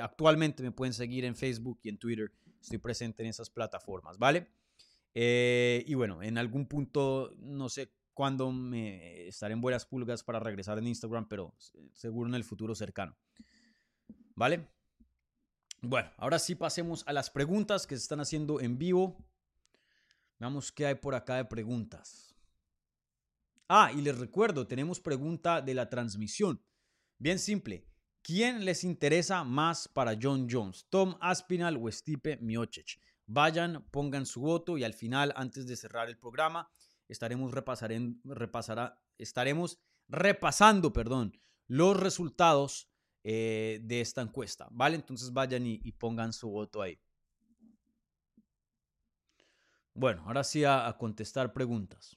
actualmente 0.00 0.62
me 0.62 0.70
pueden 0.70 0.94
seguir 0.94 1.24
en 1.24 1.34
Facebook 1.34 1.80
y 1.82 1.88
en 1.88 1.98
Twitter. 1.98 2.32
Estoy 2.62 2.78
presente 2.78 3.24
en 3.24 3.28
esas 3.28 3.50
plataformas, 3.50 4.16
¿vale? 4.16 4.46
Y 5.12 5.92
bueno, 5.94 6.22
en 6.22 6.38
algún 6.38 6.66
punto, 6.66 7.34
no 7.36 7.68
sé 7.68 7.92
cuándo 8.14 8.52
me 8.52 9.28
estaré 9.28 9.54
en 9.54 9.60
buenas 9.60 9.86
pulgas 9.86 10.22
para 10.22 10.40
regresar 10.40 10.78
en 10.78 10.86
Instagram, 10.86 11.28
pero 11.28 11.54
seguro 11.92 12.28
en 12.28 12.34
el 12.34 12.44
futuro 12.44 12.74
cercano. 12.74 13.16
¿Vale? 14.34 14.68
Bueno, 15.82 16.10
ahora 16.18 16.38
sí 16.38 16.54
pasemos 16.54 17.02
a 17.06 17.12
las 17.12 17.30
preguntas 17.30 17.86
que 17.86 17.96
se 17.96 18.02
están 18.02 18.20
haciendo 18.20 18.60
en 18.60 18.78
vivo. 18.78 19.16
Veamos 20.38 20.72
qué 20.72 20.86
hay 20.86 20.94
por 20.94 21.14
acá 21.14 21.36
de 21.36 21.44
preguntas. 21.44 22.34
Ah, 23.68 23.92
y 23.92 24.00
les 24.00 24.18
recuerdo, 24.18 24.66
tenemos 24.66 25.00
pregunta 25.00 25.62
de 25.62 25.74
la 25.74 25.88
transmisión. 25.88 26.62
Bien 27.18 27.38
simple. 27.38 27.86
¿Quién 28.22 28.64
les 28.64 28.84
interesa 28.84 29.44
más 29.44 29.88
para 29.88 30.18
John 30.20 30.46
Jones? 30.50 30.86
¿Tom 30.90 31.16
Aspinall 31.20 31.78
o 31.82 31.90
Stipe 31.90 32.36
Miocic? 32.38 33.00
Vayan, 33.26 33.86
pongan 33.90 34.26
su 34.26 34.40
voto 34.40 34.76
y 34.76 34.84
al 34.84 34.92
final, 34.92 35.32
antes 35.36 35.66
de 35.66 35.76
cerrar 35.76 36.08
el 36.08 36.18
programa, 36.18 36.70
estaremos, 37.10 37.52
repasará, 37.52 39.00
estaremos 39.18 39.78
repasando 40.08 40.92
perdón, 40.92 41.38
los 41.66 41.98
resultados 41.98 42.88
eh, 43.22 43.80
de 43.82 44.00
esta 44.00 44.22
encuesta. 44.22 44.68
¿Vale? 44.70 44.96
Entonces 44.96 45.32
vayan 45.32 45.66
y, 45.66 45.92
pongan 45.92 46.32
su 46.32 46.48
voto 46.50 46.82
ahí. 46.82 46.98
Bueno, 49.94 50.22
ahora 50.26 50.44
sí 50.44 50.64
a, 50.64 50.86
a 50.86 50.96
contestar 50.96 51.52
preguntas. 51.52 52.16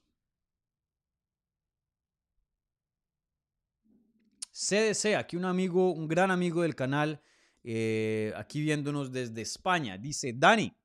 CDC, 4.53 5.15
aquí 5.17 5.35
un 5.35 5.45
amigo, 5.45 5.91
un 5.91 6.07
gran 6.07 6.29
amigo 6.29 6.61
del 6.61 6.75
canal, 6.75 7.21
eh, 7.63 8.31
aquí 8.35 8.61
viéndonos 8.61 9.11
desde 9.11 9.41
España, 9.41 9.97
dice, 9.97 10.33
Dani, 10.35 10.75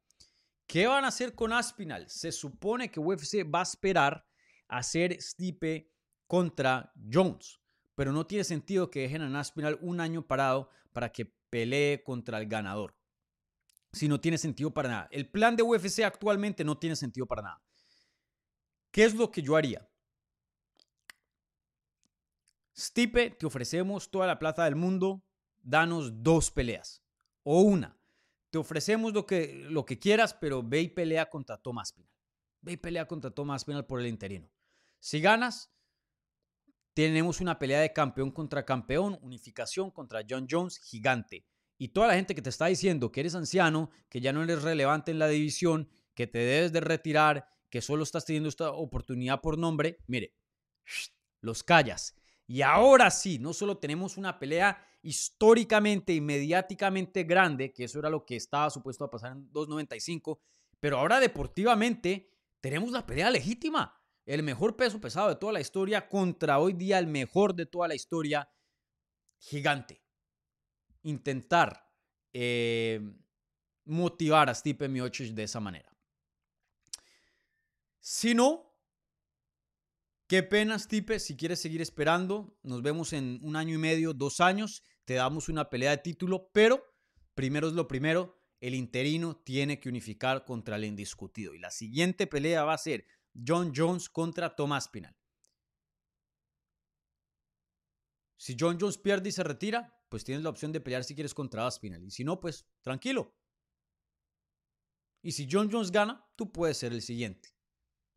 ¿qué 0.69 0.87
van 0.87 1.05
a 1.05 1.09
hacer 1.09 1.35
con 1.35 1.53
Aspinal? 1.53 2.09
Se 2.09 2.31
supone 2.31 2.91
que 2.91 3.01
UFC 3.01 3.45
va 3.53 3.61
a 3.61 3.65
esperar 3.65 4.25
a 4.69 4.79
hacer 4.79 5.21
Stipe 5.21 5.91
contra 6.29 6.93
Jones, 7.11 7.61
pero 7.97 8.13
no 8.13 8.27
tiene 8.27 8.45
sentido 8.45 8.91
que 8.91 9.01
dejen 9.01 9.23
a 9.23 9.41
Aspinal 9.41 9.79
un 9.81 10.01
año 10.01 10.25
parado 10.25 10.71
para 10.93 11.11
que 11.11 11.25
pelee 11.51 12.05
contra 12.05 12.39
el 12.39 12.47
ganador. 12.47 12.95
Si 13.93 14.07
no 14.07 14.21
tiene 14.21 14.37
sentido 14.37 14.73
para 14.73 14.89
nada. 14.91 15.09
El 15.11 15.31
plan 15.31 15.57
de 15.57 15.63
UFC 15.63 16.01
actualmente 16.05 16.63
no 16.63 16.79
tiene 16.79 16.95
sentido 16.95 17.27
para 17.27 17.43
nada. 17.43 17.63
¿Qué 18.91 19.05
es 19.05 19.15
lo 19.15 19.31
que 19.31 19.43
yo 19.43 19.57
haría? 19.57 19.89
Stipe, 22.77 23.31
te 23.31 23.47
ofrecemos 23.47 24.11
toda 24.11 24.27
la 24.27 24.39
plata 24.39 24.65
del 24.65 24.77
mundo, 24.77 25.25
danos 25.63 26.23
dos 26.23 26.51
peleas 26.51 27.03
o 27.43 27.63
una. 27.63 27.98
Te 28.51 28.59
ofrecemos 28.59 29.13
lo 29.13 29.27
que, 29.27 29.67
lo 29.69 29.85
que 29.85 29.99
quieras, 29.99 30.35
pero 30.35 30.63
ve 30.63 30.83
y 30.83 30.89
pelea 30.89 31.29
contra 31.29 31.59
Tomás 31.59 31.93
Pinal. 31.93 32.13
Ve 32.61 32.73
y 32.73 32.77
pelea 32.77 33.07
contra 33.07 33.31
Tomás 33.31 33.65
Pinal 33.65 33.87
por 33.87 34.01
el 34.01 34.07
interino. 34.07 34.51
Si 35.01 35.21
ganas, 35.21 35.73
tenemos 36.95 37.41
una 37.41 37.59
pelea 37.59 37.81
de 37.81 37.93
campeón 37.93 38.31
contra 38.31 38.65
campeón, 38.65 39.19
unificación 39.23 39.91
contra 39.91 40.23
John 40.29 40.47
Jones, 40.51 40.79
gigante. 40.79 41.45
Y 41.77 41.89
toda 41.89 42.09
la 42.09 42.15
gente 42.15 42.35
que 42.35 42.43
te 42.43 42.51
está 42.51 42.67
diciendo 42.67 43.13
que 43.13 43.21
eres 43.21 43.35
anciano, 43.35 43.91
que 44.09 44.21
ya 44.21 44.33
no 44.33 44.43
eres 44.43 44.63
relevante 44.63 45.11
en 45.11 45.19
la 45.19 45.29
división, 45.29 45.89
que 46.15 46.27
te 46.27 46.39
debes 46.39 46.73
de 46.73 46.81
retirar, 46.81 47.49
que 47.71 47.83
solo 47.83 48.03
estás 48.03 48.25
teniendo 48.25 48.49
esta 48.49 48.73
oportunidad 48.73 49.41
por 49.41 49.59
nombre, 49.59 49.99
mire, 50.07 50.35
los 51.41 51.63
callas 51.63 52.17
y 52.49 52.63
ahora 52.63 53.11
sí, 53.11 53.39
no 53.39 53.53
solo 53.53 53.77
tenemos 53.77 54.17
una 54.17 54.39
pelea 54.39 54.83
históricamente 55.03 56.13
y 56.13 56.21
mediáticamente 56.21 57.25
grande, 57.25 57.73
que 57.73 57.85
eso 57.85 57.99
era 57.99 58.11
lo 58.11 58.25
que 58.25 58.37
estaba 58.37 58.71
supuesto 58.71 59.05
a 59.05 59.11
pasar 59.11 59.33
en 59.33 59.53
295, 59.53 60.41
pero 60.81 60.99
ahora 60.99 61.21
deportivamente 61.21 62.31
tenemos 62.61 62.91
la 62.91 63.07
pelea 63.07 63.31
legítima. 63.31 63.95
El 64.27 64.43
mejor 64.43 64.77
peso 64.77 65.01
pesado 65.01 65.29
de 65.29 65.37
toda 65.37 65.53
la 65.53 65.61
historia 65.61 66.09
contra 66.09 66.59
hoy 66.59 66.75
día 66.75 66.99
el 66.99 67.07
mejor 67.07 67.55
de 67.55 67.67
toda 67.67 67.89
la 67.89 67.95
historia, 67.95 68.51
gigante. 69.39 70.03
Intentar 71.03 71.91
eh, 72.33 73.01
motivar 73.85 74.51
a 74.51 74.55
Stipe 74.55 74.89
Miocic 74.89 75.33
de 75.33 75.45
esa 75.45 75.61
manera. 75.61 75.91
Si 78.01 78.35
no, 78.35 78.68
Qué 80.29 80.43
pena, 80.43 80.79
Stipe, 80.79 81.21
si 81.21 81.39
quieres 81.39 81.59
seguir 81.59 81.81
esperando, 81.81 82.55
nos 82.63 82.83
vemos 82.83 83.15
en 83.15 83.41
un 83.43 83.57
año 83.57 83.77
y 83.77 83.79
medio, 83.79 84.13
dos 84.13 84.41
años, 84.41 84.83
te 85.07 85.15
damos 85.15 85.49
una 85.49 85.71
pelea 85.71 85.93
de 85.93 86.03
título, 86.03 86.51
pero 86.53 86.85
primero 87.35 87.67
es 87.67 87.73
lo 87.73 87.89
primero, 87.89 88.39
el 88.61 88.75
interino 88.75 89.39
tiene 89.39 89.81
que 89.81 89.89
unificar 89.89 90.45
contra 90.45 90.77
el 90.77 90.85
indiscutido. 90.85 91.55
Y 91.55 91.59
la 91.59 91.71
siguiente 91.71 92.27
pelea 92.27 92.65
va 92.65 92.75
a 92.75 92.79
ser 92.79 93.07
John 93.35 93.73
Jones 93.75 94.11
contra 94.11 94.55
Tomás 94.55 94.89
Pinal. 94.89 95.17
Si 98.37 98.55
John 98.59 98.77
Jones 98.79 98.99
pierde 98.99 99.31
y 99.31 99.33
se 99.33 99.43
retira, 99.43 99.99
pues 100.11 100.25
tienes 100.25 100.45
la 100.45 100.51
opción 100.51 100.73
de 100.73 100.81
pelear 100.83 101.05
si 101.05 101.15
quieres 101.15 101.33
contra 101.33 101.67
Aspinal. 101.67 102.05
Y 102.05 102.11
si 102.11 102.23
no, 102.23 102.39
pues 102.39 102.67
tranquilo. 102.83 103.35
Y 105.23 105.33
si 105.33 105.49
John 105.51 105.71
Jones 105.73 105.91
gana, 105.91 106.31
tú 106.37 106.53
puedes 106.53 106.77
ser 106.77 106.93
el 106.93 107.01
siguiente. 107.01 107.58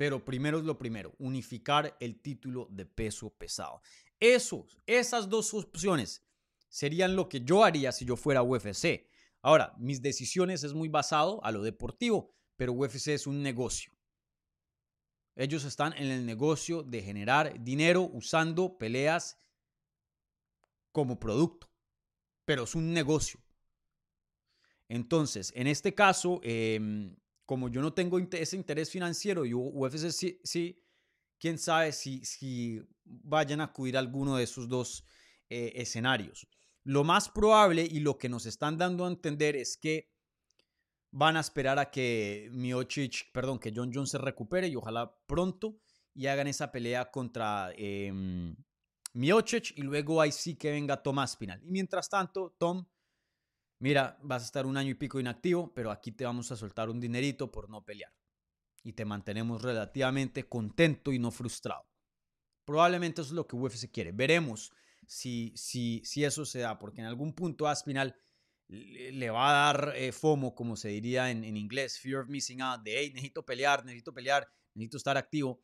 Pero 0.01 0.25
primero 0.25 0.57
es 0.57 0.63
lo 0.63 0.79
primero, 0.79 1.13
unificar 1.19 1.95
el 1.99 2.23
título 2.23 2.67
de 2.71 2.87
peso 2.87 3.29
pesado. 3.29 3.83
Esos, 4.19 4.79
esas 4.87 5.29
dos 5.29 5.53
opciones 5.53 6.25
serían 6.69 7.15
lo 7.15 7.29
que 7.29 7.41
yo 7.41 7.63
haría 7.63 7.91
si 7.91 8.03
yo 8.03 8.17
fuera 8.17 8.41
UFC. 8.41 9.07
Ahora, 9.43 9.75
mis 9.77 10.01
decisiones 10.01 10.63
es 10.63 10.73
muy 10.73 10.89
basado 10.89 11.39
a 11.45 11.51
lo 11.51 11.61
deportivo, 11.61 12.33
pero 12.55 12.73
UFC 12.73 13.09
es 13.09 13.27
un 13.27 13.43
negocio. 13.43 13.93
Ellos 15.35 15.65
están 15.65 15.93
en 15.93 16.09
el 16.09 16.25
negocio 16.25 16.81
de 16.81 17.03
generar 17.03 17.63
dinero 17.63 18.09
usando 18.11 18.79
peleas 18.79 19.37
como 20.91 21.19
producto, 21.19 21.69
pero 22.43 22.63
es 22.63 22.73
un 22.73 22.91
negocio. 22.91 23.39
Entonces, 24.89 25.53
en 25.55 25.67
este 25.67 25.93
caso, 25.93 26.41
eh, 26.41 27.13
como 27.51 27.67
yo 27.67 27.81
no 27.81 27.91
tengo 27.91 28.17
ese 28.17 28.55
interés 28.55 28.89
financiero 28.89 29.43
y 29.45 29.53
UFC 29.53 30.39
sí, 30.41 30.81
quién 31.37 31.57
sabe 31.57 31.91
si, 31.91 32.23
si 32.23 32.81
vayan 33.03 33.59
a 33.59 33.65
acudir 33.65 33.97
a 33.97 33.99
alguno 33.99 34.37
de 34.37 34.45
esos 34.45 34.69
dos 34.69 35.03
eh, 35.49 35.73
escenarios. 35.75 36.47
Lo 36.85 37.03
más 37.03 37.27
probable 37.27 37.83
y 37.83 37.99
lo 37.99 38.17
que 38.17 38.29
nos 38.29 38.45
están 38.45 38.77
dando 38.77 39.03
a 39.03 39.09
entender 39.09 39.57
es 39.57 39.75
que 39.75 40.13
van 41.11 41.35
a 41.35 41.41
esperar 41.41 41.77
a 41.77 41.91
que 41.91 42.47
Miocic, 42.53 43.33
perdón, 43.33 43.59
que 43.59 43.73
John 43.75 43.91
Jones 43.93 44.11
se 44.11 44.17
recupere 44.17 44.69
y 44.69 44.77
ojalá 44.77 45.13
pronto 45.25 45.77
y 46.13 46.27
hagan 46.27 46.47
esa 46.47 46.71
pelea 46.71 47.11
contra 47.11 47.73
eh, 47.75 48.13
Miocic 49.11 49.77
y 49.77 49.81
luego 49.81 50.21
ahí 50.21 50.31
sí 50.31 50.55
que 50.55 50.71
venga 50.71 51.03
Tomás 51.03 51.35
Pinal. 51.35 51.61
Y 51.65 51.71
mientras 51.71 52.07
tanto, 52.07 52.55
Tom 52.57 52.85
mira, 53.81 54.17
vas 54.21 54.43
a 54.43 54.45
estar 54.45 54.65
un 54.65 54.77
año 54.77 54.91
y 54.91 54.95
pico 54.95 55.19
inactivo, 55.19 55.73
pero 55.73 55.91
aquí 55.91 56.11
te 56.11 56.23
vamos 56.23 56.51
a 56.51 56.55
soltar 56.55 56.89
un 56.89 56.99
dinerito 56.99 57.51
por 57.51 57.69
no 57.69 57.83
pelear. 57.83 58.13
Y 58.83 58.93
te 58.93 59.05
mantenemos 59.05 59.61
relativamente 59.61 60.47
contento 60.47 61.11
y 61.11 61.19
no 61.19 61.31
frustrado. 61.31 61.85
Probablemente 62.63 63.21
eso 63.21 63.31
es 63.31 63.35
lo 63.35 63.47
que 63.47 63.55
UFC 63.55 63.91
quiere. 63.91 64.11
Veremos 64.11 64.71
si, 65.07 65.51
si, 65.55 66.01
si 66.05 66.23
eso 66.23 66.45
se 66.45 66.59
da, 66.59 66.79
porque 66.79 67.01
en 67.01 67.07
algún 67.07 67.33
punto 67.33 67.67
Aspinal 67.67 68.15
le 68.67 69.29
va 69.29 69.49
a 69.49 69.73
dar 69.73 69.93
eh, 69.95 70.11
FOMO, 70.11 70.55
como 70.55 70.75
se 70.75 70.89
diría 70.89 71.29
en, 71.29 71.43
en, 71.43 71.57
inglés, 71.57 71.99
Fear 71.99 72.21
of 72.21 72.29
Missing 72.29 72.61
Out, 72.61 72.83
de, 72.83 72.97
hey, 72.97 73.11
necesito 73.13 73.45
pelear, 73.45 73.83
necesito 73.83 74.13
pelear, 74.13 74.47
necesito 74.75 74.97
estar 74.97 75.17
activo. 75.17 75.61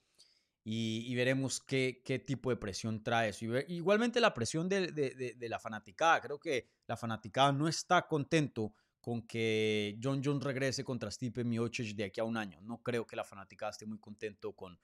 Y, 0.69 1.15
veremos 1.15 1.61
qué, 1.61 2.01
qué, 2.03 2.19
tipo 2.19 2.49
de 2.49 2.57
presión 2.57 3.01
trae 3.01 3.29
eso. 3.29 3.45
igualmente 3.69 4.19
la 4.19 4.33
presión 4.33 4.67
de, 4.67 4.91
de, 4.91 5.35
de, 5.39 5.49
la 5.49 5.59
fanaticada. 5.59 6.19
Creo 6.19 6.37
que 6.41 6.67
la 6.87 6.97
fanaticada 6.97 7.53
no 7.53 7.69
está 7.69 8.05
contento 8.05 8.73
con 8.99 9.21
que 9.21 9.97
John 10.03 10.21
Jones 10.21 10.43
regrese 10.43 10.83
contra 10.83 11.09
Stipe 11.09 11.45
Miocic 11.45 11.95
de 11.95 12.03
aquí 12.03 12.19
a 12.19 12.25
un 12.25 12.35
año. 12.35 12.59
No 12.63 12.83
creo 12.83 13.07
que 13.07 13.15
la 13.15 13.23
fanaticada 13.23 13.71
esté 13.71 13.85
muy 13.85 13.97
contento 13.97 14.51
con, 14.51 14.77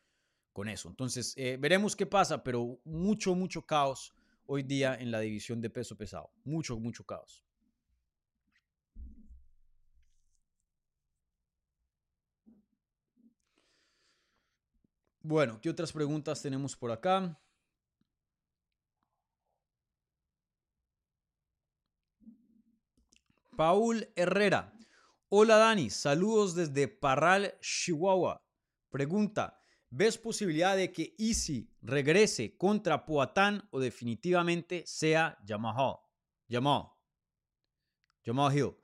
con 0.53 0.69
eso. 0.69 0.87
Entonces, 0.87 1.33
eh, 1.35 1.57
veremos 1.59 1.97
qué 1.97 2.05
pasa, 2.05 2.41
pero 2.41 2.79
mucho, 2.85 3.35
mucho 3.35 3.65
caos 3.65 4.13
hoy 4.45 4.63
día 4.63 4.95
en 4.95 5.11
la 5.11 5.19
división 5.19 5.59
de 5.59 5.69
peso 5.69 5.97
pesado. 5.97 6.31
Mucho, 6.45 6.79
mucho 6.79 7.03
caos. 7.03 7.43
Bueno, 15.25 15.57
¿qué 15.61 15.69
otras 15.69 15.93
preguntas 15.93 16.41
tenemos 16.41 16.75
por 16.75 16.91
acá? 16.91 17.39
Paul 23.55 24.05
Herrera. 24.17 24.77
Hola 25.29 25.55
Dani, 25.55 25.89
saludos 25.89 26.55
desde 26.55 26.89
Parral, 26.89 27.55
Chihuahua. 27.61 28.43
Pregunta, 28.89 29.63
¿ves 29.89 30.17
posibilidad 30.17 30.75
de 30.75 30.91
que 30.91 31.15
Easy 31.17 31.69
regrese 31.81 32.57
contra 32.57 33.05
Poatán 33.05 33.65
o 33.71 33.79
definitivamente 33.79 34.83
sea 34.85 35.37
Yamaha? 35.45 36.01
Yamaha. 36.49 36.91
Yamaha 38.25 38.53
Hill. 38.53 38.75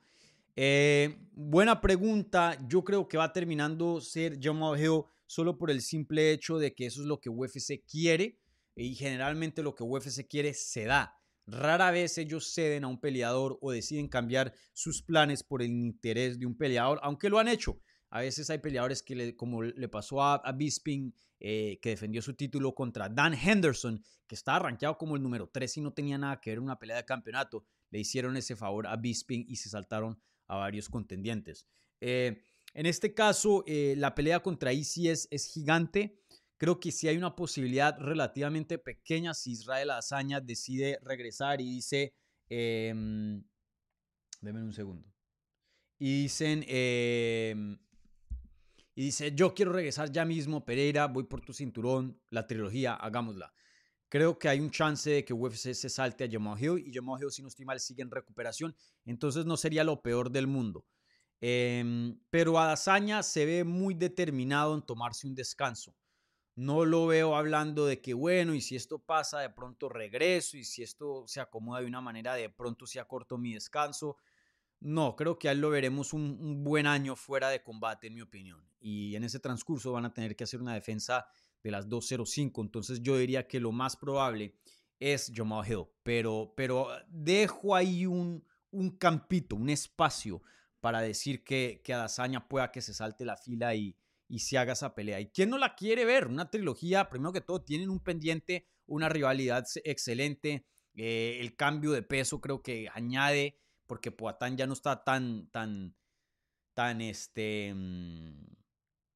Eh, 0.55 1.17
buena 1.33 1.81
pregunta. 1.81 2.57
Yo 2.65 2.81
creo 2.81 3.09
que 3.09 3.17
va 3.17 3.33
terminando 3.33 3.99
ser 3.99 4.39
Yamaha 4.39 4.79
Hill 4.79 5.03
solo 5.29 5.59
por 5.59 5.69
el 5.69 5.81
simple 5.81 6.31
hecho 6.31 6.57
de 6.57 6.73
que 6.73 6.87
eso 6.87 7.01
es 7.01 7.07
lo 7.07 7.21
que 7.21 7.29
UFC 7.29 7.85
quiere 7.87 8.39
y 8.75 8.95
generalmente 8.95 9.61
lo 9.61 9.75
que 9.75 9.83
UFC 9.83 10.27
quiere 10.27 10.55
se 10.55 10.85
da. 10.85 11.13
Rara 11.45 11.91
vez 11.91 12.17
ellos 12.17 12.51
ceden 12.51 12.83
a 12.83 12.87
un 12.87 12.99
peleador 12.99 13.59
o 13.61 13.71
deciden 13.71 14.07
cambiar 14.07 14.55
sus 14.73 15.03
planes 15.03 15.43
por 15.43 15.61
el 15.61 15.69
interés 15.69 16.39
de 16.39 16.47
un 16.47 16.57
peleador, 16.57 16.99
aunque 17.03 17.29
lo 17.29 17.37
han 17.37 17.47
hecho. 17.47 17.79
A 18.09 18.21
veces 18.21 18.49
hay 18.49 18.57
peleadores 18.57 19.03
que, 19.03 19.35
como 19.35 19.61
le 19.61 19.87
pasó 19.87 20.23
a, 20.23 20.51
Bisping, 20.51 21.13
eh, 21.39 21.79
que 21.79 21.89
defendió 21.89 22.23
su 22.23 22.33
título 22.33 22.73
contra 22.73 23.07
Dan 23.07 23.35
Henderson, 23.35 24.03
que 24.25 24.33
estaba 24.33 24.57
arranqueado 24.57 24.97
como 24.97 25.15
el 25.15 25.21
número 25.21 25.47
3 25.47 25.77
y 25.77 25.81
no 25.81 25.93
tenía 25.93 26.17
nada 26.17 26.41
que 26.41 26.49
ver 26.49 26.57
en 26.57 26.63
una 26.63 26.79
pelea 26.79 26.97
de 26.97 27.05
campeonato, 27.05 27.65
le 27.91 27.99
hicieron 27.99 28.35
ese 28.35 28.55
favor 28.55 28.87
a 28.87 28.95
Bisping 28.95 29.45
y 29.47 29.57
se 29.57 29.69
saltaron 29.69 30.19
a 30.47 30.55
varios 30.57 30.89
contendientes. 30.89 31.67
Eh, 32.01 32.41
en 32.73 32.85
este 32.85 33.13
caso, 33.13 33.63
eh, 33.67 33.95
la 33.97 34.13
pelea 34.13 34.41
contra 34.41 34.71
Easy 34.71 35.09
es, 35.09 35.27
gigante. 35.51 36.19
Creo 36.57 36.79
que 36.79 36.91
sí 36.91 37.07
hay 37.07 37.17
una 37.17 37.35
posibilidad 37.35 37.97
relativamente 37.99 38.77
pequeña 38.77 39.33
si 39.33 39.51
Israel 39.51 39.91
Hazaña 39.91 40.41
decide 40.41 40.99
regresar 41.01 41.61
y 41.61 41.69
dice, 41.69 42.13
eh, 42.49 42.91
un 42.93 44.73
segundo, 44.73 45.07
y 45.97 46.23
dicen, 46.23 46.63
em, 46.67 47.77
y 48.95 49.05
dice, 49.05 49.33
yo 49.33 49.53
quiero 49.53 49.71
regresar 49.71 50.11
ya 50.11 50.25
mismo, 50.25 50.65
Pereira, 50.65 51.07
voy 51.07 51.23
por 51.23 51.41
tu 51.41 51.53
cinturón, 51.53 52.21
la 52.29 52.47
trilogía, 52.47 52.93
hagámosla. 52.93 53.53
Creo 54.09 54.39
que 54.39 54.49
hay 54.49 54.59
un 54.59 54.71
chance 54.71 55.09
de 55.09 55.23
que 55.23 55.33
UFC 55.33 55.73
se 55.73 55.89
salte 55.89 56.23
a 56.23 56.29
Jamal 56.29 56.61
Hill 56.61 56.83
y 56.85 56.93
Jamal 56.93 57.21
Hill, 57.21 57.31
si 57.31 57.41
no 57.41 57.47
estoy 57.47 57.65
mal, 57.65 57.79
sigue 57.79 58.01
en 58.01 58.11
recuperación. 58.11 58.75
Entonces 59.05 59.45
no 59.45 59.55
sería 59.55 59.83
lo 59.83 60.01
peor 60.01 60.31
del 60.31 60.47
mundo. 60.47 60.85
Em, 61.41 62.19
pero 62.29 62.59
Adazaña 62.59 63.23
se 63.23 63.45
ve 63.45 63.63
muy 63.63 63.93
determinado 63.93 64.75
en 64.75 64.81
tomarse 64.81 65.27
un 65.27 65.35
descanso. 65.35 65.95
No 66.55 66.83
lo 66.83 67.07
veo 67.07 67.35
hablando 67.37 67.85
de 67.85 68.01
que, 68.01 68.13
bueno, 68.13 68.53
y 68.53 68.61
si 68.61 68.75
esto 68.75 68.99
pasa, 68.99 69.39
de 69.39 69.49
pronto 69.49 69.87
regreso, 69.87 70.57
y 70.57 70.65
si 70.65 70.83
esto 70.83 71.23
se 71.25 71.39
acomoda 71.39 71.79
de 71.79 71.85
una 71.85 72.01
manera, 72.01 72.33
de 72.33 72.49
pronto 72.49 72.85
se 72.85 72.99
acorto 72.99 73.37
mi 73.37 73.53
descanso. 73.53 74.17
No, 74.81 75.15
creo 75.15 75.39
que 75.39 75.47
a 75.47 75.53
él 75.53 75.61
lo 75.61 75.69
veremos 75.69 76.11
un, 76.11 76.63
buen 76.63 76.85
año 76.85 77.15
fuera 77.15 77.49
de 77.49 77.63
combate, 77.63 78.07
en 78.07 78.15
mi 78.15 78.21
opinión. 78.21 78.61
Y 78.81 79.15
en 79.15 79.23
ese 79.23 79.39
transcurso 79.39 79.93
van 79.93 80.05
a 80.05 80.13
tener 80.13 80.35
que 80.35 80.43
hacer 80.43 80.61
una 80.61 80.73
defensa 80.73 81.27
de 81.63 81.71
las 81.71 81.87
2.05. 81.87 82.61
Entonces 82.61 83.01
yo 83.01 83.17
diría 83.17 83.47
que 83.47 83.61
lo 83.61 83.71
más 83.71 83.95
probable 83.95 84.55
es 84.99 85.31
Jamal 85.33 85.65
Hill. 85.65 85.85
Pero, 86.03 86.53
pero 86.57 86.89
dejo 87.07 87.73
ahí 87.73 88.05
un, 88.05 88.43
un 88.71 88.97
campito, 88.97 89.55
un 89.55 89.69
espacio 89.69 90.41
para 90.79 91.01
decir 91.01 91.43
que, 91.43 91.81
que 91.83 91.93
Adazaña 91.93 92.47
pueda 92.47 92.71
que 92.71 92.81
se 92.81 92.93
salte 92.93 93.25
la 93.25 93.37
fila 93.37 93.75
y, 93.75 93.95
y 94.29 94.39
se 94.39 94.57
haga 94.57 94.73
esa 94.73 94.95
pelea. 94.95 95.19
¿Y 95.19 95.27
quién 95.31 95.49
no 95.49 95.57
la 95.57 95.75
quiere 95.75 96.05
ver? 96.05 96.27
Una 96.27 96.49
trilogía, 96.49 97.09
primero 97.09 97.33
que 97.33 97.41
todo, 97.41 97.61
tienen 97.61 97.89
un 97.89 97.99
pendiente, 97.99 98.67
una 98.85 99.09
rivalidad 99.09 99.65
excelente. 99.83 100.65
Eh, 100.93 101.37
el 101.41 101.55
cambio 101.55 101.91
de 101.91 102.03
peso 102.03 102.39
creo 102.39 102.61
que 102.61 102.87
añade, 102.93 103.57
porque 103.87 104.11
Poatán 104.11 104.55
ya 104.55 104.67
no 104.67 104.73
está 104.73 105.03
tan, 105.03 105.49
tan, 105.49 105.95
tan, 106.75 107.01
este, 107.01 107.73
mm, 107.73 108.45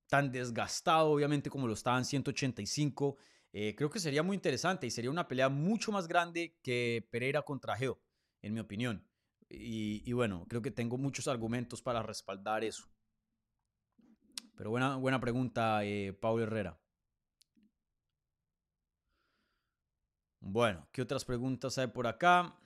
tan 0.09 0.31
desgastado, 0.31 1.11
obviamente, 1.11 1.49
como 1.49 1.67
lo 1.67 1.73
estaba 1.73 1.97
en 1.99 2.05
185. 2.05 3.17
Eh, 3.53 3.75
creo 3.75 3.91
que 3.91 3.99
sería 3.99 4.23
muy 4.23 4.35
interesante 4.35 4.87
y 4.87 4.91
sería 4.91 5.11
una 5.11 5.27
pelea 5.27 5.47
mucho 5.49 5.91
más 5.91 6.07
grande 6.07 6.57
que 6.63 7.07
Pereira 7.11 7.43
contra 7.43 7.77
Geo, 7.77 8.01
en 8.41 8.53
mi 8.55 8.59
opinión. 8.59 9.07
Y, 9.55 10.11
bueno, 10.13 10.45
creo 10.49 10.61
que 10.61 10.71
tengo 10.71 10.97
muchos 10.97 11.27
argumentos 11.27 11.81
para 11.81 12.01
respaldar 12.01 12.63
eso. 12.63 12.89
Pero 14.55 14.71
buena, 14.71 14.95
buena 14.97 15.19
pregunta, 15.19 15.83
eh, 15.83 16.13
Paulo 16.13 16.43
Herrera. 16.43 16.79
Bueno, 20.39 20.87
¿qué 20.91 21.01
otras 21.01 21.23
preguntas 21.23 21.77
hay 21.77 21.87
por 21.87 22.05
acá? 22.05 22.59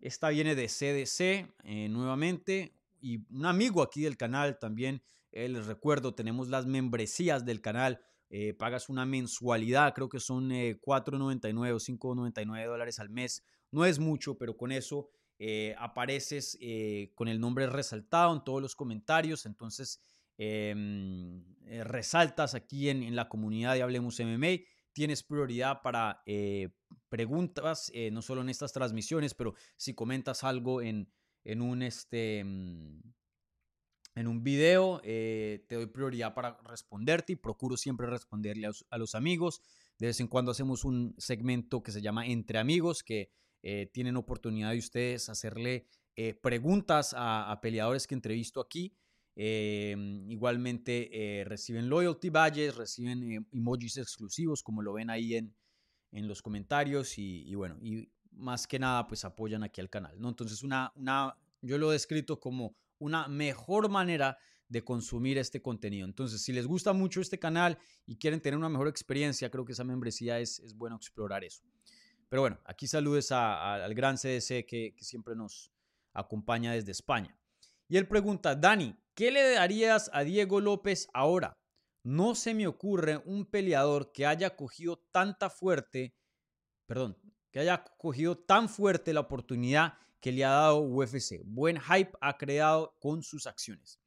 Esta 0.00 0.30
viene 0.30 0.54
de 0.54 0.66
CDC 0.66 1.54
eh, 1.64 1.88
nuevamente 1.88 2.74
y 3.00 3.24
un 3.32 3.46
amigo 3.46 3.82
aquí 3.82 4.02
del 4.02 4.16
canal 4.16 4.58
también. 4.58 5.02
Eh, 5.30 5.48
les 5.48 5.66
recuerdo, 5.66 6.14
tenemos 6.14 6.48
las 6.48 6.66
membresías 6.66 7.44
del 7.44 7.60
canal. 7.60 8.00
Eh, 8.30 8.52
pagas 8.52 8.88
una 8.88 9.06
mensualidad, 9.06 9.94
creo 9.94 10.08
que 10.08 10.20
son 10.20 10.50
4.99 10.50 11.72
o 11.72 11.78
5.99 11.78 12.66
dólares 12.66 12.98
al 12.98 13.10
mes 13.10 13.44
no 13.70 13.84
es 13.84 13.98
mucho, 13.98 14.36
pero 14.38 14.56
con 14.56 14.72
eso 14.72 15.10
eh, 15.40 15.76
apareces 15.78 16.58
eh, 16.60 17.12
con 17.14 17.28
el 17.28 17.38
nombre 17.38 17.68
resaltado 17.68 18.34
en 18.34 18.42
todos 18.42 18.60
los 18.60 18.74
comentarios. 18.74 19.46
Entonces, 19.46 20.00
em, 20.36 21.44
eh, 21.66 21.84
resaltas 21.84 22.54
aquí 22.54 22.88
en, 22.88 23.14
la 23.14 23.28
comunidad 23.28 23.74
de 23.74 23.82
Hablemos 23.82 24.18
MMA. 24.18 24.64
Tienes 24.92 25.22
prioridad 25.22 25.80
para 25.82 26.24
preguntas, 27.08 27.92
no 28.10 28.20
solo 28.20 28.40
en 28.40 28.48
estas 28.48 28.72
transmisiones, 28.72 29.32
pero 29.32 29.54
si 29.76 29.94
comentas 29.94 30.42
algo 30.42 30.82
en, 30.82 31.08
en 31.44 31.62
un, 31.62 31.82
este, 31.82 32.42
mm, 32.42 33.00
en 34.16 34.26
un 34.26 34.42
video, 34.42 35.00
te 35.04 35.66
doy 35.70 35.86
prioridad 35.86 36.34
para 36.34 36.58
responderte 36.64 37.34
y 37.34 37.36
procuro 37.36 37.76
siempre 37.76 38.08
responderle 38.08 38.66
a, 38.66 38.72
a 38.90 38.98
los 38.98 39.14
amigos. 39.14 39.62
De 39.98 40.08
vez 40.08 40.18
en 40.18 40.26
cuando 40.26 40.50
hacemos 40.50 40.84
un 40.84 41.14
segmento 41.16 41.80
que 41.80 41.92
se 41.92 42.02
llama 42.02 42.26
Entre 42.26 42.58
Amigos, 42.58 43.04
que 43.04 43.30
eh, 43.62 43.90
tienen 43.92 44.16
oportunidad 44.16 44.72
de 44.72 44.78
ustedes 44.78 45.28
hacerle 45.28 45.86
eh, 46.16 46.34
preguntas 46.34 47.14
a, 47.16 47.58
peleadores 47.62 48.06
que 48.06 48.14
entrevisto 48.14 48.60
aquí. 48.60 48.92
Em, 49.36 50.28
igualmente 50.30 51.10
eh, 51.12 51.44
reciben 51.44 51.88
loyalty 51.88 52.28
badges, 52.28 52.76
reciben 52.76 53.46
emojis 53.52 53.98
exclusivos, 53.98 54.62
como 54.62 54.82
lo 54.82 54.94
ven 54.94 55.10
ahí 55.10 55.36
en, 55.36 55.54
en 56.10 56.26
los 56.26 56.42
comentarios. 56.42 57.18
Y, 57.18 57.54
bueno, 57.54 57.78
y 57.80 58.10
más 58.32 58.66
que 58.66 58.78
nada, 58.78 59.06
pues 59.06 59.24
apoyan 59.24 59.62
aquí 59.62 59.80
al 59.80 59.90
canal. 59.90 60.20
¿no? 60.20 60.28
Entonces, 60.28 60.62
una, 60.62 60.92
una, 60.96 61.36
yo 61.62 61.78
lo 61.78 61.90
he 61.90 61.92
descrito 61.92 62.40
como 62.40 62.76
una 62.98 63.28
mejor 63.28 63.88
manera 63.88 64.38
de 64.68 64.82
consumir 64.82 65.38
este 65.38 65.62
contenido. 65.62 66.04
Entonces, 66.04 66.42
si 66.42 66.52
les 66.52 66.66
gusta 66.66 66.92
mucho 66.92 67.20
este 67.20 67.38
canal 67.38 67.78
y 68.06 68.16
quieren 68.16 68.40
tener 68.40 68.58
una 68.58 68.68
mejor 68.68 68.88
experiencia, 68.88 69.50
creo 69.50 69.64
que 69.64 69.72
esa 69.72 69.84
membresía 69.84 70.40
es, 70.40 70.58
es 70.60 70.74
bueno 70.74 70.96
explorar 70.96 71.44
eso. 71.44 71.62
Pero 72.28 72.42
bueno, 72.42 72.58
aquí 72.64 72.86
saludes 72.86 73.32
al 73.32 73.94
gran 73.94 74.16
CDC 74.16 74.66
que, 74.66 74.94
siempre 75.00 75.34
nos 75.34 75.72
acompaña 76.12 76.72
desde 76.72 76.92
España. 76.92 77.38
Y 77.88 77.96
él 77.96 78.06
pregunta, 78.06 78.54
Dani, 78.54 78.94
¿qué 79.14 79.30
le 79.30 79.52
darías 79.52 80.10
a 80.12 80.24
Diego 80.24 80.60
López 80.60 81.08
ahora? 81.14 81.54
No 82.04 82.34
se 82.34 82.54
me 82.54 82.66
ocurre 82.66 83.18
un 83.24 83.46
peleador 83.46 84.12
que 84.12 84.26
haya 84.26 84.56
cogido 84.56 84.98
tanta 85.10 85.48
fuerte, 85.48 86.14
perdón, 86.86 87.16
que 87.50 87.60
haya 87.60 87.82
cogido 87.96 88.36
tan 88.36 88.68
fuerte 88.68 89.12
la 89.12 89.20
oportunidad 89.20 89.94
que 90.20 90.32
le 90.32 90.44
ha 90.44 90.50
dado 90.50 90.80
UFC. 90.80 91.40
Buen 91.44 91.80
hype 91.80 92.12
ha 92.20 92.36
creado 92.36 92.94
con 92.98 93.22
sus 93.22 93.46
acciones. 93.46 94.00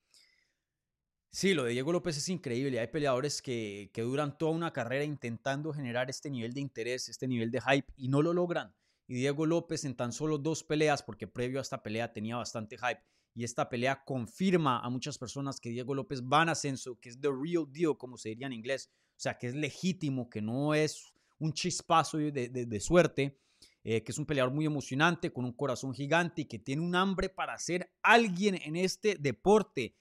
Sí, 1.34 1.53
lo 1.53 1.64
de 1.64 1.72
Diego 1.72 1.94
López 1.94 2.18
es 2.18 2.28
increíble. 2.28 2.82
Hay 2.82 2.88
peleadores 2.88 3.41
que, 3.41 3.90
duran 3.95 4.38
toda 4.38 4.52
una 4.52 4.74
carrera 4.74 5.06
intentando 5.06 5.72
generar 5.72 6.10
este 6.10 6.30
nivel 6.30 6.53
de 6.53 6.60
interés, 6.60 7.08
este 7.08 7.26
nivel 7.26 7.52
de 7.52 7.62
hype 7.62 7.91
y 7.95 8.10
no 8.10 8.22
lo 8.22 8.34
logran. 8.34 8.76
y 9.08 9.16
Diego 9.16 9.45
López 9.45 9.86
en 9.86 9.95
tan 9.95 10.12
solo 10.12 10.38
dos 10.38 10.64
peleas, 10.64 11.03
porque 11.03 11.28
previo 11.28 11.60
a 11.60 11.62
esta 11.62 11.82
pelea 11.82 12.12
tenía 12.12 12.36
bastante 12.36 12.78
hype, 12.78 13.02
y 13.34 13.44
esta 13.44 13.70
pelea 13.70 14.03
confirma 14.06 14.80
a 14.80 14.90
muchas 14.90 15.18
personas 15.18 15.60
que 15.60 15.70
Diego 15.70 15.95
López 15.95 16.22
va 16.22 16.44
en 16.44 16.49
ascenso, 16.49 16.99
que 16.99 17.10
es 17.10 17.20
the 17.20 17.30
real 17.30 17.66
deal, 17.70 17.98
como 17.98 18.18
se 18.18 18.30
diría 18.30 18.48
en 18.48 18.53
inglés, 18.53 18.90
o 19.12 19.20
sea, 19.20 19.38
que 19.38 19.48
es 19.48 19.56
legítimo, 19.56 20.30
que 20.30 20.41
no 20.41 20.74
es 20.74 21.14
un 21.40 21.53
chispazo 21.53 22.18
de, 22.18 22.80
suerte, 22.80 23.40
eh, 23.84 24.03
que 24.03 24.12
es 24.12 24.18
un 24.18 24.26
peleador 24.26 24.53
muy 24.53 24.66
emocionante, 24.66 25.32
con 25.32 25.45
un 25.45 25.53
corazón 25.53 25.94
gigante 25.94 26.41
y 26.41 26.45
que 26.45 26.60
tiene 26.60 26.82
un 26.82 26.95
hambre 26.95 27.30
para 27.30 27.58
ser 27.58 27.91
alguien 28.02 28.56
en 28.56 28.76
este 28.76 29.16
deporte. 29.16 29.95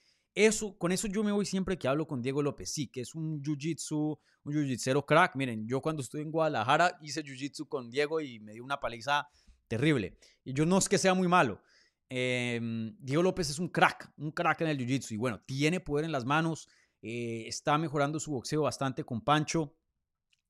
Eso, 0.47 0.75
con 0.79 0.91
eso 0.91 1.07
yo 1.07 1.23
me 1.23 1.33
voy 1.33 1.45
siempre 1.45 1.77
que 1.77 1.87
hablo 1.87 2.07
con 2.07 2.23
Diego 2.23 2.43
López. 2.43 2.71
Sí, 2.73 2.87
que 2.87 3.03
es 3.03 3.15
un 3.15 3.43
jiu-jitsu, 3.43 4.19
un 4.45 4.55
jiu-jitsero 4.55 5.05
crack. 5.05 5.37
Miren, 5.37 5.69
yo 5.69 5.83
cuando 5.83 6.01
estuve 6.01 6.23
en 6.23 6.31
Guadalajara 6.31 6.99
hice 7.03 7.23
jiu-jitsu 7.23 7.69
con 7.69 7.91
Diego 7.91 8.23
y 8.23 8.41
me 8.41 8.55
dio 8.55 8.65
una 8.65 8.81
paliza 8.81 9.29
terrible. 9.69 10.17
Y 10.43 10.55
yo 10.55 10.65
no 10.65 10.79
es 10.79 10.89
que 10.89 10.97
sea 10.97 11.13
muy 11.13 11.29
malo. 11.29 11.61
Em, 12.09 12.97
Diego 12.99 13.23
López 13.23 13.51
es 13.51 13.59
un 13.59 13.69
crack, 13.69 14.11
un 14.17 14.33
crack 14.33 14.63
en 14.63 14.69
el 14.69 14.79
jiu-jitsu. 14.79 15.13
Y 15.13 15.19
bueno, 15.19 15.43
tiene 15.45 15.79
poder 15.79 16.07
en 16.07 16.13
las 16.13 16.25
manos. 16.25 16.71
Eh, 17.03 17.45
está 17.47 17.77
mejorando 17.77 18.19
su 18.19 18.31
boxeo 18.31 18.63
bastante 18.63 19.05
con 19.05 19.21
Pancho. 19.21 19.77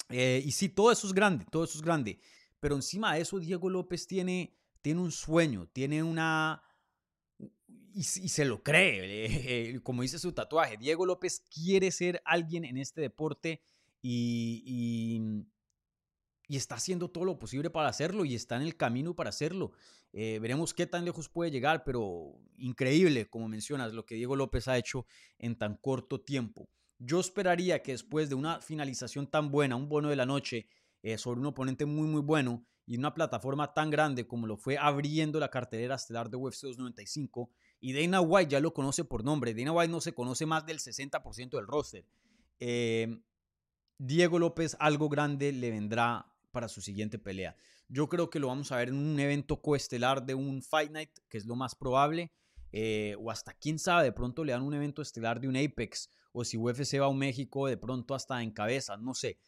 Eh, 0.08 0.40
y 0.44 0.52
sí, 0.52 0.68
todo 0.68 0.92
eso 0.92 1.08
es 1.08 1.12
grande, 1.12 1.46
todo 1.50 1.64
eso 1.64 1.76
es 1.76 1.82
grande. 1.82 2.20
Pero 2.60 2.76
encima 2.76 3.14
de 3.14 3.22
eso, 3.22 3.40
Diego 3.40 3.68
López 3.68 4.06
tiene, 4.06 4.56
tiene 4.82 5.00
un 5.00 5.10
sueño, 5.10 5.68
tiene 5.72 6.00
una 6.04 6.62
y, 7.92 8.02
se 8.02 8.44
lo 8.44 8.62
cree, 8.62 9.26
eh, 9.74 9.80
como 9.82 10.02
dice 10.02 10.18
su 10.18 10.32
tatuaje. 10.32 10.76
Diego 10.76 11.06
López 11.06 11.42
quiere 11.52 11.90
ser 11.90 12.22
alguien 12.24 12.64
en 12.64 12.78
este 12.78 13.00
deporte 13.00 13.62
y, 14.02 14.62
y, 16.48 16.56
está 16.56 16.74
haciendo 16.74 17.08
todo 17.08 17.24
lo 17.24 17.38
posible 17.38 17.70
para 17.70 17.88
hacerlo 17.88 18.24
y 18.24 18.34
está 18.34 18.56
en 18.56 18.62
el 18.62 18.76
camino 18.76 19.14
para 19.14 19.30
hacerlo. 19.30 19.72
Eh, 20.12 20.40
veremos 20.40 20.74
qué 20.74 20.86
tan 20.86 21.04
lejos 21.04 21.28
puede 21.28 21.52
llegar, 21.52 21.84
pero 21.84 22.34
increíble, 22.56 23.28
como 23.28 23.48
mencionas, 23.48 23.92
lo 23.92 24.04
que 24.04 24.16
Diego 24.16 24.34
López 24.34 24.66
ha 24.66 24.76
hecho 24.76 25.06
en 25.38 25.56
tan 25.56 25.76
corto 25.76 26.20
tiempo. 26.20 26.68
Yo 26.98 27.20
esperaría 27.20 27.82
que 27.82 27.92
después 27.92 28.28
de 28.28 28.34
una 28.34 28.60
finalización 28.60 29.28
tan 29.28 29.50
buena, 29.50 29.76
un 29.76 29.88
bono 29.88 30.08
de 30.08 30.16
la 30.16 30.26
noche, 30.26 30.66
eh, 31.02 31.18
sobre 31.18 31.40
un 31.40 31.46
oponente 31.46 31.86
muy, 31.86 32.06
muy 32.06 32.20
bueno 32.20 32.64
y 32.86 32.96
una 32.96 33.14
plataforma 33.14 33.72
tan 33.72 33.88
grande 33.88 34.26
como 34.26 34.46
lo 34.46 34.56
fue 34.56 34.76
abriendo 34.76 35.38
la 35.38 35.48
cartelera 35.48 35.94
estelar 35.94 36.28
de 36.28 36.36
UFC 36.36 36.62
295, 36.62 37.50
y 37.80 37.92
Dana 37.92 38.20
White 38.20 38.50
ya 38.50 38.60
lo 38.60 38.74
conoce 38.74 39.04
por 39.04 39.22
nombre. 39.22 39.54
Dana 39.54 39.72
White 39.72 39.92
no 39.92 40.00
se 40.00 40.12
conoce 40.12 40.44
más 40.44 40.66
del 40.66 40.80
60% 40.80 41.50
del 41.50 41.66
roster. 41.66 42.04
Eh, 42.58 43.22
Diego 43.96 44.38
López, 44.38 44.76
algo 44.80 45.08
grande 45.08 45.52
le 45.52 45.70
vendrá 45.70 46.26
para 46.50 46.68
su 46.68 46.80
siguiente 46.80 47.18
pelea. 47.18 47.56
Yo 47.88 48.08
creo 48.08 48.28
que 48.28 48.40
lo 48.40 48.48
vamos 48.48 48.72
a 48.72 48.76
ver 48.76 48.88
en 48.88 48.96
un 48.96 49.20
evento 49.20 49.62
coestelar 49.62 50.24
de 50.24 50.34
un 50.34 50.62
Fight 50.62 50.90
Night, 50.90 51.10
que 51.28 51.38
es 51.38 51.46
lo 51.46 51.54
más 51.54 51.74
probable. 51.74 52.32
Eh, 52.72 53.16
o 53.18 53.30
hasta 53.30 53.52
quién 53.54 53.78
sabe, 53.78 54.04
de 54.04 54.12
pronto 54.12 54.44
le 54.44 54.52
dan 54.52 54.62
un 54.62 54.74
evento 54.74 55.02
estelar 55.02 55.40
de 55.40 55.48
un 55.48 55.56
Apex. 55.56 56.10
O 56.32 56.44
si 56.44 56.56
UFC 56.56 57.00
va 57.00 57.06
a 57.06 57.08
un 57.08 57.18
México, 57.18 57.66
de 57.66 57.76
pronto 57.76 58.14
hasta 58.14 58.42
en 58.42 58.50
cabeza, 58.52 58.96
no 58.96 59.14
sé. 59.14 59.38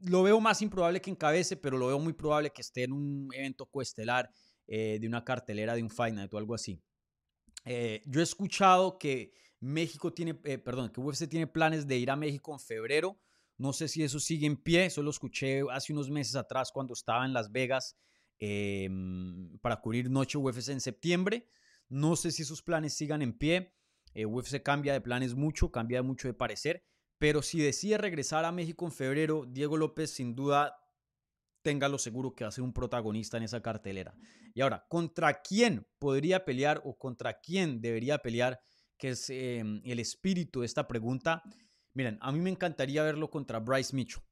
Lo 0.00 0.22
veo 0.22 0.40
más 0.40 0.62
improbable 0.62 1.00
que 1.00 1.10
encabece, 1.10 1.56
pero 1.56 1.76
lo 1.76 1.88
veo 1.88 1.98
muy 1.98 2.12
probable 2.12 2.50
que 2.50 2.62
esté 2.62 2.84
en 2.84 2.92
un 2.92 3.28
evento 3.32 3.66
coestelar 3.66 4.30
eh, 4.66 4.98
de 5.00 5.06
una 5.06 5.24
cartelera 5.24 5.74
de 5.74 5.82
un 5.82 5.90
Fight 5.90 6.14
Night 6.14 6.32
o 6.32 6.38
algo 6.38 6.54
así. 6.54 6.80
Eh, 7.64 8.02
yo 8.06 8.20
he 8.20 8.22
escuchado 8.22 8.98
que 8.98 9.32
México 9.60 10.12
tiene, 10.12 10.38
eh, 10.44 10.58
perdón, 10.58 10.90
que 10.90 11.00
UFC 11.00 11.28
tiene 11.28 11.46
planes 11.46 11.86
de 11.86 11.98
ir 11.98 12.10
a 12.10 12.16
México 12.16 12.52
en 12.52 12.60
febrero. 12.60 13.20
No 13.56 13.72
sé 13.72 13.88
si 13.88 14.02
eso 14.02 14.20
sigue 14.20 14.46
en 14.46 14.56
pie, 14.56 14.88
solo 14.88 15.10
escuché 15.10 15.62
hace 15.70 15.92
unos 15.92 16.10
meses 16.10 16.36
atrás 16.36 16.70
cuando 16.72 16.92
estaba 16.92 17.26
en 17.26 17.32
Las 17.32 17.50
Vegas 17.50 17.96
em, 18.38 19.58
para 19.58 19.80
cubrir 19.80 20.08
Noche 20.10 20.38
UFC 20.38 20.68
en 20.68 20.80
septiembre. 20.80 21.48
No 21.88 22.14
sé 22.14 22.30
si 22.30 22.42
esos 22.42 22.62
planes 22.62 22.94
sigan 22.94 23.20
en 23.20 23.36
pie. 23.36 23.74
Eh, 24.14 24.26
UFC 24.26 24.62
cambia 24.62 24.92
de 24.92 25.00
planes 25.00 25.34
mucho, 25.34 25.72
cambia 25.72 26.02
mucho 26.02 26.28
de 26.28 26.34
parecer. 26.34 26.84
Pero 27.18 27.42
si 27.42 27.58
decide 27.58 27.98
regresar 27.98 28.44
a 28.44 28.52
México 28.52 28.84
en 28.84 28.92
febrero, 28.92 29.44
Diego 29.46 29.76
López 29.76 30.10
sin 30.10 30.34
duda 30.34 30.78
téngalo 31.62 31.98
seguro 31.98 32.34
que 32.34 32.44
va 32.44 32.48
a 32.48 32.52
ser 32.52 32.64
un 32.64 32.72
protagonista 32.72 33.36
en 33.36 33.42
esa 33.42 33.60
cartelera. 33.60 34.14
Y 34.54 34.60
ahora, 34.60 34.86
¿contra 34.88 35.42
quién 35.42 35.86
podría 35.98 36.44
pelear 36.44 36.80
o 36.84 36.96
contra 36.96 37.40
quién 37.40 37.80
debería 37.80 38.18
pelear? 38.18 38.60
Que 38.96 39.10
es 39.10 39.28
em, 39.30 39.80
el 39.84 40.00
espíritu 40.00 40.60
de 40.60 40.66
esta 40.66 40.88
pregunta. 40.88 41.42
Miren, 41.94 42.18
a 42.20 42.32
mí 42.32 42.40
me 42.40 42.50
encantaría 42.50 43.02
verlo 43.02 43.30
contra 43.30 43.60
Bryce 43.60 43.94
Mitchell. 43.94 44.22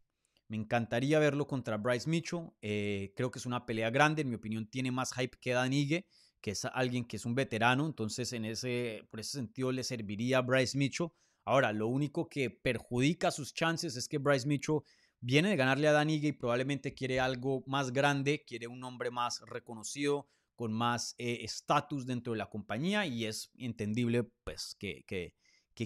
Me 0.48 0.56
encantaría 0.56 1.18
verlo 1.18 1.46
contra 1.46 1.76
Bryce 1.76 2.08
Mitchell. 2.08 2.50
Eh, 2.62 3.12
creo 3.14 3.30
que 3.30 3.38
es 3.38 3.46
una 3.46 3.66
pelea 3.66 3.90
grande. 3.90 4.22
En 4.22 4.30
mi 4.30 4.36
opinión, 4.36 4.66
tiene 4.68 4.90
más 4.90 5.12
hype 5.12 5.36
que 5.40 5.52
Dan 5.52 5.72
Ige, 5.72 6.06
que 6.40 6.52
es 6.52 6.64
alguien 6.64 7.04
que 7.04 7.16
es 7.16 7.26
un 7.26 7.34
veterano. 7.34 7.86
Entonces, 7.86 8.32
en 8.32 8.44
ese, 8.44 9.06
por 9.10 9.20
ese 9.20 9.32
sentido, 9.32 9.72
le 9.72 9.84
serviría 9.84 10.38
a 10.38 10.42
Bryce 10.42 10.78
Mitchell. 10.78 11.08
Ahora, 11.46 11.72
lo 11.72 11.86
único 11.86 12.28
que 12.28 12.50
perjudica 12.50 13.30
sus 13.30 13.54
chances 13.54 13.96
es 13.96 14.08
que 14.08 14.18
Bryce 14.18 14.48
Mitchell 14.48 14.80
viene 15.20 15.48
de 15.48 15.56
ganarle 15.56 15.86
a 15.86 15.92
Danigue 15.92 16.28
y 16.28 16.32
probablemente 16.32 16.92
quiere 16.92 17.20
algo 17.20 17.62
más 17.66 17.92
grande, 17.92 18.44
quiere 18.44 18.66
un 18.66 18.82
hombre 18.82 19.12
más 19.12 19.40
reconocido, 19.46 20.28
con 20.56 20.72
más 20.72 21.14
eh, 21.18 21.38
estatus 21.42 22.04
dentro 22.04 22.32
de 22.32 22.38
la 22.38 22.50
compañía 22.50 23.06
y 23.06 23.26
es 23.26 23.52
entendible 23.58 24.24
pues 24.42 24.74
que, 24.74 25.04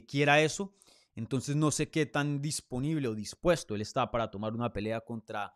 quiera 0.09 0.41
eso. 0.41 0.75
Entonces 1.15 1.57
no 1.57 1.71
sé 1.71 1.91
qué 1.91 2.07
tan 2.07 2.41
disponible 2.41 3.09
o 3.09 3.15
dispuesto 3.15 3.75
él 3.75 3.83
está 3.83 4.11
para 4.11 4.31
tomar 4.31 4.55
una 4.55 4.73
pelea 4.73 5.03
contra, 5.03 5.55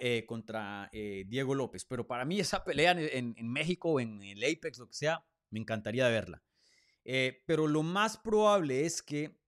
eh, 0.00 0.24
contra 0.26 0.88
eh, 0.92 1.24
Diego 1.28 1.54
López. 1.54 1.84
Pero 1.84 2.08
para 2.08 2.24
mí 2.24 2.40
esa 2.40 2.64
pelea 2.64 2.90
en, 2.90 3.34
en, 3.36 3.48
México 3.52 4.00
en 4.00 4.20
el 4.22 4.42
Apex, 4.42 4.78
lo 4.78 4.88
que 4.88 4.94
sea, 4.94 5.24
me 5.50 5.60
encantaría 5.60 6.08
verla. 6.08 6.42
Pero 7.46 7.66
lo 7.68 7.82
más 7.82 8.16
probable 8.16 8.84
es 8.84 9.00
que 9.00 9.38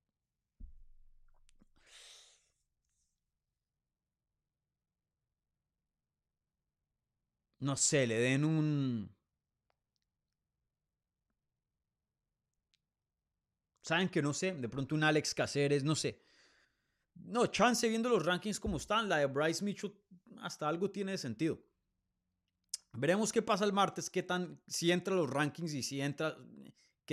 no 7.60 7.76
sé, 7.76 8.06
le 8.06 8.18
den 8.18 8.44
un... 8.44 9.14
Saben 13.82 14.08
que 14.08 14.20
no 14.20 14.34
sé, 14.34 14.52
de 14.52 14.68
pronto 14.68 14.94
un 14.94 15.02
Alex 15.02 15.34
Caceres, 15.34 15.82
no 15.82 15.94
sé. 15.94 16.22
No, 17.14 17.46
chance 17.46 17.88
viendo 17.88 18.08
los 18.10 18.24
rankings 18.24 18.60
como 18.60 18.76
están, 18.76 19.08
la 19.08 19.16
de 19.16 19.26
Bryce 19.26 19.64
Mitchell 19.64 19.92
hasta 20.40 20.68
algo 20.68 20.90
tiene 20.90 21.18
sentido. 21.18 21.58
Veremos 22.92 23.32
qué 23.32 23.42
pasa 23.42 23.64
el 23.64 23.72
martes, 23.72 24.10
qué 24.10 24.22
tan, 24.22 24.62
si 24.66 24.92
entra 24.92 25.14
los 25.14 25.28
rankings 25.28 25.72
y 25.74 25.82
si 25.82 26.00
entra, 26.00 26.36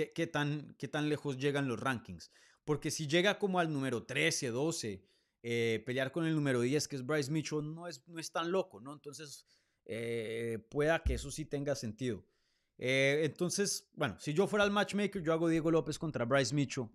qué, 0.04 0.26
tan, 0.26 0.74
qué 0.78 0.88
tan 0.88 1.08
lejos 1.08 1.38
llegan 1.38 1.68
los 1.68 1.80
rankings. 1.80 2.30
Porque 2.64 2.90
si 2.90 3.06
llega 3.06 3.38
como 3.38 3.58
al 3.58 3.72
número 3.72 4.04
13, 4.04 4.50
12, 4.50 5.02
eh, 5.42 5.82
pelear 5.86 6.12
con 6.12 6.26
el 6.26 6.34
número 6.34 6.60
10, 6.60 6.86
que 6.88 6.96
es 6.96 7.06
Bryce 7.06 7.30
Mitchell, 7.30 7.74
no 7.74 7.88
es, 7.88 8.06
no 8.06 8.18
es 8.18 8.30
tan 8.30 8.50
loco, 8.50 8.80
¿no? 8.80 8.92
Entonces, 8.92 9.46
eh, 9.86 10.58
pueda 10.70 11.02
que 11.02 11.14
eso 11.14 11.30
sí 11.30 11.46
tenga 11.46 11.74
sentido. 11.74 12.26
Eh, 12.76 13.22
entonces, 13.24 13.88
bueno, 13.94 14.18
si 14.18 14.34
yo 14.34 14.46
fuera 14.46 14.64
el 14.66 14.70
matchmaker, 14.70 15.22
yo 15.22 15.32
hago 15.32 15.48
Diego 15.48 15.70
López 15.70 15.98
contra 15.98 16.26
Bryce 16.26 16.54
Mitchell, 16.54 16.88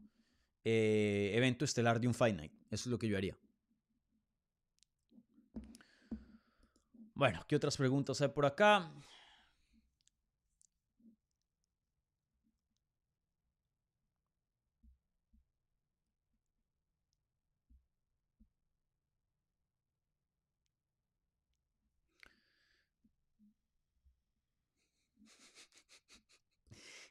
evento 0.64 1.66
estelar 1.66 2.00
de 2.00 2.08
un 2.08 2.14
Fight 2.14 2.36
Night. 2.36 2.54
Eso 2.70 2.84
es 2.84 2.88
lo 2.88 3.00
que 3.00 3.08
yo 3.08 3.18
haría. 3.18 3.36
Bueno, 7.16 7.44
¿qué 7.48 7.56
otras 7.56 7.78
preguntas 7.78 8.22
hay 8.22 8.28
por 8.28 8.46
acá? 8.46 8.92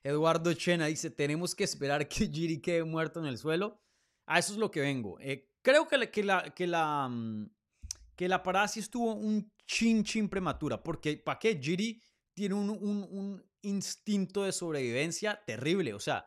Eduardo 0.02 0.52
Chena 0.54 0.86
dice, 0.86 1.10
tenemos 1.10 1.54
que 1.54 1.64
esperar 1.64 2.08
que 2.08 2.26
Giri 2.32 2.60
quede 2.60 2.84
muerto 2.84 3.20
en 3.20 3.26
el 3.26 3.38
suelo. 3.38 3.80
A 4.26 4.38
eso 4.38 4.52
es 4.52 4.58
lo 4.58 4.70
que 4.70 4.80
vengo. 4.80 5.18
Eh, 5.20 5.50
creo 5.62 5.88
que 5.88 5.98
la, 5.98 6.10
que, 6.10 6.22
la, 6.22 6.54
que, 6.54 6.66
la, 6.66 7.08
mm, 7.08 7.50
que 8.16 8.28
la 8.28 8.42
parada 8.42 8.68
sí 8.68 8.80
estuvo 8.80 9.14
un 9.14 9.52
chin 9.66 10.04
chin 10.04 10.28
prematura, 10.28 10.82
porque 10.82 11.16
¿para 11.16 11.38
qué? 11.38 11.58
Giri 11.60 12.02
tiene 12.34 12.54
un, 12.54 12.70
un, 12.70 13.08
un, 13.10 13.50
instinto 13.62 14.44
de 14.44 14.52
sobrevivencia 14.52 15.42
terrible, 15.46 15.92
o 15.92 16.00
sea, 16.00 16.26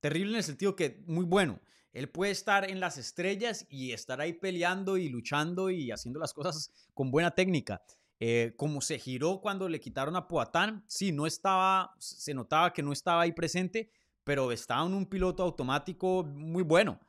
terrible 0.00 0.32
en 0.32 0.36
el 0.38 0.42
sentido 0.42 0.74
que 0.74 1.04
muy 1.06 1.24
bueno. 1.24 1.60
Él 1.92 2.08
puede 2.08 2.32
estar 2.32 2.68
en 2.68 2.80
las 2.80 2.98
estrellas 2.98 3.66
y 3.68 3.92
estar 3.92 4.20
ahí 4.20 4.32
peleando 4.32 4.96
y 4.96 5.08
luchando 5.08 5.70
y 5.70 5.92
haciendo 5.92 6.18
las 6.18 6.32
cosas 6.32 6.72
con 6.94 7.10
buena 7.10 7.30
técnica. 7.30 7.82
Eh, 8.24 8.54
como 8.56 8.80
se 8.80 9.00
giró 9.00 9.40
cuando 9.40 9.68
le 9.68 9.80
quitaron 9.80 10.14
a 10.14 10.28
Poatán, 10.28 10.84
sí, 10.86 11.10
no 11.10 11.26
estaba, 11.26 11.92
se 11.98 12.32
notaba 12.34 12.72
que 12.72 12.80
no 12.80 12.92
estaba 12.92 13.22
ahí 13.22 13.32
presente, 13.32 13.90
pero 14.22 14.52
estaba 14.52 14.86
en 14.86 14.94
un 14.94 15.06
piloto 15.06 15.42
automático 15.42 16.22
muy 16.22 16.62
bueno. 16.62 17.00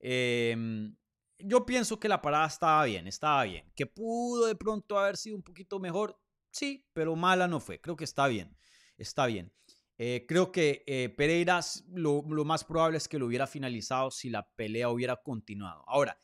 Em, 0.00 0.96
yo 1.38 1.64
pienso 1.64 2.00
que 2.00 2.08
la 2.08 2.20
parada 2.20 2.48
estaba 2.48 2.84
bien, 2.84 3.06
estaba 3.06 3.44
bien. 3.44 3.70
Que 3.76 3.86
pudo 3.86 4.46
de 4.46 4.56
pronto 4.56 4.98
haber 4.98 5.16
sido 5.16 5.36
un 5.36 5.42
poquito 5.44 5.78
mejor, 5.78 6.18
Sí, 6.50 6.86
pero 6.94 7.14
mala 7.16 7.46
no 7.46 7.60
fue. 7.60 7.80
Creo 7.82 7.96
que 7.96 8.04
está 8.04 8.26
bien. 8.28 8.56
Está 8.96 9.26
bien. 9.26 9.52
Eh, 9.98 10.24
creo 10.26 10.50
que 10.50 10.82
eh, 10.86 11.10
Pereira 11.10 11.60
lo, 11.92 12.24
lo, 12.26 12.44
más 12.46 12.64
probable 12.64 12.96
es 12.96 13.08
que 13.08 13.18
lo 13.18 13.26
hubiera 13.26 13.46
finalizado 13.46 14.10
si 14.10 14.30
la 14.30 14.48
pelea 14.56 14.88
hubiera 14.88 15.16
continuado. 15.16 15.84
Ahora, 15.86 16.18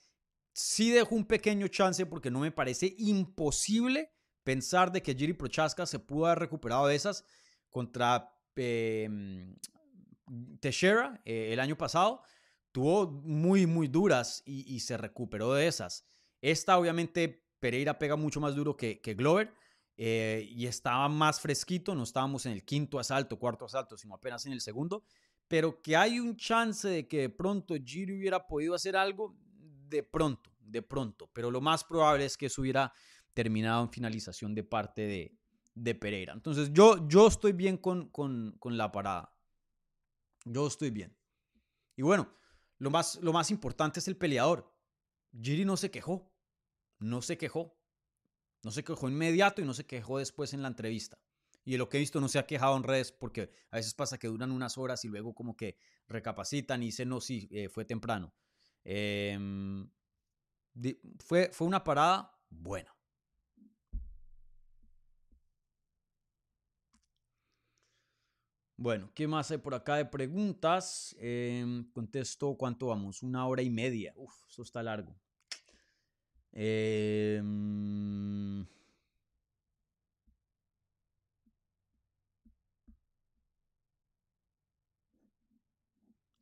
sí 0.55 0.91
dejo 0.91 1.15
un 1.15 1.27
pequeño 1.27 1.69
chance 1.69 2.07
porque 2.07 2.31
no 2.31 2.41
me 2.41 2.51
parece 2.51 2.95
imposible 2.97 4.11
pensar 4.45 4.93
de 4.93 5.03
que 5.03 5.15
Jiri 5.15 5.33
Prochaska 5.33 5.87
se 5.87 5.99
pudo 5.99 6.27
haber 6.27 6.41
recuperado 6.41 6.87
de 6.87 6.95
esas 6.95 7.25
contra 7.71 8.35
eh, 8.57 9.09
Teixeira 10.61 11.21
el 11.25 11.61
año 11.61 11.77
pasado. 11.77 12.23
Tuvo 12.73 13.11
muy, 13.11 13.67
muy 13.67 13.89
duras 13.89 14.43
y, 14.47 14.81
se 14.81 14.97
recuperó 14.97 15.53
de 15.53 15.67
esas. 15.67 16.07
Esta, 16.41 16.79
obviamente, 16.79 17.45
Pereira 17.61 17.99
pega 17.99 18.17
mucho 18.17 18.41
más 18.41 18.55
duro 18.55 18.77
que, 18.77 19.01
que 19.01 19.15
Glover. 19.15 19.53
Eh, 19.97 20.49
y 20.51 20.67
estaba 20.67 21.09
más 21.09 21.41
fresquito, 21.41 21.95
no 21.95 22.03
estábamos 22.03 22.47
en 22.47 22.53
el 22.53 22.65
quinto 22.65 22.99
asalto, 22.99 23.39
cuarto 23.39 23.67
asalto, 23.67 23.97
sino 23.97 24.15
apenas 24.15 24.47
en 24.47 24.53
el 24.53 24.61
segundo, 24.61 25.05
pero 25.47 25.83
que 25.83 25.97
hay 25.97 26.19
un 26.19 26.37
chance 26.37 26.89
de 26.89 27.07
que 27.07 27.21
de 27.21 27.29
pronto 27.29 27.75
Giri 27.75 28.17
hubiera 28.17 28.47
podido 28.47 28.75
hacer 28.75 28.97
algo, 28.97 29.37
de 29.89 30.03
pronto, 30.03 30.51
de 30.61 30.83
pronto, 30.83 31.31
pero 31.33 31.51
lo 31.51 31.61
más 31.61 31.85
probable 31.85 32.25
es 32.25 32.37
que 32.37 32.47
eso 32.47 32.63
hubiera 32.63 32.93
terminado 33.35 33.83
en 33.83 33.91
finalización 33.91 34.55
de 34.55 34.65
parte 34.65 35.39
de, 35.75 35.95
Pereira. 35.95 36.33
Entonces 36.33 36.71
yo, 36.73 37.09
yo 37.09 37.27
estoy 37.27 37.53
bien 37.53 37.79
con, 37.79 38.09
con, 38.11 38.59
la 38.63 38.93
parada, 38.93 39.35
yo 40.45 40.67
estoy 40.67 40.91
bien. 40.91 41.17
Y 41.97 42.03
bueno, 42.03 42.29
lo 42.79 42.91
más, 42.91 43.19
lo 43.23 43.33
más 43.33 43.51
importante 43.51 44.01
es 44.01 44.09
el 44.09 44.17
peleador. 44.17 44.73
Giri 45.41 45.65
no 45.65 45.77
se 45.77 45.91
quejó, 45.91 46.31
no 46.99 47.23
se 47.23 47.39
quejó. 47.39 47.79
No 48.65 48.71
se 48.71 48.85
quejó 48.85 49.09
inmediato 49.09 49.61
y 49.61 49.65
no 49.65 49.75
se 49.75 49.87
quejó 49.87 50.19
después 50.19 50.55
en 50.55 50.63
la 50.63 50.69
entrevista. 50.69 51.19
Y 51.65 51.73
de 51.73 51.79
lo 51.79 51.89
que 51.89 51.97
he 51.97 52.01
visto 52.01 52.21
no 52.21 52.29
se 52.29 52.39
ha 52.39 52.47
quejado 52.47 52.77
en 52.77 52.85
redes 52.85 53.11
porque 53.13 53.51
a 53.71 53.77
veces 53.77 53.95
pasa 53.95 54.19
que 54.19 54.29
duran 54.29 54.53
unas 54.53 54.79
horas 54.79 55.05
y 55.05 55.09
luego 55.09 55.35
como 55.35 55.57
que 55.57 55.77
recapacitan 56.07 56.83
y 56.83 56.87
dicen, 56.87 57.09
no, 57.09 57.21
sí, 57.21 57.49
eh, 57.51 57.69
fue 57.69 57.85
temprano. 57.85 58.33
Eh, 58.85 59.39
fue, 61.21 61.51
fue 61.53 61.67
una 61.67 61.83
parada 61.83 62.39
buena. 62.49 62.92
Bueno, 68.83 69.13
¿qué 69.15 69.29
más 69.29 69.49
hay 69.53 69.59
por 69.59 69.75
acá 69.75 69.95
de 69.95 70.07
preguntas? 70.07 71.15
Eh, 71.21 71.85
contesto, 71.93 72.57
¿cuánto 72.57 72.89
vamos? 72.89 73.23
Una 73.23 73.47
hora 73.47 73.63
y 73.63 73.71
media. 73.71 74.13
Uf, 74.17 74.33
eso 74.49 74.63
está 74.63 74.83
largo. 74.83 75.15
Eh, 76.53 77.41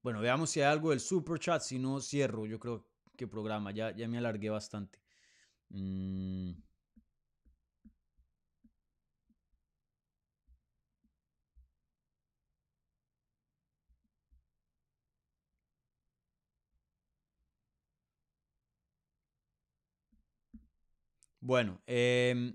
bueno, 0.02 0.20
veamos 0.20 0.50
si 0.50 0.60
hay 0.60 0.66
algo 0.72 0.90
del 0.90 1.00
super 1.00 1.38
chat. 1.38 1.62
Si 1.62 1.78
no, 1.78 2.00
cierro. 2.00 2.46
Yo 2.46 2.58
creo 2.58 2.86
que 3.16 3.26
programa. 3.26 3.70
Ya, 3.72 3.90
ya 3.94 4.08
me 4.08 4.18
alargué 4.18 4.50
bastante. 4.50 4.98
Mm. 5.70 6.52
Bueno, 21.40 21.80
eh, 21.86 22.52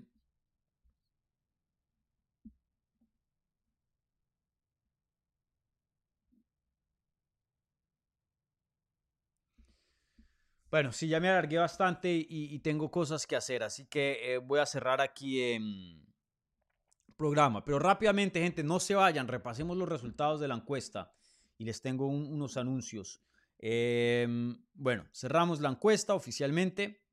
Bueno, 10.70 10.92
sí, 10.92 11.08
ya 11.08 11.20
me 11.20 11.28
alargué 11.28 11.58
bastante 11.58 12.12
y, 12.12 12.58
tengo 12.58 12.90
cosas 12.90 13.26
que 13.26 13.36
hacer, 13.36 13.62
así 13.62 13.86
que 13.86 14.34
eh, 14.34 14.38
voy 14.38 14.58
a 14.58 14.66
cerrar 14.66 15.00
aquí 15.00 15.40
el 15.40 16.04
programa. 17.16 17.64
Pero 17.64 17.78
rápidamente, 17.78 18.42
gente, 18.42 18.62
no 18.62 18.80
se 18.80 18.94
vayan, 18.94 19.28
repasemos 19.28 19.76
los 19.76 19.88
resultados 19.88 20.40
de 20.40 20.48
la 20.48 20.54
encuesta 20.54 21.12
y 21.56 21.64
les 21.64 21.80
tengo 21.80 22.08
un, 22.08 22.30
unos 22.30 22.56
anuncios. 22.56 23.22
Eh, 23.58 24.26
bueno, 24.74 25.06
cerramos 25.14 25.60
la 25.60 25.70
encuesta 25.70 26.14
oficialmente. 26.14 27.05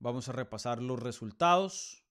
Vamos 0.00 0.28
a 0.28 0.32
repasar 0.32 0.80
los 0.80 1.00
resultados. 1.00 2.04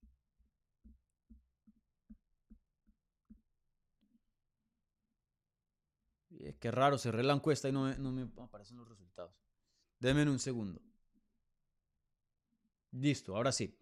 Qué 6.60 6.72
raro, 6.72 6.98
cerré 6.98 7.24
la 7.24 7.34
encuesta 7.34 7.70
y 7.70 7.72
no 7.72 7.94
me, 8.12 8.30
aparecen 8.42 8.78
los 8.78 8.88
resultados. 8.88 9.34
Denme 10.00 10.24
un 10.24 10.40
segundo. 10.40 10.82
Listo, 12.92 13.36
ahora 13.36 13.52
sí. 13.52 13.78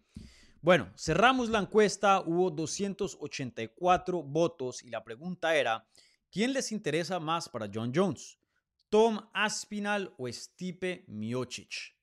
Bueno, 0.62 0.92
cerramos 0.96 1.48
la 1.48 1.60
encuesta, 1.60 2.20
hubo 2.20 2.50
284 2.50 4.22
votos 4.22 4.82
y 4.82 4.88
la 4.88 5.04
pregunta 5.04 5.54
era, 5.54 5.86
¿quién 6.30 6.52
les 6.52 6.72
interesa 6.72 7.20
más 7.20 7.48
para 7.48 7.70
John 7.72 7.92
Jones? 7.94 8.38
¿Tom 8.88 9.20
Aspinal 9.32 10.14
o 10.18 10.26
Stipe 10.28 11.04
Miocic? 11.08 11.95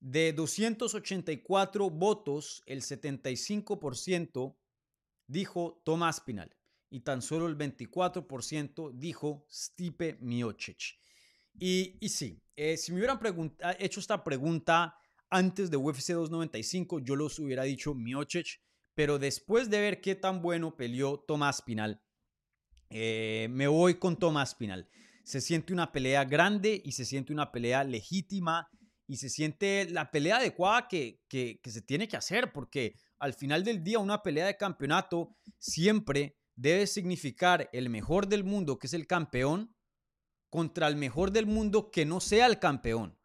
De 0.00 0.32
284 0.32 1.90
votos, 1.90 2.62
el 2.66 2.82
75% 2.82 4.56
dijo 5.26 5.82
Tom 5.84 6.04
Aspinal 6.04 6.56
y 6.90 7.00
tan 7.00 7.22
solo 7.22 7.46
el 7.46 7.56
24% 7.56 8.92
dijo 8.94 9.46
Stipe 9.50 10.18
Miocic. 10.20 10.98
Y, 11.58 11.96
y 12.00 12.08
sí, 12.08 12.40
eh, 12.56 12.76
si 12.76 12.92
me 12.92 12.98
hubieran 12.98 13.18
ah, 13.62 13.76
hecho 13.78 14.00
esta 14.00 14.22
pregunta 14.22 14.96
antes 15.28 15.70
de 15.70 15.76
UFC 15.76 16.12
295, 16.12 17.00
yo 17.00 17.16
los 17.16 17.38
hubiera 17.38 17.64
dicho 17.64 17.94
Miocic, 17.94 18.60
pero 18.94 19.18
después 19.18 19.68
de 19.68 19.80
ver 19.80 20.00
qué 20.00 20.14
tan 20.14 20.40
bueno 20.40 20.76
peleó 20.76 21.18
Tomás 21.18 21.62
Pinal, 21.62 22.00
eh, 22.90 23.48
me 23.50 23.68
voy 23.68 23.94
con 23.94 24.16
Tomás 24.16 24.54
Pinal. 24.54 24.88
Se 25.24 25.40
siente 25.42 25.74
una 25.74 25.92
pelea 25.92 26.24
grande 26.24 26.80
y 26.84 26.92
se 26.92 27.04
siente 27.04 27.32
una 27.32 27.52
pelea 27.52 27.84
legítima 27.84 28.70
y 29.08 29.16
se 29.16 29.30
siente 29.30 29.88
la 29.90 30.12
pelea 30.12 30.36
adecuada 30.36 30.86
que, 30.86 31.24
que, 31.28 31.60
que 31.60 31.70
se 31.70 31.82
tiene 31.82 32.06
que 32.06 32.16
hacer, 32.16 32.52
porque 32.52 32.94
al 33.18 33.34
final 33.34 33.64
del 33.64 33.82
día 33.82 33.98
una 33.98 34.22
pelea 34.22 34.46
de 34.46 34.56
campeonato 34.56 35.34
siempre 35.58 36.38
debe 36.54 36.86
significar 36.86 37.68
el 37.72 37.88
mejor 37.88 38.28
del 38.28 38.44
mundo, 38.44 38.78
que 38.78 38.86
es 38.86 38.94
el 38.94 39.06
campeón, 39.06 39.74
contra 40.50 40.88
el 40.88 40.96
mejor 40.96 41.32
del 41.32 41.46
mundo 41.46 41.90
que 41.90 42.04
no 42.04 42.20
sea 42.20 42.46
el 42.46 42.58
campeón. 42.58 43.18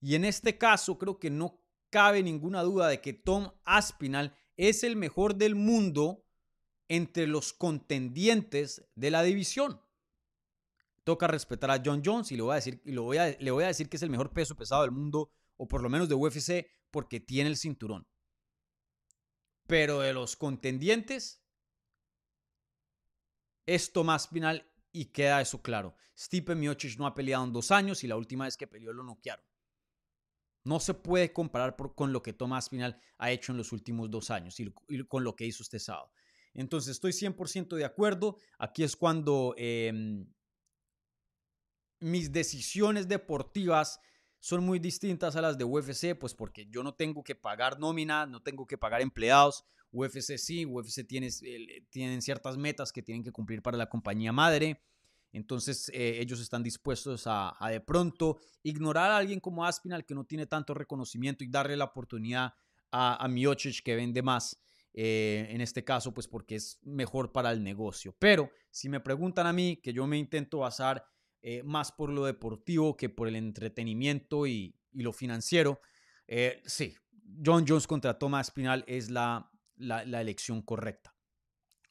Y 0.00 0.14
en 0.14 0.24
este 0.24 0.56
caso 0.56 0.98
creo 0.98 1.18
que 1.18 1.30
no 1.30 1.60
cabe 1.90 2.22
ninguna 2.22 2.62
duda 2.62 2.88
de 2.88 3.00
que 3.00 3.12
Tom 3.12 3.50
Aspinal 3.64 4.36
es 4.56 4.84
el 4.84 4.96
mejor 4.96 5.36
del 5.36 5.54
mundo 5.54 6.24
entre 6.88 7.26
los 7.26 7.52
contendientes 7.52 8.86
de 8.94 9.10
la 9.10 9.22
división. 9.22 9.80
Toca 11.04 11.26
respetar 11.26 11.70
a 11.70 11.82
John 11.84 12.02
Jones 12.04 12.32
y 12.32 12.36
le 12.36 12.42
voy 12.42 12.52
a 12.52 12.56
decir, 12.56 12.80
y 12.84 12.92
lo 12.92 13.02
voy 13.02 13.18
a, 13.18 13.36
le 13.38 13.50
voy 13.50 13.64
a 13.64 13.68
decir 13.68 13.88
que 13.88 13.96
es 13.96 14.02
el 14.02 14.10
mejor 14.10 14.32
peso 14.32 14.56
pesado 14.56 14.82
del 14.82 14.90
mundo, 14.90 15.30
o 15.56 15.68
por 15.68 15.82
lo 15.82 15.88
menos 15.88 16.08
de 16.08 16.14
UFC, 16.14 16.66
porque 16.90 17.20
tiene 17.20 17.50
el 17.50 17.56
cinturón. 17.56 18.06
Pero 19.66 20.00
de 20.00 20.12
los 20.12 20.36
contendientes, 20.36 21.44
es 23.66 23.92
Tomás 23.92 24.28
Pinal 24.28 24.70
y 24.92 25.06
queda 25.06 25.40
eso 25.40 25.62
claro. 25.62 25.94
Stipe 26.16 26.54
Miocic 26.54 26.98
no 26.98 27.06
ha 27.06 27.14
peleado 27.14 27.44
en 27.44 27.52
dos 27.52 27.70
años 27.70 28.04
y 28.04 28.06
la 28.06 28.16
última 28.16 28.44
vez 28.44 28.56
que 28.56 28.66
peleó 28.66 28.92
lo 28.92 29.02
noquearon. 29.02 29.44
No 30.64 30.80
se 30.80 30.94
puede 30.94 31.32
comparar 31.32 31.76
con 31.76 32.12
lo 32.12 32.22
que 32.22 32.32
Tomás 32.32 32.68
Pinal 32.68 32.98
ha 33.18 33.30
hecho 33.30 33.52
en 33.52 33.58
los 33.58 33.72
últimos 33.72 34.10
dos 34.10 34.30
años 34.30 34.58
y, 34.60 34.72
con 35.08 35.24
lo 35.24 35.36
que 35.36 35.46
hizo 35.46 35.62
este 35.62 35.78
sábado. 35.78 36.10
Entonces 36.54 36.92
estoy 36.92 37.12
100% 37.12 37.74
de 37.76 37.84
acuerdo. 37.84 38.38
Aquí 38.58 38.84
es 38.84 38.96
cuando 38.96 39.54
em, 39.58 40.26
mis 42.00 42.32
decisiones 42.32 43.08
deportivas 43.08 44.00
son 44.38 44.64
muy 44.64 44.78
distintas 44.78 45.36
a 45.36 45.40
las 45.40 45.56
de 45.56 45.64
UFC, 45.64 46.18
pues 46.18 46.34
porque 46.34 46.66
yo 46.66 46.82
no 46.82 46.94
tengo 46.94 47.24
que 47.24 47.34
pagar 47.34 47.78
nómina, 47.78 48.26
no 48.26 48.42
tengo 48.42 48.66
que 48.66 48.76
pagar 48.76 49.00
empleados, 49.00 49.64
UFC 49.90 50.36
sí, 50.36 50.66
UFC 50.66 51.06
tiene, 51.06 51.30
tienen 51.88 52.20
ciertas 52.20 52.56
metas 52.58 52.92
que 52.92 53.02
tienen 53.02 53.22
que 53.22 53.32
cumplir 53.32 53.62
para 53.62 53.78
la 53.78 53.88
compañía 53.88 54.32
madre. 54.32 54.82
Entonces 55.32 55.90
eh, 55.94 56.20
ellos 56.20 56.40
están 56.40 56.62
dispuestos 56.62 57.24
a, 57.26 57.56
de 57.70 57.80
pronto 57.80 58.38
ignorar 58.62 59.10
a 59.10 59.16
alguien 59.16 59.40
como 59.40 59.64
Aspinal 59.64 60.04
que 60.04 60.14
no 60.14 60.24
tiene 60.24 60.46
tanto 60.46 60.74
reconocimiento 60.74 61.42
y 61.42 61.48
darle 61.48 61.76
la 61.76 61.86
oportunidad 61.86 62.54
a, 62.90 63.24
a 63.24 63.28
Miocic 63.28 63.82
que 63.82 63.96
vende 63.96 64.22
más. 64.22 64.60
Eh, 64.96 65.48
en 65.50 65.60
este 65.60 65.82
caso, 65.82 66.14
pues 66.14 66.28
porque 66.28 66.54
es 66.54 66.78
mejor 66.82 67.32
para 67.32 67.50
el 67.50 67.64
negocio. 67.64 68.14
Pero 68.18 68.50
si 68.70 68.88
me 68.88 69.00
preguntan 69.00 69.46
a 69.46 69.52
mí, 69.52 69.80
que 69.82 69.92
yo 69.92 70.06
me 70.06 70.16
intento 70.16 70.58
basar 70.58 71.04
eh, 71.44 71.62
más 71.62 71.92
por 71.92 72.10
lo 72.10 72.24
deportivo 72.24 72.96
que 72.96 73.08
por 73.08 73.28
el 73.28 73.36
entretenimiento 73.36 74.46
y, 74.46 74.74
y 74.92 75.02
lo 75.02 75.12
financiero, 75.12 75.80
sí, 76.64 76.96
John 77.44 77.64
Jones 77.66 77.86
contra 77.86 78.18
Thomas 78.18 78.50
Pinal 78.50 78.84
es 78.86 79.10
la, 79.10 79.50
la, 79.76 80.20
elección 80.20 80.62
correcta. 80.62 81.14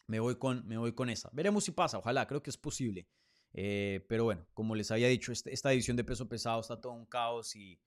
Me 0.08 0.20
voy, 0.20 0.38
con, 0.38 0.68
me 0.68 0.78
voy 0.78 0.94
con 0.94 1.10
esa. 1.10 1.30
Veremos 1.34 1.64
si 1.64 1.72
pasa, 1.72 1.98
ojalá, 1.98 2.28
creo 2.28 2.44
que 2.44 2.50
es 2.50 2.58
posible. 2.58 3.08
Eh, 3.54 4.06
pero 4.10 4.26
bueno, 4.26 4.48
como 4.54 4.76
les 4.76 4.92
había 4.92 5.08
dicho, 5.08 5.32
este, 5.32 5.54
esta 5.54 5.70
división 5.70 5.96
de 5.96 6.04
peso 6.04 6.28
pesado 6.28 6.60
está 6.62 6.80
todo 6.80 6.94
un 6.94 7.06
caos 7.06 7.56
y 7.56 7.80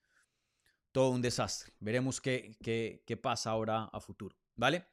todo 0.93 1.11
un 1.11 1.23
desastre. 1.23 1.75
Veremos 1.81 2.21
qué, 2.21 2.57
qué, 2.63 3.03
qué 3.07 3.17
pasa 3.17 3.51
ahora 3.51 3.85
a 3.93 4.01
futuro, 4.01 4.37
¿vale? 4.55 4.87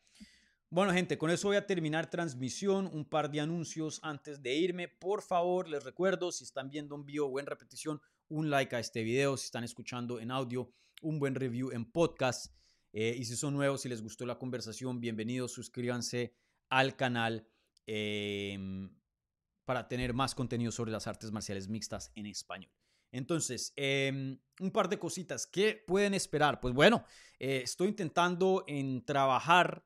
Bueno, 0.74 0.92
gente, 0.92 1.20
con 1.20 1.30
eso 1.30 1.50
voy 1.50 1.58
a 1.58 1.68
terminar 1.68 2.10
transmisión. 2.10 2.90
Un 2.92 3.06
par 3.06 3.30
de 3.30 3.40
anuncios 3.40 4.00
antes 4.02 4.42
de 4.42 4.56
irme. 4.56 4.88
Por 4.88 5.22
favor, 5.22 5.70
les 5.70 5.84
recuerdo, 5.84 6.32
si 6.32 6.46
están 6.46 6.72
viendo 6.72 6.96
un 6.96 7.06
video 7.06 7.28
o 7.28 7.40
repetición, 7.42 8.02
un 8.28 8.50
like 8.50 8.76
a 8.76 8.80
este 8.80 9.04
video. 9.04 9.38
Si 9.38 9.46
están 9.46 9.64
escuchando 9.64 10.20
en 10.20 10.32
audio, 10.32 10.74
un 11.04 11.20
buen 11.20 11.36
review 11.36 11.70
en 11.70 11.86
podcast. 11.86 12.52
Eh, 12.92 13.16
y 13.16 13.24
si 13.26 13.36
son 13.36 13.54
nuevos, 13.54 13.82
si 13.82 13.90
les 13.90 14.02
gustó 14.02 14.26
la 14.26 14.40
conversación, 14.40 15.00
bienvenidos, 15.00 15.52
suscríbanse 15.52 16.34
al 16.70 16.96
canal 16.96 17.48
em, 17.86 18.90
para 19.66 19.88
tener 19.88 20.16
más 20.16 20.34
contenido 20.34 20.72
sobre 20.72 20.92
las 20.92 21.06
artes 21.06 21.32
marciales 21.32 21.68
mixtas 21.68 22.12
en 22.16 22.26
español. 22.26 22.72
Entonces, 23.12 23.74
em, 23.76 24.40
un 24.60 24.72
par 24.72 24.90
de 24.90 24.98
cositas. 24.98 25.46
¿Qué 25.46 25.84
pueden 25.86 26.16
esperar? 26.16 26.60
Pues 26.60 26.74
bueno, 26.74 27.06
eh, 27.38 27.62
estoy 27.64 27.90
intentando 27.90 28.64
en 28.66 29.06
trabajar 29.06 29.86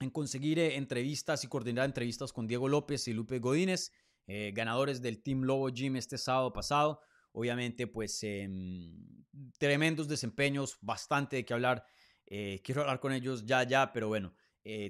en 0.00 0.10
conseguir 0.10 0.58
eh, 0.58 0.76
entrevistas 0.76 1.44
y 1.44 1.48
coordinar 1.48 1.86
entrevistas 1.86 2.32
con 2.32 2.46
Diego 2.46 2.68
López 2.68 3.08
y 3.08 3.12
Lupe 3.12 3.38
Godínez, 3.38 3.92
eh, 4.26 4.52
ganadores 4.54 5.02
del 5.02 5.22
Team 5.22 5.42
Lobo 5.42 5.68
Gym 5.68 5.96
este 5.96 6.18
sábado 6.18 6.52
pasado. 6.52 7.00
Obviamente, 7.32 7.86
pues 7.86 8.22
em, 8.22 9.24
tremendos 9.58 10.08
desempeños, 10.08 10.78
bastante 10.80 11.36
de 11.36 11.44
qué 11.44 11.54
hablar. 11.54 11.84
Eh, 12.26 12.60
quiero 12.64 12.82
hablar 12.82 13.00
con 13.00 13.12
ellos 13.12 13.44
ya, 13.44 13.62
ya, 13.64 13.92
pero 13.92 14.08
bueno, 14.08 14.34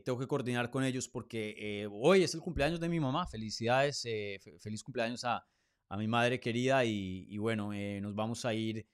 tengo 0.05 0.17
que 0.17 0.29
coordinar 0.29 0.71
con 0.71 0.85
ellos 0.85 1.09
porque 1.09 1.89
hoy 1.91 2.23
es 2.23 2.33
el 2.35 2.41
cumpleaños 2.41 2.79
de 2.79 2.89
mi 2.89 3.01
mamá. 3.01 3.27
Felicidades, 3.27 4.03
feliz 4.61 4.85
cumpleaños 4.85 5.25
a, 5.25 5.45
a, 5.89 5.97
mi 5.97 6.07
madre 6.07 6.39
querida 6.39 6.85
y, 6.85 7.27
y 7.29 7.39
bueno, 7.39 7.73
nos 8.01 8.15
vamos 8.15 8.45
a 8.45 8.55
ir 8.55 8.87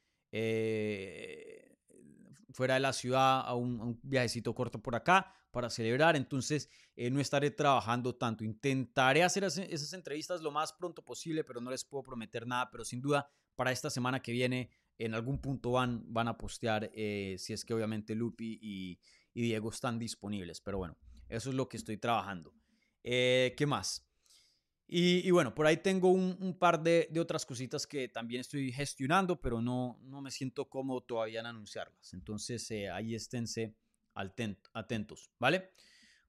fuera 2.53 2.75
de 2.75 2.81
la 2.81 2.95
ciudad 2.95 3.41
a 3.41 3.55
un, 3.55 4.01
viajecito 4.03 4.55
corto 4.55 4.81
por 4.81 4.95
acá 4.95 5.35
para 5.51 5.71
celebrar, 5.71 6.17
entonces 6.17 6.69
eh, 6.97 7.11
no 7.11 7.21
estaré 7.21 7.51
trabajando 7.51 8.15
tanto. 8.15 8.45
Intentaré 8.45 9.23
hacer 9.23 9.45
esas 9.45 9.93
entrevistas 9.93 10.43
lo 10.43 10.51
más 10.51 10.73
pronto 10.73 11.05
posible, 11.05 11.45
pero 11.45 11.61
no 11.61 11.71
les 11.71 11.85
puedo 11.85 12.03
prometer 12.03 12.47
nada, 12.47 12.71
pero 12.71 12.85
sin 12.85 13.01
duda 13.01 13.29
para 13.55 13.73
esta 13.73 13.91
semana 13.91 14.21
que 14.21 14.33
viene 14.33 14.71
en 14.99 15.15
algún 15.15 15.41
punto 15.41 15.73
van, 15.73 16.03
van 16.13 16.29
a 16.29 16.37
postear 16.37 16.91
eh, 16.95 17.37
si 17.39 17.53
es 17.53 17.65
que 17.65 17.75
obviamente 17.75 18.15
Lupi 18.15 18.59
y, 18.61 18.99
Diego 19.33 19.71
están 19.71 19.99
disponibles, 19.99 20.61
pero 20.61 20.79
bueno, 20.79 20.99
eso 21.29 21.51
es 21.51 21.57
lo 21.57 21.69
que 21.69 21.79
estoy 21.79 21.97
trabajando. 21.97 22.53
Eh, 23.03 23.55
¿Qué 23.57 23.65
más? 23.65 24.07
Y, 24.87 25.31
bueno, 25.31 25.55
por 25.55 25.67
ahí 25.69 25.77
tengo 25.77 26.11
un, 26.11 26.59
par 26.59 26.83
de, 26.83 27.09
otras 27.19 27.47
cositas 27.47 27.87
que 27.87 28.09
también 28.09 28.41
estoy 28.41 28.73
gestionando, 28.73 29.41
pero 29.41 29.63
no, 29.63 30.01
no 30.03 30.21
me 30.21 30.33
siento 30.33 30.69
cómodo 30.69 31.01
todavía 31.01 31.41
en 31.41 31.47
anunciarlas. 31.47 32.13
Entonces 32.13 32.71
ahí 32.93 33.15
esténse 33.15 33.77
atentos, 34.21 35.31
¿vale? 35.39 35.71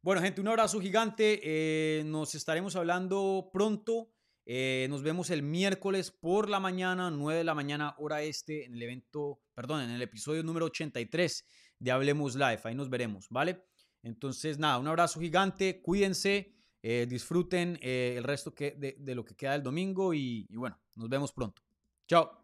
Bueno, 0.01 0.21
gente, 0.21 0.41
un 0.41 0.47
abrazo 0.47 0.79
gigante. 0.79 1.39
Eh, 1.43 2.03
nos 2.05 2.33
estaremos 2.33 2.75
hablando 2.75 3.49
pronto. 3.53 4.11
Eh, 4.45 4.87
nos 4.89 5.03
vemos 5.03 5.29
el 5.29 5.43
miércoles 5.43 6.09
por 6.09 6.49
la 6.49 6.59
mañana, 6.59 7.11
9 7.11 7.37
de 7.37 7.43
la 7.43 7.53
mañana, 7.53 7.95
hora 7.99 8.23
este, 8.23 8.65
en 8.65 8.73
el 8.73 8.81
evento, 8.81 9.41
perdón, 9.53 9.81
en 9.81 9.91
el 9.91 10.01
episodio 10.01 10.41
número 10.41 10.65
83 10.65 11.45
de 11.77 11.91
Hablemos 11.91 12.35
Live. 12.35 12.61
Ahí 12.63 12.73
nos 12.73 12.89
veremos, 12.89 13.27
¿vale? 13.29 13.63
Entonces, 14.01 14.57
nada, 14.57 14.79
un 14.79 14.87
abrazo 14.87 15.19
gigante. 15.19 15.81
Cuídense. 15.81 16.55
Eh, 16.83 17.05
disfruten 17.07 17.77
el 17.79 18.23
resto 18.23 18.51
de, 18.57 18.95
lo 19.13 19.23
que 19.23 19.35
queda 19.35 19.51
del 19.51 19.61
domingo 19.61 20.15
y 20.15 20.47
bueno, 20.55 20.79
nos 20.95 21.09
vemos 21.09 21.31
pronto. 21.31 21.61
Chao. 22.07 22.40